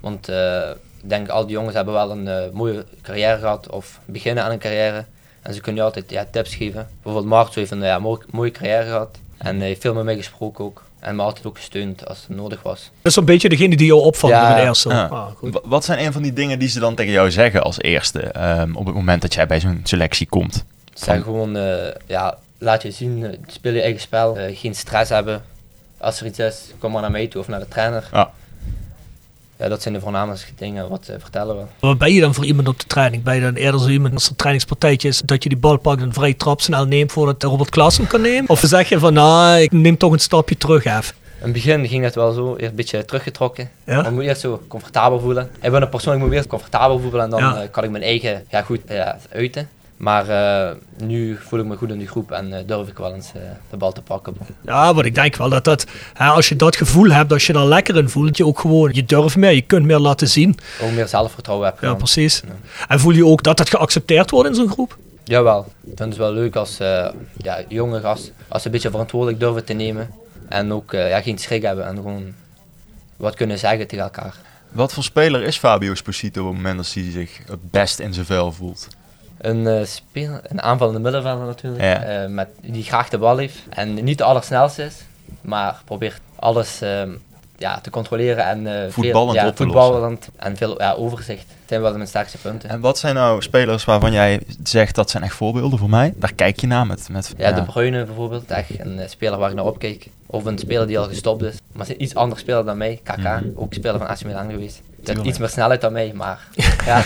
Want 0.00 0.28
eh, 0.28 0.70
ik 1.02 1.08
denk, 1.08 1.28
al 1.28 1.46
die 1.46 1.54
jongens 1.54 1.74
hebben 1.74 1.94
wel 1.94 2.10
een 2.10 2.28
eh, 2.28 2.50
mooie 2.52 2.84
carrière 3.02 3.38
gehad 3.38 3.70
of 3.70 4.00
beginnen 4.04 4.44
aan 4.44 4.50
een 4.50 4.58
carrière. 4.58 5.04
En 5.42 5.54
ze 5.54 5.60
kunnen 5.60 5.80
je 5.80 5.86
altijd 5.86 6.10
ja, 6.10 6.26
tips 6.30 6.54
geven. 6.54 6.88
Bijvoorbeeld 6.94 7.32
Marto 7.32 7.52
heeft 7.54 7.70
een 7.70 7.82
ja, 7.82 7.98
mooi, 7.98 8.20
mooie 8.30 8.50
carrière 8.50 8.84
gehad. 8.84 9.18
En 9.38 9.58
hij 9.58 9.66
heeft 9.66 9.80
veel 9.80 9.94
met 9.94 10.04
mij 10.04 10.16
gesproken 10.16 10.64
ook. 10.64 10.82
En 11.00 11.16
me 11.16 11.22
altijd 11.22 11.46
ook 11.46 11.56
gesteund 11.56 12.08
als 12.08 12.24
het 12.28 12.36
nodig 12.36 12.62
was. 12.62 12.90
Dat 13.02 13.10
is 13.12 13.16
een 13.16 13.24
beetje 13.24 13.48
degene 13.48 13.76
die 13.76 13.86
jou 13.86 14.00
opvangt 14.02 14.36
Ja. 14.36 14.46
bij 14.52 14.60
de 14.60 14.66
eerste. 14.66 14.88
Ja. 14.88 15.04
Ah, 15.06 15.26
Wat 15.64 15.84
zijn 15.84 16.04
een 16.04 16.12
van 16.12 16.22
die 16.22 16.32
dingen 16.32 16.58
die 16.58 16.68
ze 16.68 16.80
dan 16.80 16.94
tegen 16.94 17.12
jou 17.12 17.30
zeggen 17.30 17.62
als 17.62 17.80
eerste 17.80 18.20
ehm, 18.20 18.74
op 18.76 18.86
het 18.86 18.94
moment 18.94 19.22
dat 19.22 19.34
jij 19.34 19.46
bij 19.46 19.60
zo'n 19.60 19.80
selectie 19.82 20.26
komt? 20.26 20.64
Zeg 20.94 21.22
gewoon, 21.22 21.56
eh, 21.56 21.94
ja, 22.06 22.38
laat 22.58 22.82
je 22.82 22.90
zien, 22.90 23.24
eh, 23.24 23.38
speel 23.46 23.72
je 23.72 23.80
eigen 23.82 24.00
spel, 24.00 24.36
eh, 24.38 24.56
geen 24.58 24.74
stress 24.74 25.10
hebben. 25.10 25.42
Als 25.98 26.20
er 26.20 26.26
iets 26.26 26.38
is, 26.38 26.64
kom 26.78 26.92
maar 26.92 27.02
naar 27.02 27.10
mij 27.10 27.26
toe 27.26 27.40
of 27.40 27.48
naar 27.48 27.60
de 27.60 27.68
trainer. 27.68 28.08
Ja. 28.12 28.30
Ja, 29.58 29.68
dat 29.68 29.82
zijn 29.82 29.94
de 29.94 30.00
voornaamste 30.00 30.46
dingen 30.56 30.88
wat 30.88 31.04
ze 31.04 31.16
vertellen 31.20 31.56
wel. 31.56 31.68
Wat 31.80 31.98
ben 31.98 32.12
je 32.12 32.20
dan 32.20 32.34
voor 32.34 32.44
iemand 32.44 32.68
op 32.68 32.80
de 32.80 32.86
training? 32.86 33.22
Ben 33.22 33.34
je 33.34 33.40
dan 33.40 33.54
eerder 33.54 33.80
zo 33.80 33.88
iemand 33.88 34.14
als 34.14 34.28
er 34.28 34.36
trainingspartijtje 34.36 35.08
is 35.08 35.20
dat 35.24 35.42
je 35.42 35.48
die 35.48 35.58
bal 35.58 35.76
pakt 35.78 36.00
en 36.02 36.12
vrij 36.12 36.34
trap 36.34 36.60
snel 36.60 36.84
neemt 36.86 37.12
voordat 37.12 37.42
Robert 37.42 37.70
Klaas 37.70 37.96
hem 37.96 38.06
kan 38.06 38.20
nemen? 38.20 38.48
Of 38.50 38.60
zeg 38.64 38.88
je 38.88 38.98
van 38.98 39.12
nou, 39.12 39.58
ik 39.60 39.72
neem 39.72 39.96
toch 39.96 40.12
een 40.12 40.18
stapje 40.18 40.56
terug 40.56 40.84
even? 40.84 41.14
In 41.38 41.50
het 41.50 41.52
begin 41.52 41.88
ging 41.88 42.04
het 42.04 42.14
wel 42.14 42.32
zo, 42.32 42.54
eerst 42.56 42.70
een 42.70 42.76
beetje 42.76 43.04
teruggetrokken. 43.04 43.70
Ja? 43.84 43.96
Maar 43.96 44.04
ik 44.06 44.10
moet 44.10 44.22
eerst 44.22 44.40
zo 44.40 44.62
comfortabel 44.68 45.20
voelen. 45.20 45.50
Ik 45.60 45.70
ben 45.70 45.82
een 45.82 45.88
persoon, 45.88 46.14
ik 46.14 46.20
moet 46.20 46.32
eerst 46.32 46.46
comfortabel 46.48 46.98
voelen 46.98 47.20
en 47.22 47.30
dan 47.30 47.40
Ja. 47.40 47.62
eh, 47.62 47.70
kan 47.70 47.84
ik 47.84 47.90
mijn 47.90 48.02
eigen 48.02 48.44
ja, 48.50 48.62
goed 48.62 48.80
ja, 48.88 49.18
uiten. 49.32 49.68
Maar 49.96 50.28
eh, 50.28 50.76
nu 50.96 51.38
voel 51.40 51.60
ik 51.60 51.66
me 51.66 51.76
goed 51.76 51.90
in 51.90 51.98
die 51.98 52.08
groep 52.08 52.30
en 52.30 52.52
eh, 52.52 52.66
durf 52.66 52.88
ik 52.88 52.98
wel 52.98 53.14
eens 53.14 53.32
eh, 53.34 53.40
de 53.70 53.76
bal 53.76 53.92
te 53.92 54.02
pakken. 54.02 54.36
Ja, 54.60 54.92
maar 54.92 55.04
ik 55.04 55.14
denk 55.14 55.36
wel 55.36 55.48
dat 55.48 55.64
dat, 55.64 55.86
hè, 56.14 56.26
als 56.26 56.48
je 56.48 56.56
dat 56.56 56.76
gevoel 56.76 57.10
hebt, 57.10 57.32
als 57.32 57.46
je 57.46 57.52
daar 57.52 57.66
lekker 57.66 57.96
in 57.96 58.08
voelt, 58.08 58.36
je 58.36 58.46
ook 58.46 58.60
gewoon, 58.60 58.90
je 58.92 59.04
durft 59.04 59.36
meer, 59.36 59.52
je 59.52 59.62
kunt 59.62 59.86
meer 59.86 59.98
laten 59.98 60.28
zien. 60.28 60.58
Ook 60.82 60.90
meer 60.90 61.08
zelfvertrouwen 61.08 61.66
heb 61.66 61.80
Ja, 61.80 61.94
precies. 61.94 62.42
En 62.88 63.00
voel 63.00 63.12
je 63.12 63.26
ook 63.26 63.42
dat 63.42 63.56
dat 63.56 63.70
geaccepteerd 63.70 64.30
wordt 64.30 64.48
in 64.48 64.54
zo'n 64.54 64.70
groep? 64.70 64.96
Jawel, 65.24 65.66
ik 65.84 65.92
vind 65.96 66.08
het 66.08 66.16
wel 66.16 66.32
leuk 66.32 66.56
als 66.56 66.78
eh, 66.78 67.08
ja, 67.36 67.62
jonge 67.68 68.00
gast, 68.00 68.32
als 68.48 68.60
ze 68.62 68.66
een 68.66 68.72
beetje 68.72 68.90
verantwoordelijk 68.90 69.40
durven 69.40 69.64
te 69.64 69.72
nemen. 69.72 70.10
En 70.48 70.72
ook 70.72 70.92
eh, 70.92 71.08
ja, 71.08 71.20
geen 71.20 71.38
schrik 71.38 71.62
hebben 71.62 71.86
en 71.86 71.96
gewoon 71.96 72.34
wat 73.16 73.34
kunnen 73.34 73.58
zeggen 73.58 73.86
tegen 73.86 74.04
elkaar. 74.04 74.34
Wat 74.72 74.92
voor 74.92 75.02
speler 75.02 75.42
is 75.42 75.56
Fabio 75.56 75.92
Esposito 75.92 76.40
op 76.40 76.46
het 76.46 76.56
moment 76.56 76.76
dat 76.76 76.92
hij 76.92 77.10
zich 77.10 77.40
het 77.46 77.70
best 77.70 77.98
in 77.98 78.14
zijn 78.14 78.26
vel 78.26 78.52
voelt? 78.52 78.88
Een, 79.44 79.66
eh 79.66 79.84
speel, 79.84 80.38
een 80.42 80.62
aanvallende 80.62 81.00
middenvelder 81.00 81.46
natuurlijk, 81.46 81.82
Ja. 81.82 82.02
eh, 82.02 82.28
met, 82.28 82.48
die 82.60 82.82
graag 82.82 83.08
de 83.08 83.18
bal 83.18 83.36
heeft. 83.36 83.58
En 83.68 83.94
niet 84.04 84.18
de 84.18 84.24
allersnelste 84.24 84.82
is, 84.82 84.94
maar 85.40 85.82
probeert 85.84 86.20
alles 86.36 86.80
ehm, 86.80 87.10
ja, 87.56 87.80
te 87.80 87.90
controleren 87.90 88.44
en 88.44 88.66
eh, 88.66 88.90
Voetballend 88.90 89.38
veel, 89.38 89.46
ja, 89.48 89.54
voetballend 89.54 90.28
en 90.36 90.56
veel 90.56 90.80
ja, 90.82 90.92
overzicht. 90.92 91.46
Dat 91.46 91.56
zijn 91.68 91.80
wel 91.80 91.92
mijn 91.94 92.08
sterkste 92.08 92.38
punten. 92.38 92.68
En 92.68 92.80
wat 92.80 92.98
zijn 92.98 93.14
nou 93.14 93.42
spelers 93.42 93.84
waarvan 93.84 94.12
jij 94.12 94.40
zegt 94.62 94.94
dat 94.94 95.10
zijn 95.10 95.22
echt 95.22 95.34
voorbeelden 95.34 95.78
voor 95.78 95.90
mij? 95.90 96.12
Daar 96.16 96.32
kijk 96.34 96.60
je 96.60 96.66
naar 96.66 96.86
met... 96.86 97.08
met 97.10 97.34
Ja, 97.36 97.52
De 97.52 97.62
Bruyne 97.62 98.04
bijvoorbeeld, 98.04 98.50
echt 98.50 98.78
een 98.78 99.00
speler 99.08 99.38
waar 99.38 99.48
ik 99.50 99.56
naar 99.56 99.64
opkijk. 99.64 100.08
Of 100.26 100.44
een 100.44 100.58
speler 100.58 100.86
die 100.86 100.98
al 100.98 101.04
gestopt 101.08 101.42
is, 101.42 101.56
maar 101.72 101.86
is 101.88 101.94
een 101.94 102.02
iets 102.02 102.14
anders 102.14 102.40
speler 102.40 102.64
dan 102.64 102.76
mij, 102.76 103.00
KK, 103.02 103.16
Mhm. 103.18 103.44
ook 103.54 103.74
speler 103.74 103.98
van 103.98 104.06
AC 104.08 104.24
Milan 104.24 104.50
geweest. 104.50 104.80
Hebt 105.06 105.26
iets 105.26 105.38
meer 105.38 105.48
snelheid 105.48 105.80
dan 105.80 105.92
mij, 105.92 106.12
maar 106.14 106.38
ja, 106.86 107.04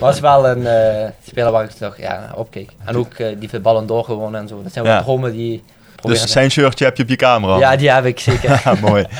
was 0.00 0.20
wel 0.20 0.48
een 0.48 0.66
eh, 0.66 1.08
speler 1.28 1.50
waar 1.52 1.64
ik 1.64 1.70
toch 1.70 1.98
ja, 1.98 2.20
naar 2.20 2.36
opkeek. 2.36 2.70
En 2.84 2.96
ook 2.96 3.12
eh, 3.14 3.26
die 3.38 3.48
veel 3.48 3.60
ballen 3.60 3.86
doorgewonnen 3.86 4.40
en 4.40 4.48
zo. 4.48 4.62
Dat 4.62 4.72
zijn 4.72 4.84
wel 4.84 4.94
Ja. 4.94 5.02
dromen 5.02 5.32
die... 5.32 5.62
Dus 6.02 6.22
zijn 6.30 6.50
shirtje 6.50 6.84
heb 6.84 6.96
je 6.96 7.02
op 7.02 7.08
je 7.08 7.16
camera. 7.16 7.58
Ja, 7.58 7.76
die 7.76 7.90
heb 7.90 8.04
ik 8.04 8.18
zeker. 8.20 8.62
Mooi. 8.80 9.04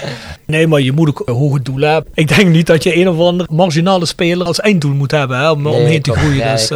Nee, 0.47 0.67
maar 0.67 0.81
je 0.81 0.93
moet 0.93 1.09
ook 1.09 1.23
een 1.25 1.35
hoge 1.35 1.63
doelen 1.63 1.91
hebben. 1.93 2.13
Ik 2.15 2.29
denk 2.37 2.49
niet 2.49 2.67
dat 2.67 2.83
je 2.83 2.97
een 2.97 3.09
of 3.09 3.19
ander 3.19 3.47
marginale 3.51 4.07
speler 4.07 4.47
als 4.47 4.61
einddoel 4.61 4.95
moet 4.95 5.11
hebben 5.11 5.39
hè, 5.39 5.51
om 5.51 5.63
Nee, 5.63 5.73
omheen 5.73 6.03
te 6.03 6.13
groeien. 6.13 6.45
Nee, 6.45 6.53
dus. 6.53 6.71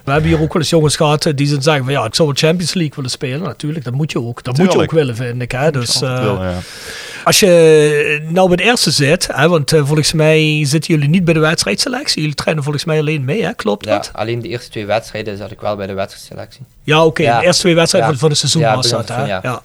Eh, 0.00 0.06
we 0.06 0.12
hebben 0.12 0.30
hier 0.30 0.40
ook 0.40 0.52
wel 0.52 0.62
eens 0.62 0.70
jongens 0.70 0.96
gehad 0.96 1.26
eh, 1.26 1.32
die 1.36 1.46
ze 1.46 1.56
zeggen 1.60 1.84
van 1.84 1.92
ja, 1.92 2.04
ik 2.04 2.14
zou 2.14 2.28
wel 2.28 2.36
Champions 2.36 2.74
League 2.74 2.92
willen 2.94 3.10
spelen. 3.10 3.42
Natuurlijk, 3.42 3.84
dat 3.84 3.94
moet 3.94 4.12
je 4.12 4.20
ook. 4.22 4.42
Dat 4.42 4.58
moet 4.58 4.72
je 4.72 4.78
ook 4.82 4.90
willen, 4.90 5.16
vind 5.16 5.42
ik. 5.42 5.52
Hè. 5.52 5.70
Dus, 5.70 6.00
eh, 6.02 6.08
ja. 6.40 6.54
Als 7.24 7.40
je 7.40 8.26
nou 8.28 8.48
bij 8.48 8.56
de 8.56 8.62
eerste 8.62 8.90
zit, 8.90 9.28
hè, 9.32 9.48
want 9.48 9.72
eh, 9.72 9.86
volgens 9.86 10.12
mij 10.12 10.60
zitten 10.64 10.94
jullie 10.94 11.08
niet 11.08 11.24
bij 11.24 11.34
de 11.34 11.40
wedstrijdselectie. 11.40 12.20
Jullie 12.20 12.36
trainen 12.36 12.62
volgens 12.62 12.84
mij 12.84 12.98
alleen 12.98 13.24
mee, 13.24 13.44
hè? 13.44 13.54
klopt 13.54 13.84
Ja, 13.84 13.96
dat? 13.96 14.10
alleen 14.14 14.40
de 14.40 14.48
eerste 14.48 14.70
twee 14.70 14.86
wedstrijden 14.86 15.36
zat 15.36 15.50
ik 15.50 15.60
wel 15.60 15.76
bij 15.76 15.86
de 15.86 15.92
wedstrijdselectie. 15.94 16.60
Ja, 16.82 17.04
oké. 17.04 17.22
Ja. 17.22 17.38
De 17.38 17.44
eerste 17.46 17.60
twee 17.62 17.74
wedstrijden 17.74 18.10
Ja. 18.10 18.16
van, 18.18 18.28
van 18.28 18.30
het 18.30 18.38
seizoen 18.38 18.62
Ja, 18.62 18.74
was 18.74 18.88
dat. 18.90 19.08
Hè? 19.08 19.14
het 19.14 19.42
Ja. 19.42 19.62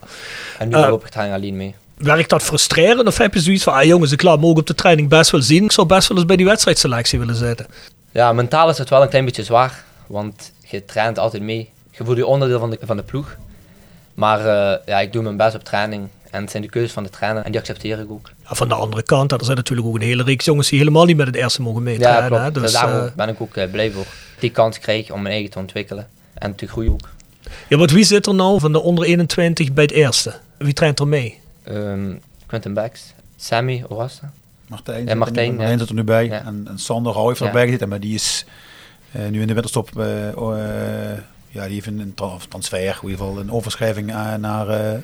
En 0.59 0.67
nu 0.69 0.75
Eh, 0.75 0.87
loop 0.89 1.05
ik 1.05 1.09
trainen 1.11 1.35
alleen 1.37 1.57
mee. 1.57 1.75
Werkt 1.97 2.29
dat 2.29 2.43
frustrerend 2.43 3.07
of 3.07 3.17
heb 3.17 3.33
je 3.33 3.39
zoiets 3.39 3.63
van, 3.63 3.73
ah 3.73 3.83
jongens, 3.83 4.11
ik 4.11 4.21
laat 4.21 4.39
me 4.39 4.45
ook 4.45 4.57
op 4.57 4.67
de 4.67 4.75
training 4.75 5.09
best 5.09 5.31
wel 5.31 5.41
zien. 5.41 5.63
Ik 5.63 5.71
zou 5.71 5.87
best 5.87 6.07
wel 6.07 6.17
eens 6.17 6.25
bij 6.25 6.35
die 6.35 6.45
wedstrijdselectie 6.45 7.19
willen 7.19 7.35
zitten. 7.35 7.65
Ja, 8.11 8.33
mentaal 8.33 8.69
is 8.69 8.77
het 8.77 8.89
wel 8.89 9.01
een 9.01 9.09
klein 9.09 9.25
beetje 9.25 9.43
zwaar, 9.43 9.83
want 10.07 10.51
je 10.67 10.85
traint 10.85 11.19
altijd 11.19 11.43
mee. 11.43 11.69
Je 11.91 12.03
voelt 12.03 12.17
je 12.17 12.25
onderdeel 12.25 12.59
van 12.59 12.69
de, 12.69 12.77
van 12.81 12.97
de 12.97 13.03
ploeg. 13.03 13.35
Maar 14.13 14.39
eh, 14.39 14.79
ja, 14.85 14.99
ik 14.99 15.13
doe 15.13 15.23
mijn 15.23 15.37
best 15.37 15.55
op 15.55 15.63
training. 15.63 16.07
En 16.31 16.41
het 16.41 16.51
zijn 16.51 16.63
de 16.63 16.69
keuzes 16.69 16.91
van 16.91 17.03
de 17.03 17.09
trainer 17.09 17.43
en 17.43 17.51
die 17.51 17.59
accepteer 17.59 17.99
ik 17.99 18.11
ook. 18.11 18.31
Ja, 18.47 18.55
van 18.55 18.67
de 18.67 18.73
andere 18.73 19.03
kant, 19.03 19.31
er 19.31 19.43
zijn 19.43 19.57
natuurlijk 19.57 19.87
ook 19.87 19.95
een 19.95 20.01
hele 20.01 20.23
reeks 20.23 20.45
jongens 20.45 20.69
die 20.69 20.79
helemaal 20.79 21.05
niet 21.05 21.17
met 21.17 21.27
het 21.27 21.35
eerste 21.35 21.61
mogen 21.61 21.83
Ja, 21.83 21.89
meetrainen. 21.89 22.27
klopt. 22.27 22.43
hè. 22.43 22.51
Dus 22.51 22.61
Dus, 22.61 22.71
daarom 22.71 23.05
eh, 23.07 23.11
ben 23.15 23.29
ik 23.29 23.41
ook 23.41 23.55
eh, 23.55 23.71
blij 23.71 23.91
voor. 23.91 24.05
Die 24.39 24.49
kans 24.51 24.79
krijg 24.79 25.11
om 25.11 25.21
mijn 25.21 25.33
eigen 25.33 25.51
te 25.51 25.59
ontwikkelen 25.59 26.07
en 26.33 26.55
te 26.55 26.67
groeien 26.67 26.91
ook. 26.91 27.09
ja, 27.69 27.77
want 27.77 27.91
wie 27.91 28.03
zit 28.03 28.25
er 28.27 28.35
nou 28.35 28.59
van 28.59 28.71
de 28.71 28.79
onder 28.81 29.05
21 29.05 29.73
bij 29.73 29.83
het 29.83 29.93
eerste? 29.93 30.33
Wie 30.57 30.73
traint 30.73 30.99
er 30.99 31.07
mee? 31.07 31.39
Ehm 31.63 32.13
Quentin 32.45 32.73
Becks, 32.73 33.13
Sammy 33.37 33.83
Orasta. 33.87 34.31
Martijn, 34.67 34.95
Ja, 34.97 35.01
zit 35.03 35.11
er 35.11 35.17
Martijn, 35.17 35.45
nu- 35.51 35.55
Martijn 35.57 35.71
ja. 35.73 35.79
zit 35.79 35.89
er 35.89 35.95
nu 35.95 36.03
bij. 36.03 36.25
Ja. 36.25 36.45
En, 36.45 36.65
en 36.69 36.79
Sander 36.79 37.13
Hou 37.13 37.27
heeft 37.27 37.39
Ja. 37.39 37.45
erbij 37.45 37.65
gezeten, 37.65 37.89
maar 37.89 37.99
die 37.99 38.13
is 38.13 38.45
nu 39.29 39.41
in 39.41 39.47
de 39.47 39.53
winterstop. 39.53 39.99
eh, 39.99 40.05
oh, 40.35 40.59
eh, 40.59 41.17
ja, 41.49 41.63
die 41.65 41.73
heeft 41.73 41.87
een, 41.87 42.13
transfer, 42.49 42.77
in 42.79 42.85
ieder 43.01 43.17
geval 43.17 43.39
een 43.39 43.51
overschrijving 43.51 44.09
eh, 44.11 44.33
naar 44.33 44.67
eh, 44.69 44.93
eh, 44.93 44.99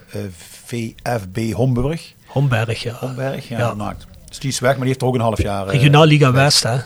VFB 0.65 1.51
Homburg. 1.53 2.13
Homberg, 2.25 2.83
ja. 2.83 2.93
Homberg, 2.99 3.47
ja, 3.49 3.57
Ja. 3.57 3.69
gemaakt. 3.69 4.05
Dus 4.29 4.39
die 4.39 4.49
is 4.49 4.59
weg, 4.59 4.69
maar 4.71 4.79
die 4.79 4.87
heeft 4.87 5.01
er 5.01 5.07
ook 5.07 5.15
een 5.15 5.21
half 5.21 5.41
jaar. 5.41 5.67
eh, 5.67 5.71
Regionaal 5.73 6.05
Liga 6.05 6.31
West, 6.31 6.63
hè? 6.63 6.77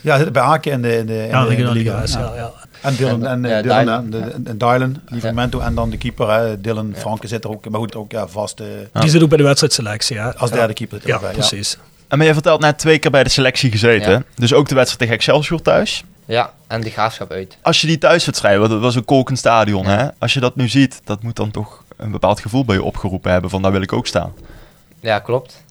Ja, 0.00 0.18
zit 0.18 0.32
bij 0.32 0.42
Aken 0.42 0.72
in 0.72 0.82
de, 0.82 0.96
in 0.96 1.06
de, 1.06 1.12
in 1.22 1.28
Ja, 1.28 1.28
de- 1.28 1.36
in 1.36 1.42
de 1.44 1.48
Regionaal 1.48 1.72
liga. 1.74 1.98
West, 2.00 2.14
ja. 2.14 2.20
ja. 2.20 2.34
ja. 2.34 2.52
En 2.82 2.94
Dylan, 2.96 3.26
en, 3.26 3.42
Ja, 3.42 3.56
eh, 3.56 3.62
Dylan, 3.62 4.10
de- 4.10 4.18
en 4.44 4.58
Dylan, 4.58 5.62
en 5.62 5.74
dan 5.74 5.90
de 5.90 5.96
keeper, 5.98 6.30
hè, 6.30 6.60
Dylan 6.60 6.92
Franke 6.96 7.26
zit 7.28 7.44
er 7.44 7.50
ook, 7.50 7.68
maar 7.70 7.80
goed, 7.80 7.94
ook 7.96 8.10
ja, 8.12 8.26
vast 8.28 8.60
eh, 8.60 8.66
Die 9.00 9.10
zit 9.10 9.22
ook 9.22 9.28
bij 9.28 9.38
de 9.38 9.44
wedstrijdselectie, 9.44 10.18
hè? 10.18 10.36
als 10.36 10.50
derde 10.50 10.72
keeper 10.72 11.00
zit 11.00 11.10
er 11.14 11.20
Ja, 11.22 11.30
precies. 11.32 11.78
En 12.10 12.18
maar 12.18 12.26
je 12.26 12.32
vertelt 12.32 12.60
net 12.60 12.78
twee 12.78 12.98
keer 12.98 13.10
bij 13.10 13.22
de 13.22 13.30
selectie 13.30 13.70
gezeten. 13.70 14.10
Ja. 14.10 14.22
Dus 14.34 14.52
ook 14.52 14.68
de 14.68 14.74
wedstrijd 14.74 15.00
tegen 15.00 15.14
Excelsior 15.14 15.62
thuis. 15.62 16.04
Ja, 16.24 16.52
en 16.66 16.80
de 16.80 16.90
graafschap 16.90 17.30
uit. 17.30 17.56
Als 17.62 17.80
je 17.80 17.86
die 17.86 17.98
thuiswedstrijd, 17.98 18.58
want 18.58 18.70
het 18.70 18.80
was 18.80 18.94
een 18.94 19.04
kolkend 19.04 19.38
stadion, 19.38 19.86
hè? 19.86 20.08
Als 20.18 20.34
je 20.34 20.40
dat 20.40 20.56
nu 20.56 20.68
ziet, 20.68 21.00
dat 21.04 21.22
moet 21.22 21.36
dan 21.36 21.50
toch 21.50 21.84
een 21.96 22.10
bepaald 22.10 22.40
gevoel 22.40 22.64
bij 22.64 22.76
je 22.76 22.82
opgeroepen 22.82 23.32
hebben 23.32 23.50
van 23.50 23.62
daar 23.62 23.72
wil 23.72 23.82
ik 23.82 23.92
ook 23.92 24.06
staan. 24.06 24.32
Ja, 25.00 25.18
klopt. 25.18 25.64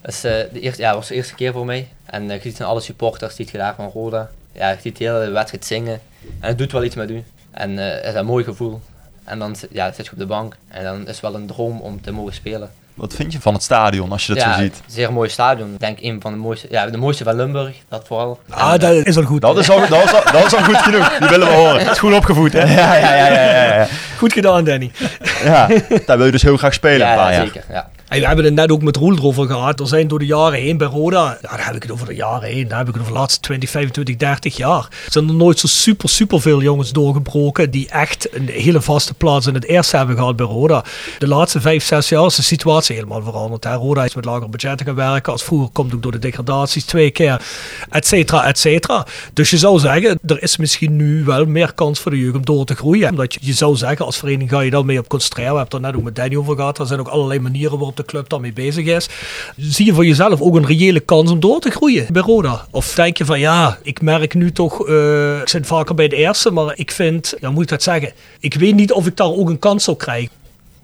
Dat 0.00 0.10
is, 0.12 0.24
eh, 0.24 0.32
de 0.52 0.60
eerste, 0.60 0.82
ja, 0.82 0.88
dat 0.88 0.98
was 0.98 1.08
de 1.08 1.14
eerste 1.14 1.34
keer 1.34 1.52
voor 1.52 1.64
mij. 1.66 1.88
En 2.04 2.30
eh, 2.30 2.36
je 2.36 2.42
ziet 2.42 2.58
dan 2.58 2.68
alle 2.68 2.80
supporters 2.80 3.36
die 3.36 3.44
het 3.44 3.54
gedaan 3.54 3.74
van 3.74 3.90
Roda. 3.90 4.30
Ja, 4.52 4.70
je 4.70 4.76
ziet 4.80 4.96
de 4.96 5.04
hele 5.04 5.30
wedstrijd 5.30 5.64
zingen. 5.64 6.00
En 6.40 6.48
het 6.48 6.58
doet 6.58 6.72
wel 6.72 6.84
iets 6.84 6.94
met 6.94 7.10
u. 7.10 7.24
En 7.50 7.78
eh, 7.78 7.94
het 7.94 8.14
is 8.14 8.14
een 8.14 8.26
mooi 8.26 8.44
gevoel. 8.44 8.80
En 9.24 9.38
dan 9.38 9.56
ja, 9.70 9.92
zit 9.92 10.04
je 10.04 10.12
op 10.12 10.18
de 10.18 10.26
bank. 10.26 10.56
En 10.68 10.84
dan 10.84 11.00
is 11.00 11.06
het 11.08 11.20
wel 11.20 11.34
een 11.34 11.46
droom 11.46 11.80
om 11.80 12.00
te 12.00 12.10
mogen 12.10 12.34
spelen. 12.34 12.70
Wat 12.96 13.14
vind 13.14 13.32
je 13.32 13.40
van 13.40 13.52
het 13.54 13.62
stadion 13.62 14.12
als 14.12 14.26
je 14.26 14.34
dat 14.34 14.42
ja, 14.42 14.54
zo 14.54 14.60
ziet? 14.60 14.82
zeer 14.86 15.12
mooi 15.12 15.28
stadion. 15.28 15.72
Ik 15.72 15.80
denk 15.80 15.98
een 16.00 16.20
van 16.20 16.32
de 16.32 16.38
mooiste, 16.38 16.66
ja, 16.70 16.86
de 16.86 16.96
mooiste 16.96 17.24
van 17.24 17.36
Limburg, 17.36 17.76
dat 17.88 18.06
vooral. 18.06 18.40
Ah, 18.50 18.72
En, 18.72 18.78
dat 18.78 18.92
is 18.92 19.16
al 19.16 19.22
goed. 19.22 19.40
Dat 19.40 19.58
is 19.58 19.70
al, 19.70 19.78
dat 19.88 20.04
is 20.04 20.12
al, 20.12 20.32
dat 20.32 20.44
is 20.44 20.54
al 20.54 20.64
goed 20.64 20.76
genoeg. 20.76 21.18
Die 21.18 21.28
willen 21.28 21.48
we 21.48 21.54
horen. 21.54 21.90
is 21.90 21.98
goed 21.98 22.12
opgevoed, 22.14 22.52
hè? 22.52 22.64
Ja, 22.76 22.94
ja, 22.94 23.14
ja, 23.14 23.26
ja, 23.26 23.42
ja, 23.42 23.74
ja. 23.74 23.86
Goed 24.16 24.32
gedaan, 24.32 24.64
Danny. 24.64 24.90
ja. 25.44 25.68
Daar 26.06 26.16
wil 26.16 26.26
je 26.26 26.32
dus 26.32 26.42
heel 26.42 26.56
graag 26.56 26.74
spelen 26.74 26.98
ja, 26.98 27.10
een 27.10 27.18
paar 27.18 27.32
ja, 27.32 27.36
jaar. 27.36 27.46
zeker. 27.46 27.64
Ja. 27.70 27.90
Hey, 28.08 28.20
we 28.20 28.26
hebben 28.26 28.44
het 28.44 28.54
net 28.54 28.70
ook 28.70 28.82
met 28.82 28.96
Roel 28.96 29.16
erover 29.16 29.46
gehad. 29.46 29.80
Er 29.80 29.86
zijn 29.86 30.08
door 30.08 30.18
de 30.18 30.26
jaren 30.26 30.58
heen 30.58 30.76
bij 30.76 30.86
Roda, 30.86 31.38
ja, 31.42 31.48
daar 31.48 31.66
heb 31.66 31.74
ik 31.74 31.82
het 31.82 31.92
over 31.92 32.06
de 32.06 32.14
jaren 32.14 32.48
heen, 32.48 32.68
daar 32.68 32.78
heb 32.78 32.88
ik 32.88 32.92
het 32.92 33.02
over 33.02 33.14
de 33.14 33.18
laatste 33.18 33.40
20, 33.40 33.70
25, 33.70 34.16
30 34.16 34.56
jaar. 34.56 34.88
Zijn 35.08 35.28
er 35.28 35.34
nooit 35.34 35.58
zo 35.58 35.66
super, 35.66 36.08
super 36.08 36.40
veel 36.40 36.62
jongens 36.62 36.92
doorgebroken 36.92 37.70
die 37.70 37.88
echt 37.88 38.34
een 38.34 38.48
hele 38.48 38.80
vaste 38.80 39.14
plaats 39.14 39.46
in 39.46 39.54
het 39.54 39.64
eerste 39.64 39.96
hebben 39.96 40.16
gehad 40.16 40.36
bij 40.36 40.46
Roda. 40.46 40.84
De 41.18 41.28
laatste 41.28 41.60
5, 41.60 41.84
6 41.84 42.08
jaar 42.08 42.26
is 42.26 42.34
de 42.34 42.42
situatie 42.42 42.94
helemaal 42.94 43.22
veranderd. 43.22 43.64
Hè. 43.64 43.74
Roda 43.74 44.04
is 44.04 44.14
met 44.14 44.24
lagere 44.24 44.48
budgetten 44.48 44.86
gaan 44.86 44.94
werken. 44.94 45.32
Als 45.32 45.44
vroeger 45.44 45.68
komt 45.72 45.94
ook 45.94 46.02
door 46.02 46.12
de 46.12 46.18
degradaties 46.18 46.84
twee 46.84 47.10
keer, 47.10 47.42
et 47.90 48.06
cetera, 48.06 48.44
et 48.44 48.58
cetera. 48.58 49.06
Dus 49.32 49.50
je 49.50 49.58
zou 49.58 49.78
zeggen, 49.78 50.18
er 50.26 50.42
is 50.42 50.56
misschien 50.56 50.96
nu 50.96 51.24
wel 51.24 51.44
meer 51.44 51.72
kans 51.72 52.00
voor 52.00 52.10
de 52.10 52.18
jeugd 52.18 52.36
om 52.36 52.44
door 52.44 52.64
te 52.64 52.74
groeien. 52.74 53.10
Omdat 53.10 53.34
je, 53.34 53.40
je 53.42 53.52
zou 53.52 53.76
zeggen, 53.76 54.05
als 54.06 54.16
vereniging 54.16 54.50
ga 54.50 54.60
je 54.60 54.70
daar 54.70 54.84
mee 54.84 54.98
op 54.98 55.08
concentreren. 55.08 55.52
We 55.52 55.58
hebben 55.58 55.76
het 55.76 55.84
er 55.84 55.90
net 55.90 55.98
ook 56.00 56.06
met 56.06 56.16
Danny 56.16 56.36
over 56.36 56.56
gehad. 56.56 56.78
Er 56.78 56.86
zijn 56.86 57.00
ook 57.00 57.08
allerlei 57.08 57.40
manieren 57.40 57.78
waarop 57.78 57.96
de 57.96 58.04
club 58.04 58.28
daarmee 58.28 58.52
bezig 58.52 58.86
is. 58.86 59.08
Zie 59.56 59.86
je 59.86 59.94
voor 59.94 60.06
jezelf 60.06 60.40
ook 60.40 60.54
een 60.56 60.66
reële 60.66 61.00
kans 61.00 61.30
om 61.30 61.40
door 61.40 61.60
te 61.60 61.70
groeien 61.70 62.06
bij 62.12 62.22
Roda? 62.22 62.66
Of 62.70 62.94
denk 62.94 63.16
je 63.16 63.24
van 63.24 63.38
ja, 63.40 63.78
ik 63.82 64.00
merk 64.00 64.34
nu 64.34 64.52
toch, 64.52 64.88
eh, 64.88 65.40
ik 65.40 65.48
zit 65.48 65.66
vaker 65.66 65.94
bij 65.94 66.08
de 66.08 66.16
eerste, 66.16 66.50
maar 66.50 66.72
ik 66.76 66.90
vind, 66.90 67.34
ja, 67.40 67.50
moet 67.50 67.62
ik 67.62 67.68
dat 67.68 67.82
zeggen? 67.82 68.12
Ik 68.40 68.54
weet 68.54 68.74
niet 68.74 68.92
of 68.92 69.06
ik 69.06 69.16
daar 69.16 69.26
ook 69.32 69.48
een 69.48 69.58
kans 69.58 69.84
zou 69.84 69.96
krijgen. 69.96 70.30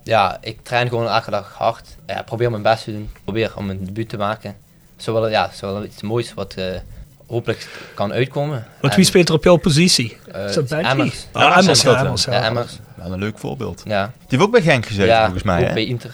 ja, 0.05 0.39
ik 0.40 0.59
train 0.62 0.89
gewoon 0.89 1.09
elke 1.09 1.31
dag 1.31 1.55
hard. 1.59 1.89
Ja, 2.07 2.23
probeer 2.23 2.51
mijn 2.51 2.62
best 2.62 2.85
te 2.85 2.93
doen. 2.93 3.11
Probeer 3.24 3.53
om 3.57 3.70
een 3.70 3.85
debuut 3.85 4.09
te 4.09 4.16
maken. 4.16 4.57
Zowel, 4.97 5.28
ja, 5.28 5.51
zowel 5.55 5.85
iets 5.85 6.03
moois 6.03 6.35
wat 6.35 6.55
eh, 6.55 6.65
hopelijk 7.27 7.69
kan 7.94 8.12
uitkomen. 8.12 8.66
Want 8.81 8.93
En, 8.93 8.99
wie 8.99 9.09
speelt 9.09 9.28
er 9.28 9.35
op 9.35 9.44
jouw 9.44 9.57
positie? 9.57 10.16
Bentley? 10.55 10.82
Emmers. 10.82 11.27
Ja, 11.35 11.57
Emmers, 12.47 12.78
Ja, 13.03 13.09
ja. 13.09 13.12
Een 13.12 13.19
leuk 13.19 13.39
voorbeeld. 13.39 13.83
Ja, 13.85 14.05
Die 14.05 14.12
heeft 14.29 14.43
ook 14.43 14.51
bij 14.51 14.62
Genk 14.62 14.87
gezeten 14.87 15.07
ja 15.07 15.23
volgens 15.23 15.43
mij. 15.43 15.61
ook 15.61 15.66
Hè? 15.66 15.73
bij 15.74 15.85
Inter. 15.87 16.11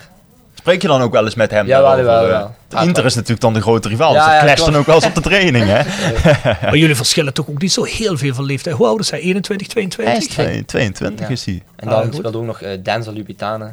Spreek 0.55 0.82
je 0.82 0.89
dan 0.89 1.01
ook 1.02 1.12
wel 1.12 1.24
eens 1.24 1.35
met 1.35 1.51
hem? 1.51 1.66
Ja, 1.66 1.82
wel, 1.82 1.97
wel, 2.05 2.27
wel. 2.27 2.55
De 2.69 2.77
Inter 2.82 3.05
is 3.05 3.15
natuurlijk 3.15 3.40
dan 3.40 3.52
de 3.52 3.60
grote 3.60 3.89
rival. 3.89 4.12
Ja, 4.15 4.19
dus 4.19 4.24
dat 4.32 4.35
ja, 4.35 4.44
clasht 4.55 4.65
dan 4.65 4.77
ook 4.77 4.86
wel 4.86 4.94
eens 4.94 5.05
op 5.05 5.15
de 5.15 5.20
training. 5.20 5.65
Hè? 5.69 5.82
Maar 6.66 6.77
jullie 6.77 6.94
verschillen 6.97 7.35
toch 7.35 7.48
ook 7.48 7.60
niet 7.60 7.73
zo 7.73 7.85
heel 7.85 8.16
veel 8.19 8.35
van 8.35 8.44
leeftijd. 8.44 8.77
Hoe 8.77 8.86
oud 8.86 9.01
is 9.01 9.10
hij? 9.10 9.20
21, 9.20 9.66
22? 9.69 10.15
Hij 10.15 10.23
is 10.27 10.28
twee- 10.35 10.65
22 10.65 11.27
Ja. 11.27 11.32
is 11.32 11.44
hij. 11.44 11.62
En 11.77 11.89
dan 11.89 12.02
Ah, 12.02 12.12
speelt 12.15 12.36
ook 12.36 12.44
nog 12.44 12.60
eh 12.62 12.78
Denzel 12.82 13.12
Lubitane. 13.12 13.65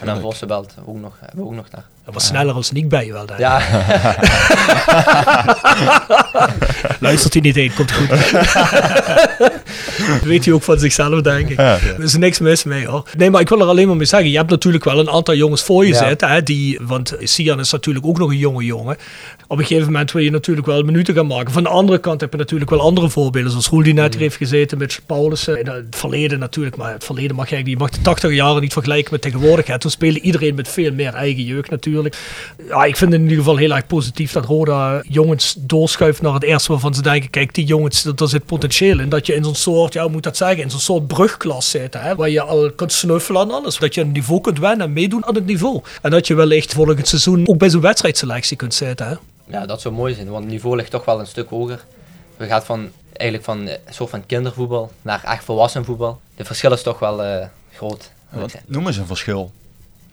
En 0.00 0.06
dan. 0.06 0.20
Vossenbelt 0.20 0.74
ook 0.86 0.96
nog, 1.00 1.12
hebben 1.20 1.40
we 1.40 1.44
ook 1.50 1.54
nog 1.54 1.68
daar. 1.70 1.84
Dat 2.04 2.14
was 2.14 2.26
sneller 2.26 2.54
als 2.54 2.70
Nick 2.72 2.88
bij 2.88 3.06
je 3.06 3.12
wel. 3.12 3.22
Ik. 3.22 3.38
Ja, 3.38 3.60
Luistert 7.00 7.32
hij 7.32 7.42
niet 7.42 7.54
heen, 7.54 7.74
komt 7.74 7.92
goed. 7.92 8.08
Dat 10.08 10.20
weet 10.32 10.44
hij 10.44 10.54
ook 10.54 10.62
van 10.62 10.78
zichzelf, 10.78 11.20
denk 11.20 11.48
ik. 11.48 11.56
Ja. 11.58 11.78
Er 11.96 12.02
is 12.02 12.16
niks 12.16 12.38
mis 12.38 12.64
mee 12.64 12.86
hoor. 12.86 13.02
Nee, 13.16 13.30
maar 13.30 13.40
ik 13.40 13.48
wil 13.48 13.60
er 13.60 13.66
alleen 13.66 13.86
maar 13.86 13.96
mee 13.96 14.06
zeggen. 14.06 14.30
Je 14.30 14.36
hebt 14.36 14.50
natuurlijk 14.50 14.84
wel 14.84 14.98
een 14.98 15.10
aantal 15.10 15.34
jongens 15.34 15.62
voor 15.62 15.86
je 15.86 15.92
Ja. 15.92 16.08
zitten. 16.08 16.28
Hè, 16.28 16.42
die, 16.42 16.78
want 16.82 17.14
Sian 17.22 17.60
is 17.60 17.70
natuurlijk 17.72 18.06
ook 18.06 18.18
nog 18.18 18.30
een 18.30 18.36
jonge 18.38 18.64
jongen. 18.64 18.96
Op 19.46 19.58
een 19.58 19.64
gegeven 19.66 19.86
moment 19.92 20.12
wil 20.12 20.22
je 20.22 20.30
natuurlijk 20.30 20.66
wel 20.66 20.82
minuten 20.82 21.14
gaan 21.14 21.26
maken. 21.26 21.52
Van 21.52 21.62
de 21.62 21.68
andere 21.68 21.98
kant 21.98 22.20
heb 22.20 22.32
je 22.32 22.38
natuurlijk 22.38 22.70
wel 22.70 22.80
andere 22.80 23.08
voorbeelden. 23.10 23.50
Zoals 23.50 23.68
Roel 23.68 23.82
die 23.82 23.94
net 23.94 24.04
Mm. 24.04 24.10
hier 24.12 24.20
heeft 24.20 24.36
gezeten 24.36 24.78
met 24.78 25.00
Paulussen. 25.06 25.58
In 25.60 25.66
het 25.66 25.84
verleden 25.90 26.38
natuurlijk. 26.38 26.76
Maar 26.76 26.92
het 26.92 27.04
verleden 27.04 27.36
mag 27.36 27.48
je, 27.48 27.54
eigenlijk- 27.54 27.82
je 27.82 27.88
mag 27.94 28.02
de 28.02 28.10
80 28.10 28.32
jaren 28.34 28.60
niet 28.62 28.72
vergelijken 28.72 29.12
met 29.12 29.22
tegenwoordig. 29.22 29.66
Hè. 29.66 29.78
Toen 29.78 29.90
speelde 29.90 30.20
iedereen 30.20 30.54
met 30.54 30.68
veel 30.68 30.92
meer 30.92 31.14
eigen 31.14 31.42
jeugd 31.44 31.70
natuurlijk. 31.70 32.16
Ja, 32.68 32.84
ik 32.84 32.96
vind 32.96 33.12
het 33.12 33.20
in 33.20 33.26
ieder 33.28 33.38
geval 33.44 33.56
heel 33.56 33.74
erg 33.74 33.86
positief 33.86 34.32
dat 34.32 34.44
Roda 34.44 35.02
jongens 35.08 35.56
doorschuift 35.58 36.22
naar 36.22 36.34
het 36.34 36.42
eerste 36.42 36.72
waarvan 36.72 36.94
ze 36.94 37.02
denken, 37.02 37.30
kijk, 37.30 37.54
die 37.54 37.64
jongens, 37.64 38.02
daar 38.14 38.28
zit 38.28 38.46
potentieel 38.46 38.98
in. 39.00 39.08
Dat 39.08 39.26
je 39.26 39.34
in 39.34 39.44
zo'n 39.44 39.54
soort, 39.62 39.92
ja, 39.92 40.02
hoe 40.02 40.10
moet 40.10 40.22
dat 40.22 40.36
zeggen, 40.36 40.62
in 40.62 40.70
zo'n 40.70 40.80
soort 40.80 41.06
brugklas 41.06 41.70
zit, 41.70 41.94
hè, 41.94 42.14
waar 42.14 42.28
je 42.28 42.40
al 42.40 42.70
kunt 42.70 42.92
snuffelen 42.92 43.40
aan 43.40 43.50
alles. 43.50 43.78
Dat 43.78 43.94
je 43.94 44.00
een 44.00 44.12
niveau 44.12 44.40
kunt 44.40 44.58
wennen 44.58 44.86
en 44.86 44.92
meedoen 44.92 45.26
aan 45.26 45.34
het 45.34 45.46
niveau. 45.46 45.80
En 46.02 46.10
dat 46.10 46.26
je 46.26 46.34
wellicht 46.34 46.72
volgend 46.72 47.08
seizoen 47.08 47.48
ook 47.48 47.58
bij 47.58 47.70
zo'n 47.70 47.80
wedstrijdselectie 47.80 48.56
kunt 48.56 48.74
zitten. 48.74 49.06
Hè. 49.06 49.14
ja, 49.46 49.66
dat 49.66 49.80
zou 49.80 49.94
mooi 49.94 50.14
zijn, 50.14 50.28
want 50.28 50.44
het 50.44 50.52
niveau 50.52 50.76
ligt 50.76 50.90
toch 50.90 51.04
wel 51.04 51.20
een 51.20 51.26
stuk 51.26 51.48
hoger. 51.48 51.84
We 52.36 52.46
gaan 52.46 52.62
van, 52.62 52.90
eigenlijk 53.12 53.44
van 53.44 53.66
eh, 53.66 53.76
een 53.86 53.94
soort 53.94 54.10
van 54.10 54.26
kindervoetbal 54.26 54.90
naar 55.02 55.24
echt 55.24 55.44
volwassen 55.44 55.84
voetbal. 55.84 56.20
De 56.36 56.44
verschil 56.44 56.72
is 56.72 56.82
toch 56.82 56.98
wel 56.98 57.22
eh, 57.22 57.46
groot. 57.72 58.10
Wat, 58.30 58.54
noem 58.66 58.86
eens 58.86 58.96
een 58.96 59.06
verschil. 59.06 59.52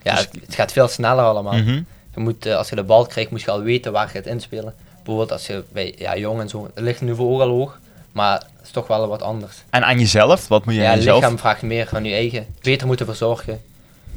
Ja, 0.03 0.15
dus- 0.15 0.21
het, 0.21 0.41
het 0.45 0.55
gaat 0.55 0.71
veel 0.71 0.88
sneller 0.88 1.23
allemaal. 1.23 1.57
Mhm. 1.57 1.81
Je 2.15 2.19
moet, 2.19 2.45
eh, 2.45 2.55
als 2.55 2.69
je 2.69 2.76
de 2.76 2.84
bal 2.84 3.05
krijgt, 3.05 3.31
moet 3.31 3.41
je 3.41 3.51
al 3.51 3.61
weten 3.61 3.91
waar 3.91 4.09
je 4.11 4.17
het 4.17 4.27
inspelen. 4.27 4.76
Bijvoorbeeld 4.95 5.31
als 5.31 5.47
je 5.47 5.63
bij 5.71 5.95
ja, 5.97 6.17
jong 6.17 6.39
en 6.39 6.49
zo, 6.49 6.69
het 6.73 6.84
ligt 6.84 6.99
het 6.99 7.09
niveau 7.09 7.34
ook 7.34 7.41
al 7.41 7.49
hoog, 7.49 7.80
maar 8.20 8.34
het 8.58 8.66
is 8.66 8.72
toch 8.72 8.88
wel 8.88 9.08
wat 9.08 9.22
anders. 9.22 9.64
En 9.70 9.84
aan 9.86 10.00
jezelf, 10.00 10.48
wat 10.48 10.66
moet 10.66 10.74
je 10.74 10.82
Ja, 10.82 10.90
aan 10.91 10.98
jezelf? 10.98 11.20
lichaam 11.22 11.38
vraagt 11.38 11.62
meer 11.62 11.88
van 11.88 12.04
je 12.04 12.14
eigen. 12.14 12.46
Beter 12.62 12.88
moeten 12.88 13.06
verzorgen. 13.06 13.62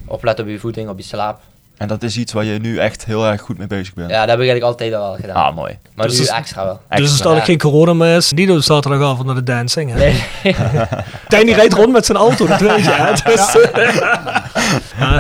Opletten 0.07 0.45
op 0.45 0.51
je 0.51 0.59
voeding, 0.59 0.89
op 0.89 0.99
je 0.99 1.05
slaap. 1.05 1.41
En 1.83 1.89
dat 1.89 2.03
is 2.03 2.17
iets 2.17 2.33
waar 2.33 2.45
je 2.45 2.59
nu 2.59 2.79
echt 2.79 3.05
heel 3.05 3.27
erg 3.27 3.41
goed 3.41 3.59
mee 3.59 3.67
bezig 3.67 3.95
bent. 3.95 4.11
Ja, 4.11 4.21
dat 4.21 4.29
heb 4.29 4.41
ik 4.41 4.49
eigenlijk 4.49 4.65
altijd 4.65 4.95
al 4.95 5.01
wel 5.03 5.17
gedaan. 5.21 5.37
Ah, 5.37 5.55
mooi. 5.57 5.79
Maar 5.95 6.07
Dus 6.07 6.17
nu 6.17 6.23
is- 6.23 6.29
extra 6.29 6.65
wel. 6.65 6.73
Dus 6.73 6.83
als 6.89 6.99
Extra. 7.01 7.13
het 7.15 7.23
dadelijk 7.23 7.47
Ja. 7.47 7.53
geen 7.53 7.59
corona 7.71 7.93
meer 7.93 8.17
is, 8.17 8.33
niet 8.33 8.51
op 8.51 8.63
zaterdagavond 8.63 9.27
naar 9.27 9.35
de 9.35 9.43
dancing. 9.43 9.91
Hè? 9.93 9.99
Nee. 9.99 10.23
Danny 11.29 11.53
rijdt 11.53 11.73
rond 11.75 11.93
met 11.93 12.07
zijn 12.07 12.19
auto, 12.19 12.47
dat 12.47 12.61
weet 12.61 12.85
je. 12.85 12.91
Hè? 12.91 13.13
Dus, 13.35 13.55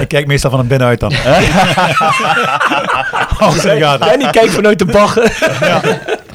Ik 0.01 0.09
kijk 0.09 0.26
meestal 0.26 0.51
van 0.51 0.60
een 0.60 0.66
binnenuit 0.66 1.01
dan. 1.01 1.12
Als 3.39 3.55
het 3.62 3.78
gaat. 3.82 4.01
Danny 4.01 4.30
kijkt 4.30 4.51
vanuit 4.52 4.78
de 4.78 4.84
bar. 4.84 5.14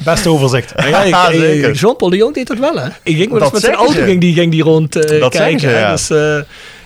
Beste 0.04 0.30
overzicht. 0.30 0.72
Ja, 0.76 1.02
ik- 1.02 1.14
Ja. 1.34 1.70
Jean-Paul 1.70 2.10
de 2.10 2.16
Jong 2.16 2.34
deed 2.34 2.46
dat 2.46 2.58
wel, 2.58 2.76
hè? 2.78 2.86
Ik 3.02 3.16
ging 3.16 3.30
wel 3.30 3.34
eens 3.34 3.42
Dat 3.42 3.52
met 3.52 3.62
zijn 3.62 3.74
auto 3.74 3.92
ging 4.02 4.20
die, 4.20 4.34
ging 4.34 4.50
die 4.50 4.62
rond 4.62 4.96
eh, 4.96 5.20
Dat 5.20 5.32
kijken. 5.32 5.60
ze, 5.60 5.68
ja. 5.70 5.90
Dus, 5.90 6.10
eh, 6.10 6.36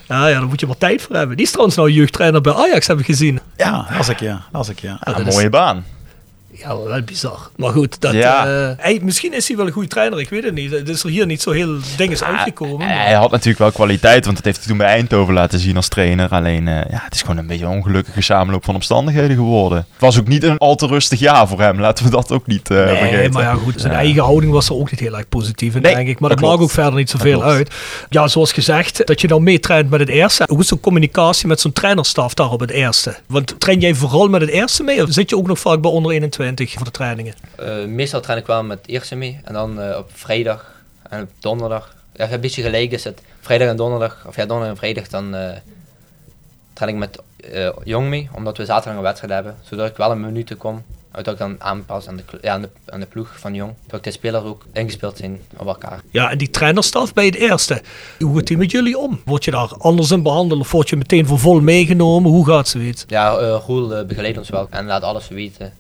ja, 0.09 0.27
ja, 0.27 0.39
daar 0.39 0.49
moet 0.49 0.61
je 0.61 0.67
wel 0.67 0.79
tijd 0.79 1.03
voor 1.03 1.17
hebben. 1.17 1.37
Die 1.37 1.45
is 1.45 1.51
trouwens 1.51 1.77
nou 1.77 1.91
jeugdtrainer 1.91 2.41
bij 2.41 2.55
Ajax, 2.55 2.87
heb 2.87 2.99
ik 2.99 3.05
gezien. 3.05 3.41
Ja, 3.57 3.87
als 3.97 4.09
ik 4.09 4.21
ja. 4.21 4.43
Als 4.53 4.69
ik 4.69 4.81
ja. 4.81 4.99
Ja, 5.01 5.17
Een 5.17 5.25
dat 5.25 5.35
mooie 5.35 5.49
baan. 5.51 5.85
Ja, 6.59 6.79
wel 6.83 7.03
bizar. 7.03 7.51
Maar 7.57 7.71
goed, 7.73 8.01
dat, 8.01 8.13
Ja. 8.13 8.47
eh, 8.47 8.71
hij, 8.77 9.01
misschien 9.03 9.35
is 9.35 9.49
hij 9.49 9.57
wel 9.57 9.67
een 9.67 9.73
goede 9.73 9.89
trainer, 9.89 10.21
ik 10.21 10.29
weet 10.29 10.45
het 10.45 10.55
niet. 10.55 10.71
Het 10.71 10.89
is 10.89 11.03
er 11.03 11.11
hier 11.11 11.27
niet 11.27 11.43
zo 11.43 11.51
heel 11.51 11.77
ding 11.97 12.11
is 12.13 12.23
uitgekomen. 12.23 12.79
maar- 12.87 13.05
Hij 13.05 13.15
had 13.15 13.31
natuurlijk 13.31 13.59
wel 13.59 13.73
kwaliteit, 13.73 14.25
want 14.25 14.37
dat 14.37 14.45
heeft 14.45 14.59
hij 14.59 14.67
toen 14.67 14.77
bij 14.77 14.87
Eindhoven 14.87 15.35
laten 15.35 15.59
zien 15.59 15.77
als 15.77 15.89
trainer. 15.89 16.29
Alleen, 16.29 16.69
eh, 16.69 16.75
ja, 16.75 17.01
het 17.05 17.15
is 17.15 17.21
gewoon 17.21 17.37
een 17.37 17.47
beetje 17.47 17.65
een 17.65 17.71
ongelukkige 17.71 18.21
samenloop 18.21 18.65
van 18.65 18.75
omstandigheden 18.75 19.37
geworden. 19.37 19.79
Het 19.79 20.01
was 20.01 20.19
ook 20.19 20.27
niet 20.29 20.43
een 20.43 20.59
al 20.59 20.75
te 20.75 20.87
rustig 20.87 21.19
jaar 21.21 21.49
voor 21.49 21.61
hem, 21.61 21.81
laten 21.81 22.05
we 22.05 22.11
dat 22.11 22.33
ook 22.33 22.47
niet 22.47 22.71
eh 22.71 22.77
Nee, 22.77 22.97
vergeten. 22.97 23.33
maar 23.33 23.43
ja, 23.43 23.55
goed. 23.55 23.75
Zijn 23.81 23.93
Ja. 23.93 23.99
eigen 23.99 24.23
houding 24.23 24.53
was 24.53 24.69
er 24.69 24.75
ook 24.75 24.91
niet 24.91 25.01
heel 25.01 25.17
erg 25.17 25.29
positief 25.29 25.75
in, 25.75 25.83
Nee, 25.83 25.95
denk 25.95 26.09
ik. 26.09 26.21
Maar 26.21 26.31
dat 26.31 26.39
dat, 26.39 26.49
maakt 26.49 26.63
ook 26.63 26.71
verder 26.71 26.95
niet 26.95 27.11
zoveel 27.11 27.43
uit. 27.45 27.75
Ja, 28.09 28.29
zoals 28.29 28.53
gezegd, 28.53 29.07
dat 29.07 29.21
je 29.21 29.29
nou 29.29 29.41
meetraint 29.41 29.91
met 29.91 30.01
het 30.01 30.09
eerste. 30.09 30.45
Hoe 30.49 30.61
is 30.61 30.67
de 30.69 30.81
communicatie 30.81 31.47
met 31.47 31.61
zo'n 31.61 31.73
trainerstaf 31.73 32.35
daar 32.35 32.51
op 32.51 32.61
het 32.61 32.71
eerste? 32.71 33.17
Want 33.27 33.55
train 33.61 33.81
jij 33.81 33.95
vooral 33.95 34.29
met 34.29 34.41
het 34.41 34.51
eerste 34.51 34.83
mee? 34.83 35.03
Of 35.03 35.09
zit 35.13 35.31
je 35.31 35.37
ook 35.37 35.47
nog 35.47 35.59
vaak 35.59 35.81
bij 35.81 35.91
onder 35.91 36.13
21 36.13 36.41
voor 36.51 36.85
de 36.85 36.91
trainingen? 36.91 37.35
Eh, 37.57 37.85
meestal 37.85 38.21
train 38.21 38.39
ik 38.39 38.47
wel 38.47 38.65
met 38.65 38.87
eerste 38.87 39.15
mee. 39.15 39.41
En 39.45 39.53
dan 39.53 39.81
eh, 39.81 39.99
op 39.99 40.11
vrijdag 40.13 40.73
en 41.09 41.23
op 41.23 41.29
donderdag. 41.39 41.95
Ja, 42.15 42.33
een 42.33 42.41
beetje 42.41 42.63
gelijk 42.63 42.91
is 42.91 43.05
het. 43.05 43.21
Vrijdag 43.41 43.69
en 43.69 43.77
donderdag, 43.77 44.25
of 44.27 44.37
ja, 44.37 44.47
donderdag 44.47 44.69
en 44.69 44.77
vrijdag, 44.77 45.09
dan 45.09 45.35
eh 45.35 45.57
train 46.73 46.93
ik 46.93 46.99
met 46.99 47.19
Jong 47.85 48.09
mee. 48.09 48.29
Omdat 48.35 48.57
we 48.57 48.65
zaterdag 48.65 48.97
een 48.97 49.03
wedstrijd 49.03 49.33
hebben. 49.33 49.57
Zodat 49.63 49.89
ik 49.89 49.97
wel 49.97 50.11
een 50.11 50.21
minuten 50.21 50.57
kom. 50.57 50.83
Dat 51.13 51.27
ik 51.27 51.39
dan 51.39 51.57
aanpas 51.59 52.09
aan 52.09 52.17
de, 52.17 52.23
ja, 52.43 52.53
aan 52.53 52.63
de, 52.63 52.69
aan 52.87 53.01
de 53.01 53.07
ploeg 53.07 53.39
van 53.39 53.55
Jong. 53.55 53.75
Dat 53.87 54.05
de 54.05 54.11
spelers 54.11 54.45
ook 54.45 54.65
ingespeeld 54.73 55.17
zijn 55.17 55.41
op 55.57 55.67
elkaar. 55.67 56.01
Ja, 56.11 56.31
en 56.31 56.39
die 56.39 56.51
trainerstaf 56.51 57.13
bij 57.13 57.27
het 57.27 57.35
eerste. 57.35 57.83
Hoe 58.19 58.37
gaat 58.37 58.47
die 58.47 58.57
met 58.57 58.71
jullie 58.71 58.99
om? 58.99 59.21
Word 59.25 59.45
je 59.45 59.51
daar 59.51 59.77
anders 59.79 60.11
in 60.11 60.23
behandeld 60.23 60.61
of 60.61 60.71
word 60.71 60.89
je 60.89 60.97
meteen 60.97 61.27
voor 61.27 61.39
vol 61.39 61.61
meegenomen? 61.61 62.31
Hoe 62.31 62.47
gaat 62.47 62.69
zoiets? 62.69 63.05
Ja, 63.07 63.37
eh 63.37 63.63
Roel 63.67 64.05
begeleidt 64.07 64.39
ons 64.39 64.49
wel 64.49 64.67
en 64.71 64.87
laat 64.87 65.03
alles 65.03 65.29
weten. 65.29 65.73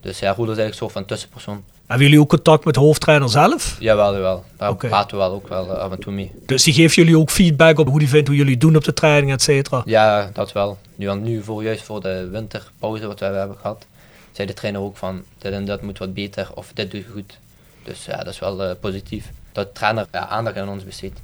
Dus 0.00 0.18
ja, 0.18 0.32
Roel 0.32 0.50
is 0.50 0.58
eigenlijk 0.58 0.76
zo 0.76 0.88
van 0.88 1.04
tussenpersoon. 1.04 1.64
Hebben 1.86 2.06
jullie 2.06 2.20
ook 2.20 2.28
contact 2.28 2.64
met 2.64 2.74
de 2.74 2.80
hoofdtrainer 2.80 3.28
zelf? 3.28 3.76
Jawel, 3.78 4.14
jawel. 4.14 4.44
Daar 4.56 4.76
praten 4.76 5.10
we 5.10 5.22
wel 5.22 5.32
ook 5.32 5.48
wel 5.48 5.70
eh, 5.70 5.78
af 5.78 5.92
en 5.92 6.00
toe 6.00 6.12
mee. 6.12 6.32
Dus 6.46 6.62
die 6.62 6.74
geeft 6.74 6.94
jullie 6.94 7.18
ook 7.18 7.30
feedback 7.30 7.78
op 7.78 7.88
hoe 7.88 7.98
die 7.98 8.08
vindt 8.08 8.28
hoe 8.28 8.36
jullie 8.36 8.56
doen 8.56 8.76
op 8.76 8.84
de 8.84 8.92
training, 8.92 9.32
et 9.32 9.42
cetera. 9.42 9.82
Ja, 9.84 10.30
dat 10.32 10.52
wel. 10.52 10.78
Nu, 10.96 11.06
want 11.06 11.22
nu 11.22 11.42
voor, 11.42 11.62
juist 11.62 11.82
voor 11.82 12.00
de 12.00 12.28
winterpauze 12.32 13.06
wat 13.06 13.20
we 13.20 13.24
hebben 13.24 13.56
gehad, 13.60 13.86
zei 14.32 14.48
de 14.48 14.54
trainer 14.54 14.80
ook 14.80 14.96
van 14.96 15.22
dit 15.38 15.52
en 15.52 15.64
dat 15.64 15.82
moet 15.82 15.98
wat 15.98 16.14
beter 16.14 16.48
of 16.54 16.70
dit 16.74 16.90
doe 16.90 17.00
je 17.00 17.06
goed. 17.12 17.38
Dus 17.84 18.04
ja, 18.04 18.16
dat 18.16 18.32
is 18.32 18.38
wel 18.38 18.62
eh, 18.62 18.70
positief. 18.80 19.30
Dat 19.52 19.66
de 19.66 19.72
trainer 19.72 20.06
ja, 20.12 20.26
aandacht 20.26 20.56
aan 20.56 20.68
ons 20.68 20.84
besteedt. 20.84 21.20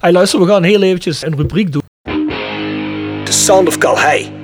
Hey, 0.00 0.12
luister, 0.12 0.40
we 0.40 0.46
gaan 0.46 0.62
heel 0.62 0.82
eventjes 0.82 1.22
een 1.22 1.36
rubriek 1.36 1.72
doen. 1.72 1.82
The 3.24 3.32
Sound 3.32 3.68
of 3.68 3.78
Calhei. 3.78 4.43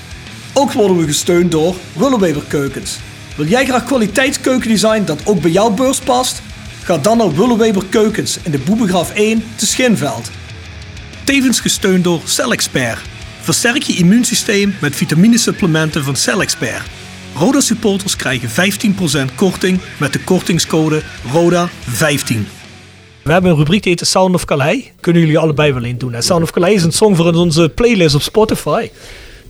Ook 0.53 0.71
worden 0.71 0.97
we 0.97 1.05
gesteund 1.05 1.51
door 1.51 1.75
Willeweber 1.93 2.43
Keukens. 2.47 2.97
Wil 3.35 3.45
jij 3.45 3.65
graag 3.65 3.83
kwaliteitskeukendesign 3.83 5.03
dat 5.03 5.25
ook 5.25 5.41
bij 5.41 5.51
jouw 5.51 5.69
beurs 5.69 5.99
past? 5.99 6.41
Ga 6.83 6.97
dan 6.97 7.17
naar 7.17 7.35
Willeweber 7.35 7.83
Keukens 7.89 8.37
in 8.43 8.51
de 8.51 8.59
Boebegraaf 8.59 9.13
1 9.13 9.43
te 9.55 9.65
Schinveld. 9.65 10.29
Tevens 11.23 11.59
gesteund 11.59 12.03
door 12.03 12.21
CellExpert. 12.25 12.99
Versterk 13.41 13.83
je 13.83 13.93
immuunsysteem 13.93 14.75
met 14.81 14.95
vitaminesupplementen 14.95 16.03
van 16.03 16.15
CellExpert. 16.15 16.89
Roda 17.35 17.59
supporters 17.59 18.15
krijgen 18.15 18.71
15% 19.31 19.35
korting 19.35 19.79
met 19.97 20.13
de 20.13 20.19
kortingscode 20.19 21.01
RODA15. 21.27 22.35
We 23.23 23.31
hebben 23.31 23.51
een 23.51 23.57
rubriek 23.57 23.83
die 23.83 23.95
heet 23.97 24.07
Sound 24.07 24.35
of 24.35 24.45
Calais. 24.45 24.91
Kunnen 24.99 25.21
jullie 25.21 25.37
allebei 25.37 25.73
wel 25.73 25.83
in 25.83 25.97
doen. 25.97 26.15
Sound 26.19 26.43
of 26.43 26.51
Calais 26.51 26.75
is 26.75 26.83
een 26.83 26.91
song 26.91 27.15
voor 27.15 27.33
onze 27.33 27.71
playlist 27.75 28.15
op 28.15 28.21
Spotify. 28.21 28.89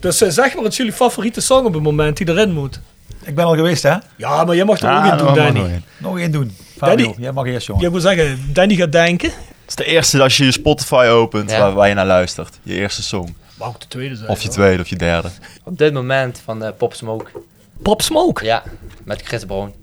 Dus 0.02 0.20
eh, 0.20 0.28
zeg 0.30 0.54
maar, 0.54 0.62
het 0.62 0.72
is 0.72 0.78
jullie 0.78 0.92
favoriete 0.92 1.40
song 1.40 1.66
op 1.66 1.74
het 1.74 1.82
moment 1.82 2.16
die 2.16 2.28
erin 2.28 2.52
moet. 2.52 2.80
Ik 3.24 3.34
ben 3.34 3.44
al 3.44 3.54
geweest, 3.54 3.82
hè? 3.82 3.96
Ja, 4.16 4.44
maar 4.44 4.56
jij 4.56 4.64
mag 4.64 4.80
er 4.80 4.88
Ah, 4.88 4.96
ook 5.04 5.10
in 5.12 5.16
doen, 5.18 5.26
nog 5.26 5.36
maar 5.36 5.44
Danny. 5.52 5.60
nog. 5.70 5.80
Nog 5.98 6.18
één 6.18 6.30
doen. 6.30 6.56
Fabio, 6.76 6.96
Danny. 7.06 7.22
jij 7.22 7.32
mag 7.32 7.46
eerst, 7.46 7.66
jongen. 7.66 7.82
Je 7.82 7.90
moet 7.90 8.02
zeggen, 8.02 8.52
Danny 8.52 8.74
gaat 8.74 8.92
denken. 8.92 9.28
Het 9.30 9.68
is 9.68 9.74
de 9.74 9.84
eerste 9.84 10.22
als 10.22 10.36
je 10.36 10.44
je 10.44 10.52
Spotify 10.52 11.06
opent 11.10 11.50
Ja. 11.50 11.58
waar, 11.58 11.72
waar 11.72 11.88
je 11.88 11.94
naar 11.94 12.06
luistert. 12.06 12.58
Je 12.62 12.74
eerste 12.74 13.02
song. 13.02 13.34
Mag 13.58 13.68
ook 13.68 13.80
de 13.80 13.88
tweede 13.88 14.16
zijn. 14.16 14.28
Of 14.30 14.40
je 14.40 14.46
hoor. 14.46 14.56
tweede 14.56 14.82
of 14.82 14.88
je 14.88 14.96
derde. 14.96 15.28
Op 15.64 15.78
dit 15.78 15.92
moment 15.92 16.40
van 16.44 16.64
eh, 16.64 16.70
Pop 16.78 16.94
Smoke. 16.94 17.24
Pop 17.82 18.02
Smoke. 18.02 18.44
Ja, 18.44 18.62
met 19.04 19.22
Chris 19.22 19.44
Brown. 19.44 19.74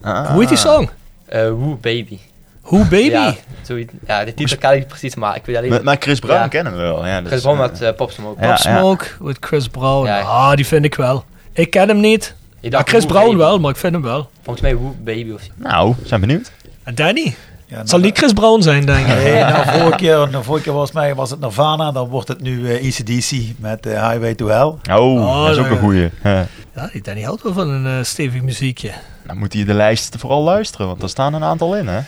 Ah. 0.00 0.30
Hoe 0.30 0.40
heet 0.40 0.48
die 0.48 0.58
song? 0.58 0.90
Woo 1.30 1.78
Baby. 1.80 2.18
Who 2.62 2.78
Baby? 2.78 2.96
Ja, 3.10 3.34
zoiets. 3.62 3.92
ja, 4.06 4.24
de 4.24 4.34
titel 4.34 4.56
kan 4.58 4.72
ik 4.72 4.78
niet 4.78 4.88
precies, 4.88 5.14
maar 5.14 5.36
ik 5.36 5.46
weet 5.46 5.56
alleen... 5.56 5.70
Met, 5.70 5.82
met 5.82 6.02
Chris 6.02 6.18
Brown 6.18 6.40
Ja. 6.40 6.48
kennen 6.48 6.72
we 6.72 6.78
wel. 6.78 7.06
Ja, 7.06 7.20
dus, 7.20 7.28
Chris 7.30 7.42
Brown 7.42 7.60
eh, 7.60 7.70
met 7.70 7.80
eh, 7.82 7.92
Pop 7.94 8.10
Smoke. 8.10 8.46
Pop 8.46 8.56
Smoke 8.56 9.04
met 9.20 9.36
Chris 9.40 9.68
Brown. 9.68 10.06
Ja. 10.06 10.20
Ah, 10.20 10.52
die 10.54 10.66
vind 10.66 10.84
ik 10.84 10.94
wel. 10.94 11.24
Ik 11.52 11.70
ken 11.70 11.88
hem 11.88 12.00
niet. 12.00 12.34
Dacht 12.60 12.88
Chris 12.88 13.06
Brown 13.06 13.24
Baby. 13.26 13.36
wel, 13.36 13.58
maar 13.58 13.70
ik 13.70 13.76
vind 13.76 13.92
hem 13.92 14.02
wel. 14.02 14.30
Volgens 14.42 14.64
mij 14.64 14.76
Woo 14.76 14.94
Baby 15.04 15.30
of 15.32 15.40
zo. 15.40 15.50
Nou, 15.56 15.94
zijn 16.04 16.20
benieuwd. 16.20 16.50
En 16.82 16.94
Danny? 16.94 17.34
Ja, 17.66 17.74
nou, 17.78 17.88
Zal 17.88 17.98
niet 17.98 18.18
Chris 18.18 18.32
Brown 18.32 18.62
zijn, 18.62 18.86
denk 18.86 19.06
ik. 19.06 19.14
Nee, 19.22 19.42
nou, 19.44 19.78
vorige 19.78 19.96
keer, 19.96 20.28
nou, 20.30 20.44
vorige 20.44 20.64
keer 20.64 20.72
was, 20.72 20.92
mij, 20.92 21.14
was 21.14 21.30
het 21.30 21.40
Nirvana, 21.40 21.92
dan 21.92 22.08
wordt 22.08 22.28
het 22.28 22.40
nu 22.40 22.74
ECDC 22.74 23.32
met 23.58 23.86
eh, 23.86 24.08
Highway 24.08 24.34
to 24.34 24.46
Hell. 24.46 24.96
Oh, 24.98 25.22
Oh, 25.22 25.46
dat 25.46 25.56
is 25.56 25.64
ook 25.64 25.70
een 25.70 25.78
goeie. 25.78 26.10
Ja. 26.22 26.46
Ja, 26.76 26.88
die 26.92 27.02
Danny 27.02 27.22
houdt 27.22 27.42
wel 27.42 27.52
van 27.52 27.68
een 27.68 27.98
eh, 27.98 28.04
stevig 28.04 28.42
muziekje. 28.42 28.90
Dan 29.26 29.38
moet 29.38 29.52
hij 29.52 29.64
de 29.64 29.74
lijst 29.74 30.14
vooral 30.18 30.42
luisteren, 30.42 30.86
want 30.86 31.02
er 31.02 31.08
staan 31.08 31.34
een 31.34 31.44
aantal 31.44 31.76
in, 31.76 31.88
hè? 31.88 32.00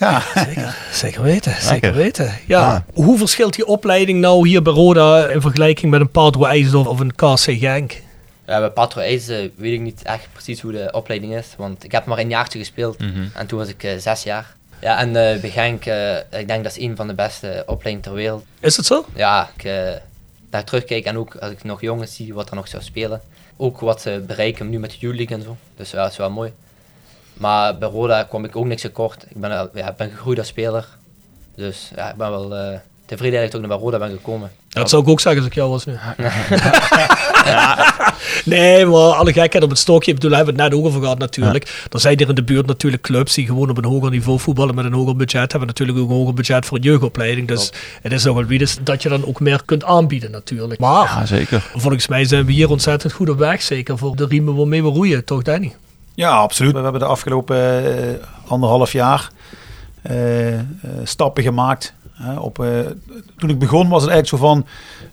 Ja, 0.00 0.22
Zeker, 0.46 0.76
zeker 0.92 1.22
weten, 1.22 1.52
zeker 1.52 1.70
Lekker. 1.70 1.94
weten. 1.94 2.38
Ja, 2.46 2.66
Ah. 2.74 2.80
hoe 3.04 3.18
verschilt 3.18 3.54
die 3.54 3.66
opleiding 3.66 4.20
nou 4.20 4.48
hier 4.48 4.62
bij 4.62 4.72
Roda 4.72 5.26
in 5.28 5.40
vergelijking 5.40 5.90
met 5.90 6.00
een 6.00 6.10
Padro 6.10 6.44
IJsdorf 6.44 6.86
of 6.86 7.00
een 7.00 7.14
KC 7.14 7.38
Genk? 7.58 8.00
Ja, 8.46 8.58
bij 8.58 8.70
Patro 8.70 9.00
IJs 9.00 9.28
eh, 9.28 9.36
weet 9.56 9.72
ik 9.72 9.80
niet 9.80 10.02
echt 10.02 10.28
precies 10.32 10.60
hoe 10.60 10.72
de 10.72 10.88
opleiding 10.92 11.34
is, 11.36 11.46
want 11.56 11.84
ik 11.84 11.92
heb 11.92 12.04
maar 12.04 12.18
een 12.18 12.28
jaartje 12.28 12.58
gespeeld 12.58 12.98
Mhm. 12.98 13.24
en 13.34 13.46
toen 13.46 13.58
was 13.58 13.68
ik 13.68 13.82
eh, 13.82 13.98
zes 13.98 14.22
jaar. 14.22 14.54
Ja, 14.80 14.98
en 14.98 15.08
eh 15.08 15.40
bij 15.40 15.50
Genk, 15.50 15.84
ik 16.40 16.48
denk 16.48 16.62
dat 16.64 16.76
is 16.76 16.82
een 16.84 16.96
van 16.96 17.06
de 17.06 17.14
beste 17.14 17.62
opleidingen 17.66 18.00
ter 18.00 18.12
wereld. 18.14 18.44
Is 18.60 18.76
het 18.76 18.86
zo? 18.86 19.04
Ja, 19.14 19.50
ik 19.56 19.70
daar 20.50 20.64
terugkijk 20.64 21.04
en 21.04 21.18
ook 21.18 21.34
als 21.34 21.50
ik 21.50 21.64
nog 21.64 21.80
jongens 21.80 22.14
zie 22.14 22.34
wat 22.34 22.50
er 22.50 22.56
nog 22.56 22.68
zou 22.68 22.82
spelen. 22.82 23.20
Ook 23.56 23.80
wat 23.80 24.00
ze 24.00 24.24
bereiken 24.26 24.70
nu 24.70 24.78
met 24.78 24.90
de 24.90 24.96
Youth 24.98 25.16
League 25.16 25.36
en 25.36 25.42
zo. 25.42 25.56
Dus 25.76 25.90
ja, 25.90 26.02
dat 26.02 26.10
is 26.10 26.16
wel 26.16 26.30
mooi. 26.30 26.52
Maar 27.40 27.78
bij 27.78 27.88
Roda 27.88 28.22
kwam 28.22 28.44
ik 28.44 28.56
ook 28.56 28.64
niks 28.66 28.82
tekort. 28.82 29.24
Ik 29.28 29.40
ben, 29.40 29.50
al- 29.58 29.70
ja, 29.74 29.88
ik 29.90 29.96
ben 29.96 30.10
gegroeid 30.10 30.38
als 30.38 30.46
speler. 30.48 30.86
Dus 31.56 31.90
ja, 31.96 32.10
ik 32.10 32.16
ben 32.16 32.30
wel 32.30 32.56
eh, 32.56 32.78
tevreden 33.06 33.40
dat 33.40 33.48
ik 33.54 33.56
ook 33.60 33.66
naar 33.68 33.78
Roda 33.78 33.98
ben 33.98 34.10
gekomen. 34.10 34.50
Dat 34.68 34.90
zou 34.90 35.02
ik 35.02 35.08
ook 35.08 35.20
zeggen 35.20 35.40
als 35.42 35.50
ik 35.50 35.56
jou 35.56 35.70
was 35.70 35.84
nu. 35.84 35.92
nee, 38.44 38.86
maar 38.86 38.94
alle 39.00 39.32
gekheid 39.32 39.62
op 39.64 39.70
het 39.70 39.78
stokje. 39.78 40.10
Ik 40.10 40.14
bedoel, 40.16 40.30
daar 40.30 40.38
hebben 40.38 40.56
we 40.56 40.62
het 40.62 40.70
net 40.72 40.80
ook 40.80 40.86
over 40.86 41.00
gehad 41.00 41.18
natuurlijk. 41.18 41.86
Er 41.90 42.00
zijn 42.00 42.18
hier 42.18 42.28
in 42.28 42.34
de 42.34 42.42
buurt 42.42 42.66
natuurlijk 42.66 43.02
clubs 43.02 43.34
die 43.34 43.46
gewoon 43.46 43.70
op 43.70 43.76
een 43.78 43.84
hoger 43.84 44.10
niveau 44.10 44.38
voetballen 44.38 44.74
met 44.74 44.84
een 44.84 44.92
hoger 44.92 45.16
budget. 45.16 45.50
Hebben 45.50 45.66
natuurlijk 45.68 45.98
ook 45.98 46.08
een 46.08 46.14
hoger 46.16 46.34
budget 46.34 46.66
voor 46.66 46.76
een 46.76 46.82
jeugdopleiding. 46.82 47.48
Dus 47.48 47.72
het 48.02 48.12
is 48.12 48.24
nogal 48.24 48.44
wie 48.44 48.66
dat 48.82 49.02
je 49.02 49.08
dan 49.08 49.26
ook 49.26 49.40
meer 49.40 49.62
kunt 49.64 49.84
aanbieden 49.84 50.30
natuurlijk. 50.30 50.80
Maar 50.80 51.04
Ja, 51.04 51.26
zeker. 51.26 51.70
volgens 51.76 52.06
mij 52.08 52.24
zijn 52.24 52.44
we 52.46 52.52
hier 52.52 52.70
ontzettend 52.70 53.12
goed 53.12 53.28
op 53.28 53.38
weg. 53.38 53.62
Zeker 53.62 53.98
voor 53.98 54.16
de 54.16 54.26
riemen 54.26 54.56
waarmee 54.56 54.82
we 54.82 54.88
roeien, 54.88 55.24
toch 55.24 55.42
Danny? 55.42 55.72
Ja, 56.20 56.30
absoluut. 56.30 56.72
We 56.72 56.80
hebben 56.80 57.00
de 57.00 57.06
afgelopen 57.06 57.58
eh, 57.58 58.26
anderhalf 58.46 58.92
jaar 58.92 59.30
eh, 60.02 60.58
eh, 60.58 60.64
stappen 61.04 61.42
gemaakt. 61.42 61.94
Op, 62.38 62.64
toen 63.36 63.50
ik 63.50 63.58
begon 63.58 63.88
was 63.88 64.02
het 64.02 64.10
eigenlijk 64.10 64.42
zo 64.42 64.48
van 64.48 64.66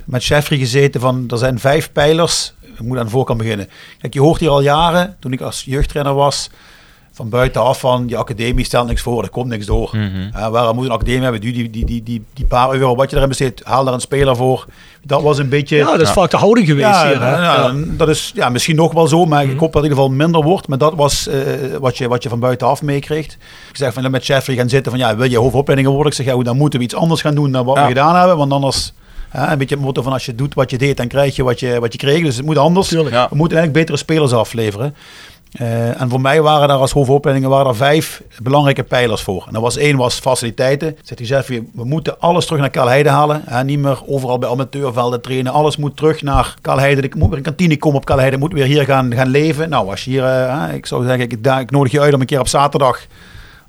met 0.06 0.26
Jeffrey 0.26 0.58
gezeten 0.58 1.02
van 1.02 1.26
er 1.28 1.38
zijn 1.38 1.60
vijf 1.60 1.92
pijlers 1.92 2.54
ik 2.62 2.84
moet 2.84 2.98
aan 2.98 3.06
de 3.06 3.12
voorkant 3.12 3.38
beginnen. 3.38 3.70
Kijk, 4.00 4.14
je 4.14 4.20
hoort 4.20 4.40
hier 4.40 4.50
al 4.50 4.62
jaren, 4.62 5.16
toen 5.20 5.32
ik 5.32 5.42
als 5.42 5.64
jeugdtrainer 5.64 6.14
was, 6.14 6.50
van 7.18 7.30
buitenaf 7.30 7.80
van, 7.80 8.04
je 8.08 8.18
academie 8.18 8.66
stelt 8.66 8.88
niks 8.88 9.02
voor, 9.02 9.24
er 9.24 9.30
komt 9.30 9.48
niks 9.48 9.66
door. 9.66 9.90
Mhm. 9.94 10.30
Ja, 10.34 10.52
waarom 10.52 10.76
moet 10.76 10.86
een 10.86 10.92
academie 10.92 11.22
hebben? 11.22 11.42
Die, 11.42 11.54
die, 11.54 11.70
die, 11.70 11.86
die, 11.86 12.04
die, 12.04 12.24
die 12.34 12.46
paar 12.46 12.74
euro 12.74 12.96
wat 12.96 13.10
je 13.10 13.16
erin 13.16 13.28
besteedt, 13.28 13.62
haal 13.64 13.84
daar 13.86 13.94
een 13.94 14.00
speler 14.00 14.36
voor. 14.36 14.66
Dat 15.04 15.22
was 15.22 15.38
een 15.38 15.50
beetje... 15.50 15.76
Ja, 15.78 15.92
dat 15.92 16.02
is 16.02 16.10
vaak 16.12 16.32
de 16.32 16.38
houding 16.38 16.68
geweest 16.68 16.88
Ja, 16.88 17.08
hier. 17.08 17.22
Hè? 17.22 17.32
ja, 17.36 17.54
Ja. 17.54 17.74
dat 17.76 18.10
is 18.10 18.32
ja, 18.36 18.50
misschien 18.50 18.76
nog 18.76 18.94
wel 18.94 19.08
zo, 19.08 19.26
maar 19.26 19.44
Mhm. 19.44 19.54
ik 19.54 19.60
hoop 19.60 19.74
dat 19.74 19.84
het 19.84 19.92
in 19.92 19.98
ieder 19.98 20.04
geval 20.04 20.26
minder 20.26 20.44
wordt. 20.44 20.68
Maar 20.68 20.78
dat 20.78 20.94
was 20.96 21.28
eh, 21.28 21.40
wat, 21.80 21.98
je, 21.98 22.08
wat 22.08 22.24
je 22.24 22.30
van 22.30 22.40
buitenaf 22.40 22.82
meekreeg. 22.82 23.26
Ik 23.26 23.38
zeg 23.74 23.94
van 23.94 24.12
met 24.12 24.26
Jeffrey 24.28 24.56
gaan 24.56 24.70
zitten 24.70 24.92
van 24.92 25.02
ja, 25.02 25.16
wil 25.16 25.30
je 25.30 25.38
hoofdopleidingen 25.38 25.92
worden? 25.92 26.12
Ik 26.12 26.18
zeg 26.18 26.26
ja, 26.36 26.44
dan 26.44 26.58
moeten 26.58 26.80
we 26.80 26.86
iets 26.86 26.96
anders 26.96 27.22
gaan 27.22 27.36
doen 27.36 27.52
dan 27.52 27.66
wat 27.66 27.76
Ja. 27.76 27.82
we 27.82 27.88
gedaan 27.88 28.16
hebben. 28.16 28.38
Want 28.38 28.52
anders, 28.52 28.94
hè, 29.30 29.52
een 29.52 29.58
beetje 29.58 29.76
het 29.76 29.84
motto 29.84 30.02
van 30.02 30.14
als 30.14 30.26
je 30.26 30.36
doet 30.36 30.54
wat 30.54 30.70
je 30.70 30.78
deed, 30.78 30.98
dan 30.98 31.08
krijg 31.08 31.36
je 31.36 31.44
wat 31.44 31.60
je, 31.60 31.80
wat 31.80 31.92
je 31.92 31.98
kreeg. 31.98 32.24
Dus 32.24 32.36
het 32.38 32.46
moet 32.46 32.58
anders. 32.58 32.88
Tuurlijk. 32.88 33.16
Ja. 33.16 33.28
We 33.30 33.36
moeten 33.36 33.58
eigenlijk 33.58 33.86
betere 33.86 34.04
spelers 34.04 34.34
afleveren. 34.34 34.96
Eh, 35.52 36.02
en 36.02 36.10
voor 36.10 36.22
mij 36.22 36.42
waren 36.42 36.68
daar 36.68 36.78
als 36.78 36.92
hoofdopleidingen 36.92 37.50
waren 37.50 37.68
er 37.68 37.76
vijf 37.76 38.24
belangrijke 38.44 38.84
pijlers 38.84 39.22
voor. 39.22 39.44
En 39.48 39.54
dat 39.54 39.62
was 39.62 39.78
één 39.78 39.98
was 39.98 40.20
faciliteiten. 40.20 40.98
Zegt 41.04 41.20
hij 41.20 41.28
zelf, 41.28 41.48
we 41.48 41.86
moeten 41.86 42.20
alles 42.20 42.46
terug 42.46 42.62
naar 42.62 42.70
Kalheide 42.70 43.10
halen. 43.10 43.42
Hè, 43.46 43.64
niet 43.64 43.80
meer 43.80 44.00
overal 44.06 44.38
bij 44.38 44.50
amateurvelden 44.50 45.22
trainen. 45.22 45.52
Alles 45.52 45.78
moet 45.78 45.98
terug 45.98 46.22
naar 46.22 46.56
Kalheide. 46.62 47.02
Ik 47.02 47.16
moet 47.16 47.30
weer 47.30 47.38
een 47.38 47.44
kantine 47.44 47.78
komen 47.78 48.00
op 48.00 48.06
Kalheide. 48.06 48.38
Moet 48.38 48.54
weer 48.54 48.66
hier 48.66 48.86
gaan, 48.86 49.14
gaan 49.14 49.30
leven. 49.30 49.70
Nou, 49.70 49.90
als 49.90 50.04
je 50.04 50.10
hier, 50.10 50.24
eh, 50.24 50.74
ik 50.74 50.86
zou 50.86 51.04
zeggen, 51.04 51.24
ik, 51.24 51.32
ik 51.60 51.72
nodig 51.72 51.92
je 51.92 52.02
uit 52.02 52.14
om 52.14 52.22
een 52.22 52.26
keer 52.26 52.40
op 52.40 52.48
zaterdag 52.48 53.08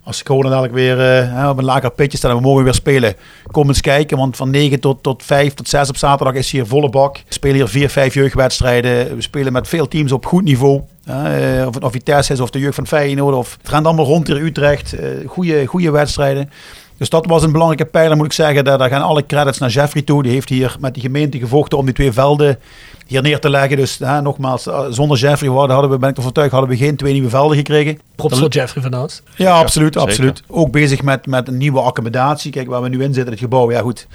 als 0.09 0.21
ik 0.21 0.27
gewoon 0.27 0.43
dadelijk 0.43 0.73
weer 0.73 1.01
eh, 1.01 1.49
op 1.49 1.59
een 1.59 1.65
lager 1.65 1.91
pitje 1.91 2.19
sta 2.19 2.29
en 2.29 2.37
we 2.37 2.41
mogen 2.41 2.65
weer 2.65 2.75
spelen, 2.75 3.15
kom 3.51 3.69
eens 3.69 3.81
kijken. 3.81 4.17
Want 4.17 4.37
van 4.37 4.51
9 4.51 4.81
tot, 4.81 5.03
tot 5.03 5.23
5 5.23 5.55
tot 5.55 5.69
6 5.69 5.89
op 5.89 5.97
zaterdag 5.97 6.35
is 6.35 6.51
hier 6.51 6.67
volle 6.67 6.91
bak. 6.91 7.17
We 7.17 7.33
spelen 7.33 7.57
hier 7.57 7.69
4, 7.69 7.89
5 7.89 8.15
jeugdwedstrijden. 8.15 9.15
We 9.15 9.23
spelen 9.23 9.53
met 9.53 9.69
veel 9.69 9.89
teams 9.89 10.13
op 10.13 10.27
goed 10.27 10.45
niveau. 10.45 10.81
Eh, 11.09 11.67
of 11.67 11.75
het 11.75 11.85
of 11.85 11.93
Vitesse 11.93 12.33
is 12.33 12.41
of 12.41 12.51
de 12.51 12.59
jeugd 12.59 12.75
van 12.75 12.87
Feyenoord. 12.87 13.35
Of 13.35 13.57
het 13.61 13.69
gaat 13.69 13.85
allemaal 13.85 14.05
rond 14.05 14.27
hier 14.27 14.43
Utrecht. 14.43 14.93
eh 14.93 15.11
goede, 15.27 15.67
goede 15.67 15.91
wedstrijden. 15.91 16.51
Dus 16.99 17.09
dat 17.09 17.27
was 17.27 17.43
een 17.43 17.53
belangrijke 17.53 17.85
pijler, 17.85 18.17
moet 18.17 18.27
ik 18.27 18.33
zeggen. 18.33 18.65
Daar, 18.65 18.79
daar 18.79 18.89
gaan 18.89 19.03
alle 19.03 19.27
credits 19.27 19.59
naar 19.59 19.71
Jeffrey 19.71 20.03
toe. 20.03 20.23
Die 20.23 20.33
heeft 20.33 20.49
hier 20.49 20.77
met 20.81 20.95
die 20.95 21.03
gemeente 21.03 21.39
gevochten 21.39 21.79
om 21.79 21.85
die 21.85 21.95
twee 21.95 22.13
velden 22.13 22.59
hier 23.07 23.23
neer 23.23 23.41
te 23.41 23.51
leggen. 23.51 23.77
Dus 23.77 23.99
nogmaals, 24.23 24.67
eh, 24.67 24.85
zonder 24.91 25.19
Jeffrey 25.19 25.51
hadden 25.51 25.71
hadden 25.71 25.91
we, 25.91 25.99
ben 25.99 26.09
ik 26.09 26.17
ervan 26.17 26.31
overtuigd, 26.31 26.53
hadden 26.53 26.71
we 26.71 26.77
geen 26.77 26.97
twee 26.97 27.13
nieuwe 27.13 27.29
velden 27.29 27.57
gekregen. 27.57 28.01
Props 28.15 28.39
voor 28.39 28.49
Jeffrey 28.49 28.83
van 28.83 28.95
Aast. 28.95 29.23
Ja, 29.37 29.59
absoluut, 29.59 29.97
absoluut. 29.97 30.43
Ook 30.47 30.71
bezig 30.71 31.03
met, 31.03 31.27
met 31.27 31.49
een 31.49 31.57
nieuwe 31.57 31.81
accommodatie. 31.81 32.51
Kijk, 32.51 32.69
waar 32.69 32.83
we 32.83 32.89
nu 32.89 33.03
in 33.03 33.15
zitten, 33.15 33.33
het 33.33 33.43
gebouw. 33.43 33.71
Ja 33.71 33.81
goed, 33.81 34.07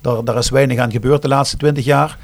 daar, 0.00 0.24
daar 0.24 0.36
is 0.36 0.50
weinig 0.50 0.78
aan 0.78 0.90
gebeurd 0.90 1.22
de 1.22 1.28
laatste 1.28 1.56
twintig 1.56 1.84
jaar. 1.84 2.18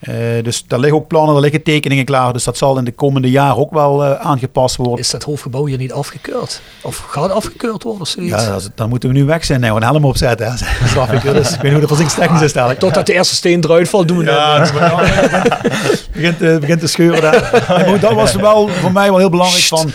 Eh, 0.00 0.14
dus 0.42 0.64
daar 0.66 0.78
liggen 0.78 0.98
ook 0.98 1.06
plannen, 1.08 1.32
daar 1.32 1.42
liggen 1.42 1.62
tekeningen 1.62 2.04
klaar. 2.04 2.32
Dus 2.32 2.44
dat 2.44 2.56
zal 2.56 2.78
in 2.78 2.84
de 2.84 2.92
komende 2.92 3.30
jaren 3.30 3.56
ook 3.56 3.72
wel 3.72 4.04
eh, 4.04 4.26
aangepast 4.26 4.76
worden. 4.76 4.98
Is 4.98 5.10
dat 5.10 5.22
hoofdgebouw 5.22 5.64
hier 5.66 5.78
niet 5.78 5.92
afgekeurd? 5.92 6.60
Of 6.82 6.96
gaat 7.08 7.30
afgekeurd 7.30 7.82
worden 7.82 8.02
of 8.02 8.08
zoiets? 8.08 8.42
Ja, 8.44 8.50
dat 8.50 8.70
dan 8.74 8.88
moeten 8.88 9.08
we 9.08 9.14
nu 9.14 9.24
weg 9.24 9.44
zijn. 9.44 9.60
Nee, 9.60 9.70
we 9.70 9.76
een 9.76 9.82
helm 9.82 10.04
opzetten. 10.04 10.46
hè. 10.46 10.52
Dat 10.80 10.88
is 10.88 10.96
afgekeurd. 10.96 11.36
Dus 11.36 11.48
ik 11.48 11.54
weet 11.54 11.62
niet 11.62 11.72
hoe 11.72 11.80
de 11.80 11.86
voorzieningstechnisch 11.86 12.40
is 12.42 12.52
dadelijk. 12.52 12.80
Totdat 12.80 13.06
de 13.06 13.12
eerste 13.12 13.34
steen 13.34 13.64
eruit 13.64 13.88
valt, 13.88 14.08
doen 14.08 14.18
we 14.18 14.24
Ja, 14.24 14.58
dat. 14.58 14.70
het 14.70 16.08
begint, 16.12 16.42
eh, 16.42 16.56
begint 16.56 16.80
te 16.80 16.86
scheuren 16.86 17.20
daar. 17.22 17.66
Dat 18.00 18.12
was 18.12 18.34
wel 18.34 18.68
voor 18.68 18.92
mij 18.92 19.08
wel 19.08 19.18
heel 19.18 19.30
belangrijk. 19.30 19.64
Van, 19.64 19.92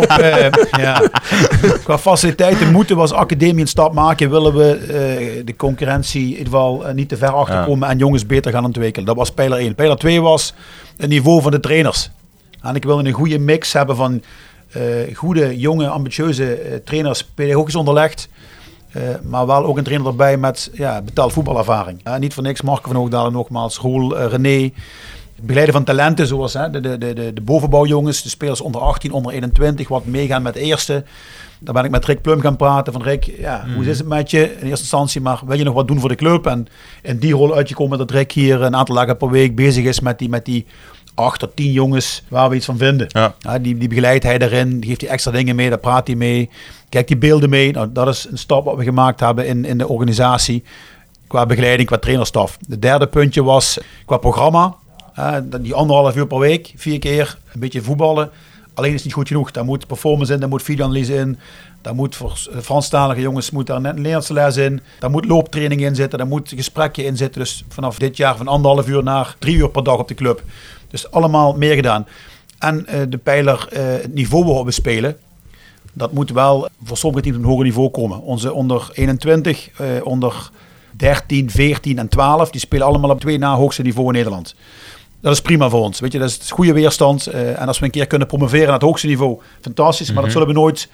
op, 0.00 0.68
ja, 0.80 1.02
qua 1.84 1.98
faciliteiten 1.98 2.72
moeten 2.72 2.96
we 2.96 3.02
als 3.02 3.12
academie 3.12 3.60
een 3.60 3.68
stap 3.68 3.92
maken. 3.92 4.30
Willen 4.30 4.54
we 4.54 4.76
eh, 4.76 5.46
de 5.46 5.56
concurrentie 5.56 6.22
in 6.22 6.28
ieder 6.28 6.44
geval 6.44 6.86
eh, 6.86 6.94
niet 6.94 7.08
te 7.08 7.16
ver 7.16 7.32
achterkomen 7.32 7.88
en 7.88 7.98
jongens 7.98 8.26
beter 8.26 8.52
gaan 8.52 8.64
ontwikkelen. 8.64 9.06
Dat 9.06 9.16
was 9.16 9.30
pijler 9.30 9.58
1. 9.58 9.74
Pijler 9.74 9.96
2 9.96 10.20
was 10.20 10.54
het 10.96 11.08
niveau 11.08 11.42
van 11.42 11.50
de 11.50 11.60
trainers. 11.60 12.10
En 12.60 12.74
ik 12.74 12.84
wil 12.84 12.98
een 12.98 13.12
goede 13.12 13.38
mix 13.38 13.72
hebben 13.72 13.96
van 13.96 14.22
eh, 14.70 14.82
goede, 15.14 15.58
jonge, 15.58 15.88
ambitieuze 15.88 16.80
trainers, 16.84 17.24
pedagogisch 17.24 17.74
onderlegd. 17.74 18.28
Maar 19.22 19.46
wel 19.46 19.64
ook 19.64 19.78
een 19.78 19.84
trainer 19.84 20.06
erbij 20.06 20.36
met 20.36 20.70
ja, 20.72 21.02
betaald 21.02 21.32
voetbalervaring. 21.32 22.00
Niet 22.18 22.34
voor 22.34 22.42
niks 22.42 22.62
Marco 22.62 22.88
van 22.88 22.96
Hoogdalen 22.96 23.32
nogmaals, 23.32 23.78
Roel, 23.78 24.18
René. 24.18 24.72
Begeleiden 25.40 25.74
van 25.74 25.84
talenten 25.84 26.26
zoals 26.26 26.52
hè, 26.52 26.70
de, 26.70 26.80
de, 26.80 26.98
de, 26.98 27.32
de, 27.32 27.40
bovenbouwjongens, 27.42 28.22
de 28.22 28.28
spelers 28.28 28.60
onder 28.60 28.80
18, 28.80 29.12
onder 29.12 29.32
21, 29.32 29.88
wat 29.88 30.04
meegaan 30.04 30.42
met 30.42 30.54
de 30.54 30.60
eerste. 30.60 31.04
Daar 31.58 31.74
ben 31.74 31.84
ik 31.84 31.90
met 31.90 32.04
Rick 32.04 32.22
Plum 32.22 32.40
gaan 32.40 32.56
praten. 32.56 32.92
Van 32.92 33.02
Rick, 33.02 33.24
ja, 33.38 33.64
hoe 33.74 33.84
is 33.84 33.98
het 33.98 34.08
met 34.08 34.30
je 34.30 34.42
in 34.42 34.66
eerste 34.66 34.68
instantie? 34.68 35.20
Maar 35.20 35.40
wil 35.46 35.58
je 35.58 35.64
nog 35.64 35.74
wat 35.74 35.88
doen 35.88 36.00
voor 36.00 36.08
de 36.08 36.14
club? 36.14 36.46
En 36.46 36.66
in 37.02 37.18
die 37.18 37.34
rol 37.34 37.54
uitgekomen 37.54 37.98
dat 37.98 38.10
Rick 38.10 38.32
hier 38.32 38.62
een 38.62 38.76
aantal 38.76 38.94
dagen 38.94 39.16
per 39.16 39.30
week 39.30 39.54
bezig 39.54 39.84
is 39.84 40.00
met 40.00 40.18
die, 40.18 40.28
met 40.28 40.44
die 40.44 40.66
acht 41.14 41.40
tot 41.40 41.56
tien 41.56 41.72
jongens 41.72 42.22
waar 42.28 42.48
we 42.48 42.56
iets 42.56 42.66
van 42.66 42.78
vinden. 42.78 43.06
Ja. 43.08 43.34
Ja, 43.38 43.58
die, 43.58 43.78
die 43.78 43.88
begeleidt 43.88 44.24
hij 44.24 44.38
daarin, 44.38 44.80
die 44.80 44.88
geeft 44.88 45.00
hij 45.00 45.10
extra 45.10 45.30
dingen 45.30 45.56
mee, 45.56 45.68
daar 45.68 45.78
praat 45.78 46.06
hij 46.06 46.16
mee. 46.16 46.50
Kijkt 46.88 47.08
die 47.08 47.16
beelden 47.16 47.50
mee. 47.50 47.72
Nou, 47.72 47.92
dat 47.92 48.08
is 48.08 48.26
een 48.30 48.38
stap 48.38 48.64
wat 48.64 48.76
we 48.76 48.84
gemaakt 48.84 49.20
hebben 49.20 49.46
in, 49.46 49.64
in 49.64 49.78
de 49.78 49.88
organisatie. 49.88 50.64
Qua 51.26 51.46
begeleiding, 51.46 51.88
qua 51.88 51.98
trainerstaf. 51.98 52.58
De 52.68 52.78
derde 52.78 53.06
puntje 53.06 53.42
was 53.42 53.78
qua 54.04 54.16
programma. 54.16 54.74
Eh, 55.14 55.36
die 55.60 55.74
anderhalf 55.74 56.16
uur 56.16 56.26
per 56.26 56.38
week, 56.38 56.72
vier 56.76 56.98
keer, 56.98 57.38
een 57.52 57.60
beetje 57.60 57.82
voetballen. 57.82 58.30
Alleen 58.74 58.94
is 58.94 59.04
niet 59.04 59.12
goed 59.12 59.28
genoeg. 59.28 59.50
Daar 59.50 59.64
moet 59.64 59.86
performance 59.86 60.32
in, 60.32 60.40
daar 60.40 60.48
moet 60.48 60.62
videoanalyse 60.62 61.14
in. 61.14 61.38
Daar 61.82 61.94
moet 61.94 62.16
voor 62.16 62.38
Franstalige 62.62 63.20
jongens 63.20 63.50
moet 63.50 63.66
daar 63.66 63.80
net 63.80 63.96
een 63.96 64.02
Nederlandse 64.02 64.64
in. 64.64 64.80
Daar 64.98 65.10
moet 65.10 65.24
looptraining 65.24 65.80
in 65.80 65.94
zitten. 65.94 66.18
Daar 66.18 66.28
moet 66.28 66.52
gesprekje 66.56 67.04
in 67.04 67.16
zitten. 67.16 67.40
Dus 67.40 67.64
vanaf 67.68 67.98
dit 67.98 68.16
jaar 68.16 68.36
van 68.36 68.48
anderhalf 68.48 68.88
uur 68.88 69.02
naar 69.02 69.36
drie 69.38 69.56
uur 69.56 69.68
per 69.68 69.84
dag 69.84 69.98
op 69.98 70.08
de 70.08 70.14
club. 70.14 70.42
Dus 70.90 71.10
allemaal 71.10 71.56
meer 71.56 71.74
gedaan. 71.74 72.06
En 72.58 72.86
eh, 72.86 73.00
de 73.08 73.18
pijler, 73.18 73.68
eh, 73.70 73.82
het 73.84 74.14
niveau 74.14 74.44
waarop 74.44 74.64
we 74.64 74.70
spelen. 74.70 75.16
Dat 75.92 76.12
moet 76.12 76.30
wel 76.30 76.68
voor 76.84 76.96
sommige 76.96 77.22
teams 77.22 77.36
op 77.36 77.42
een 77.42 77.48
hoger 77.48 77.64
niveau 77.64 77.88
komen. 77.88 78.20
Onze 78.20 78.52
onder 78.52 78.88
21, 78.92 79.70
eh, 79.76 79.86
onder 80.02 80.50
13, 80.96 81.50
14 81.50 81.98
en 81.98 82.08
12, 82.08 82.50
die 82.50 82.60
spelen 82.60 82.86
allemaal 82.86 83.10
op 83.10 83.20
twee 83.20 83.38
na 83.38 83.54
hoogste 83.54 83.82
niveau 83.82 84.06
in 84.06 84.14
Nederland. 84.14 84.54
Dat 85.24 85.32
is 85.32 85.40
prima 85.40 85.68
voor 85.68 85.80
ons. 85.80 86.00
Weet 86.00 86.12
je, 86.12 86.18
dat 86.18 86.28
is 86.28 86.50
goede 86.50 86.72
weerstand. 86.72 87.26
eh, 87.26 87.60
en 87.60 87.66
als 87.66 87.78
we 87.78 87.84
een 87.84 87.90
keer 87.90 88.06
kunnen 88.06 88.26
promoveren 88.28 88.64
naar 88.64 88.74
het 88.74 88.82
hoogste 88.82 89.06
niveau, 89.06 89.38
fantastisch. 89.60 90.12
Maar 90.12 90.22
dat 90.22 90.32
zullen 90.32 90.46
we 90.46 90.52
nooit 90.54 90.88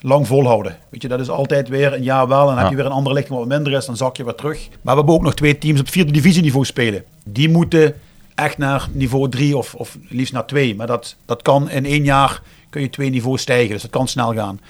lang 0.00 0.26
volhouden. 0.26 0.76
Weet 0.88 1.02
je, 1.02 1.08
dat 1.08 1.20
is 1.20 1.28
altijd 1.30 1.68
weer 1.68 1.92
een 1.92 2.02
jaar 2.02 2.28
wel. 2.28 2.46
Dan 2.46 2.58
heb 2.58 2.70
je 2.70 2.76
weer 2.76 2.84
een 2.86 2.90
andere 2.92 3.14
lichting 3.14 3.38
wat 3.38 3.48
minder 3.48 3.72
is. 3.72 3.84
Dan 3.86 3.96
zak 3.96 4.16
je 4.16 4.24
weer 4.24 4.34
terug. 4.34 4.68
Maar 4.68 4.94
we 4.94 4.98
hebben 5.00 5.14
ook 5.14 5.22
nog 5.22 5.34
twee 5.34 5.58
teams 5.58 5.80
op 5.80 5.88
vierde 5.88 6.12
divisieniveau 6.12 6.64
spelen. 6.64 7.04
Die 7.24 7.48
moeten 7.48 7.94
echt 8.34 8.58
naar 8.58 8.88
niveau 8.92 9.28
3 9.28 9.56
of, 9.56 9.74
of 9.74 9.98
liefst 10.08 10.32
naar 10.32 10.46
2. 10.46 10.76
Maar 10.76 10.86
dat, 10.86 11.16
dat 11.26 11.42
kan 11.42 11.70
in 11.70 11.86
één 11.86 12.04
jaar 12.04 12.42
kun 12.70 12.80
je 12.80 12.90
twee 12.90 13.10
niveaus 13.10 13.40
stijgen. 13.42 13.72
Dus 13.72 13.82
dat 13.82 13.90
kan 13.90 14.08
snel 14.08 14.34
gaan. 14.34 14.60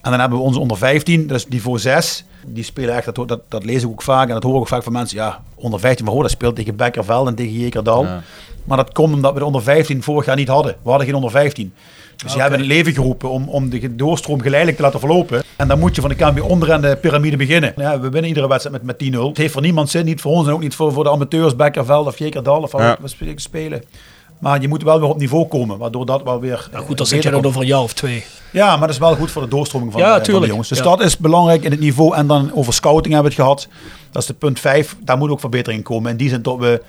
En 0.00 0.10
dan 0.10 0.20
hebben 0.20 0.38
we 0.38 0.44
onze 0.44 0.58
onder 0.60 0.76
15, 0.76 1.26
dat 1.26 1.36
is 1.36 1.46
niveau 1.48 1.78
6. 1.78 2.24
Die 2.46 2.64
spelen 2.64 2.94
echt, 2.94 3.14
dat, 3.14 3.28
dat, 3.28 3.40
dat 3.48 3.64
lees 3.64 3.82
ik 3.82 3.88
ook 3.88 4.02
vaak 4.02 4.28
en 4.28 4.34
dat 4.34 4.42
hoor 4.42 4.54
ik 4.54 4.60
ook 4.60 4.68
vaak 4.68 4.82
van 4.82 4.92
mensen. 4.92 5.16
Ja, 5.16 5.42
onder 5.54 5.80
15 5.80 6.06
van 6.06 6.14
oh, 6.14 6.22
dat 6.22 6.30
speelt 6.30 6.56
tegen 6.56 6.76
Bekkerveld 6.76 7.26
en 7.26 7.34
tegen 7.34 7.52
Jekerdal. 7.52 8.04
Ja. 8.04 8.22
Maar 8.66 8.76
dat 8.76 8.92
komt 8.92 9.14
omdat 9.14 9.32
we 9.32 9.38
de 9.38 9.44
onder 9.44 9.62
15 9.62 10.02
vorig 10.02 10.26
jaar 10.26 10.36
niet 10.36 10.48
hadden. 10.48 10.76
We 10.82 10.88
hadden 10.88 11.06
geen 11.06 11.16
onder 11.16 11.30
15. 11.30 11.72
Dus 12.16 12.32
die 12.32 12.40
hebben 12.40 12.60
een 12.60 12.66
leven 12.66 12.92
geroepen 12.92 13.30
om, 13.30 13.48
om 13.48 13.68
de 13.70 13.96
doorstroom 13.96 14.40
geleidelijk 14.40 14.76
te 14.76 14.82
laten 14.84 15.00
verlopen. 15.00 15.42
En 15.56 15.68
dan 15.68 15.78
moet 15.78 15.94
je 15.94 16.00
van 16.00 16.10
de 16.10 16.16
KNB 16.16 16.40
onderaan 16.42 16.80
de 16.80 16.96
piramide 17.00 17.36
beginnen. 17.36 17.72
Ja, 17.76 18.00
we 18.00 18.08
winnen 18.08 18.24
iedere 18.28 18.48
wedstrijd 18.48 18.82
met, 18.82 18.98
met 19.00 19.14
10-0. 19.14 19.18
Het 19.20 19.36
heeft 19.36 19.52
voor 19.52 19.62
niemand 19.62 19.90
zin, 19.90 20.04
niet 20.04 20.20
voor 20.20 20.32
ons 20.32 20.46
en 20.46 20.52
ook 20.52 20.60
niet 20.60 20.74
voor, 20.74 20.92
voor 20.92 21.04
de 21.04 21.10
amateurs, 21.10 21.56
Bekkerveld 21.56 22.06
of 22.06 22.18
Jekerdal 22.18 22.62
of 22.62 22.72
wat 22.72 22.80
Ja. 22.80 22.96
we 23.00 23.08
spe- 23.08 23.32
spelen. 23.36 23.82
Maar 24.38 24.60
je 24.60 24.68
moet 24.68 24.82
wel 24.82 25.00
weer 25.00 25.08
op 25.08 25.18
niveau 25.18 25.46
komen, 25.46 25.78
waardoor 25.78 26.06
dat 26.06 26.22
wel 26.22 26.40
weer... 26.40 26.68
Nou 26.70 26.82
eh, 26.82 26.88
goed, 26.88 26.96
dan 26.96 27.06
zit 27.06 27.22
je 27.22 27.30
komt. 27.30 27.46
over 27.46 27.60
een 27.60 27.66
jaar 27.66 27.80
of 27.82 27.92
twee. 27.92 28.24
Ja, 28.52 28.68
maar 28.70 28.80
dat 28.80 28.90
is 28.90 28.98
wel 28.98 29.14
goed 29.16 29.30
voor 29.30 29.42
de 29.42 29.48
doorstroming 29.48 29.92
van, 29.92 30.00
Ja, 30.00 30.18
eh, 30.20 30.24
van 30.32 30.40
de 30.40 30.46
jongens. 30.46 30.68
Dus 30.68 30.78
Ja. 30.78 30.84
dat 30.84 31.00
is 31.00 31.16
belangrijk 31.16 31.62
in 31.64 31.70
het 31.70 31.80
niveau. 31.80 32.14
En 32.14 32.26
dan 32.26 32.50
over 32.54 32.72
scouting 32.72 33.14
hebben 33.14 33.32
we 33.32 33.36
het 33.42 33.46
gehad. 33.46 33.68
Dat 34.10 34.22
is 34.22 34.28
de 34.28 34.34
punt 34.34 34.60
5. 34.60 34.96
Daar 35.04 35.18
moet 35.18 35.30
ook 35.30 35.40
verbetering 35.40 35.78
in 35.78 35.84
komen. 35.84 36.10
In 36.10 36.16
die 36.16 36.28
zin 36.28 36.42
dat 36.42 36.58
we 36.58 36.82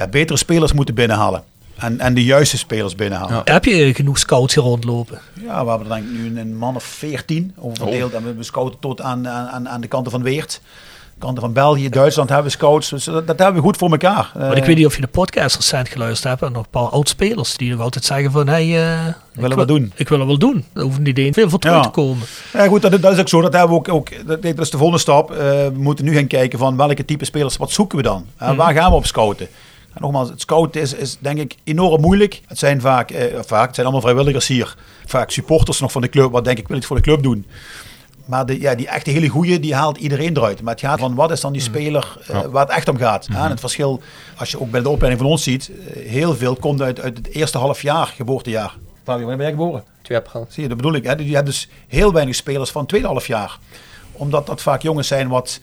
ja, 0.00 0.08
betere 0.08 0.38
spelers 0.38 0.72
moeten 0.72 0.94
binnenhalen. 0.94 1.42
En, 1.76 2.00
en 2.00 2.14
de 2.14 2.24
juiste 2.24 2.58
spelers 2.58 2.94
binnenhalen. 2.94 3.42
Ja. 3.44 3.52
Heb 3.52 3.64
je 3.64 3.94
genoeg 3.94 4.18
scouts 4.18 4.54
hier 4.54 4.64
rondlopen? 4.64 5.20
we 5.34 5.48
hebben 5.52 5.80
er 5.80 5.88
denk 5.88 6.04
ik 6.04 6.10
nu 6.10 6.40
een- 6.40 6.56
man 6.56 6.76
of 6.76 6.84
14 6.84 7.54
over 7.58 7.76
verdeeld. 7.76 8.12
En 8.12 8.36
we 8.36 8.42
scouten 8.42 8.78
tot 8.80 9.00
aan, 9.00 9.28
aan, 9.28 9.68
aan 9.68 9.80
de 9.80 9.86
kanten 9.88 10.12
van 10.12 10.22
Weert. 10.22 10.60
Kanten 11.18 11.42
van 11.42 11.52
België, 11.52 11.88
Duitsland 11.88 12.28
hebben 12.28 12.46
we 12.46 12.52
scouts. 12.52 12.88
Dus 12.88 13.04
dat, 13.04 13.26
dat 13.26 13.38
hebben 13.38 13.56
we 13.56 13.60
goed 13.66 13.76
voor 13.76 13.90
elkaar. 13.90 14.32
Maar 14.38 14.56
ik 14.56 14.64
weet 14.64 14.76
niet 14.76 14.86
of 14.86 14.94
je 14.94 15.00
de 15.00 15.06
podcast 15.06 15.56
recent 15.56 15.88
geluisterd 15.88 16.28
hebt. 16.28 16.42
En 16.42 16.52
nog 16.52 16.62
een 16.62 16.70
paar 16.70 16.88
oud-spelers 16.88 17.56
die 17.56 17.70
nog 17.70 17.80
altijd 17.80 18.04
zeggen 18.04 18.30
van... 18.30 18.48
Hey, 18.48 18.62
eh, 18.92 19.06
ik 19.06 19.14
wil- 19.40 19.56
we 19.56 19.64
doen. 19.64 19.92
Ik 19.94 20.08
wil 20.08 20.18
het 20.18 20.26
wel 20.26 20.38
doen. 20.38 20.64
Daar 20.72 20.84
hoeft 20.84 20.98
niet 20.98 21.18
één 21.18 21.32
veel 21.32 21.48
voor 21.50 21.58
terug 21.58 21.76
Ja. 21.76 21.82
te 21.82 21.88
komen. 21.88 22.26
Ja, 22.52 22.66
goed, 22.66 22.82
dat, 22.82 23.02
dat 23.02 23.12
is 23.12 23.18
ook 23.18 23.28
zo. 23.28 23.40
Dat 23.40 23.52
hebben 23.52 23.70
we 23.70 23.76
ook. 23.76 23.88
ook 23.88 24.26
dat, 24.26 24.42
dat 24.42 24.58
is 24.58 24.70
de 24.70 24.76
volgende 24.76 25.00
stap. 25.00 25.30
Eh, 25.30 25.36
we 25.38 25.72
moeten 25.76 26.04
nu 26.04 26.14
gaan 26.14 26.26
kijken 26.26 26.58
van 26.58 26.76
welke 26.76 27.04
type 27.04 27.24
spelers, 27.24 27.56
wat 27.56 27.70
zoeken 27.70 27.96
we 27.96 28.02
dan? 28.04 28.26
Uh, 28.42 28.54
Waar 28.56 28.74
gaan 28.74 28.90
we 28.90 28.96
op 28.96 29.06
scouten? 29.06 29.48
En 29.94 30.02
nogmaals, 30.02 30.28
het 30.28 30.40
scouten 30.40 30.80
is, 30.80 30.94
is 30.94 31.16
denk 31.18 31.38
ik 31.38 31.56
enorm 31.64 32.00
moeilijk. 32.00 32.40
Het 32.46 32.58
zijn 32.58 32.80
vaak, 32.80 33.10
eh, 33.10 33.38
vaak, 33.40 33.66
het 33.66 33.74
zijn 33.74 33.86
allemaal 33.86 34.04
vrijwilligers 34.04 34.46
hier. 34.46 34.76
Vaak 35.06 35.30
supporters 35.30 35.80
nog 35.80 35.92
van 35.92 36.00
de 36.00 36.08
club, 36.08 36.30
wat 36.30 36.44
denk 36.44 36.58
ik 36.58 36.68
wil 36.68 36.76
iets 36.76 36.86
voor 36.86 36.96
de 36.96 37.02
club 37.02 37.22
doen. 37.22 37.46
Maar 38.24 38.46
de, 38.46 38.60
ja, 38.60 38.74
die 38.74 38.88
echte 38.88 39.10
hele 39.10 39.28
goeie, 39.28 39.60
die 39.60 39.74
haalt 39.74 39.96
iedereen 39.96 40.36
eruit. 40.36 40.62
Maar 40.62 40.72
het 40.72 40.82
gaat 40.82 40.98
van 40.98 41.14
wat 41.14 41.30
is 41.30 41.40
dan 41.40 41.52
die 41.52 41.62
speler 41.62 42.18
uh, 42.30 42.40
waar 42.40 42.66
het 42.66 42.76
echt 42.76 42.88
om 42.88 42.96
gaat. 42.96 43.28
Mhm. 43.28 43.38
En 43.38 43.50
het 43.50 43.60
verschil, 43.60 44.00
als 44.36 44.50
je 44.50 44.60
ook 44.60 44.70
bij 44.70 44.82
de 44.82 44.88
opleiding 44.88 45.22
van 45.22 45.30
ons 45.30 45.42
ziet, 45.42 45.70
uh, 45.70 46.06
heel 46.06 46.34
veel 46.34 46.56
komt 46.56 46.82
uit, 46.82 47.00
uit 47.00 47.16
het 47.16 47.28
eerste 47.28 47.58
half 47.58 47.82
jaar, 47.82 48.06
geboortejaar. 48.06 48.76
Fabio, 49.04 49.26
wanneer 49.26 49.36
ben 49.36 49.46
jij 49.46 49.50
geboren? 49.50 49.84
2 50.02 50.18
april. 50.18 50.46
Zie 50.48 50.62
je, 50.62 50.68
dat 50.68 50.76
bedoel 50.76 50.94
ik. 50.94 51.04
Hè? 51.04 51.12
Je 51.12 51.34
hebt 51.34 51.46
dus 51.46 51.68
heel 51.88 52.12
weinig 52.12 52.34
spelers 52.34 52.70
van 52.70 52.80
het 52.80 52.90
tweede 52.90 53.06
half 53.06 53.26
jaar. 53.26 53.58
Omdat 54.12 54.46
dat 54.46 54.62
vaak 54.62 54.82
jongens 54.82 55.08
zijn 55.08 55.28
wat... 55.28 55.60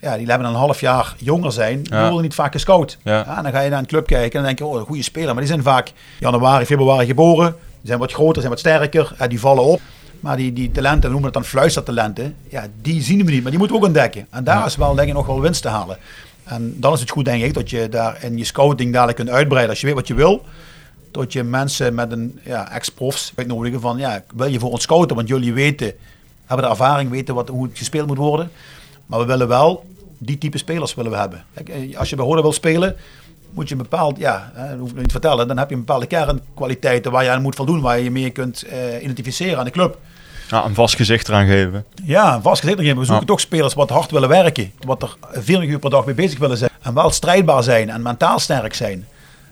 Ja, 0.00 0.16
die 0.16 0.26
hebben 0.26 0.46
een 0.46 0.54
half 0.54 0.80
jaar 0.80 1.14
jonger 1.18 1.52
zijn. 1.52 1.82
Die 1.82 1.98
worden 1.98 2.22
niet 2.22 2.34
vaak 2.34 2.52
gescout. 2.52 2.98
Ja. 3.02 3.18
Ja, 3.18 3.36
en 3.36 3.42
dan 3.42 3.52
ga 3.52 3.60
je 3.60 3.70
naar 3.70 3.78
een 3.78 3.86
club 3.86 4.06
kijken 4.06 4.30
en 4.30 4.36
dan 4.36 4.44
denk 4.44 4.58
je, 4.58 4.64
oh, 4.64 4.80
een 4.80 4.86
goede 4.86 5.02
speler. 5.02 5.28
Maar 5.28 5.42
die 5.42 5.46
zijn 5.46 5.62
vaak 5.62 5.92
januari, 6.18 6.64
februari 6.64 7.06
geboren. 7.06 7.50
Die 7.50 7.86
zijn 7.86 7.98
wat 7.98 8.12
groter, 8.12 8.36
zijn 8.36 8.50
wat 8.50 8.58
sterker. 8.58 9.14
Ja, 9.18 9.26
die 9.26 9.40
vallen 9.40 9.64
op. 9.64 9.80
Maar 10.20 10.36
die, 10.36 10.52
die 10.52 10.70
talenten, 10.70 11.02
we 11.02 11.08
noemen 11.08 11.24
het 11.24 11.34
dan 11.34 11.44
fluistertalenten. 11.44 12.36
Ja, 12.48 12.66
die 12.82 13.02
zien 13.02 13.24
we 13.24 13.30
niet. 13.30 13.42
Maar 13.42 13.50
die 13.50 13.58
moeten 13.58 13.76
we 13.76 13.82
ook 13.82 13.88
ontdekken. 13.88 14.26
En 14.30 14.44
daar 14.44 14.66
is 14.66 14.76
wel, 14.76 14.94
denk 14.94 15.08
ik, 15.08 15.14
nog 15.14 15.26
wel 15.26 15.40
winst 15.40 15.62
te 15.62 15.68
halen. 15.68 15.98
En 16.44 16.74
dan 16.76 16.92
is 16.92 17.00
het 17.00 17.10
goed, 17.10 17.24
denk 17.24 17.42
ik, 17.42 17.54
dat 17.54 17.70
je 17.70 17.88
daar 17.88 18.24
in 18.24 18.38
je 18.38 18.44
scouting 18.44 18.92
dadelijk 18.92 19.16
kunt 19.16 19.30
uitbreiden. 19.30 19.70
Als 19.70 19.80
je 19.80 19.86
weet 19.86 19.94
wat 19.94 20.06
je 20.06 20.14
wil, 20.14 20.44
dat 21.10 21.32
je 21.32 21.42
mensen 21.42 21.94
met 21.94 22.12
een 22.12 22.40
ja, 22.44 22.70
ex-profs 22.72 23.32
uitnodigen 23.34 23.80
van, 23.80 23.98
ja, 23.98 24.22
wil 24.34 24.46
je 24.46 24.58
voor 24.58 24.70
ons 24.70 24.82
scouten? 24.82 25.16
Want 25.16 25.28
jullie 25.28 25.52
weten, 25.52 25.92
hebben 26.46 26.66
de 26.66 26.72
ervaring, 26.72 27.10
weten 27.10 27.34
wat, 27.34 27.48
hoe 27.48 27.66
het 27.66 27.78
gespeeld 27.78 28.06
moet 28.06 28.16
worden. 28.16 28.50
Maar 29.08 29.18
we 29.18 29.24
willen 29.24 29.48
wel, 29.48 29.84
die 30.18 30.38
type 30.38 30.58
spelers 30.58 30.94
willen 30.94 31.10
we 31.10 31.16
hebben. 31.18 31.44
Kijk, 31.54 31.68
eh, 31.68 31.98
als 31.98 32.10
je 32.10 32.16
bij 32.16 32.24
Roda 32.24 32.42
wil 32.42 32.52
spelen, 32.52 32.96
moet 33.50 33.68
je 33.68 33.74
een 33.74 33.82
bepaald, 33.82 34.18
ja, 34.18 34.50
hè, 34.54 34.68
dat 34.70 34.78
hoef 34.78 34.90
ik 34.90 34.96
niet 34.96 35.04
te 35.04 35.10
vertellen, 35.10 35.48
dan 35.48 35.58
heb 35.58 35.68
je 35.68 35.74
een 35.74 35.84
bepaalde 35.84 36.06
kernkwaliteiten 36.06 37.12
waar 37.12 37.24
je 37.24 37.30
aan 37.30 37.42
moet 37.42 37.54
voldoen, 37.54 37.80
waar 37.80 37.98
je 37.98 38.04
je 38.04 38.10
mee 38.10 38.30
kunt 38.30 38.62
eh, 38.62 39.02
identificeren 39.02 39.58
aan 39.58 39.64
de 39.64 39.70
club. 39.70 39.98
Ja, 40.50 40.64
een 40.64 40.74
vast 40.74 40.96
gezicht 40.96 41.28
eraan 41.28 41.46
geven. 41.46 41.84
Ja, 42.04 42.34
een 42.34 42.42
vast 42.42 42.60
gezicht 42.60 42.78
erin. 42.78 42.98
We 42.98 43.04
zoeken 43.04 43.20
Ja. 43.20 43.26
toch 43.32 43.40
spelers 43.40 43.74
wat 43.74 43.90
hard 43.90 44.10
willen 44.10 44.28
werken, 44.28 44.72
wat 44.86 45.02
er 45.02 45.16
40 45.32 45.68
uur 45.68 45.78
per 45.78 45.90
dag 45.90 46.04
mee 46.04 46.14
bezig 46.14 46.38
willen 46.38 46.56
zijn 46.56 46.70
en 46.82 46.94
wel 46.94 47.10
strijdbaar 47.10 47.62
zijn 47.62 47.90
en 47.90 48.02
mentaal 48.02 48.38
sterk 48.38 48.74
zijn. 48.74 49.06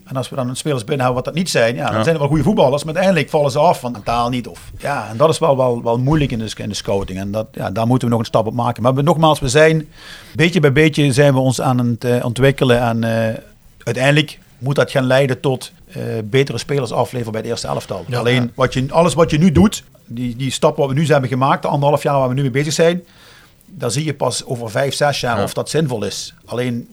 En 0.06 0.16
als 0.16 0.28
we 0.28 0.36
dan 0.36 0.56
spelers 0.56 0.84
binnen 0.84 1.04
hebben 1.06 1.24
wat 1.24 1.34
dat 1.34 1.42
niet 1.42 1.50
zijn, 1.50 1.74
ja, 1.74 1.86
dan 1.86 1.96
Ja. 1.96 2.02
zijn 2.02 2.14
er 2.14 2.20
wel 2.20 2.28
goede 2.30 2.42
voetballers, 2.44 2.84
maar 2.84 2.94
uiteindelijk 2.94 3.30
vallen 3.32 3.50
ze 3.50 3.58
af 3.58 3.80
van 3.80 3.92
mentaal 3.92 4.28
niet. 4.28 4.46
Of, 4.48 4.70
ja, 4.78 5.08
en 5.10 5.16
dat 5.16 5.28
is 5.28 5.38
wel, 5.38 5.56
wel, 5.56 5.82
wel 5.82 5.98
moeilijk 5.98 6.30
in 6.32 6.38
de, 6.38 6.50
in 6.56 6.68
de 6.68 6.74
scouting. 6.74 7.18
En 7.18 7.30
dat, 7.30 7.46
ja, 7.52 7.70
daar 7.70 7.86
moeten 7.86 8.06
we 8.08 8.12
nog 8.14 8.22
een 8.22 8.28
stap 8.30 8.46
op 8.46 8.54
maken. 8.54 8.82
Maar 8.82 8.94
we, 8.94 9.02
nogmaals, 9.02 9.40
we 9.40 9.48
zijn 9.48 9.88
beetje 10.34 10.60
bij 10.60 10.72
beetje 10.72 11.12
zijn 11.12 11.34
we 11.34 11.40
ons 11.40 11.60
aan 11.60 11.78
het 11.78 12.04
eh, 12.04 12.24
ontwikkelen. 12.24 12.80
En 12.80 13.04
eh, 13.04 13.34
uiteindelijk 13.84 14.38
moet 14.58 14.74
dat 14.74 14.90
gaan 14.90 15.04
leiden 15.04 15.40
tot 15.40 15.72
eh, 15.92 16.02
betere 16.24 16.58
spelers 16.58 16.92
afleveren 16.92 17.32
bij 17.32 17.40
het 17.40 17.50
eerste 17.50 17.66
elftal. 17.66 18.04
Ja. 18.08 18.18
Alleen 18.18 18.52
wat 18.54 18.72
je, 18.74 18.86
alles 18.90 19.14
wat 19.14 19.30
je 19.30 19.38
nu 19.38 19.52
doet, 19.52 19.84
die, 20.06 20.36
die 20.36 20.50
stap 20.50 20.76
wat 20.76 20.88
we 20.88 20.94
nu 20.94 21.06
hebben 21.06 21.28
gemaakt, 21.30 21.62
de 21.62 21.68
anderhalf 21.68 22.02
jaar 22.02 22.18
waar 22.18 22.28
we 22.28 22.34
nu 22.34 22.42
mee 22.42 22.50
bezig 22.50 22.72
zijn, 22.72 23.02
daar 23.66 23.90
zie 23.90 24.04
je 24.04 24.14
pas 24.14 24.44
over 24.44 24.70
vijf, 24.70 24.94
zes 24.94 25.20
jaar 25.20 25.36
Ja. 25.38 25.42
of 25.42 25.54
dat 25.54 25.70
zinvol 25.70 26.04
is. 26.04 26.34
Alleen 26.44 26.88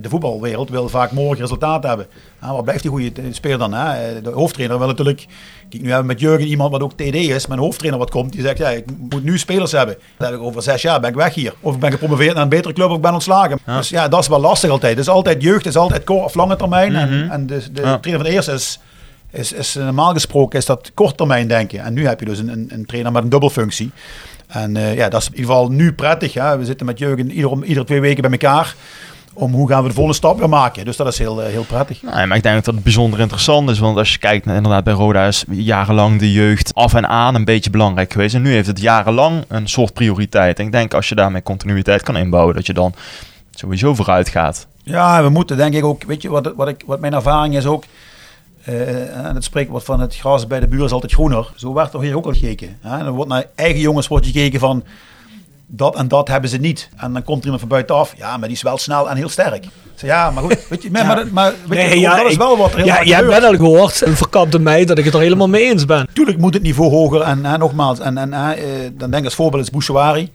de 0.00 0.08
voetbalwereld 0.08 0.70
wil 0.70 0.88
vaak 0.88 1.10
morgen 1.12 1.40
resultaat 1.40 1.82
hebben. 1.84 2.06
Ja, 2.42 2.52
wat 2.52 2.62
blijft 2.64 2.82
die 2.82 2.90
goede 2.90 3.12
speler 3.30 3.58
dan? 3.58 3.72
Hè? 3.74 4.22
De 4.22 4.30
hoofdtrainer 4.30 4.78
wil 4.78 4.86
natuurlijk... 4.86 5.26
Kijk, 5.68 5.82
nu 5.82 5.88
hebben 5.90 6.06
we 6.06 6.12
met 6.12 6.20
Jurgen 6.22 6.46
iemand 6.46 6.70
wat 6.70 6.80
ook 6.82 6.92
TD 6.92 7.14
is, 7.14 7.46
een 7.48 7.58
hoofdtrainer 7.58 7.98
wat 8.00 8.10
komt, 8.10 8.32
die 8.32 8.40
zegt, 8.42 8.58
ja, 8.58 8.68
ik 8.68 8.84
moet 9.10 9.24
nu 9.24 9.38
spelers 9.38 9.72
hebben. 9.72 9.96
Dan 10.18 10.26
heb 10.30 10.36
ik 10.36 10.42
over 10.44 10.62
zes 10.62 10.82
jaar 10.82 11.00
ben 11.00 11.10
ik 11.10 11.16
weg 11.16 11.34
hier. 11.34 11.54
Of 11.60 11.74
ik 11.74 11.80
ben 11.80 11.90
gepromoveerd 11.90 12.34
naar 12.34 12.42
een 12.42 12.48
betere 12.48 12.74
club 12.74 12.88
of 12.88 12.96
ik 12.96 13.02
ben 13.02 13.12
ontslagen. 13.12 13.58
Dus 13.66 13.88
ja, 13.88 14.08
dat 14.08 14.20
is 14.20 14.28
wel 14.28 14.40
lastig 14.40 14.70
altijd. 14.70 14.96
Dus 14.96 15.08
altijd 15.08 15.42
jeugd 15.42 15.66
is 15.66 15.76
altijd 15.76 16.04
kort 16.04 16.24
of 16.24 16.34
lange 16.34 16.56
termijn. 16.56 16.94
En, 16.96 17.30
en 17.30 17.46
de, 17.46 17.72
de 17.72 17.80
Ja. 17.82 17.98
trainer 17.98 18.22
van 18.22 18.30
de 18.30 18.30
eerste 18.36 18.52
is, 18.52 18.78
is, 19.30 19.52
is 19.52 19.74
normaal 19.74 20.12
gesproken 20.12 20.58
is 20.58 20.66
dat 20.66 20.90
korttermijn 20.94 21.48
denken. 21.48 21.80
En 21.80 21.94
nu 21.94 22.06
heb 22.06 22.20
je 22.20 22.26
dus 22.26 22.38
een, 22.38 22.48
een, 22.48 22.70
een 22.72 22.86
trainer 22.86 23.12
met 23.12 23.22
een 23.22 23.28
dubbelfunctie. 23.28 23.90
En 24.46 24.76
eh, 24.76 24.94
ja, 24.94 25.08
dat 25.08 25.20
is 25.20 25.26
in 25.28 25.34
ieder 25.36 25.50
geval 25.50 25.68
nu 25.70 25.92
prettig. 25.92 26.34
Hè? 26.34 26.58
We 26.58 26.64
zitten 26.64 26.86
met 26.86 26.98
Jurgen 26.98 27.30
ieder, 27.30 27.50
om- 27.50 27.62
iedere 27.62 27.86
twee 27.86 28.00
weken 28.00 28.22
bij 28.22 28.30
elkaar. 28.30 28.74
Om 29.34 29.52
hoe 29.52 29.68
gaan 29.68 29.82
we 29.82 29.88
de 29.88 29.94
volgende 29.94 30.18
stap 30.18 30.38
weer 30.38 30.48
maken. 30.48 30.84
Dus 30.84 30.96
dat 30.96 31.06
is 31.06 31.18
heel, 31.18 31.42
eh, 31.42 31.50
heel 31.50 31.64
prettig. 31.64 32.02
Nee, 32.02 32.26
maar 32.26 32.36
ik 32.36 32.42
denk 32.42 32.64
dat 32.64 32.74
het 32.74 32.82
bijzonder 32.82 33.20
interessant 33.20 33.70
is. 33.70 33.78
Want 33.78 33.96
als 33.96 34.12
je 34.12 34.18
kijkt 34.18 34.46
naar 34.46 34.56
inderdaad 34.56 34.84
bij 34.84 34.92
Roda 34.92 35.26
is 35.26 35.44
jarenlang 35.48 36.18
de 36.18 36.32
jeugd 36.32 36.74
af 36.74 36.94
en 36.94 37.08
aan 37.08 37.34
een 37.34 37.44
beetje 37.44 37.70
belangrijk 37.70 38.12
geweest. 38.12 38.34
En 38.34 38.42
nu 38.42 38.52
heeft 38.52 38.66
het 38.66 38.80
jarenlang 38.80 39.44
een 39.48 39.68
soort 39.68 39.92
prioriteit. 39.92 40.58
En 40.58 40.66
ik 40.66 40.72
denk 40.72 40.94
als 40.94 41.08
je 41.08 41.14
daarmee 41.14 41.42
continuïteit 41.42 42.02
kan 42.02 42.16
inbouwen, 42.16 42.54
dat 42.54 42.66
je 42.66 42.72
dan 42.72 42.94
sowieso 43.50 43.94
vooruit 43.94 44.28
gaat. 44.28 44.66
Ja, 44.82 45.22
we 45.22 45.28
moeten 45.28 45.56
denk 45.56 45.74
ik 45.74 45.84
ook, 45.84 46.02
weet 46.04 46.22
je, 46.22 46.28
wat, 46.28 46.52
wat, 46.56 46.68
ik, 46.68 46.82
wat 46.86 47.00
mijn 47.00 47.14
ervaring 47.14 47.56
is 47.56 47.66
ook, 47.66 47.84
eh, 48.64 49.26
en 49.26 49.34
het 49.34 49.44
spreekwoord 49.44 49.84
van 49.84 50.00
het 50.00 50.16
gras 50.16 50.46
bij 50.46 50.60
de 50.60 50.66
buur 50.66 50.84
is 50.84 50.92
altijd 50.92 51.12
groener. 51.12 51.52
Zo 51.56 51.74
werd 51.74 51.94
er 51.94 52.00
hier 52.00 52.16
ook 52.16 52.26
al 52.26 52.32
gekeken. 52.32 52.76
Hè? 52.80 52.98
En 52.98 53.04
dan 53.04 53.14
wordt 53.14 53.30
naar 53.30 53.44
eigen 53.54 53.80
jongens 53.80 54.08
wordt 54.08 54.26
gekeken 54.26 54.60
van, 54.60 54.84
dat 55.74 55.96
en 55.96 56.08
dat 56.08 56.28
hebben 56.28 56.50
ze 56.50 56.56
niet. 56.58 56.88
En 56.96 57.12
dan 57.12 57.22
komt 57.22 57.38
er 57.38 57.42
iemand 57.44 57.60
van 57.60 57.68
buitenaf, 57.68 58.14
ja, 58.16 58.36
maar 58.36 58.48
die 58.48 58.56
is 58.56 58.62
wel 58.62 58.78
snel 58.78 59.10
en 59.10 59.16
heel 59.16 59.28
sterk. 59.28 59.64
Zeg, 59.94 60.10
ja, 60.10 60.30
maar 60.30 60.42
goed, 60.42 60.68
weet 60.68 60.82
je, 60.82 60.90
maar, 60.90 61.06
maar, 61.06 61.26
maar 61.32 61.52
weet 61.68 61.82
je, 61.82 61.88
Nee, 61.88 62.00
ja, 62.00 62.16
dat 62.16 62.30
is 62.30 62.36
wel 62.36 62.56
wat 62.56 62.72
er 62.72 62.76
heel 62.76 62.86
Ja, 62.86 63.04
jij 63.04 63.24
bent 63.26 63.44
al 63.44 63.54
gehoord, 63.56 64.06
een 64.06 64.16
verkapte 64.16 64.58
mij, 64.58 64.84
dat 64.84 64.98
ik 64.98 65.04
het 65.04 65.14
er 65.14 65.20
helemaal 65.20 65.48
mee 65.48 65.62
eens 65.64 65.84
ben. 65.84 66.08
Tuurlijk 66.12 66.38
moet 66.38 66.54
het 66.54 66.62
niveau 66.62 66.90
hoger. 66.90 67.20
En 67.20 67.44
hè, 67.44 67.58
nogmaals, 67.58 67.98
en, 68.00 68.18
en, 68.18 68.32
eh, 68.32 68.58
dan 68.92 69.10
denk 69.10 69.14
ik 69.14 69.24
als 69.24 69.34
voorbeeld 69.34 69.62
is 69.62 69.70
Bouchouari. 69.70 70.30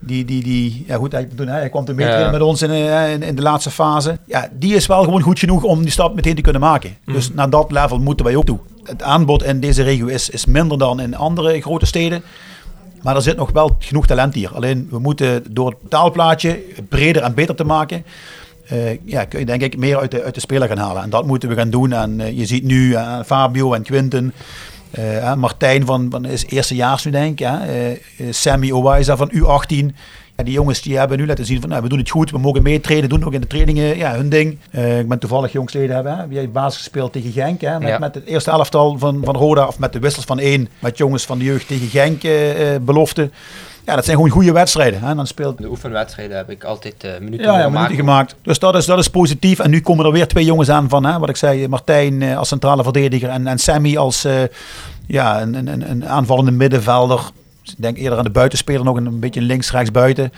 Die, 0.00 0.24
die, 0.24 0.42
die, 0.42 0.84
ja 0.88 0.96
goed, 0.96 1.12
hij, 1.12 1.28
toen, 1.36 1.46
hij 1.48 1.68
kwam 1.68 1.84
toen 1.84 1.94
mee 1.94 2.08
Ja. 2.08 2.30
met 2.30 2.40
ons 2.40 2.62
in, 2.62 2.70
eh, 2.70 3.12
in, 3.12 3.22
in 3.22 3.36
de 3.36 3.42
laatste 3.42 3.70
fase. 3.70 4.18
Ja, 4.26 4.48
die 4.52 4.74
is 4.74 4.86
wel 4.86 5.02
gewoon 5.04 5.20
goed 5.22 5.38
genoeg 5.38 5.62
om 5.62 5.82
die 5.82 5.90
stap 5.90 6.14
meteen 6.14 6.34
te 6.34 6.42
kunnen 6.42 6.60
maken. 6.60 6.96
Dus 7.04 7.32
naar 7.32 7.50
dat 7.50 7.70
level 7.70 7.98
moeten 7.98 8.26
wij 8.26 8.36
ook 8.36 8.44
toe. 8.44 8.58
Het 8.84 9.02
aanbod 9.02 9.44
in 9.44 9.60
deze 9.60 9.82
regio 9.82 10.06
is, 10.06 10.30
is 10.30 10.46
minder 10.46 10.78
dan 10.78 11.00
in 11.00 11.16
andere 11.16 11.60
grote 11.60 11.86
steden. 11.86 12.22
Maar 13.06 13.16
er 13.16 13.22
zit 13.22 13.36
nog 13.36 13.50
wel 13.50 13.76
genoeg 13.78 14.06
talent 14.06 14.34
hier. 14.34 14.54
Alleen 14.54 14.88
we 14.90 14.98
moeten 14.98 15.44
door 15.50 15.68
het 15.68 15.90
taalplaatje 15.90 16.62
breder 16.88 17.22
en 17.22 17.34
beter 17.34 17.54
te 17.54 17.64
maken. 17.64 18.04
eh, 18.66 18.98
ja, 19.04 19.24
kun 19.24 19.38
je 19.38 19.46
denk 19.46 19.62
ik 19.62 19.76
meer 19.76 19.98
uit 19.98 20.10
de, 20.10 20.22
uit 20.22 20.34
de 20.34 20.40
speler 20.40 20.68
gaan 20.68 20.78
halen. 20.78 21.02
En 21.02 21.10
dat 21.10 21.26
moeten 21.26 21.48
we 21.48 21.54
gaan 21.54 21.70
doen. 21.70 21.92
En 21.92 22.20
eh, 22.20 22.38
je 22.38 22.46
ziet 22.46 22.64
nu 22.64 22.94
eh, 22.94 23.18
Fabio 23.26 23.72
en 23.72 23.82
Quinten. 23.82 24.34
Martijn 25.36 25.86
van, 25.86 26.06
van 26.10 26.24
is 26.24 26.46
eerstejaars 26.46 27.04
nu 27.04 27.10
denk 27.10 27.40
ik. 27.40 27.48
Sammy 28.30 28.70
Owaiza 28.70 29.16
van 29.16 29.30
U18. 29.32 29.96
Ja, 30.36 30.44
die 30.44 30.52
jongens 30.52 30.82
die 30.82 30.98
hebben 30.98 31.18
nu 31.18 31.26
laten 31.26 31.44
zien 31.46 31.60
van 31.60 31.68
nou, 31.68 31.82
we 31.82 31.88
doen 31.88 31.98
het 31.98 32.10
goed. 32.10 32.30
We 32.30 32.38
mogen 32.38 32.62
meetreden. 32.62 33.08
Doen 33.08 33.24
ook 33.24 33.32
in 33.32 33.40
de 33.40 33.46
trainingen 33.46 33.96
ja, 33.96 34.14
hun 34.14 34.28
ding. 34.28 34.58
Eh, 34.70 34.98
ik 34.98 35.08
ben 35.08 35.18
toevallig 35.18 35.52
jongsleden 35.52 35.94
hebben. 35.94 36.16
Hè. 36.18 36.26
Wie 36.28 36.38
heeft 36.38 36.52
basis 36.52 36.76
gespeeld 36.78 37.12
tegen 37.12 37.30
Genk. 37.32 37.60
Hè, 37.60 37.78
met, 37.78 37.88
Ja. 37.88 37.98
met 37.98 38.14
het 38.14 38.24
eerste 38.26 38.50
elftal 38.50 38.98
van, 38.98 39.20
van 39.24 39.36
Roda. 39.36 39.66
Of 39.66 39.78
met 39.78 39.92
de 39.92 39.98
wissels 39.98 40.24
van 40.24 40.38
één. 40.38 40.68
Met 40.78 40.96
jongens 40.98 41.24
van 41.24 41.38
de 41.38 41.44
jeugd 41.44 41.68
tegen 41.68 41.88
Genk 41.88 42.22
eh, 42.22 42.32
belofte. 42.80 43.30
Ja, 43.84 43.94
dat 43.94 44.04
zijn 44.04 44.16
gewoon 44.16 44.32
goede 44.32 44.52
wedstrijden. 44.52 45.00
Hè. 45.02 45.14
Dan 45.14 45.26
speelt 45.26 45.58
De 45.58 45.68
oefenwedstrijden 45.68 46.36
heb 46.36 46.50
ik 46.50 46.64
altijd 46.64 47.06
minuten 47.20 47.52
ja, 47.52 47.68
minuten 47.68 47.96
gemaakt. 47.96 48.34
Dus 48.42 48.58
dat 48.58 48.74
is, 48.76 48.86
dat 48.86 48.98
is 48.98 49.08
positief. 49.08 49.58
En 49.58 49.70
nu 49.70 49.80
komen 49.80 50.04
er 50.04 50.12
weer 50.12 50.28
twee 50.28 50.44
jongens 50.44 50.68
aan 50.70 50.88
van, 50.88 51.04
hè, 51.04 51.18
wat 51.18 51.28
ik 51.28 51.36
zei, 51.36 51.68
Martijn 51.68 52.22
als 52.36 52.48
centrale 52.48 52.82
verdediger 52.82 53.28
en, 53.28 53.46
en 53.46 53.58
Sammy 53.58 53.96
als 53.96 54.26
ja, 55.06 55.42
een, 55.42 55.54
een- 55.54 55.90
een 55.90 56.06
aanvallende 56.08 56.50
middenvelder. 56.50 57.20
Ik 57.70 57.82
denk 57.82 57.96
eerder 57.96 58.18
aan 58.18 58.24
de 58.24 58.30
buitenspeler, 58.30 58.84
nog 58.84 58.96
een, 58.96 59.06
een 59.06 59.20
beetje 59.20 59.40
links-rechts 59.40 59.90
buiten. 59.90 60.32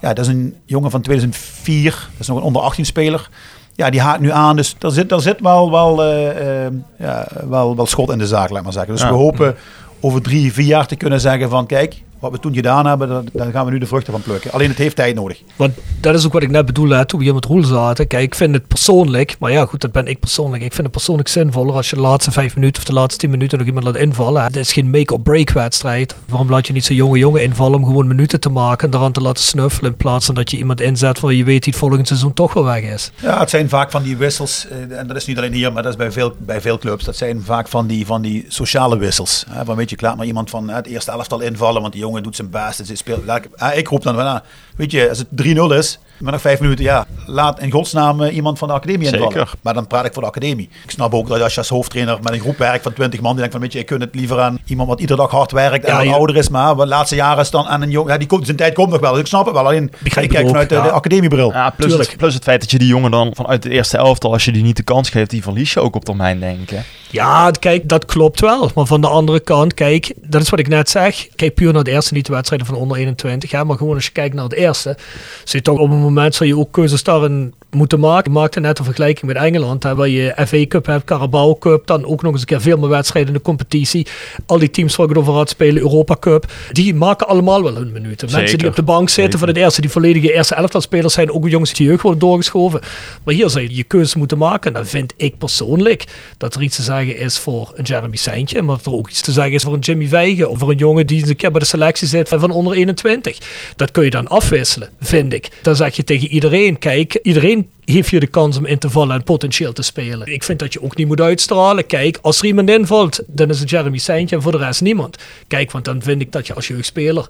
Ja, 0.00 0.12
dat 0.12 0.24
is 0.26 0.32
een 0.32 0.56
jongen 0.64 0.90
van 0.90 1.00
2004. 1.00 1.90
Dat 1.90 2.20
is 2.20 2.26
nog 2.26 2.36
een 2.36 2.42
onder 2.42 2.62
18 2.62 2.86
speler. 2.86 3.28
Ja, 3.74 3.90
die 3.90 4.00
haakt 4.00 4.20
nu 4.20 4.30
aan. 4.30 4.56
Dus 4.56 4.76
er 4.80 4.90
zit, 4.90 5.12
er 5.12 5.20
zit 5.20 5.40
wel, 5.40 5.70
wel, 5.70 6.02
eh, 6.02 6.64
eh, 6.66 6.72
ja, 6.98 7.28
wel, 7.48 7.76
wel 7.76 7.86
schot 7.86 8.10
in 8.10 8.18
de 8.18 8.26
zaak, 8.26 8.50
laat 8.50 8.62
maar 8.62 8.72
zeggen. 8.72 8.92
Dus 8.92 9.02
Ja. 9.02 9.08
we 9.08 9.14
hopen 9.14 9.56
over 10.00 10.22
drie, 10.22 10.52
vier 10.52 10.66
jaar 10.66 10.86
te 10.86 10.96
kunnen 10.96 11.20
zeggen 11.20 11.50
van 11.50 11.66
kijk, 11.66 12.02
wat 12.22 12.30
we 12.32 12.38
toen 12.38 12.54
gedaan 12.54 12.86
hebben, 12.86 13.28
daar, 13.32 13.50
gaan 13.52 13.64
we 13.64 13.70
nu 13.70 13.78
de 13.78 13.86
vruchten 13.86 14.12
van 14.12 14.22
plukken. 14.22 14.52
Alleen 14.52 14.68
het 14.68 14.78
heeft 14.78 14.96
tijd 14.96 15.14
nodig. 15.14 15.42
Want 15.56 15.72
dat 16.00 16.14
is 16.14 16.26
ook 16.26 16.32
wat 16.32 16.42
ik 16.42 16.50
net 16.50 16.66
bedoelde 16.66 16.94
hè, 16.94 17.06
toen 17.06 17.18
we 17.18 17.24
hier 17.24 17.34
met 17.34 17.44
Roel 17.44 17.64
zaten. 17.64 18.06
Kijk, 18.06 18.22
ik 18.22 18.34
vind 18.34 18.54
het 18.54 18.66
persoonlijk, 18.66 19.36
maar 19.38 19.52
ja 19.52 19.66
goed, 19.66 19.80
dat 19.80 19.92
ben 19.92 20.06
ik 20.06 20.20
persoonlijk. 20.20 20.62
Ik 20.62 20.72
vind 20.72 20.82
het 20.82 20.92
persoonlijk 20.96 21.28
zinvoller 21.28 21.74
als 21.74 21.90
je 21.90 21.96
de 21.96 22.02
laatste 22.02 22.30
vijf 22.30 22.54
minuten 22.54 22.82
of 22.82 22.88
de 22.88 22.92
laatste 22.92 23.18
tien 23.18 23.30
minuten 23.30 23.58
nog 23.58 23.66
iemand 23.66 23.84
laat 23.84 23.96
invallen. 23.96 24.42
Het 24.42 24.56
is 24.56 24.72
geen 24.72 24.90
make-or-break 24.90 25.50
wedstrijd. 25.50 26.14
Waarom 26.28 26.50
laat 26.50 26.66
je 26.66 26.72
niet 26.72 26.84
zo'n 26.84 26.96
jonge 26.96 27.18
jongen 27.18 27.42
invallen 27.42 27.78
om 27.78 27.84
gewoon 27.84 28.06
minuten 28.06 28.40
te 28.40 28.48
maken 28.48 28.90
en 28.90 28.98
eraan 28.98 29.12
te 29.12 29.20
laten 29.20 29.44
snuffelen 29.44 29.90
in 29.90 29.96
plaats 29.96 30.26
van 30.26 30.34
dat 30.34 30.50
je 30.50 30.56
iemand 30.56 30.80
inzet 30.80 31.20
waar 31.20 31.32
je 31.32 31.44
weet 31.44 31.64
die 31.64 31.72
het 31.72 31.82
volgend 31.82 32.06
seizoen 32.06 32.32
toch 32.32 32.52
wel 32.52 32.64
weg 32.64 32.82
is. 32.82 33.10
Ja, 33.22 33.38
het 33.38 33.50
zijn 33.50 33.68
vaak 33.68 33.90
van 33.90 34.02
die 34.02 34.16
wissels, 34.16 34.66
eh, 34.68 34.98
en 34.98 35.06
dat 35.06 35.16
is 35.16 35.26
niet 35.26 35.36
alleen 35.36 35.52
hier, 35.52 35.72
maar 35.72 35.82
dat 35.82 35.92
is 35.92 35.98
bij 35.98 36.12
veel, 36.12 36.34
bij 36.38 36.60
veel 36.60 36.78
clubs. 36.78 37.04
Dat 37.04 37.16
zijn 37.16 37.42
vaak 37.42 37.68
van 37.68 37.86
die, 37.86 38.06
van 38.06 38.22
die 38.22 38.44
sociale 38.48 38.98
wissels. 38.98 39.44
Hè, 39.50 39.64
van 39.64 39.76
weet 39.76 39.90
je, 39.90 39.96
klaar 39.96 40.16
maar 40.16 40.26
iemand 40.26 40.50
van 40.50 40.68
hè, 40.68 40.74
het 40.74 40.86
eerste 40.86 41.10
elftal 41.10 41.40
invallen, 41.40 41.80
want 41.80 41.92
die 41.92 42.02
jongen 42.02 42.11
doet 42.20 42.36
zijn 42.36 42.50
best. 42.50 42.80
en 42.80 42.86
ze 42.86 42.96
speelt, 42.96 43.28
ik, 43.28 43.48
hè, 43.54 43.72
ik 43.72 43.88
roep 43.88 44.02
dan 44.02 44.14
van, 44.14 44.26
ah, 44.26 44.40
weet 44.76 44.90
je, 44.90 45.08
als 45.08 45.18
het 45.18 45.28
3-0 45.30 45.74
is, 45.74 45.98
Maar 46.22 46.32
nog 46.32 46.40
vijf 46.40 46.60
minuten, 46.60 46.84
ja. 46.84 47.06
Laat 47.26 47.60
in 47.60 47.70
godsnaam 47.70 48.22
eh, 48.22 48.34
iemand 48.34 48.58
van 48.58 48.68
de 48.68 48.74
academie 48.74 49.08
Zeker. 49.08 49.24
invallen. 49.26 49.48
Maar 49.62 49.74
dan 49.74 49.86
praat 49.86 50.04
ik 50.04 50.12
voor 50.12 50.22
de 50.22 50.28
academie. 50.28 50.68
Ik 50.84 50.90
snap 50.90 51.14
ook 51.14 51.28
dat 51.28 51.40
als 51.42 51.52
je 51.54 51.58
als 51.60 51.68
hoofdtrainer 51.68 52.18
met 52.22 52.32
een 52.32 52.40
groep 52.40 52.58
werkt 52.58 52.82
van 52.82 52.92
20 52.92 53.20
man, 53.20 53.30
die 53.30 53.38
denkt 53.38 53.52
van, 53.52 53.60
weet 53.62 53.72
je, 53.72 53.78
ik 53.78 53.86
kun 53.86 54.00
het 54.00 54.14
liever 54.14 54.40
aan 54.40 54.58
iemand 54.64 54.88
wat 54.88 55.00
iedere 55.00 55.18
dag 55.20 55.30
hard 55.30 55.52
werkt 55.52 55.84
en 55.84 55.94
Ja, 55.94 56.00
je- 56.02 56.10
ouder 56.12 56.36
is, 56.36 56.48
maar 56.48 56.74
wat 56.74 56.86
laatste 56.88 57.14
jaren 57.14 57.40
is 57.42 57.50
dan 57.50 57.66
aan 57.66 57.82
een 57.82 57.90
jong, 57.90 58.08
ja, 58.08 58.18
die 58.18 58.26
komt, 58.26 58.44
zijn 58.44 58.56
tijd 58.56 58.74
komt 58.74 58.90
nog 58.90 59.00
wel. 59.00 59.10
Dus 59.12 59.20
ik 59.20 59.26
snap 59.26 59.44
het 59.44 59.54
wel. 59.54 59.66
Alleen, 59.66 59.90
Begrijp 59.98 60.26
ik 60.26 60.32
ik 60.32 60.36
kijk 60.38 60.48
vanuit 60.48 60.68
de, 60.68 60.74
ja. 60.74 60.82
de 60.82 60.90
academiebril. 60.90 61.52
Ja, 61.52 61.70
plus 61.76 61.92
het, 61.92 62.16
plus 62.16 62.34
het 62.34 62.42
feit 62.42 62.60
dat 62.60 62.70
je 62.70 62.78
die 62.78 62.88
jongen 62.88 63.10
dan 63.10 63.30
vanuit 63.34 63.62
de 63.62 63.70
eerste 63.70 63.96
elftal, 63.96 64.32
als 64.32 64.44
je 64.44 64.52
die 64.52 64.62
niet 64.62 64.76
de 64.76 64.82
kans 64.82 65.10
geeft, 65.10 65.30
die 65.30 65.42
verlies 65.42 65.72
je 65.72 65.80
ook 65.80 65.94
op 65.96 66.04
termijn, 66.04 66.40
denk 66.40 66.70
ik. 66.70 66.80
Ja, 67.10 67.50
kijk, 67.50 67.88
dat 67.88 68.04
klopt 68.04 68.40
wel. 68.40 68.70
Maar 68.74 68.86
van 68.86 69.00
de 69.00 69.08
andere 69.08 69.40
kant, 69.40 69.74
kijk, 69.74 70.12
dat 70.22 70.42
is 70.42 70.50
wat 70.50 70.58
ik 70.58 70.68
net 70.68 70.90
zeg. 70.90 71.28
Kijk 71.36 71.54
puur 71.54 71.72
naar 71.72 71.82
de 71.84 71.90
eerste, 71.90 72.14
niet 72.14 72.26
de 72.26 72.32
wedstrijden 72.32 72.66
van 72.66 72.76
onder 72.76 72.96
21. 72.96 73.50
Hè, 73.50 73.64
maar 73.64 73.76
gewoon 73.76 73.94
als 73.94 74.04
je 74.04 74.10
kijkt 74.12 74.34
naar 74.34 74.44
het 74.44 74.52
eerste, 74.52 74.96
zit 75.38 75.52
je 75.52 75.62
toch 75.62 75.78
op 75.78 75.90
een 75.90 75.90
moment 75.90 76.10
zal 76.28 76.46
je 76.46 76.56
ook 76.56 76.72
keuzes 76.72 77.02
daarin 77.02 77.54
moeten 77.70 78.00
maken. 78.00 78.30
Ik 78.30 78.38
maakte 78.38 78.60
net 78.60 78.78
een 78.78 78.84
vergelijking 78.84 79.32
met 79.32 79.42
Engeland, 79.42 79.82
hè, 79.82 79.94
waar 79.94 80.08
je 80.08 80.34
FA 80.46 80.66
Cup 80.66 80.86
hebt, 80.86 81.04
Carabao 81.04 81.54
Cup, 81.54 81.86
dan 81.86 82.04
ook 82.04 82.22
nog 82.22 82.32
eens 82.32 82.40
een 82.40 82.46
keer 82.46 82.60
veel 82.60 82.78
meer 82.78 82.88
wedstrijden 82.88 83.32
in 83.32 83.38
de 83.38 83.44
competitie. 83.44 84.06
Al 84.46 84.58
die 84.58 84.70
teams 84.70 84.96
waar 84.96 85.06
ik 85.06 85.12
het 85.12 85.22
over 85.22 85.34
had 85.34 85.48
spelen, 85.48 85.82
Europa 85.82 86.16
Cup, 86.20 86.52
die 86.72 86.94
maken 86.94 87.28
allemaal 87.28 87.62
wel 87.62 87.74
hun 87.74 87.92
minuten. 87.92 88.30
Mensen 88.30 88.58
die 88.58 88.68
op 88.68 88.76
de 88.76 88.82
bank 88.82 89.08
zitten 89.08 89.22
Zeker. 89.24 89.38
van 89.38 89.48
het 89.48 89.56
eerste, 89.56 89.80
die 89.80 89.90
volledige 89.90 90.32
eerste 90.32 90.54
elftal 90.54 90.80
spelers 90.80 91.14
zijn 91.14 91.32
ook 91.32 91.48
jongens 91.48 91.72
die 91.72 91.86
jeugd 91.86 92.02
worden 92.02 92.20
doorgeschoven. 92.20 92.80
Maar 93.24 93.34
hier 93.34 93.50
zou 93.50 93.64
je 93.64 93.76
je 93.76 93.84
keuze 93.84 94.18
moeten 94.18 94.38
maken. 94.38 94.66
En 94.66 94.72
dan 94.72 94.86
vind 94.86 95.14
ik 95.16 95.38
persoonlijk 95.38 96.04
dat 96.36 96.54
er 96.54 96.62
iets 96.62 96.76
te 96.76 96.82
zeggen 96.82 97.18
is 97.18 97.38
voor 97.38 97.72
een 97.74 97.84
Jeremy 97.84 98.16
Seintje, 98.16 98.62
maar 98.62 98.76
dat 98.76 98.86
er 98.86 98.92
ook 98.92 99.08
iets 99.08 99.20
te 99.20 99.32
zeggen 99.32 99.52
is 99.52 99.62
voor 99.62 99.74
een 99.74 99.80
Jimmy 99.80 100.06
Vijgen 100.06 100.50
of 100.50 100.58
voor 100.58 100.70
een 100.70 100.76
jongen 100.76 101.06
die 101.06 101.20
eens 101.20 101.28
een 101.28 101.36
keer 101.36 101.50
bij 101.50 101.60
de 101.60 101.66
selectie 101.66 102.08
zit 102.08 102.28
van 102.28 102.50
onder 102.50 102.72
21. 102.72 103.38
Dat 103.76 103.90
kun 103.90 104.04
je 104.04 104.10
dan 104.10 104.28
afwisselen, 104.28 104.88
vind 105.00 105.32
ik. 105.32 105.48
Dan 105.62 105.76
zeg 105.76 105.96
je 105.96 106.01
tegen 106.04 106.28
iedereen, 106.28 106.78
kijk, 106.78 107.18
iedereen 107.22 107.70
heeft 107.84 108.10
hier 108.10 108.20
de 108.20 108.26
kans 108.26 108.56
om 108.56 108.66
in 108.66 108.78
te 108.78 108.90
vallen 108.90 109.16
en 109.16 109.24
potentieel 109.24 109.72
te 109.72 109.82
spelen. 109.82 110.32
Ik 110.32 110.42
vind 110.42 110.58
dat 110.58 110.72
je 110.72 110.82
ook 110.82 110.96
niet 110.96 111.06
moet 111.06 111.20
uitstralen. 111.20 111.86
Kijk, 111.86 112.18
als 112.22 112.38
er 112.38 112.44
iemand 112.44 112.70
invalt, 112.70 113.22
dan 113.26 113.48
is 113.48 113.60
het 113.60 113.70
Jeremy 113.70 113.98
Seintje 113.98 114.36
en 114.36 114.42
voor 114.42 114.52
de 114.52 114.58
rest 114.58 114.80
niemand. 114.80 115.16
Kijk, 115.46 115.70
want 115.70 115.84
dan 115.84 116.02
vind 116.02 116.20
ik 116.20 116.32
dat 116.32 116.46
je 116.46 116.54
als 116.54 116.68
jeugdspeler 116.68 117.28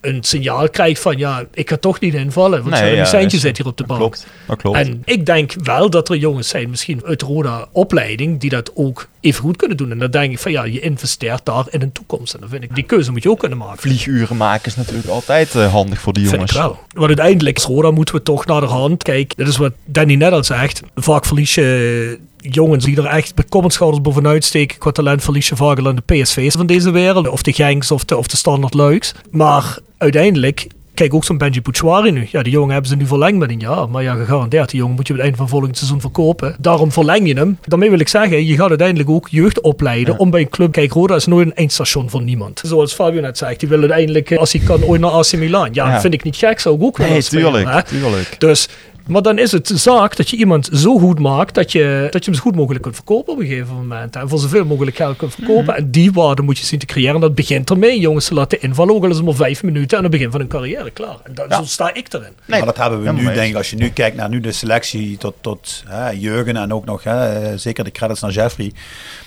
een 0.00 0.18
signaal 0.24 0.68
krijgt 0.70 1.00
van 1.00 1.16
ja, 1.18 1.44
ik 1.52 1.68
ga 1.68 1.76
toch 1.76 2.00
niet 2.00 2.14
invallen, 2.14 2.62
want 2.62 2.80
Nee, 2.82 2.94
ja, 2.96 3.04
Seintje 3.04 3.38
zit 3.38 3.56
hier 3.56 3.66
op 3.66 3.76
de 3.76 3.84
bank. 3.84 4.00
klopt. 4.00 4.26
Dat 4.46 4.56
klopt. 4.56 4.76
En 4.78 5.02
ik 5.04 5.26
denk 5.26 5.52
wel 5.62 5.90
dat 5.90 6.08
er 6.08 6.16
jongens 6.16 6.48
zijn, 6.48 6.70
misschien 6.70 7.02
uit 7.04 7.22
Roda 7.22 7.68
opleiding, 7.72 8.40
die 8.40 8.50
dat 8.50 8.70
ook 8.74 9.08
even 9.20 9.42
goed 9.42 9.56
kunnen 9.56 9.76
doen. 9.76 9.90
En 9.90 9.98
dan 9.98 10.10
denk 10.10 10.32
ik 10.32 10.38
van 10.38 10.52
ja, 10.52 10.64
je 10.64 10.80
investeert 10.80 11.44
daar 11.44 11.64
in 11.70 11.82
een 11.82 11.92
toekomst. 11.92 12.34
En 12.34 12.40
dan 12.40 12.48
vind 12.48 12.62
ik, 12.62 12.74
die 12.74 12.84
keuze 12.84 13.10
moet 13.10 13.22
je 13.22 13.30
ook 13.30 13.38
kunnen 13.38 13.58
maken. 13.58 13.78
Vlieguren 13.78 14.36
maken 14.36 14.66
is 14.66 14.76
natuurlijk 14.76 15.08
altijd 15.08 15.54
eh, 15.54 15.72
handig 15.72 16.00
voor 16.00 16.12
die 16.12 16.22
Vind 16.22 16.34
jongens. 16.34 16.52
ik 16.52 16.58
wel. 16.58 16.78
Want 16.94 17.06
uiteindelijk, 17.06 17.58
Roda 17.58 17.90
moeten 17.90 18.14
we 18.14 18.22
toch 18.22 18.46
naar 18.46 18.60
de 18.60 18.66
hand. 18.66 19.02
Kijk, 19.02 19.36
dat 19.36 19.48
is 19.48 19.56
wat 19.56 19.72
Danny 19.84 20.14
net 20.14 20.32
al 20.32 20.44
zegt. 20.44 20.80
Vaak 20.94 21.24
verlies 21.24 21.54
je 21.54 22.18
jongens 22.40 22.84
die 22.84 22.96
er 22.96 23.04
echt 23.06 23.32
met 23.36 23.48
en 23.64 23.70
schouders 23.70 24.02
bovenuit 24.02 24.44
steken. 24.44 24.78
Qua 24.78 24.90
talent 24.90 25.22
vaak 25.56 25.78
al 25.78 25.86
aan 25.86 26.00
de 26.06 26.14
PSV's 26.14 26.54
van 26.54 26.66
deze 26.66 26.90
wereld. 26.90 27.28
Of 27.28 27.42
de 27.42 27.52
Genks 27.52 27.90
of 27.90 28.04
de, 28.04 28.16
of 28.16 28.26
de 28.26 28.36
Standard 28.36 28.74
Luiks. 28.74 29.14
Maar 29.30 29.78
uiteindelijk... 29.98 30.66
Kijk, 30.94 31.14
ook 31.14 31.24
zo'n 31.24 31.38
Benji 31.38 31.62
Bouchouari 31.62 32.10
nu. 32.10 32.28
Ja, 32.30 32.42
die 32.42 32.52
jongen 32.52 32.72
hebben 32.72 32.90
ze 32.90 32.96
nu 32.96 33.06
verlengd 33.06 33.38
met 33.38 33.50
een 33.50 33.58
jaar. 33.58 33.88
Maar 33.88 34.02
ja, 34.02 34.14
gegarandeerd, 34.14 34.70
die 34.70 34.78
jongen 34.80 34.94
moet 34.96 35.06
je 35.06 35.12
op 35.12 35.18
het 35.18 35.26
einde 35.28 35.40
van 35.42 35.48
volgend 35.48 35.76
seizoen 35.76 36.00
verkopen. 36.00 36.56
Daarom 36.58 36.92
verleng 36.92 37.28
je 37.28 37.34
hem. 37.34 37.58
Daarmee 37.64 37.90
wil 37.90 38.00
ik 38.00 38.08
zeggen, 38.08 38.46
je 38.46 38.56
gaat 38.56 38.68
uiteindelijk 38.68 39.10
ook 39.10 39.28
jeugd 39.28 39.60
opleiden 39.60 40.18
om 40.18 40.30
bij 40.30 40.40
een 40.40 40.48
club... 40.48 40.72
Kijk, 40.72 40.92
Roda 40.92 41.14
is 41.14 41.26
nooit 41.26 41.46
een 41.46 41.54
eindstation 41.54 42.10
voor 42.10 42.22
niemand. 42.22 42.60
Zoals 42.64 42.92
Fabio 42.94 43.20
net 43.20 43.38
zegt, 43.38 43.60
die 43.60 43.68
wil 43.68 43.78
uiteindelijk, 43.80 44.30
eh, 44.30 44.38
als 44.38 44.52
hij 44.52 44.60
kan, 44.60 44.84
ooit 44.84 45.00
naar 45.00 45.10
AC 45.10 45.32
Milan. 45.32 45.68
Ja, 45.72 45.88
Ja. 45.90 46.00
vind 46.00 46.14
ik 46.14 46.22
niet 46.22 46.36
gek, 46.36 46.60
zou 46.60 46.74
ik 46.76 46.82
ook 46.82 46.96
willen 46.96 47.12
Nee, 47.12 47.22
tuurlijk, 47.22 47.86
tuurlijk. 47.86 48.34
Dus, 48.40 48.68
maar 49.10 49.22
dan 49.22 49.38
is 49.38 49.52
het 49.52 49.66
de 49.66 49.76
zaak 49.76 50.16
dat 50.16 50.30
je 50.30 50.36
iemand 50.36 50.68
zo 50.72 50.98
goed 50.98 51.18
maakt 51.18 51.54
dat 51.54 51.72
je, 51.72 52.06
dat 52.10 52.24
je 52.24 52.30
hem 52.30 52.40
zo 52.40 52.46
goed 52.46 52.56
mogelijk 52.56 52.82
kunt 52.82 52.94
verkopen 52.94 53.32
op 53.32 53.38
een 53.38 53.46
gegeven 53.46 53.74
moment. 53.74 54.16
En 54.16 54.28
voor 54.28 54.38
zoveel 54.38 54.64
mogelijk 54.64 54.96
geld 54.96 55.16
kunt 55.16 55.34
verkopen. 55.34 55.64
Mhm. 55.64 55.74
En 55.74 55.90
die 55.90 56.12
waarde 56.12 56.42
moet 56.42 56.58
je 56.58 56.66
zien 56.66 56.78
te 56.78 56.86
creëren. 56.86 57.14
En 57.14 57.20
dat 57.20 57.34
begint 57.34 57.70
ermee, 57.70 58.00
jongens 58.00 58.26
te 58.26 58.34
laten 58.34 58.62
invallen. 58.62 58.94
Ook 58.94 59.04
al 59.04 59.10
is 59.10 59.16
het 59.16 59.24
maar 59.24 59.34
vijf 59.34 59.62
minuten 59.62 59.96
aan 59.96 60.02
het 60.02 60.12
begin 60.12 60.30
van 60.30 60.40
hun 60.40 60.48
carrière. 60.48 60.90
Klaar. 60.90 61.16
En 61.22 61.34
dat, 61.34 61.54
zo 61.54 61.64
sta 61.64 61.94
ik 61.94 62.12
erin. 62.12 62.32
maar 62.46 62.64
dat 62.64 62.76
hebben 62.76 63.02
we 63.02 63.12
nu, 63.12 63.24
denk 63.24 63.50
ik, 63.50 63.56
als 63.56 63.70
je 63.70 63.76
nu 63.76 63.90
kijkt 63.90 64.16
naar 64.16 64.28
nu 64.28 64.40
de 64.40 64.52
selectie 64.52 65.16
tot, 65.16 65.34
tot 65.40 65.82
hè, 65.86 66.10
Jurgen 66.10 66.56
en 66.56 66.72
ook 66.72 66.84
nog, 66.84 67.04
hè, 67.04 67.58
zeker 67.58 67.84
de 67.84 67.90
credits 67.90 68.20
naar 68.20 68.30
Jeffrey, 68.30 68.72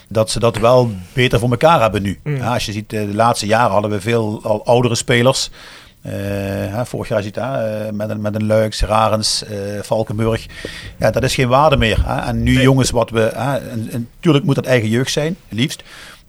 dat 0.08 0.32
ze 0.32 0.40
dat 0.40 0.58
wel 0.58 0.92
beter 1.14 1.40
voor 1.40 1.50
elkaar 1.50 1.82
hebben 1.82 2.02
nu. 2.02 2.20
Ja, 2.24 2.54
als 2.54 2.66
je 2.66 2.72
ziet, 2.72 2.94
eh, 2.94 3.08
de 3.08 3.16
laatste 3.16 3.46
jaren 3.46 3.72
hadden 3.72 3.92
we 3.92 4.02
veel 4.02 4.40
al 4.44 4.66
oudere 4.66 4.96
spelers. 4.96 5.50
Hè, 6.10 6.86
vorig 6.86 7.08
jaar 7.08 7.22
ziet 7.22 7.38
eh, 7.38 7.62
met 7.92 8.10
een, 8.10 8.22
met 8.22 8.36
een 8.36 8.46
Luiks, 8.46 8.82
Rarens, 8.82 9.44
eh, 9.44 9.58
Valkenburg. 9.82 10.46
Ja, 10.98 11.12
dat 11.12 11.24
is 11.24 11.36
geen 11.36 11.48
waarde 11.48 11.78
meer. 11.78 11.98
Hè. 12.06 12.22
En 12.22 12.44
nu 12.44 12.62
jongens 12.62 12.90
wat 12.90 13.10
we... 13.10 13.32
Hè, 13.36 13.58
en, 13.58 13.90
en, 13.92 14.10
tuurlijk 14.20 14.46
moet 14.46 14.56
dat 14.56 14.66
eigen 14.66 14.90
jeugd 14.90 15.12
zijn, 15.12 15.38
liefst. 15.50 15.84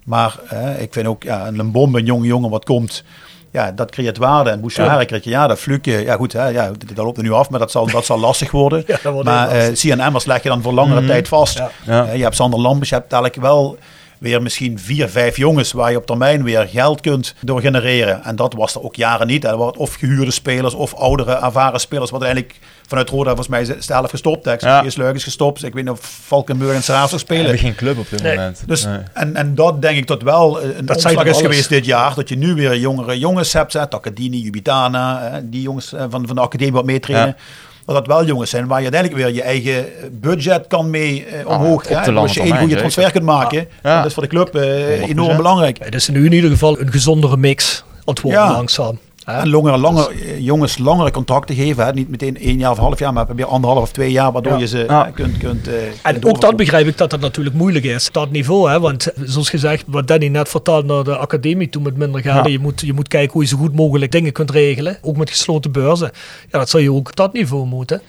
Maar 0.05 0.39
ik 0.79 0.93
vind 0.93 1.07
ook 1.07 1.23
ja, 1.23 1.47
een 1.47 1.57
Lembombe, 1.57 1.99
een 1.99 2.05
jonge 2.05 2.27
jongen 2.27 2.51
wat 2.51 2.65
komt... 2.65 3.05
Ja, 3.51 3.73
dat 3.73 3.91
creëert 3.91 4.17
waarde. 4.17 4.51
En 4.51 4.61
Bouchard 4.61 5.25
je, 5.25 5.31
ja, 5.31 5.47
dat 5.47 5.59
fluke. 5.59 5.91
Ja, 5.91 6.17
goed, 6.17 6.33
hè, 6.33 6.47
ja, 6.47 6.71
dat 6.95 7.05
loopt 7.05 7.17
er 7.17 7.23
nu 7.23 7.33
af, 7.33 7.51
maar 7.51 7.59
dat 7.59 7.71
zal, 7.71 7.87
dat 7.87 8.05
zal 8.05 8.19
lastig 8.19 8.51
worden. 8.51 8.85
Ja, 9.03 9.11
maar 9.11 9.25
lastig. 9.25 9.97
CNM'ers 9.97 10.25
leg 10.25 10.43
je 10.43 10.49
dan 10.49 10.63
voor 10.63 10.73
langere 10.73 11.07
tijd 11.07 11.29
vast. 11.29 11.59
Ja. 11.59 11.71
Ja. 11.85 12.13
Je 12.13 12.23
hebt 12.23 12.35
Sander 12.35 12.61
Lambers, 12.61 12.89
je 12.89 12.95
hebt 12.95 13.11
dadelijk 13.11 13.37
wel 13.37 13.79
weer 14.19 14.43
misschien 14.43 14.79
vier, 14.79 15.09
vijf 15.09 15.37
jongens 15.37 15.73
waar 15.73 15.91
je 15.91 15.97
op 15.97 16.07
termijn 16.07 16.43
weer 16.43 16.69
geld 16.73 17.01
kunt 17.01 17.35
door 17.41 17.61
genereren. 17.61 18.25
En 18.25 18.37
dat 18.37 18.55
was 18.55 18.75
er 18.75 18.83
ook 18.83 18.95
jaren 18.97 19.27
niet. 19.27 19.45
Er 19.45 19.57
waren 19.57 19.77
of 19.77 19.95
gehuurde 19.95 20.31
spelers 20.31 20.75
of 20.75 20.95
oudere, 20.95 21.33
ervaren 21.35 21.81
spelers, 21.81 22.11
wat 22.11 22.23
uiteindelijk 22.23 22.61
vanuit 22.87 23.09
Roda 23.11 23.29
volgens 23.29 23.49
mij 23.49 23.61
is 23.63 23.89
helft 23.89 24.11
gestopt. 24.11 24.45
Hè. 24.45 24.53
Ik 24.53 24.61
Ja. 24.61 24.83
ja. 24.83 24.91
Leuk 24.95 25.15
is 25.15 25.25
gestopt. 25.25 25.65
Ik 25.65 25.73
weet 25.75 25.85
niet 25.85 25.93
of 25.93 26.21
Valkenburg 26.27 26.87
en 26.89 27.11
We 27.11 27.19
spelen. 27.19 27.43
hebben 27.43 27.61
geen 27.61 27.75
club 27.75 27.99
op 27.99 28.11
dit 28.11 28.23
Nee. 28.23 28.37
moment. 28.37 28.63
Dus, 28.67 28.85
Nee. 28.85 28.99
en, 29.13 29.37
en 29.37 29.55
dat 29.55 29.83
denk 29.83 29.97
ik 29.97 30.07
dat 30.07 30.23
wel 30.23 30.61
eh, 30.61 30.77
een 30.77 30.87
Dat 30.87 30.97
omslag 30.97 31.25
is 31.25 31.41
geweest 31.41 31.69
dit 31.69 31.85
jaar. 31.85 32.15
Dat 32.15 32.29
je 32.29 32.37
nu 32.37 32.55
weer 32.55 32.77
jongere 32.77 33.19
jongens 33.19 33.53
hebt. 33.53 33.73
Hè, 33.73 33.87
Takadini, 33.89 34.41
Jubitana, 34.41 35.21
hè, 35.21 35.49
die 35.49 35.63
jongens 35.63 35.93
eh, 35.93 36.05
van, 36.09 36.27
van 36.27 36.37
de 36.37 36.43
academie 36.43 36.73
wat 36.73 36.85
meetrainen. 36.85 37.27
Ja. 37.39 37.43
Dat 37.87 37.95
dat 37.95 38.07
wel 38.07 38.25
jongens 38.25 38.51
zijn 38.51 38.67
waar 38.67 38.83
je 38.83 38.91
uiteindelijk 38.91 39.23
weer 39.23 39.35
je 39.35 39.43
eigen 39.43 39.87
budget 40.13 40.67
kan 40.67 40.91
mee 40.91 41.25
eh, 41.27 41.47
omhoog. 41.47 41.87
de 41.87 41.95
hè. 41.95 42.05
lange 42.07 42.19
Als 42.21 42.35
je 42.35 42.41
één 42.41 42.59
goede 42.59 42.77
transfer 42.77 43.11
kunt 43.13 43.25
maken, 43.25 43.69
Ja. 43.83 43.97
dat 43.97 44.07
is 44.07 44.13
voor 44.15 44.23
de 44.23 44.29
club 44.29 44.55
eh, 44.55 45.01
100%. 45.01 45.09
enorm 45.11 45.37
belangrijk. 45.37 45.79
Het 45.81 45.95
is 45.95 46.09
nu 46.09 46.25
in 46.25 46.33
ieder 46.33 46.51
geval 46.51 46.81
een 46.81 46.91
gezondere 46.91 47.37
mix. 47.37 47.85
Antwoord 48.05 48.35
Ja. 48.35 48.53
langzaam. 48.53 48.99
Hè. 49.25 49.41
En 49.41 49.49
langere, 49.49 49.77
lange, 49.79 50.09
eh, 50.11 50.41
jongens 50.41 50.79
langere 50.79 51.11
contracten 51.11 51.55
geven. 51.55 51.85
Hè. 51.85 51.93
Niet 51.93 52.09
meteen 52.09 52.37
één 52.39 52.59
jaar 52.59 52.71
of 52.71 52.79
half 52.79 52.99
jaar, 52.99 53.13
maar 53.13 53.27
weer 53.35 53.47
anderhalf 53.47 53.83
of 53.83 53.93
twee 53.93 54.11
jaar, 54.11 54.33
waardoor 54.33 54.53
Ja. 54.53 54.59
je 54.59 54.67
ze 54.67 54.85
Ja. 54.89 55.07
eh, 55.07 55.13
kunt, 55.15 55.37
kunt, 55.39 55.69
eh, 55.69 55.75
En 56.03 56.13
kunt 56.13 56.27
ook 56.27 56.41
dat 56.41 56.57
begrijp 56.57 56.87
ik 56.87 56.99
dat 56.99 57.11
dat 57.11 57.21
natuurlijk 57.21 57.57
moeilijk 57.57 57.85
is. 57.85 58.09
Dat 58.13 58.31
niveau, 58.31 58.71
hè? 58.71 58.81
want 58.81 59.09
zoals 59.25 59.49
gezegd, 59.51 59.85
wat 59.87 60.07
Danny 60.07 60.29
net 60.29 60.49
vertelde 60.49 60.95
naar 60.95 61.05
de 61.05 61.17
academie 61.17 61.69
toe 61.69 61.83
met 61.83 61.97
minder 61.97 62.21
geld. 62.21 62.45
Ja. 62.45 62.51
Je, 62.51 62.59
moet, 62.59 62.81
je 62.81 62.93
moet 62.93 63.09
kijken 63.09 63.33
hoe 63.33 63.43
je 63.43 63.49
zo 63.49 63.57
goed 63.57 63.75
mogelijk 63.75 64.13
dingen 64.13 64.33
kunt 64.33 64.51
regelen. 64.51 64.99
Ook 65.03 65.17
met 65.17 65.31
gesloten 65.31 65.73
beurzen. 65.73 66.11
Ja, 66.51 66.59
dat 66.59 66.71
zou 66.71 66.83
je 66.83 66.93
ook 66.93 67.09
op 67.09 67.17
dat 67.17 67.33
niveau 67.33 67.67
moeten. 67.67 68.03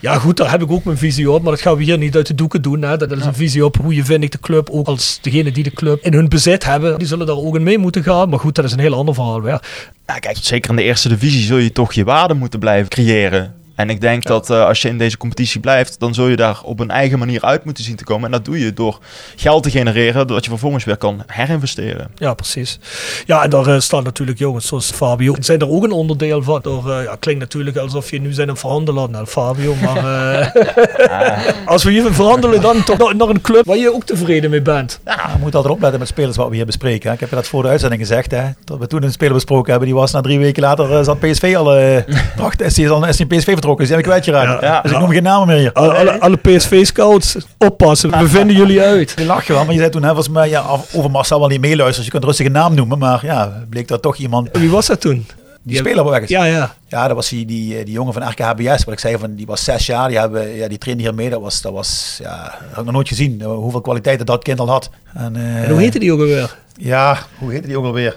Ja 0.00 0.18
goed, 0.18 0.36
daar 0.36 0.50
heb 0.50 0.62
ik 0.62 0.70
ook 0.70 0.84
mijn 0.84 0.98
visie 0.98 1.30
op, 1.30 1.42
maar 1.42 1.52
dat 1.52 1.60
gaan 1.60 1.76
we 1.76 1.82
hier 1.82 1.98
niet 1.98 2.16
uit 2.16 2.26
de 2.26 2.34
doeken 2.34 2.62
doen. 2.62 2.82
Hè. 2.82 2.96
Dat 2.96 3.12
is 3.12 3.24
een 3.24 3.34
visie 3.34 3.64
op 3.64 3.76
hoe 3.76 3.94
je 3.94 4.04
vind 4.04 4.22
ik 4.22 4.32
de 4.32 4.40
club, 4.40 4.70
ook 4.70 4.86
als 4.86 5.18
degene 5.22 5.52
die 5.52 5.64
de 5.64 5.70
club 5.70 6.04
in 6.04 6.12
hun 6.12 6.28
bezit 6.28 6.64
hebben, 6.64 6.98
die 6.98 7.06
zullen 7.06 7.26
daar 7.26 7.36
ook 7.36 7.56
in 7.56 7.62
mee 7.62 7.78
moeten 7.78 8.02
gaan. 8.02 8.28
Maar 8.28 8.38
goed, 8.38 8.54
dat 8.54 8.64
is 8.64 8.72
een 8.72 8.78
heel 8.78 8.94
ander 8.94 9.14
verhaal. 9.14 9.46
Ja, 9.46 9.60
kijk, 10.18 10.36
zeker 10.40 10.70
in 10.70 10.76
de 10.76 10.82
eerste 10.82 11.08
divisie 11.08 11.42
zul 11.42 11.56
je 11.56 11.72
toch 11.72 11.92
je 11.92 12.04
waarde 12.04 12.34
moeten 12.34 12.58
blijven 12.58 12.88
creëren. 12.88 13.54
En 13.76 13.90
ik 13.90 14.00
denk 14.00 14.22
dat 14.22 14.50
eh, 14.50 14.64
als 14.64 14.82
je 14.82 14.88
in 14.88 14.98
deze 14.98 15.16
competitie 15.16 15.60
blijft, 15.60 16.00
dan 16.00 16.14
zul 16.14 16.28
je 16.28 16.36
daar 16.36 16.60
op 16.62 16.80
een 16.80 16.90
eigen 16.90 17.18
manier 17.18 17.42
uit 17.42 17.64
moeten 17.64 17.84
zien 17.84 17.96
te 17.96 18.04
komen. 18.04 18.24
En 18.24 18.30
dat 18.30 18.44
doe 18.44 18.58
je 18.58 18.72
door 18.72 18.98
geld 19.36 19.62
te 19.62 19.70
genereren, 19.70 20.26
doordat 20.26 20.44
je 20.44 20.50
vervolgens 20.50 20.84
weer 20.84 20.96
kan 20.96 21.22
herinvesteren. 21.26 22.10
Ja, 22.14 22.34
precies. 22.34 22.78
Ja, 23.26 23.42
en 23.42 23.50
daar 23.50 23.66
eh, 23.66 23.80
staan 23.80 24.04
natuurlijk 24.04 24.38
jongens 24.38 24.66
zoals 24.66 24.90
Fabio. 24.90 25.34
Zijn 25.40 25.60
er 25.60 25.70
ook 25.70 25.84
een 25.84 25.92
onderdeel 25.92 26.42
van? 26.42 26.60
Door, 26.62 26.90
eh, 26.90 27.04
ja, 27.04 27.16
klinkt 27.18 27.40
natuurlijk 27.40 27.76
alsof 27.76 28.10
je 28.10 28.20
nu 28.20 28.32
zijn 28.32 28.48
een 28.48 28.56
verhandelaar 28.56 29.10
naar 29.10 29.26
Fabio. 29.26 29.74
Maar 29.74 29.96
eh, 29.96 31.66
als 31.74 31.84
we 31.84 31.90
hier 31.90 32.12
verhandelen, 32.12 32.60
dan 32.60 32.84
toch 32.84 32.98
naar, 32.98 33.16
naar 33.16 33.28
een 33.28 33.40
club 33.40 33.66
waar 33.66 33.76
je 33.76 33.94
ook 33.94 34.04
tevreden 34.04 34.50
mee 34.50 34.62
bent. 34.62 35.00
Ja, 35.04 35.30
je 35.32 35.38
moet 35.40 35.54
altijd 35.54 35.74
opletten 35.74 35.98
met 35.98 36.08
spelers 36.08 36.36
wat 36.36 36.48
we 36.48 36.54
hier 36.54 36.66
bespreken. 36.66 37.08
Hè. 37.08 37.14
Ik 37.14 37.20
heb 37.20 37.28
je 37.28 37.36
dat 37.36 37.46
voor 37.46 37.62
de 37.62 37.68
uitzending 37.68 38.00
gezegd. 38.00 38.30
Hè. 38.30 38.44
Dat 38.64 38.78
we 38.78 38.86
toen 38.86 39.02
een 39.02 39.12
speler 39.12 39.34
besproken 39.34 39.70
hebben. 39.70 39.88
Die 39.88 39.98
was 39.98 40.12
na 40.12 40.20
drie 40.20 40.38
weken 40.38 40.62
later 40.62 41.04
zat 41.04 41.20
PSV 41.20 41.54
al. 41.56 41.64
dacht, 42.36 42.62
is 42.62 42.76
hij 42.76 42.90
al 42.90 43.06
is 43.06 43.18
hij 43.18 43.26
PSV 43.26 43.44
vertrokken? 43.44 43.65
Hij 43.74 44.00
kwijtgeraakt? 44.02 44.62
Ja. 44.62 44.80
Dus 44.80 44.90
ik 44.92 44.98
noem 44.98 45.10
geen 45.10 45.22
namen 45.22 45.46
meer 45.46 45.56
hier. 45.56 45.72
Alle, 45.72 45.92
alle, 45.94 46.20
alle 46.20 46.36
PSV-scouts, 46.36 47.36
oppassen. 47.58 48.10
We 48.18 48.28
vinden 48.28 48.56
jullie 48.56 48.80
uit. 48.82 49.14
Je 49.16 49.24
lacht 49.24 49.48
wel, 49.48 49.64
maar 49.64 49.72
je 49.74 49.78
zei 49.78 49.90
toen, 49.90 50.02
hè, 50.02 50.08
volgens 50.08 50.28
mij, 50.28 50.48
ja, 50.48 50.64
over 50.92 51.10
Marcel 51.10 51.38
wel 51.38 51.48
niet 51.48 51.60
meeluisteren. 51.60 51.94
Dus 51.96 52.04
je 52.04 52.10
kunt 52.10 52.24
rustig 52.24 52.46
een 52.46 52.52
naam 52.52 52.74
noemen. 52.74 52.98
Maar 52.98 53.24
ja, 53.24 53.64
bleek 53.70 53.88
dat 53.88 54.02
toch 54.02 54.16
iemand. 54.16 54.48
Wie 54.52 54.70
was 54.70 54.86
dat 54.86 55.00
toen? 55.00 55.26
Die 55.62 55.76
speler 55.76 56.10
weg 56.10 56.20
is. 56.20 56.28
Ja, 56.28 56.44
ja. 56.44 56.74
Ja, 56.88 57.06
dat 57.06 57.16
was 57.16 57.28
die, 57.28 57.46
die, 57.46 57.84
die 57.84 57.94
jongen 57.94 58.12
van 58.12 58.28
RKHBS. 58.28 58.84
Wat 58.84 58.94
ik 58.94 58.98
zei, 59.00 59.18
van, 59.18 59.34
die 59.34 59.46
was 59.46 59.64
zes 59.64 59.86
jaar. 59.86 60.08
Die, 60.08 60.18
hebben, 60.18 60.54
ja, 60.54 60.68
die 60.68 60.78
trainde 60.78 61.02
hier 61.02 61.14
mee. 61.14 61.30
Dat 61.30 61.40
was, 61.40 61.60
dat 61.62 61.72
was 61.72 62.18
ja, 62.22 62.42
dat 62.42 62.52
had 62.70 62.78
ik 62.78 62.84
nog 62.84 62.92
nooit 62.94 63.08
gezien. 63.08 63.40
eh, 63.40 63.46
Hoeveel 63.46 63.80
kwaliteiten 63.80 64.26
dat 64.26 64.42
kind 64.42 64.60
al 64.60 64.68
had. 64.68 64.90
En, 65.14 65.36
eh, 65.36 65.62
En 65.64 65.70
hoe 65.70 65.80
heette 65.80 65.98
die 65.98 66.12
ook 66.12 66.18
alweer? 66.20 66.56
Ja, 66.76 67.18
hoe 67.38 67.52
heette 67.52 67.66
die 67.66 67.78
ook 67.78 67.84
alweer? 67.84 68.16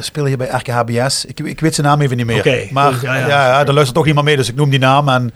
Speel, 0.00 0.24
hier 0.24 0.36
bij 0.36 0.48
RKHBS. 0.48 1.24
Ik, 1.24 1.40
ik 1.40 1.60
weet 1.60 1.74
zijn 1.74 1.86
naam 1.86 2.00
even 2.00 2.16
niet 2.16 2.26
meer. 2.26 2.68
Maar 2.70 2.92
ja, 3.02 3.16
ja, 3.16 3.26
ja. 3.26 3.46
ja, 3.46 3.60
er 3.60 3.72
luistert 3.72 3.94
toch 3.94 4.04
niemand 4.04 4.26
mee, 4.26 4.36
dus 4.36 4.48
ik 4.48 4.54
noem 4.54 4.70
die 4.70 4.78
naam. 4.78 5.08
En 5.08 5.32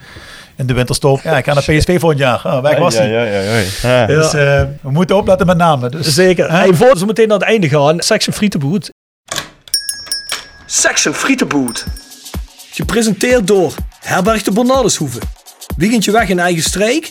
in 0.57 0.67
de 0.67 0.75
winterstop, 0.75 1.21
ja, 1.23 1.37
ik 1.37 1.45
ga 1.45 1.53
naar 1.53 1.63
PSV 1.63 2.01
volgend 2.01 2.21
jaar. 2.21 2.41
Oh, 2.45 2.63
weg 2.63 2.79
was 2.79 2.95
ja, 2.95 3.01
hij. 3.01 3.11
ja, 3.11 3.23
ja, 3.25 3.41
ja. 3.41 4.01
Ja. 4.01 4.07
Dus 4.07 4.35
eh, 4.35 4.63
we 4.81 4.91
moeten 4.91 5.17
opletten 5.17 5.47
met 5.47 5.57
namen. 5.57 5.91
Dus, 5.91 6.15
Zeker. 6.15 6.51
Hey, 6.51 6.75
voor 6.75 6.97
ze 6.97 7.07
meteen 7.07 7.29
naar 7.29 7.39
het 7.39 7.47
einde 7.47 7.69
gaan, 7.69 8.01
Section 8.01 8.35
Frietenboot. 8.35 8.91
Section 10.67 11.15
Frietenboot. 11.15 11.87
Gepresenteerd 12.71 13.47
door 13.47 13.75
Herberg 14.01 14.43
de 14.43 14.53
Bernardeshoeve. 14.53 15.19
Weekendje 15.77 16.13
weg 16.13 16.29
in 16.29 16.39
eigen 16.39 16.63
streek? 16.63 17.11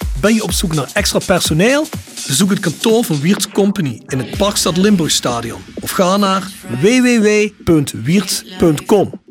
Ben 0.19 0.33
je 0.33 0.43
op 0.43 0.51
zoek 0.51 0.73
naar 0.73 0.89
extra 0.93 1.19
personeel? 1.19 1.87
Bezoek 2.27 2.49
het 2.49 2.59
kantoor 2.59 3.03
van 3.03 3.19
Wiert's 3.19 3.47
Company 3.47 4.01
in 4.07 4.19
het 4.19 4.37
Parkstad 4.37 4.77
Limburgstadion 4.77 5.61
of 5.81 5.91
ga 5.91 6.17
naar 6.17 6.47
www.wierts.com. 6.81 9.21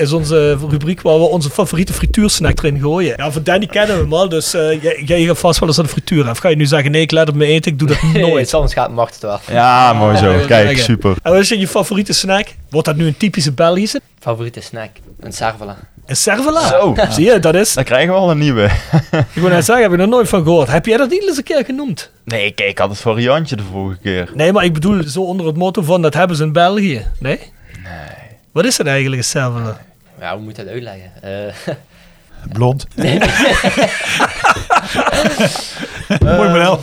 Is 0.00 0.12
onze 0.12 0.56
rubriek 0.70 1.02
waar 1.02 1.18
we 1.18 1.24
onze 1.24 1.50
favoriete 1.50 1.92
frituursnack 1.92 2.58
erin 2.58 2.80
gooien. 2.80 3.14
Ja, 3.16 3.30
van 3.30 3.42
Danny 3.42 3.66
kennen 3.66 3.96
we 3.96 4.02
hem 4.02 4.12
al, 4.14 4.28
dus 4.28 4.54
eh, 4.54 4.82
jij, 4.82 5.02
jij 5.06 5.22
gaat 5.24 5.38
vast 5.38 5.58
wel 5.60 5.68
eens 5.68 5.78
aan 5.78 5.84
de 5.84 5.90
frituur. 5.90 6.30
Of 6.30 6.38
ga 6.38 6.48
je 6.48 6.56
nu 6.56 6.66
zeggen, 6.66 6.90
nee, 6.90 7.02
ik 7.02 7.10
let 7.10 7.28
op 7.28 7.34
mijn 7.34 7.50
eten, 7.50 7.72
ik 7.72 7.78
doe 7.78 7.88
dat 7.88 8.02
Nee, 8.12 8.22
nooit. 8.30 8.48
soms 8.48 8.72
gaat 8.72 8.90
Macht 8.90 9.12
het 9.14 9.22
wel. 9.22 9.40
Ja, 9.50 9.92
mooi 9.92 10.16
zo. 10.16 10.32
Kijk, 10.46 10.48
zeggen. 10.48 10.78
super. 10.84 11.16
En 11.22 11.32
wat 11.32 11.40
is 11.40 11.48
je 11.48 11.68
favoriete 11.68 12.12
snack? 12.12 12.46
Wordt 12.70 12.86
dat 12.86 12.96
nu 12.96 13.06
een 13.06 13.16
typische 13.16 13.52
Belgische? 13.52 14.00
Favoriete 14.20 14.60
snack? 14.60 14.90
Een 15.20 15.32
cervela. 15.32 15.76
Een 16.06 16.16
cervela? 16.16 16.68
Zo. 16.68 16.94
Zie 17.10 17.24
je, 17.24 17.38
dat 17.38 17.54
is... 17.54 17.74
Dan 17.74 17.84
krijgen 17.84 18.12
we 18.12 18.18
al 18.18 18.30
een 18.30 18.38
nieuwe. 18.38 18.64
Ik 19.34 19.40
wil 19.42 19.48
net 19.48 19.64
zeggen, 19.64 19.84
heb 19.84 19.92
ik 19.92 20.00
er 20.00 20.08
nooit 20.08 20.28
van 20.28 20.42
gehoord. 20.42 20.68
Heb 20.70 20.86
jij 20.86 20.96
dat 20.96 21.10
niet 21.10 21.22
eens 21.28 21.36
een 21.36 21.42
keer 21.42 21.64
genoemd? 21.64 22.10
Nee, 22.24 22.50
kijk, 22.52 22.70
ik 22.70 22.78
had 22.78 22.88
het 22.90 22.98
variantje 23.00 23.56
de 23.56 23.62
vorige 23.72 23.98
keer. 24.02 24.30
Nee, 24.34 24.52
maar 24.52 24.64
ik 24.64 24.72
bedoel 24.72 25.02
zo 25.02 25.20
onder 25.20 25.46
het 25.46 25.56
motto 25.56 25.82
van 25.82 26.02
dat 26.02 26.14
hebben 26.14 26.36
ze 26.36 26.42
in 26.42 26.52
België. 26.52 27.06
Nee? 27.18 27.38
Nee. 27.82 28.28
Wat 28.52 28.64
is 28.64 28.76
dat 28.76 28.86
eigenlijk, 28.86 29.22
een 29.22 29.28
cervela? 29.28 29.80
Ja, 30.20 30.32
hoe 30.34 30.42
moet 30.42 30.56
je 30.56 30.64
dat 30.64 30.72
uitleggen? 30.72 31.12
Eh, 31.22 31.54
Blond. 32.52 32.86
Mooi 36.20 36.48
model. 36.48 36.80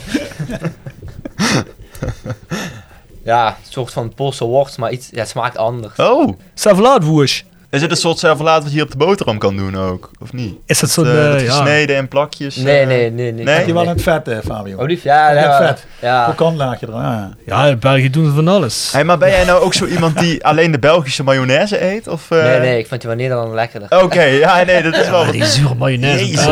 ja, 3.23 3.47
een 3.47 3.53
soort 3.69 3.93
van 3.93 4.13
Poolse 4.13 4.45
worst, 4.45 4.77
maar 4.77 4.91
iets, 4.91 5.09
ja, 5.11 5.19
het 5.19 5.29
smaakt 5.29 5.57
anders. 5.57 5.99
Oh, 5.99 6.33
Savlaatwoers. 6.53 7.45
Is 7.69 7.81
het 7.81 7.91
een 7.91 7.97
soort 7.97 8.19
servelaat 8.19 8.63
wat 8.63 8.73
je 8.73 8.81
op 8.81 8.91
de 8.91 8.97
boterham 8.97 9.37
kan 9.37 9.57
doen 9.57 9.77
ook? 9.77 10.11
Of 10.19 10.33
niet? 10.33 10.55
Is 10.65 10.79
dat 10.79 10.89
zo'n... 10.89 11.03
Dat 11.03 11.41
ja. 11.41 11.51
gesneden 11.51 11.95
in 11.95 12.07
plakjes? 12.07 12.55
Nee, 12.55 12.79
eh, 12.79 12.87
nee, 12.87 13.11
nee. 13.11 13.31
nee. 13.31 13.45
Nee? 13.45 13.65
Je 13.67 13.73
wel 13.73 13.87
het 13.87 14.01
vet, 14.01 14.27
eh, 14.27 14.37
Fabio. 14.45 14.77
Olief, 14.77 15.03
ja, 15.03 15.31
Ja, 15.31 15.41
ja, 15.41 15.57
vet. 15.65 15.85
ja. 16.01 16.23
Krokant 16.23 16.57
laagje 16.57 16.85
er. 16.85 16.93
Ja. 16.93 17.31
Ja, 17.45 17.65
in 17.65 17.79
België 17.79 18.09
doen 18.09 18.25
ze 18.25 18.31
van 18.31 18.47
alles. 18.47 18.91
Hey, 18.91 19.03
maar 19.03 19.17
ben 19.17 19.29
jij 19.29 19.45
nou 19.45 19.61
ook 19.61 19.73
zo 19.73 19.85
iemand 19.85 20.19
die 20.19 20.43
alleen 20.49 20.71
de 20.71 20.79
Belgische 20.79 21.23
mayonaise 21.23 21.83
eet? 21.83 22.07
Of, 22.07 22.31
eh? 22.31 22.43
Nee, 22.43 22.59
nee, 22.59 22.79
ik 22.79 22.87
vind 22.87 23.01
die 23.01 23.09
van 23.09 23.19
Nederland 23.19 23.53
lekkerder. 23.53 24.03
Oké, 24.03 24.23
ja, 24.23 24.63
nee, 24.63 24.83
dat 24.83 24.95
is 24.95 25.09
wel... 25.09 25.25
Ja, 25.25 25.31
die 25.31 25.45
zure 25.45 25.75
mayonaise 25.75 26.25
Jezus. 26.25 26.45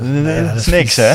Nee, 0.00 0.44
dat 0.44 0.54
is 0.56 0.66
niks, 0.66 0.96
hè? 0.96 1.14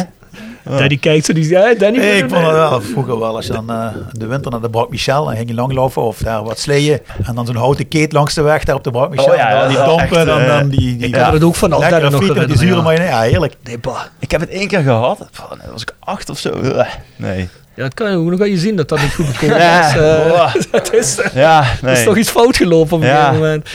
Danny 0.63 0.97
kijkt 0.97 1.25
zo, 1.25 1.33
die 1.33 1.43
zegt, 1.43 1.63
ja, 1.63 1.79
Danny... 1.79 1.97
Nee, 1.97 2.23
ik 2.23 2.29
vond 2.29 2.45
het 2.45 2.51
wel 2.51 2.81
vroeger 2.81 3.19
wel, 3.19 3.35
als 3.35 3.45
je 3.45 3.53
dan 3.53 3.69
eh, 3.69 3.87
de 4.11 4.25
winter 4.25 4.51
naar 4.51 4.61
de 4.61 4.69
Brak 4.69 4.89
Michel, 4.89 5.25
dan 5.25 5.35
ging 5.35 5.49
je 5.49 5.55
langlopen 5.55 6.01
of 6.01 6.17
daar 6.17 6.43
wat 6.43 6.59
sleeën. 6.59 6.99
En 7.23 7.35
dan 7.35 7.45
zo'n 7.45 7.55
houten 7.55 7.87
keet 7.87 8.11
langs 8.11 8.33
de 8.33 8.41
weg 8.41 8.63
daar 8.63 8.75
op 8.75 8.83
de 8.83 8.91
Brak 8.91 9.09
Michel. 9.09 9.31
Oh 9.31 9.35
ja, 9.35 9.49
en 9.49 9.59
dan 9.59 9.67
die 9.67 10.01
echt, 10.01 10.13
dan, 10.13 10.39
eh, 10.39 10.47
dan 10.47 10.69
die, 10.69 10.97
die 10.97 11.07
Ik 11.07 11.15
heb 11.15 11.33
het 11.33 11.43
ook 11.43 11.55
van 11.55 11.73
altijd 11.73 12.01
nog 12.01 12.15
frieten 12.15 12.37
met 12.37 12.47
die 12.47 12.57
zure 12.57 12.75
ja. 12.75 12.81
mayonaise. 12.81 13.13
Ja, 13.13 13.21
heerlijk. 13.21 13.55
Nee, 13.63 13.79
bah. 13.79 14.01
Ik 14.19 14.31
heb 14.31 14.41
het 14.41 14.49
één 14.49 14.67
keer 14.67 14.81
gehad. 14.81 15.27
Pff, 15.31 15.47
was 15.71 15.81
ik 15.81 15.95
acht 15.99 16.29
of 16.29 16.39
zo. 16.39 16.51
Nee. 17.15 17.49
Ja, 17.75 17.83
dat 17.83 17.93
kan 17.93 18.11
je 18.11 18.17
ook. 18.17 18.29
Dan 18.29 18.37
ga 18.37 18.45
je 18.45 18.57
zien 18.57 18.75
dat 18.75 18.89
dat 18.89 19.01
niet 19.01 19.13
goed 19.13 19.25
gekomen 19.37 19.57
Ja, 19.57 19.87
is. 19.87 19.93
Boah. 19.93 20.53
dat 20.71 20.93
is... 20.93 21.19
Ja, 21.33 21.61
Er 21.61 21.77
nee. 21.81 21.93
is 21.93 22.03
toch 22.03 22.17
iets 22.17 22.29
fout 22.29 22.57
gelopen 22.57 22.95
op 22.95 23.01
een 23.01 23.07
Ja. 23.07 23.19
gegeven 23.19 23.39
moment. 23.41 23.69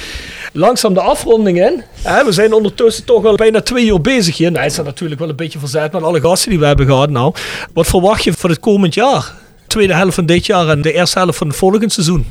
Langzaam 0.52 0.94
de 0.94 1.00
afronding 1.00 1.60
in. 1.66 1.82
Hè, 2.02 2.24
we 2.24 2.32
zijn 2.32 2.52
ondertussen 2.52 3.04
toch 3.04 3.24
al 3.24 3.34
bijna 3.34 3.60
twee 3.60 3.86
uur 3.86 4.00
bezig 4.00 4.36
hier. 4.36 4.50
Nou, 4.50 4.62
het 4.62 4.72
is 4.72 4.78
natuurlijk 4.84 5.20
wel 5.20 5.28
een 5.28 5.36
beetje 5.36 5.58
verzet 5.58 5.92
met 5.92 6.02
alle 6.02 6.20
gasten 6.20 6.50
die 6.50 6.58
we 6.58 6.66
hebben 6.66 6.86
gehad. 6.86 7.10
Nou, 7.10 7.34
wat 7.72 7.86
verwacht 7.86 8.24
je 8.24 8.32
voor 8.32 8.50
het 8.50 8.60
komend 8.60 8.94
jaar? 8.94 9.32
Tweede 9.66 9.94
helft 9.94 10.14
van 10.14 10.26
dit 10.26 10.46
jaar 10.46 10.68
en 10.68 10.82
de 10.82 10.92
eerste 10.92 11.18
helft 11.18 11.38
van 11.38 11.46
het 11.46 11.56
volgende 11.56 11.90
seizoen. 11.90 12.26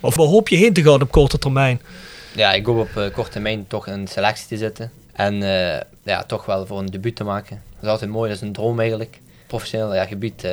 Of 0.00 0.16
waar 0.16 0.26
hoop 0.26 0.48
je 0.48 0.56
heen 0.56 0.72
te 0.72 0.82
gaan 0.82 1.02
op 1.02 1.10
korte 1.10 1.38
termijn? 1.38 1.80
Ja, 2.34 2.52
ik 2.52 2.66
hoop 2.66 2.78
op 2.78 2.96
eh, 3.02 3.12
korte 3.14 3.30
termijn 3.30 3.64
toch 3.68 3.86
in 3.86 4.04
de 4.04 4.10
selectie 4.10 4.46
te 4.48 4.56
zitten. 4.56 4.90
En 5.12 5.42
eh, 5.42 5.80
ja, 6.02 6.22
toch 6.26 6.44
wel 6.46 6.66
voor 6.66 6.78
een 6.78 6.86
debuut 6.86 7.16
te 7.16 7.24
maken. 7.24 7.60
Dat 7.74 7.82
is 7.84 7.88
altijd 7.88 8.10
mooi, 8.10 8.28
dat 8.30 8.36
is 8.40 8.46
een 8.46 8.52
droom 8.52 8.80
eigenlijk. 8.80 9.20
Professioneel 9.46 9.94
ja, 9.94 10.04
gebied 10.04 10.44
eh, 10.44 10.50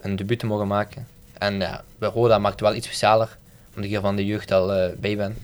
een 0.00 0.16
debuut 0.16 0.38
te 0.38 0.46
mogen 0.46 0.66
maken. 0.66 1.06
En 1.38 1.58
ja, 1.58 1.82
bij 1.98 2.08
Roda 2.08 2.38
maakt 2.38 2.52
het 2.60 2.68
wel 2.68 2.74
iets 2.74 2.86
specialer, 2.86 3.36
omdat 3.68 3.84
ik 3.84 3.90
hier 3.90 4.00
van 4.00 4.16
de 4.16 4.26
jeugd 4.26 4.52
al 4.52 4.72
eh, 4.72 4.90
bij 4.98 5.16
ben. 5.16 5.36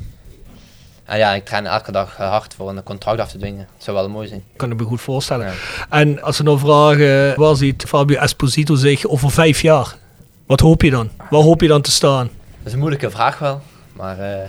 En 1.05 1.19
ja, 1.19 1.33
ik 1.35 1.45
train 1.45 1.66
elke 1.66 1.93
dag 1.93 2.16
hard 2.16 2.55
voor 2.55 2.69
een 2.69 2.83
contract 2.83 3.20
af 3.20 3.31
te 3.31 3.39
dwingen. 3.39 3.66
Dat 3.74 3.85
zou 3.85 3.97
wel 3.97 4.09
mooi 4.09 4.28
zijn. 4.28 4.45
Kan 4.57 4.70
ik 4.70 4.78
me 4.78 4.85
goed 4.85 5.01
voorstellen. 5.01 5.47
Ja. 5.47 5.53
En 5.91 6.23
als 6.23 6.39
we 6.39 6.45
nou 6.45 6.59
vragen, 6.59 7.39
waar 7.41 7.57
ziet 7.57 7.85
Fabio 7.89 8.19
Esposito 8.19 8.74
zich 8.74 9.07
over 9.07 9.31
vijf 9.31 9.61
jaar? 9.62 9.97
Wat 10.47 10.61
hoop 10.61 10.83
je 10.83 10.91
dan? 10.91 11.11
Waar 11.31 11.41
hoop 11.43 11.61
je 11.61 11.69
dan 11.69 11.83
te 11.83 11.91
staan? 11.91 12.27
Dat 12.59 12.66
is 12.66 12.73
een 12.73 12.78
moeilijke 12.78 13.11
vraag 13.11 13.39
wel, 13.39 13.61
maar 13.93 14.19
eh, 14.19 14.49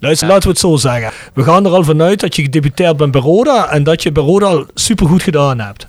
Luister, 0.00 0.26
Ja. 0.28 0.32
laten 0.32 0.48
we 0.48 0.54
het 0.54 0.64
zo 0.64 0.76
zeggen. 0.76 1.10
We 1.34 1.42
gaan 1.42 1.64
er 1.66 1.72
al 1.72 1.84
vanuit 1.84 2.20
dat 2.20 2.36
je 2.36 2.42
gedebuteerd 2.42 2.96
bent 2.96 3.12
bij 3.12 3.20
Roda 3.20 3.70
en 3.70 3.82
dat 3.84 4.02
je 4.02 4.12
bij 4.12 4.22
Roda 4.22 4.46
al 4.46 4.66
supergoed 4.74 5.22
gedaan 5.22 5.60
hebt. 5.60 5.86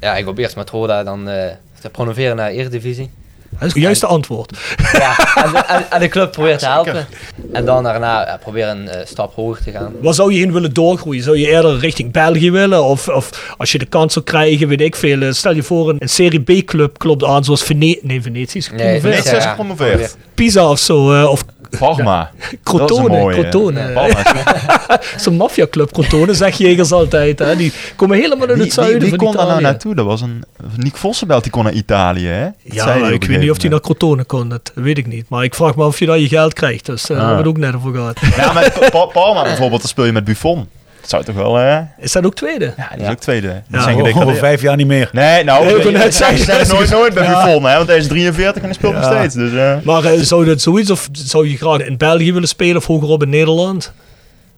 ja, 0.00 0.16
ik 0.16 0.24
hoop 0.24 0.38
eerst 0.38 0.56
met 0.56 0.70
Roda 0.70 1.02
dan 1.02 1.28
eh, 1.28 1.52
te 1.84 1.90
promoveren 1.90 2.36
naar 2.36 2.50
de 2.50 2.56
Eredivisie. 2.56 3.10
Dat 3.50 3.62
is 3.68 3.74
het 3.74 3.82
juiste 3.82 4.06
antwoord. 4.06 4.58
Ja, 4.92 5.16
en, 5.44 5.52
de, 5.52 5.58
en, 5.58 5.90
en 5.90 6.00
de 6.00 6.08
club 6.08 6.32
probeert 6.36 6.58
te 6.58 6.66
helpen. 6.66 7.06
En 7.52 7.64
dan 7.64 7.82
daarna 7.82 8.20
ja, 8.26 8.36
proberen 8.36 8.68
een 8.78 8.88
eh, 8.88 9.06
stap 9.06 9.34
hoger 9.34 9.64
te 9.64 9.70
gaan. 9.70 9.92
Waar 10.00 10.14
zou 10.14 10.32
je 10.32 10.40
in 10.40 10.52
willen 10.52 10.72
doorgroeien? 10.74 11.22
Zou 11.22 11.38
je 11.38 11.46
eerder 11.46 11.78
richting 11.78 12.12
België 12.12 12.50
willen? 12.50 12.84
Of, 12.84 13.08
of 13.08 13.54
als 13.58 13.72
je 13.72 13.78
de 13.78 13.86
kans 13.86 14.12
zou 14.12 14.24
krijgen, 14.24 14.68
weet 14.68 14.80
ik 14.80 14.96
veel. 14.96 15.20
eh, 15.22 15.32
Stel 15.32 15.54
je 15.54 15.62
voor 15.62 15.88
een, 15.88 15.96
een 15.98 16.08
Serie 16.08 16.40
B-club 16.62 16.98
klopt 16.98 17.24
aan 17.24 17.44
zoals 17.44 17.62
Vene 17.62 17.98
nee, 18.02 18.22
Venetië 18.22 18.58
is 18.58 18.66
gepromoveerd. 18.68 19.02
Venetië 19.02 19.28
ja, 19.30 19.36
is 19.36 19.42
ja, 19.44 19.48
gepromoveerd. 19.50 20.16
Pisa 20.34 20.70
of 20.70 20.78
zo. 20.78 21.12
eh, 21.22 21.30
of 21.30 21.44
Parma. 21.78 22.30
Crotone. 22.62 23.32
Crotone. 23.32 24.12
Zo'n 25.16 25.36
maffiaclub 25.36 25.92
Crotone, 25.92 26.34
zeg 26.34 26.56
Jegers 26.58 26.92
altijd. 26.92 27.38
Hè? 27.38 27.56
Die 27.56 27.72
komen 27.96 28.16
helemaal 28.18 28.48
uit 28.48 28.56
Wie, 28.56 28.64
het 28.66 28.74
wie, 28.74 28.84
zuiden 28.84 29.00
wie 29.00 29.08
van 29.08 29.18
kon 29.18 29.32
daar 29.36 29.46
nou 29.46 29.60
naartoe? 29.60 29.94
Dat 29.94 30.06
was 30.06 30.20
een... 30.20 30.44
Nick 30.76 30.96
Vossenbelt, 30.96 31.42
die 31.42 31.52
kon 31.52 31.64
naar 31.64 31.72
Italië, 31.72 32.26
hè? 32.26 32.44
Dat 32.44 32.74
Ja, 32.74 32.84
maar 32.96 33.12
ik 33.12 33.24
weet 33.24 33.40
niet 33.40 33.50
of 33.50 33.60
hij 33.60 33.70
naar 33.70 33.80
Crotone 33.80 34.24
kon. 34.24 34.48
Dat 34.48 34.72
weet 34.74 34.98
ik 34.98 35.06
niet. 35.06 35.28
Maar 35.28 35.44
ik 35.44 35.54
vraag 35.54 35.76
me 35.76 35.82
af 35.82 35.88
of 35.88 35.98
je 35.98 36.06
daar 36.06 36.18
je 36.18 36.28
geld 36.28 36.52
krijgt. 36.52 36.86
Dus 36.86 37.02
eh, 37.02 37.08
daar 37.08 37.16
hebben 37.26 37.36
we 37.36 37.48
het 37.48 37.56
ook 37.58 37.64
net 37.64 37.74
over 37.74 37.92
gehad. 37.94 38.18
Ja, 38.36 38.52
met 38.52 38.90
Pa- 38.90 39.06
Parma 39.06 39.42
bijvoorbeeld, 39.42 39.80
dan 39.80 39.90
speel 39.90 40.04
je 40.04 40.12
met 40.12 40.24
Buffon. 40.24 40.68
Dat 41.04 41.12
zou 41.12 41.24
toch 41.24 41.44
wel, 41.44 41.54
hè? 41.54 41.80
Is 41.98 42.12
dat 42.12 42.24
ook 42.26 42.34
tweede? 42.34 42.72
Ja, 42.76 42.90
die 42.94 43.04
is 43.04 43.10
ook 43.10 43.18
tweede. 43.18 43.62
Die 43.68 43.78
Ja, 43.78 43.82
zijn 43.82 44.16
Over, 44.16 44.34
vijf 44.34 44.60
jaar 44.60 44.76
niet 44.76 44.86
meer. 44.86 45.08
Nee, 45.12 45.44
nou, 45.44 45.64
Nee, 45.64 45.76
ik 45.76 45.90
net 45.90 46.14
zeggen. 46.14 46.68
nooit, 46.68 46.90
nooit 46.90 47.14
bij 47.14 47.26
Buffon, 47.26 47.64
hè? 47.64 47.76
Want 47.76 47.88
hij 47.88 47.96
is 47.96 48.06
43 48.06 48.56
en 48.56 48.68
hij 48.68 48.72
speelt 48.74 48.94
nog 48.94 49.04
steeds. 49.04 49.34
Dus, 49.34 49.52
eh. 49.52 49.76
Maar 49.82 50.04
eh, 50.04 50.20
zou 50.20 50.44
dat 50.44 50.60
zoiets, 50.60 50.90
of 50.90 51.08
zou 51.12 51.48
je 51.48 51.56
graag 51.56 51.80
in 51.80 51.96
België 51.96 52.32
willen 52.32 52.48
spelen 52.48 52.76
of 52.76 52.86
hogerop 52.86 53.22
in 53.22 53.28
Nederland? 53.28 53.92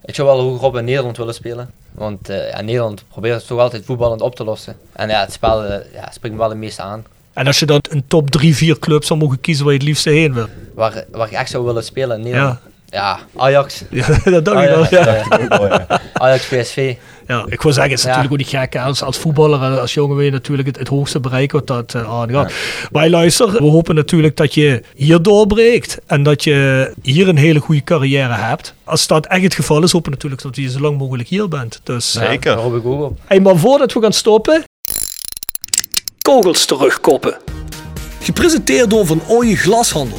Ik 0.04 0.14
zou 0.14 0.28
wel 0.28 0.40
hogerop 0.40 0.76
in 0.76 0.84
Nederland 0.84 1.16
willen 1.16 1.34
spelen. 1.34 1.70
Want 1.92 2.28
eh, 2.28 2.50
ja, 2.50 2.60
Nederland 2.60 3.04
probeert 3.08 3.46
toch 3.46 3.58
altijd 3.58 3.84
voetballend 3.84 4.20
op 4.20 4.34
te 4.36 4.44
lossen. 4.44 4.76
En 4.92 5.08
ja, 5.08 5.20
het 5.20 5.32
spel 5.32 5.64
eh, 5.64 5.78
ja, 5.94 6.12
me 6.22 6.36
wel 6.36 6.48
het 6.48 6.58
meeste 6.58 6.82
aan. 6.82 7.04
En 7.32 7.46
als 7.46 7.58
je 7.58 7.66
dan 7.66 7.80
een 7.90 8.04
top 8.06 8.30
3, 8.30 8.56
4 8.56 8.78
club 8.78 9.04
zou 9.04 9.20
mogen 9.20 9.40
kiezen 9.40 9.64
waar 9.64 9.72
je 9.72 9.78
het 9.78 9.88
liefste 9.88 10.10
heen 10.10 10.34
wil. 10.34 10.46
Waar, 10.74 11.04
waar 11.10 11.26
ik 11.26 11.32
echt 11.32 11.50
zou 11.50 11.64
willen 11.64 11.84
spelen 11.84 12.16
in 12.16 12.22
Nederland. 12.22 12.58
Ja, 12.64 12.70
Ajax. 13.36 13.82
Ja, 13.90 14.06
dat 14.24 14.44
dacht 14.44 14.62
ik 14.62 14.68
wel. 14.68 14.84
Ajax, 14.84 14.90
Ja. 14.90 15.06
eh, 15.88 15.98
Ajax, 16.12 16.46
PSV. 16.46 16.94
Ja, 17.26 17.44
ik 17.48 17.62
wil 17.62 17.72
zeggen, 17.72 17.90
het 17.90 17.98
is 18.00 18.04
Ja. 18.04 18.08
natuurlijk 18.16 18.32
ook 18.32 18.38
niet 18.52 18.60
gek. 18.62 18.72
hè. 18.72 18.80
Als, 18.80 19.02
als 19.02 19.18
voetballer 19.18 19.62
en 19.62 19.80
als 19.80 19.94
jongen 19.94 20.16
wil 20.16 20.24
je 20.24 20.30
natuurlijk 20.30 20.68
het, 20.68 20.78
het 20.78 20.88
hoogste 20.88 21.20
bereiken 21.20 21.58
wat 21.58 21.66
dat 21.66 21.94
eh, 22.02 22.12
aangaat. 22.20 22.52
Maar 22.92 23.08
luister, 23.08 23.52
we 23.52 23.62
hopen 23.70 23.94
natuurlijk 23.94 24.36
dat 24.36 24.54
je 24.54 24.82
hier 24.94 25.22
doorbreekt. 25.22 25.98
En 26.06 26.22
dat 26.22 26.44
je 26.44 26.90
hier 27.02 27.28
een 27.28 27.36
hele 27.36 27.58
goede 27.58 27.84
carrière 27.84 28.32
hebt. 28.34 28.74
Als 28.84 29.06
dat 29.06 29.26
echt 29.26 29.42
het 29.42 29.54
geval 29.54 29.82
is, 29.82 29.92
hopen 29.92 30.10
we 30.10 30.14
natuurlijk 30.16 30.42
dat 30.42 30.56
je 30.56 30.70
zo 30.70 30.80
lang 30.80 30.98
mogelijk 30.98 31.28
hier 31.28 31.48
bent. 31.48 31.80
Dus, 31.82 32.12
Ja, 32.12 32.20
Zeker. 32.26 32.54
daar 32.54 32.62
hoop 32.64 32.76
ik 32.76 32.86
ook 32.86 33.02
op. 33.02 33.18
Hey, 33.24 33.40
maar 33.40 33.56
voordat 33.56 33.92
we 33.92 34.00
gaan 34.00 34.12
stoppen, 34.12 34.62
kogels 36.22 36.64
terugkoppen. 36.64 37.36
Gepresenteerd 38.20 38.90
door 38.90 39.06
Van 39.06 39.20
Ooyen 39.28 39.56
Glashandel. 39.56 40.18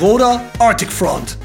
Roda 0.00 0.42
Arctic 0.58 0.88
Front. 0.90 1.38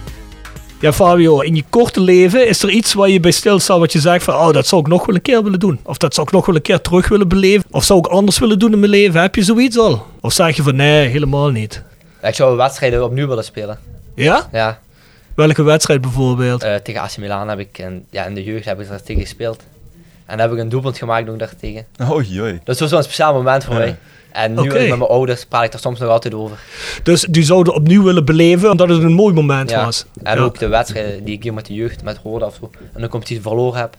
Ja, 0.80 0.94
Fabio, 0.94 1.40
in 1.40 1.56
je 1.56 1.64
korte 1.70 2.00
leven 2.02 2.48
is 2.48 2.64
er 2.64 2.70
iets 2.70 2.94
waar 2.94 3.10
je 3.10 3.20
bij 3.20 3.32
stilstaat 3.32 3.80
wat 3.80 3.92
je 3.92 4.00
zegt 4.00 4.24
van, 4.24 4.34
oh, 4.34 4.52
dat 4.54 4.68
zou 4.68 4.82
ik 4.82 4.88
nog 4.88 5.06
wel 5.06 5.16
een 5.16 5.22
keer 5.22 5.44
willen 5.44 5.60
doen. 5.60 5.80
Of 5.84 5.98
dat 5.98 6.14
zou 6.14 6.28
ik 6.28 6.34
nog 6.34 6.46
wel 6.46 6.56
een 6.56 6.62
keer 6.62 6.82
terug 6.82 7.08
willen 7.08 7.28
beleven. 7.28 7.64
Of 7.72 7.84
zou 7.84 8.00
ik 8.00 8.06
anders 8.06 8.40
willen 8.40 8.60
doen 8.60 8.72
in 8.74 8.80
mijn 8.80 8.92
leven. 8.92 9.22
Heb 9.22 9.36
je 9.36 9.44
zoiets 9.44 9.78
al? 9.78 10.06
Of 10.22 10.34
zeg 10.34 10.56
je 10.56 10.64
van, 10.64 10.76
nee, 10.76 11.08
helemaal 11.08 11.50
niet. 11.50 11.84
Ik 12.22 12.36
zou 12.36 12.58
wedstrijden 12.58 13.04
opnieuw 13.04 13.28
willen 13.28 13.44
spelen. 13.44 13.80
Ja? 14.16 14.48
Ja, 14.52 14.80
Welke 15.36 15.64
wedstrijd 15.64 16.02
bijvoorbeeld? 16.02 16.64
eh, 16.64 16.76
tegen 16.76 17.02
AC 17.02 17.18
Milan 17.18 17.48
heb 17.50 17.60
ik, 17.60 17.78
en, 17.80 18.06
ja, 18.10 18.26
in 18.26 18.34
de 18.34 18.44
jeugd 18.44 18.66
heb 18.66 18.80
ik 18.82 18.90
daar 18.90 19.04
tegen 19.04 19.22
gespeeld. 19.22 19.64
En 20.26 20.38
daar 20.38 20.48
heb 20.48 20.56
ik 20.58 20.64
een 20.64 20.70
doelpunt 20.70 20.98
gemaakt 20.98 21.30
ook 21.30 21.40
daar 21.40 21.54
tegen. 21.60 21.86
Oh 22.10 22.24
joi. 22.24 22.60
Dat 22.64 22.80
was 22.80 22.90
wel 22.90 23.00
een 23.00 23.06
speciaal 23.06 23.34
moment 23.34 23.64
voor 23.64 23.74
Ja. 23.74 23.80
mij. 23.80 23.98
En 24.32 24.54
nu 24.54 24.62
met 24.70 24.88
mijn 24.88 25.02
ouders 25.02 25.46
praat 25.46 25.64
ik 25.64 25.74
er 25.74 25.80
soms 25.80 26.00
nog 26.00 26.10
altijd 26.10 26.34
over. 26.34 26.58
Dus 27.04 27.22
die 27.30 27.44
zouden 27.44 27.74
opnieuw 27.74 28.04
willen 28.04 28.26
beleven 28.26 28.72
omdat 28.72 28.90
het 28.90 29.04
een 29.04 29.14
mooi 29.14 29.34
moment 29.34 29.70
Ja. 29.70 29.86
was. 29.86 30.06
En 30.24 30.38
Ja. 30.38 30.44
ook 30.44 30.60
de 30.60 30.68
wedstrijden 30.68 31.24
die 31.24 31.34
ik 31.36 31.44
hier 31.44 31.54
met 31.54 31.66
de 31.66 31.74
jeugd, 31.74 32.04
met 32.04 32.20
Roda 32.24 32.46
of 32.46 32.56
zo, 32.60 32.70
en 32.94 33.02
de 33.02 33.08
competitie 33.08 33.42
verloren 33.42 33.80
heb, 33.80 33.96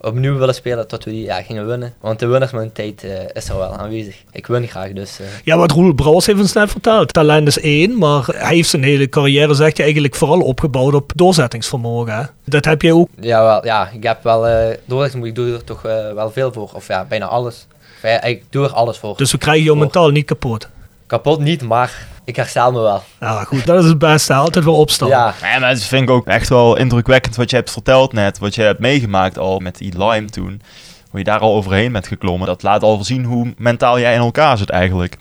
opnieuw 0.00 0.36
willen 0.38 0.54
spelen 0.54 0.86
tot 0.88 1.04
we 1.04 1.10
die 1.10 1.24
ja, 1.24 1.42
gingen 1.42 1.66
winnen. 1.66 1.94
Want 2.00 2.18
de 2.18 2.26
winnersmentaliteit 2.26 3.04
eh 3.04 3.10
is 3.32 3.48
er 3.48 3.56
wel 3.56 3.72
aanwezig. 3.76 4.16
Ik 4.32 4.46
win 4.46 4.68
graag, 4.68 4.92
dus 4.92 5.20
eh, 5.20 5.26
Ja, 5.44 5.56
wat 5.56 5.70
Roel 5.70 5.92
Brouwers 5.92 6.26
heeft 6.26 6.40
ons 6.40 6.52
net 6.52 6.70
verteld. 6.70 7.12
Talent 7.12 7.46
is 7.48 7.58
één, 7.60 7.98
maar 7.98 8.24
hij 8.26 8.54
heeft 8.54 8.68
zijn 8.68 8.82
hele 8.82 9.08
carrière, 9.08 9.54
zegt 9.54 9.76
hij, 9.76 9.84
eigenlijk 9.84 10.14
vooral 10.14 10.40
opgebouwd 10.40 10.94
op 10.94 11.12
doorzettingsvermogen. 11.14 12.14
Hè? 12.16 12.22
Dat 12.44 12.64
heb 12.64 12.82
jij 12.82 12.92
ook. 12.92 13.08
ja, 13.20 13.42
wel, 13.44 13.64
ja, 13.64 13.90
ik 13.94 14.02
heb 14.02 14.22
wel, 14.22 14.46
eh 14.48 14.76
doorzetting, 14.84 15.26
ik 15.26 15.34
doe 15.34 15.52
er 15.52 15.64
toch 15.64 15.82
wel 16.14 16.30
veel 16.30 16.52
voor. 16.52 16.70
Of 16.74 16.88
ja, 16.88 17.04
bijna 17.08 17.26
alles. 17.26 17.66
Ik 18.02 18.44
doe 18.50 18.64
er 18.64 18.72
alles 18.72 18.98
voor. 18.98 19.16
Dus 19.16 19.32
we 19.32 19.38
krijgen 19.38 19.62
jou 19.64 19.76
Voor. 19.76 19.84
mentaal 19.84 20.10
niet 20.10 20.26
kapot. 20.26 20.68
Kapot 21.06 21.40
niet, 21.40 21.62
maar 21.62 22.06
ik 22.24 22.36
herstel 22.36 22.72
me 22.72 22.80
wel. 22.80 23.02
Ja, 23.20 23.44
goed, 23.44 23.66
dat 23.66 23.82
is 23.82 23.88
het 23.88 23.98
beste. 23.98 24.34
Altijd 24.34 24.64
weer 24.64 24.74
opstaan. 24.74 25.08
Ja, 25.08 25.34
Ja, 25.42 25.58
maar 25.58 25.74
dat 25.74 25.82
vind 25.82 26.02
ik 26.02 26.10
ook 26.10 26.26
echt 26.26 26.48
wel 26.48 26.76
indrukwekkend 26.76 27.36
wat 27.36 27.50
je 27.50 27.56
hebt 27.56 27.70
verteld 27.70 28.12
net. 28.12 28.38
Wat 28.38 28.54
je 28.54 28.62
hebt 28.62 28.78
meegemaakt 28.78 29.38
al 29.38 29.58
met 29.58 29.76
die 29.78 29.98
Lime 30.04 30.28
toen. 30.30 30.62
Hoe 31.10 31.18
je 31.18 31.24
daar 31.24 31.38
al 31.40 31.54
overheen 31.54 31.92
bent 31.92 32.06
geklommen. 32.06 32.46
Dat 32.46 32.62
laat 32.62 32.82
al 32.82 33.04
zien 33.04 33.24
hoe 33.24 33.54
mentaal 33.56 33.98
jij 34.00 34.14
in 34.14 34.20
elkaar 34.20 34.58
zit 34.58 34.70
eigenlijk. 34.70 35.16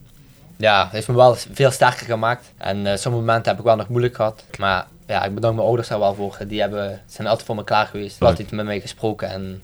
ja, 0.58 0.84
het 0.84 0.92
heeft 0.92 1.08
me 1.08 1.16
wel 1.16 1.36
veel 1.54 1.72
sterker 1.72 2.06
gemaakt. 2.06 2.52
En 2.58 2.78
eh, 2.88 2.98
sommige 2.98 3.24
momenten 3.26 3.52
heb 3.52 3.60
ik 3.60 3.66
wel 3.66 3.76
nog 3.76 3.88
moeilijk 3.88 4.16
gehad. 4.16 4.44
Maar 4.60 4.86
ja, 5.08 5.24
ik 5.24 5.34
bedank 5.34 5.56
mijn 5.56 5.68
ouders 5.68 5.88
daar 5.88 6.00
wel 6.00 6.16
voor. 6.16 6.38
Die 6.48 6.62
hebben, 6.62 7.02
zijn 7.08 7.28
altijd 7.28 7.46
voor 7.46 7.56
me 7.56 7.64
klaar 7.64 7.86
geweest. 7.88 8.22
Altijd 8.22 8.52
met 8.52 8.66
mij 8.66 8.80
gesproken. 8.80 9.30
En 9.30 9.62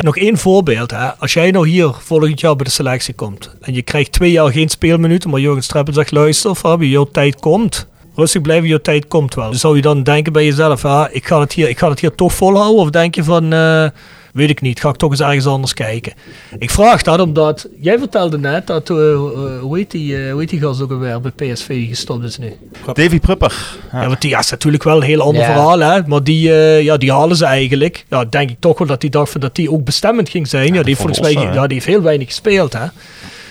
Nog 0.00 0.16
één 0.16 0.38
voorbeeld. 0.38 0.90
Hè. 0.90 1.16
Als 1.16 1.32
jij 1.32 1.50
nou 1.50 1.68
hier 1.68 1.90
volgend 1.98 2.40
jaar 2.40 2.56
bij 2.56 2.64
de 2.64 2.70
selectie 2.70 3.14
komt 3.14 3.54
en 3.60 3.74
je 3.74 3.82
krijgt 3.82 4.12
twee 4.12 4.30
jaar 4.30 4.52
geen 4.52 4.68
speelminuten, 4.68 5.30
maar 5.30 5.40
Jurgen 5.40 5.62
Streppel 5.62 5.94
zegt, 5.94 6.10
luister 6.10 6.54
Fabio, 6.54 6.88
jouw 6.88 7.08
tijd 7.12 7.40
komt. 7.40 7.86
Rustig 8.14 8.42
blijven, 8.42 8.68
jouw 8.68 8.78
tijd 8.78 9.08
komt 9.08 9.34
wel. 9.34 9.54
Zou 9.54 9.76
je 9.76 9.82
dan 9.82 10.02
denken 10.02 10.32
bij 10.32 10.44
jezelf, 10.44 10.84
ah, 10.84 11.08
ik, 11.10 11.26
ga 11.26 11.40
het 11.40 11.52
hier, 11.52 11.68
ik 11.68 11.78
ga 11.78 11.88
het 11.88 12.00
hier 12.00 12.14
toch 12.14 12.34
volhouden? 12.34 12.82
Of 12.82 12.90
denk 12.90 13.14
je 13.14 13.24
van, 13.24 13.52
eh, 13.52 13.86
weet 14.32 14.50
ik 14.50 14.60
niet, 14.60 14.80
ga 14.80 14.88
ik 14.88 14.96
toch 14.96 15.10
eens 15.10 15.20
ergens 15.20 15.46
anders 15.46 15.74
kijken? 15.74 16.12
Ik 16.58 16.70
vraag 16.70 17.02
dat 17.02 17.20
omdat, 17.20 17.68
jij 17.80 17.98
vertelde 17.98 18.38
net 18.38 18.66
dat, 18.66 18.90
eh, 18.90 19.12
eh, 19.12 19.18
hoe 19.60 19.76
heet 19.76 19.90
die, 19.90 20.16
eh, 20.16 20.30
hoe 20.30 20.40
heet 20.40 20.48
die 20.50 20.60
gast 20.60 20.80
ook 20.82 20.90
alweer 20.90 21.20
bij 21.20 21.30
PSV 21.52 21.88
gestopt 21.88 22.24
is 22.24 22.38
nu? 22.38 22.52
Davy 22.92 23.18
Prupper. 23.20 23.76
Ja, 23.92 24.06
want 24.06 24.20
die 24.20 24.36
is 24.38 24.50
natuurlijk 24.50 24.82
wel 24.82 24.96
een 24.96 25.02
heel 25.02 25.20
ander 25.20 25.42
Ja. 25.42 25.52
verhaal, 25.52 25.78
hè. 25.78 26.00
Maar 26.06 26.22
die, 26.24 26.50
ja, 26.82 26.96
die 26.96 27.12
halen 27.12 27.36
ze 27.36 27.44
eigenlijk. 27.44 28.04
Ja, 28.08 28.24
denk 28.24 28.50
ik 28.50 28.56
toch 28.60 28.78
wel 28.78 28.86
dat 28.86 29.00
die 29.00 29.10
dacht 29.10 29.30
van 29.30 29.40
dat 29.40 29.54
die 29.54 29.70
ook 29.70 29.84
bestemmend 29.84 30.28
ging 30.28 30.48
zijn. 30.48 30.66
Ja, 30.66 30.72
die 30.72 30.84
heeft 30.84 31.00
volgens 31.00 31.20
mij 31.20 31.32
ja, 31.32 31.62
die 31.66 31.74
heeft 31.74 31.86
heel 31.86 32.02
weinig 32.02 32.26
gespeeld, 32.26 32.72
hè. 32.72 32.86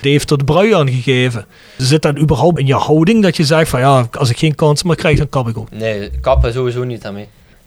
Die 0.02 0.10
heeft 0.12 0.30
er 0.30 0.38
de 0.38 0.44
brui 0.44 0.74
aan 0.74 0.88
gegeven. 0.90 1.46
Zit 1.76 2.02
dat 2.02 2.18
überhaupt 2.18 2.58
in 2.58 2.66
je 2.66 2.74
houding 2.74 3.22
dat 3.22 3.36
je 3.36 3.44
zegt 3.44 3.70
van 3.70 3.80
ja, 3.80 4.08
als 4.18 4.30
ik 4.30 4.38
geen 4.38 4.54
kans 4.54 4.82
meer 4.82 4.96
krijg, 4.96 5.18
dan 5.18 5.28
kap 5.28 5.48
ik 5.48 5.58
ook. 5.58 5.68
nee, 5.70 6.10
kappen 6.20 6.52
sowieso 6.52 6.84
niet 6.84 7.02
daarmee. 7.02 7.26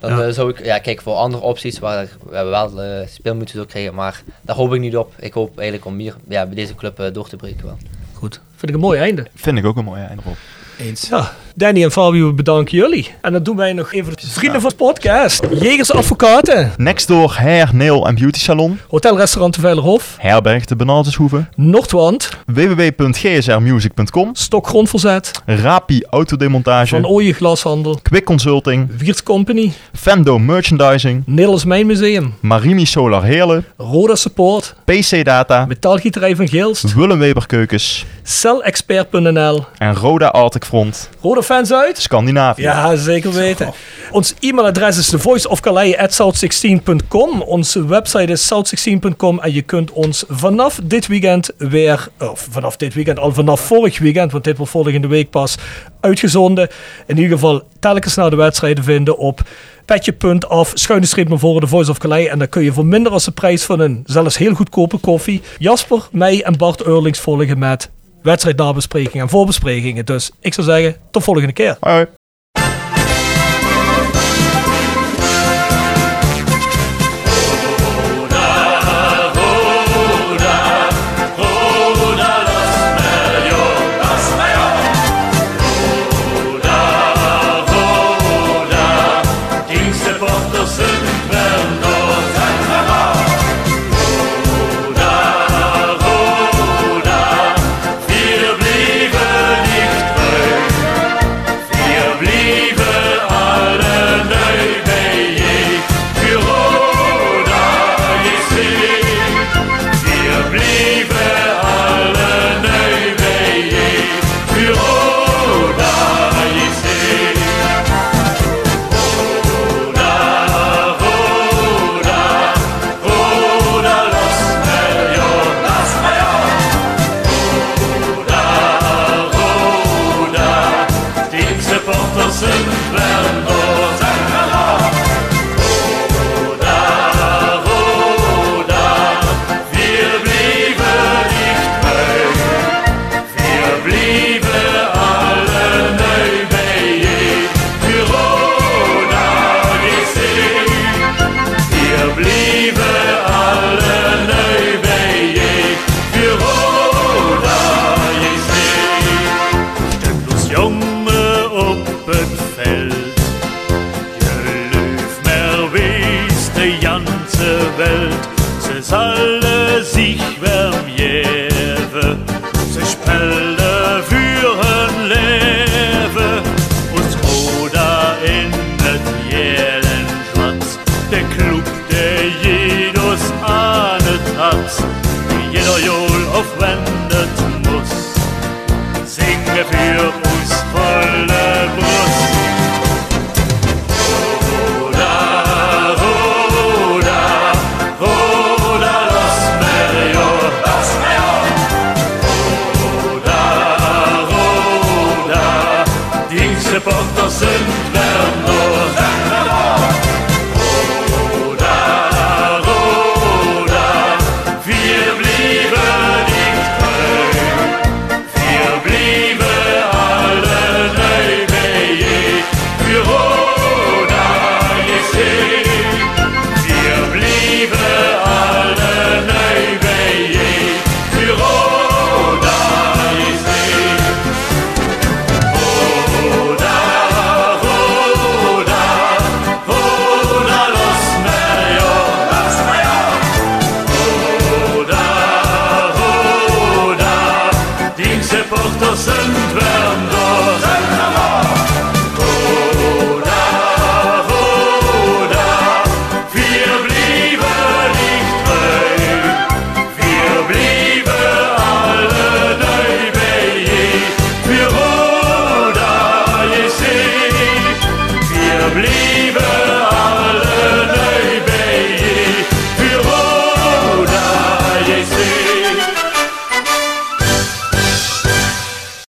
Dan 0.10 0.18
Ja. 0.18 0.26
eh, 0.28 0.34
zou 0.34 0.50
ik 0.50 0.66
ja, 0.66 0.80
kijken 0.80 1.04
voor 1.04 1.14
andere 1.14 1.44
opties 1.44 1.80
waar 1.80 2.08
we 2.30 2.44
wel 2.44 2.82
eh 2.82 3.08
speelminuten 3.08 3.66
krijgen. 3.68 3.94
Maar 3.94 4.22
daar 4.42 4.56
hoop 4.56 4.74
ik 4.74 4.80
niet 4.80 4.98
op. 4.98 5.14
Ik 5.20 5.34
hoop 5.34 5.58
eigenlijk 5.58 5.88
om 5.88 5.98
hier 5.98 6.16
ja, 6.28 6.46
bij 6.46 6.56
deze 6.56 6.76
club 6.76 7.00
eh, 7.00 7.14
door 7.14 7.30
te 7.30 7.36
breken 7.36 7.66
wel. 7.66 7.78
Goed, 8.14 8.42
vind 8.56 8.70
ik 8.70 8.74
een 8.74 8.82
mooi 8.84 9.00
einde. 9.00 9.28
Vind 9.36 9.58
ik 9.58 9.66
ook 9.66 9.78
een 9.78 9.84
mooie 9.86 10.04
einde 10.04 10.22
op. 10.26 10.38
Eens. 10.80 11.08
Ja, 11.10 11.32
Danny 11.58 11.84
en 11.84 11.92
Fabio 11.92 12.34
bedanken 12.34 12.78
jullie. 12.78 13.12
En 13.22 13.32
dan 13.32 13.44
doen 13.44 13.56
wij 13.56 13.74
nog 13.74 13.94
even 13.94 14.14
de 14.14 14.28
vrienden 14.28 14.62
van 14.62 14.70
het 14.70 14.80
podcast. 14.80 15.46
Jegers 15.60 15.92
Advocaten, 15.94 16.72
Next 16.78 17.08
door 17.08 17.32
Hair, 17.38 17.70
Nail 17.74 18.08
en 18.08 18.16
Beauty 18.16 18.40
Salon. 18.40 18.80
Hotel 18.90 19.18
Restaurant 19.18 19.56
de 19.56 19.62
Veilerhof, 19.62 20.16
Herberg 20.20 20.66
de 20.66 20.76
Benalteshoeve. 20.76 21.46
Noordwand, 21.56 22.30
www.gsrmusic.com. 22.46 24.30
Stokgrondverzet, 24.34 25.32
Rapi 25.46 26.04
Autodemontage. 26.10 26.88
Van 26.88 27.06
Ooyen 27.08 27.34
Glashandel, 27.34 28.00
Quick 28.02 28.26
Consulting. 28.26 28.90
Wiert 28.98 29.24
Company, 29.24 29.72
Fendo 29.94 30.40
Merchandising. 30.40 31.24
Nederlands 31.26 31.66
Mijnmuseum, 31.66 32.34
Marimi 32.40 32.86
Solar 32.86 33.24
Heerlen. 33.24 33.66
Roda 33.78 34.16
Support, 34.16 34.76
PC 34.86 35.26
Data. 35.26 35.66
Metaalgieterij 35.66 36.36
van 36.36 36.48
Geelst, 36.48 36.94
Wullenweber 36.94 37.46
Keukens. 37.46 38.06
Celexpert.nl, 38.24 39.66
En 39.78 39.96
Roda 39.96 40.28
Arctic 40.28 40.66
Front. 40.66 41.10
Roda 41.22 41.42
fans 41.46 41.74
uit? 41.74 41.98
Scandinavië. 41.98 42.62
Ja, 42.62 42.96
zeker 42.96 43.34
weten. 43.34 43.74
Ons 44.12 44.34
e-mailadres 44.40 44.98
is 44.98 45.10
thevoiceofcalais.south16.com. 45.10 47.42
Onze 47.42 47.86
website 47.86 48.32
is 48.32 48.54
south16.com 48.54 49.40
en 49.40 49.54
je 49.54 49.62
kunt 49.62 49.92
ons 49.92 50.24
vanaf 50.28 50.80
dit 50.84 51.08
weekend 51.08 51.52
weer, 51.58 52.08
of 52.20 52.48
vanaf 52.52 52.78
dit 52.78 52.94
weekend, 52.94 53.20
al 53.20 53.34
vanaf 53.34 53.62
vorig 53.62 54.00
weekend, 54.00 54.32
want 54.32 54.44
dit 54.44 54.58
wordt 54.58 54.72
volgende 54.72 55.08
week 55.08 55.30
pas 55.30 55.56
uitgezonden. 56.00 56.70
In 57.08 57.16
ieder 57.16 57.32
geval 57.32 57.64
telkens 57.80 58.16
naar 58.16 58.30
de 58.30 58.36
wedstrijden 58.36 58.84
vinden 58.84 59.18
op 59.18 59.42
petje.af, 59.86 60.72
schuine 60.74 61.06
streep 61.06 61.30
naar 61.30 61.40
voren, 61.40 61.62
de 61.62 61.68
Voice 61.68 61.92
of 61.92 61.98
Calais. 61.98 62.28
En 62.28 62.40
dan 62.40 62.50
kun 62.50 62.64
je 62.64 62.74
voor 62.74 62.86
minder 62.86 63.12
als 63.12 63.26
de 63.26 63.32
prijs 63.32 63.64
van 63.64 63.80
een 63.80 64.04
zelfs 64.06 64.38
heel 64.38 64.54
goedkope 64.54 64.98
koffie 64.98 65.42
Jasper, 65.60 66.08
mij 66.12 66.44
en 66.44 66.58
Bart 66.58 66.84
Eurlings 66.84 67.20
volgen 67.20 67.60
met 67.60 67.90
wedstrijdnabesprekingen 68.26 69.24
en 69.26 69.30
voorbesprekingen. 69.30 70.06
Dus 70.06 70.32
ik 70.40 70.54
zou 70.54 70.68
zeggen, 70.68 70.96
tot 71.12 71.24
volgende 71.24 71.54
keer. 71.54 71.78
Hoi, 71.80 72.06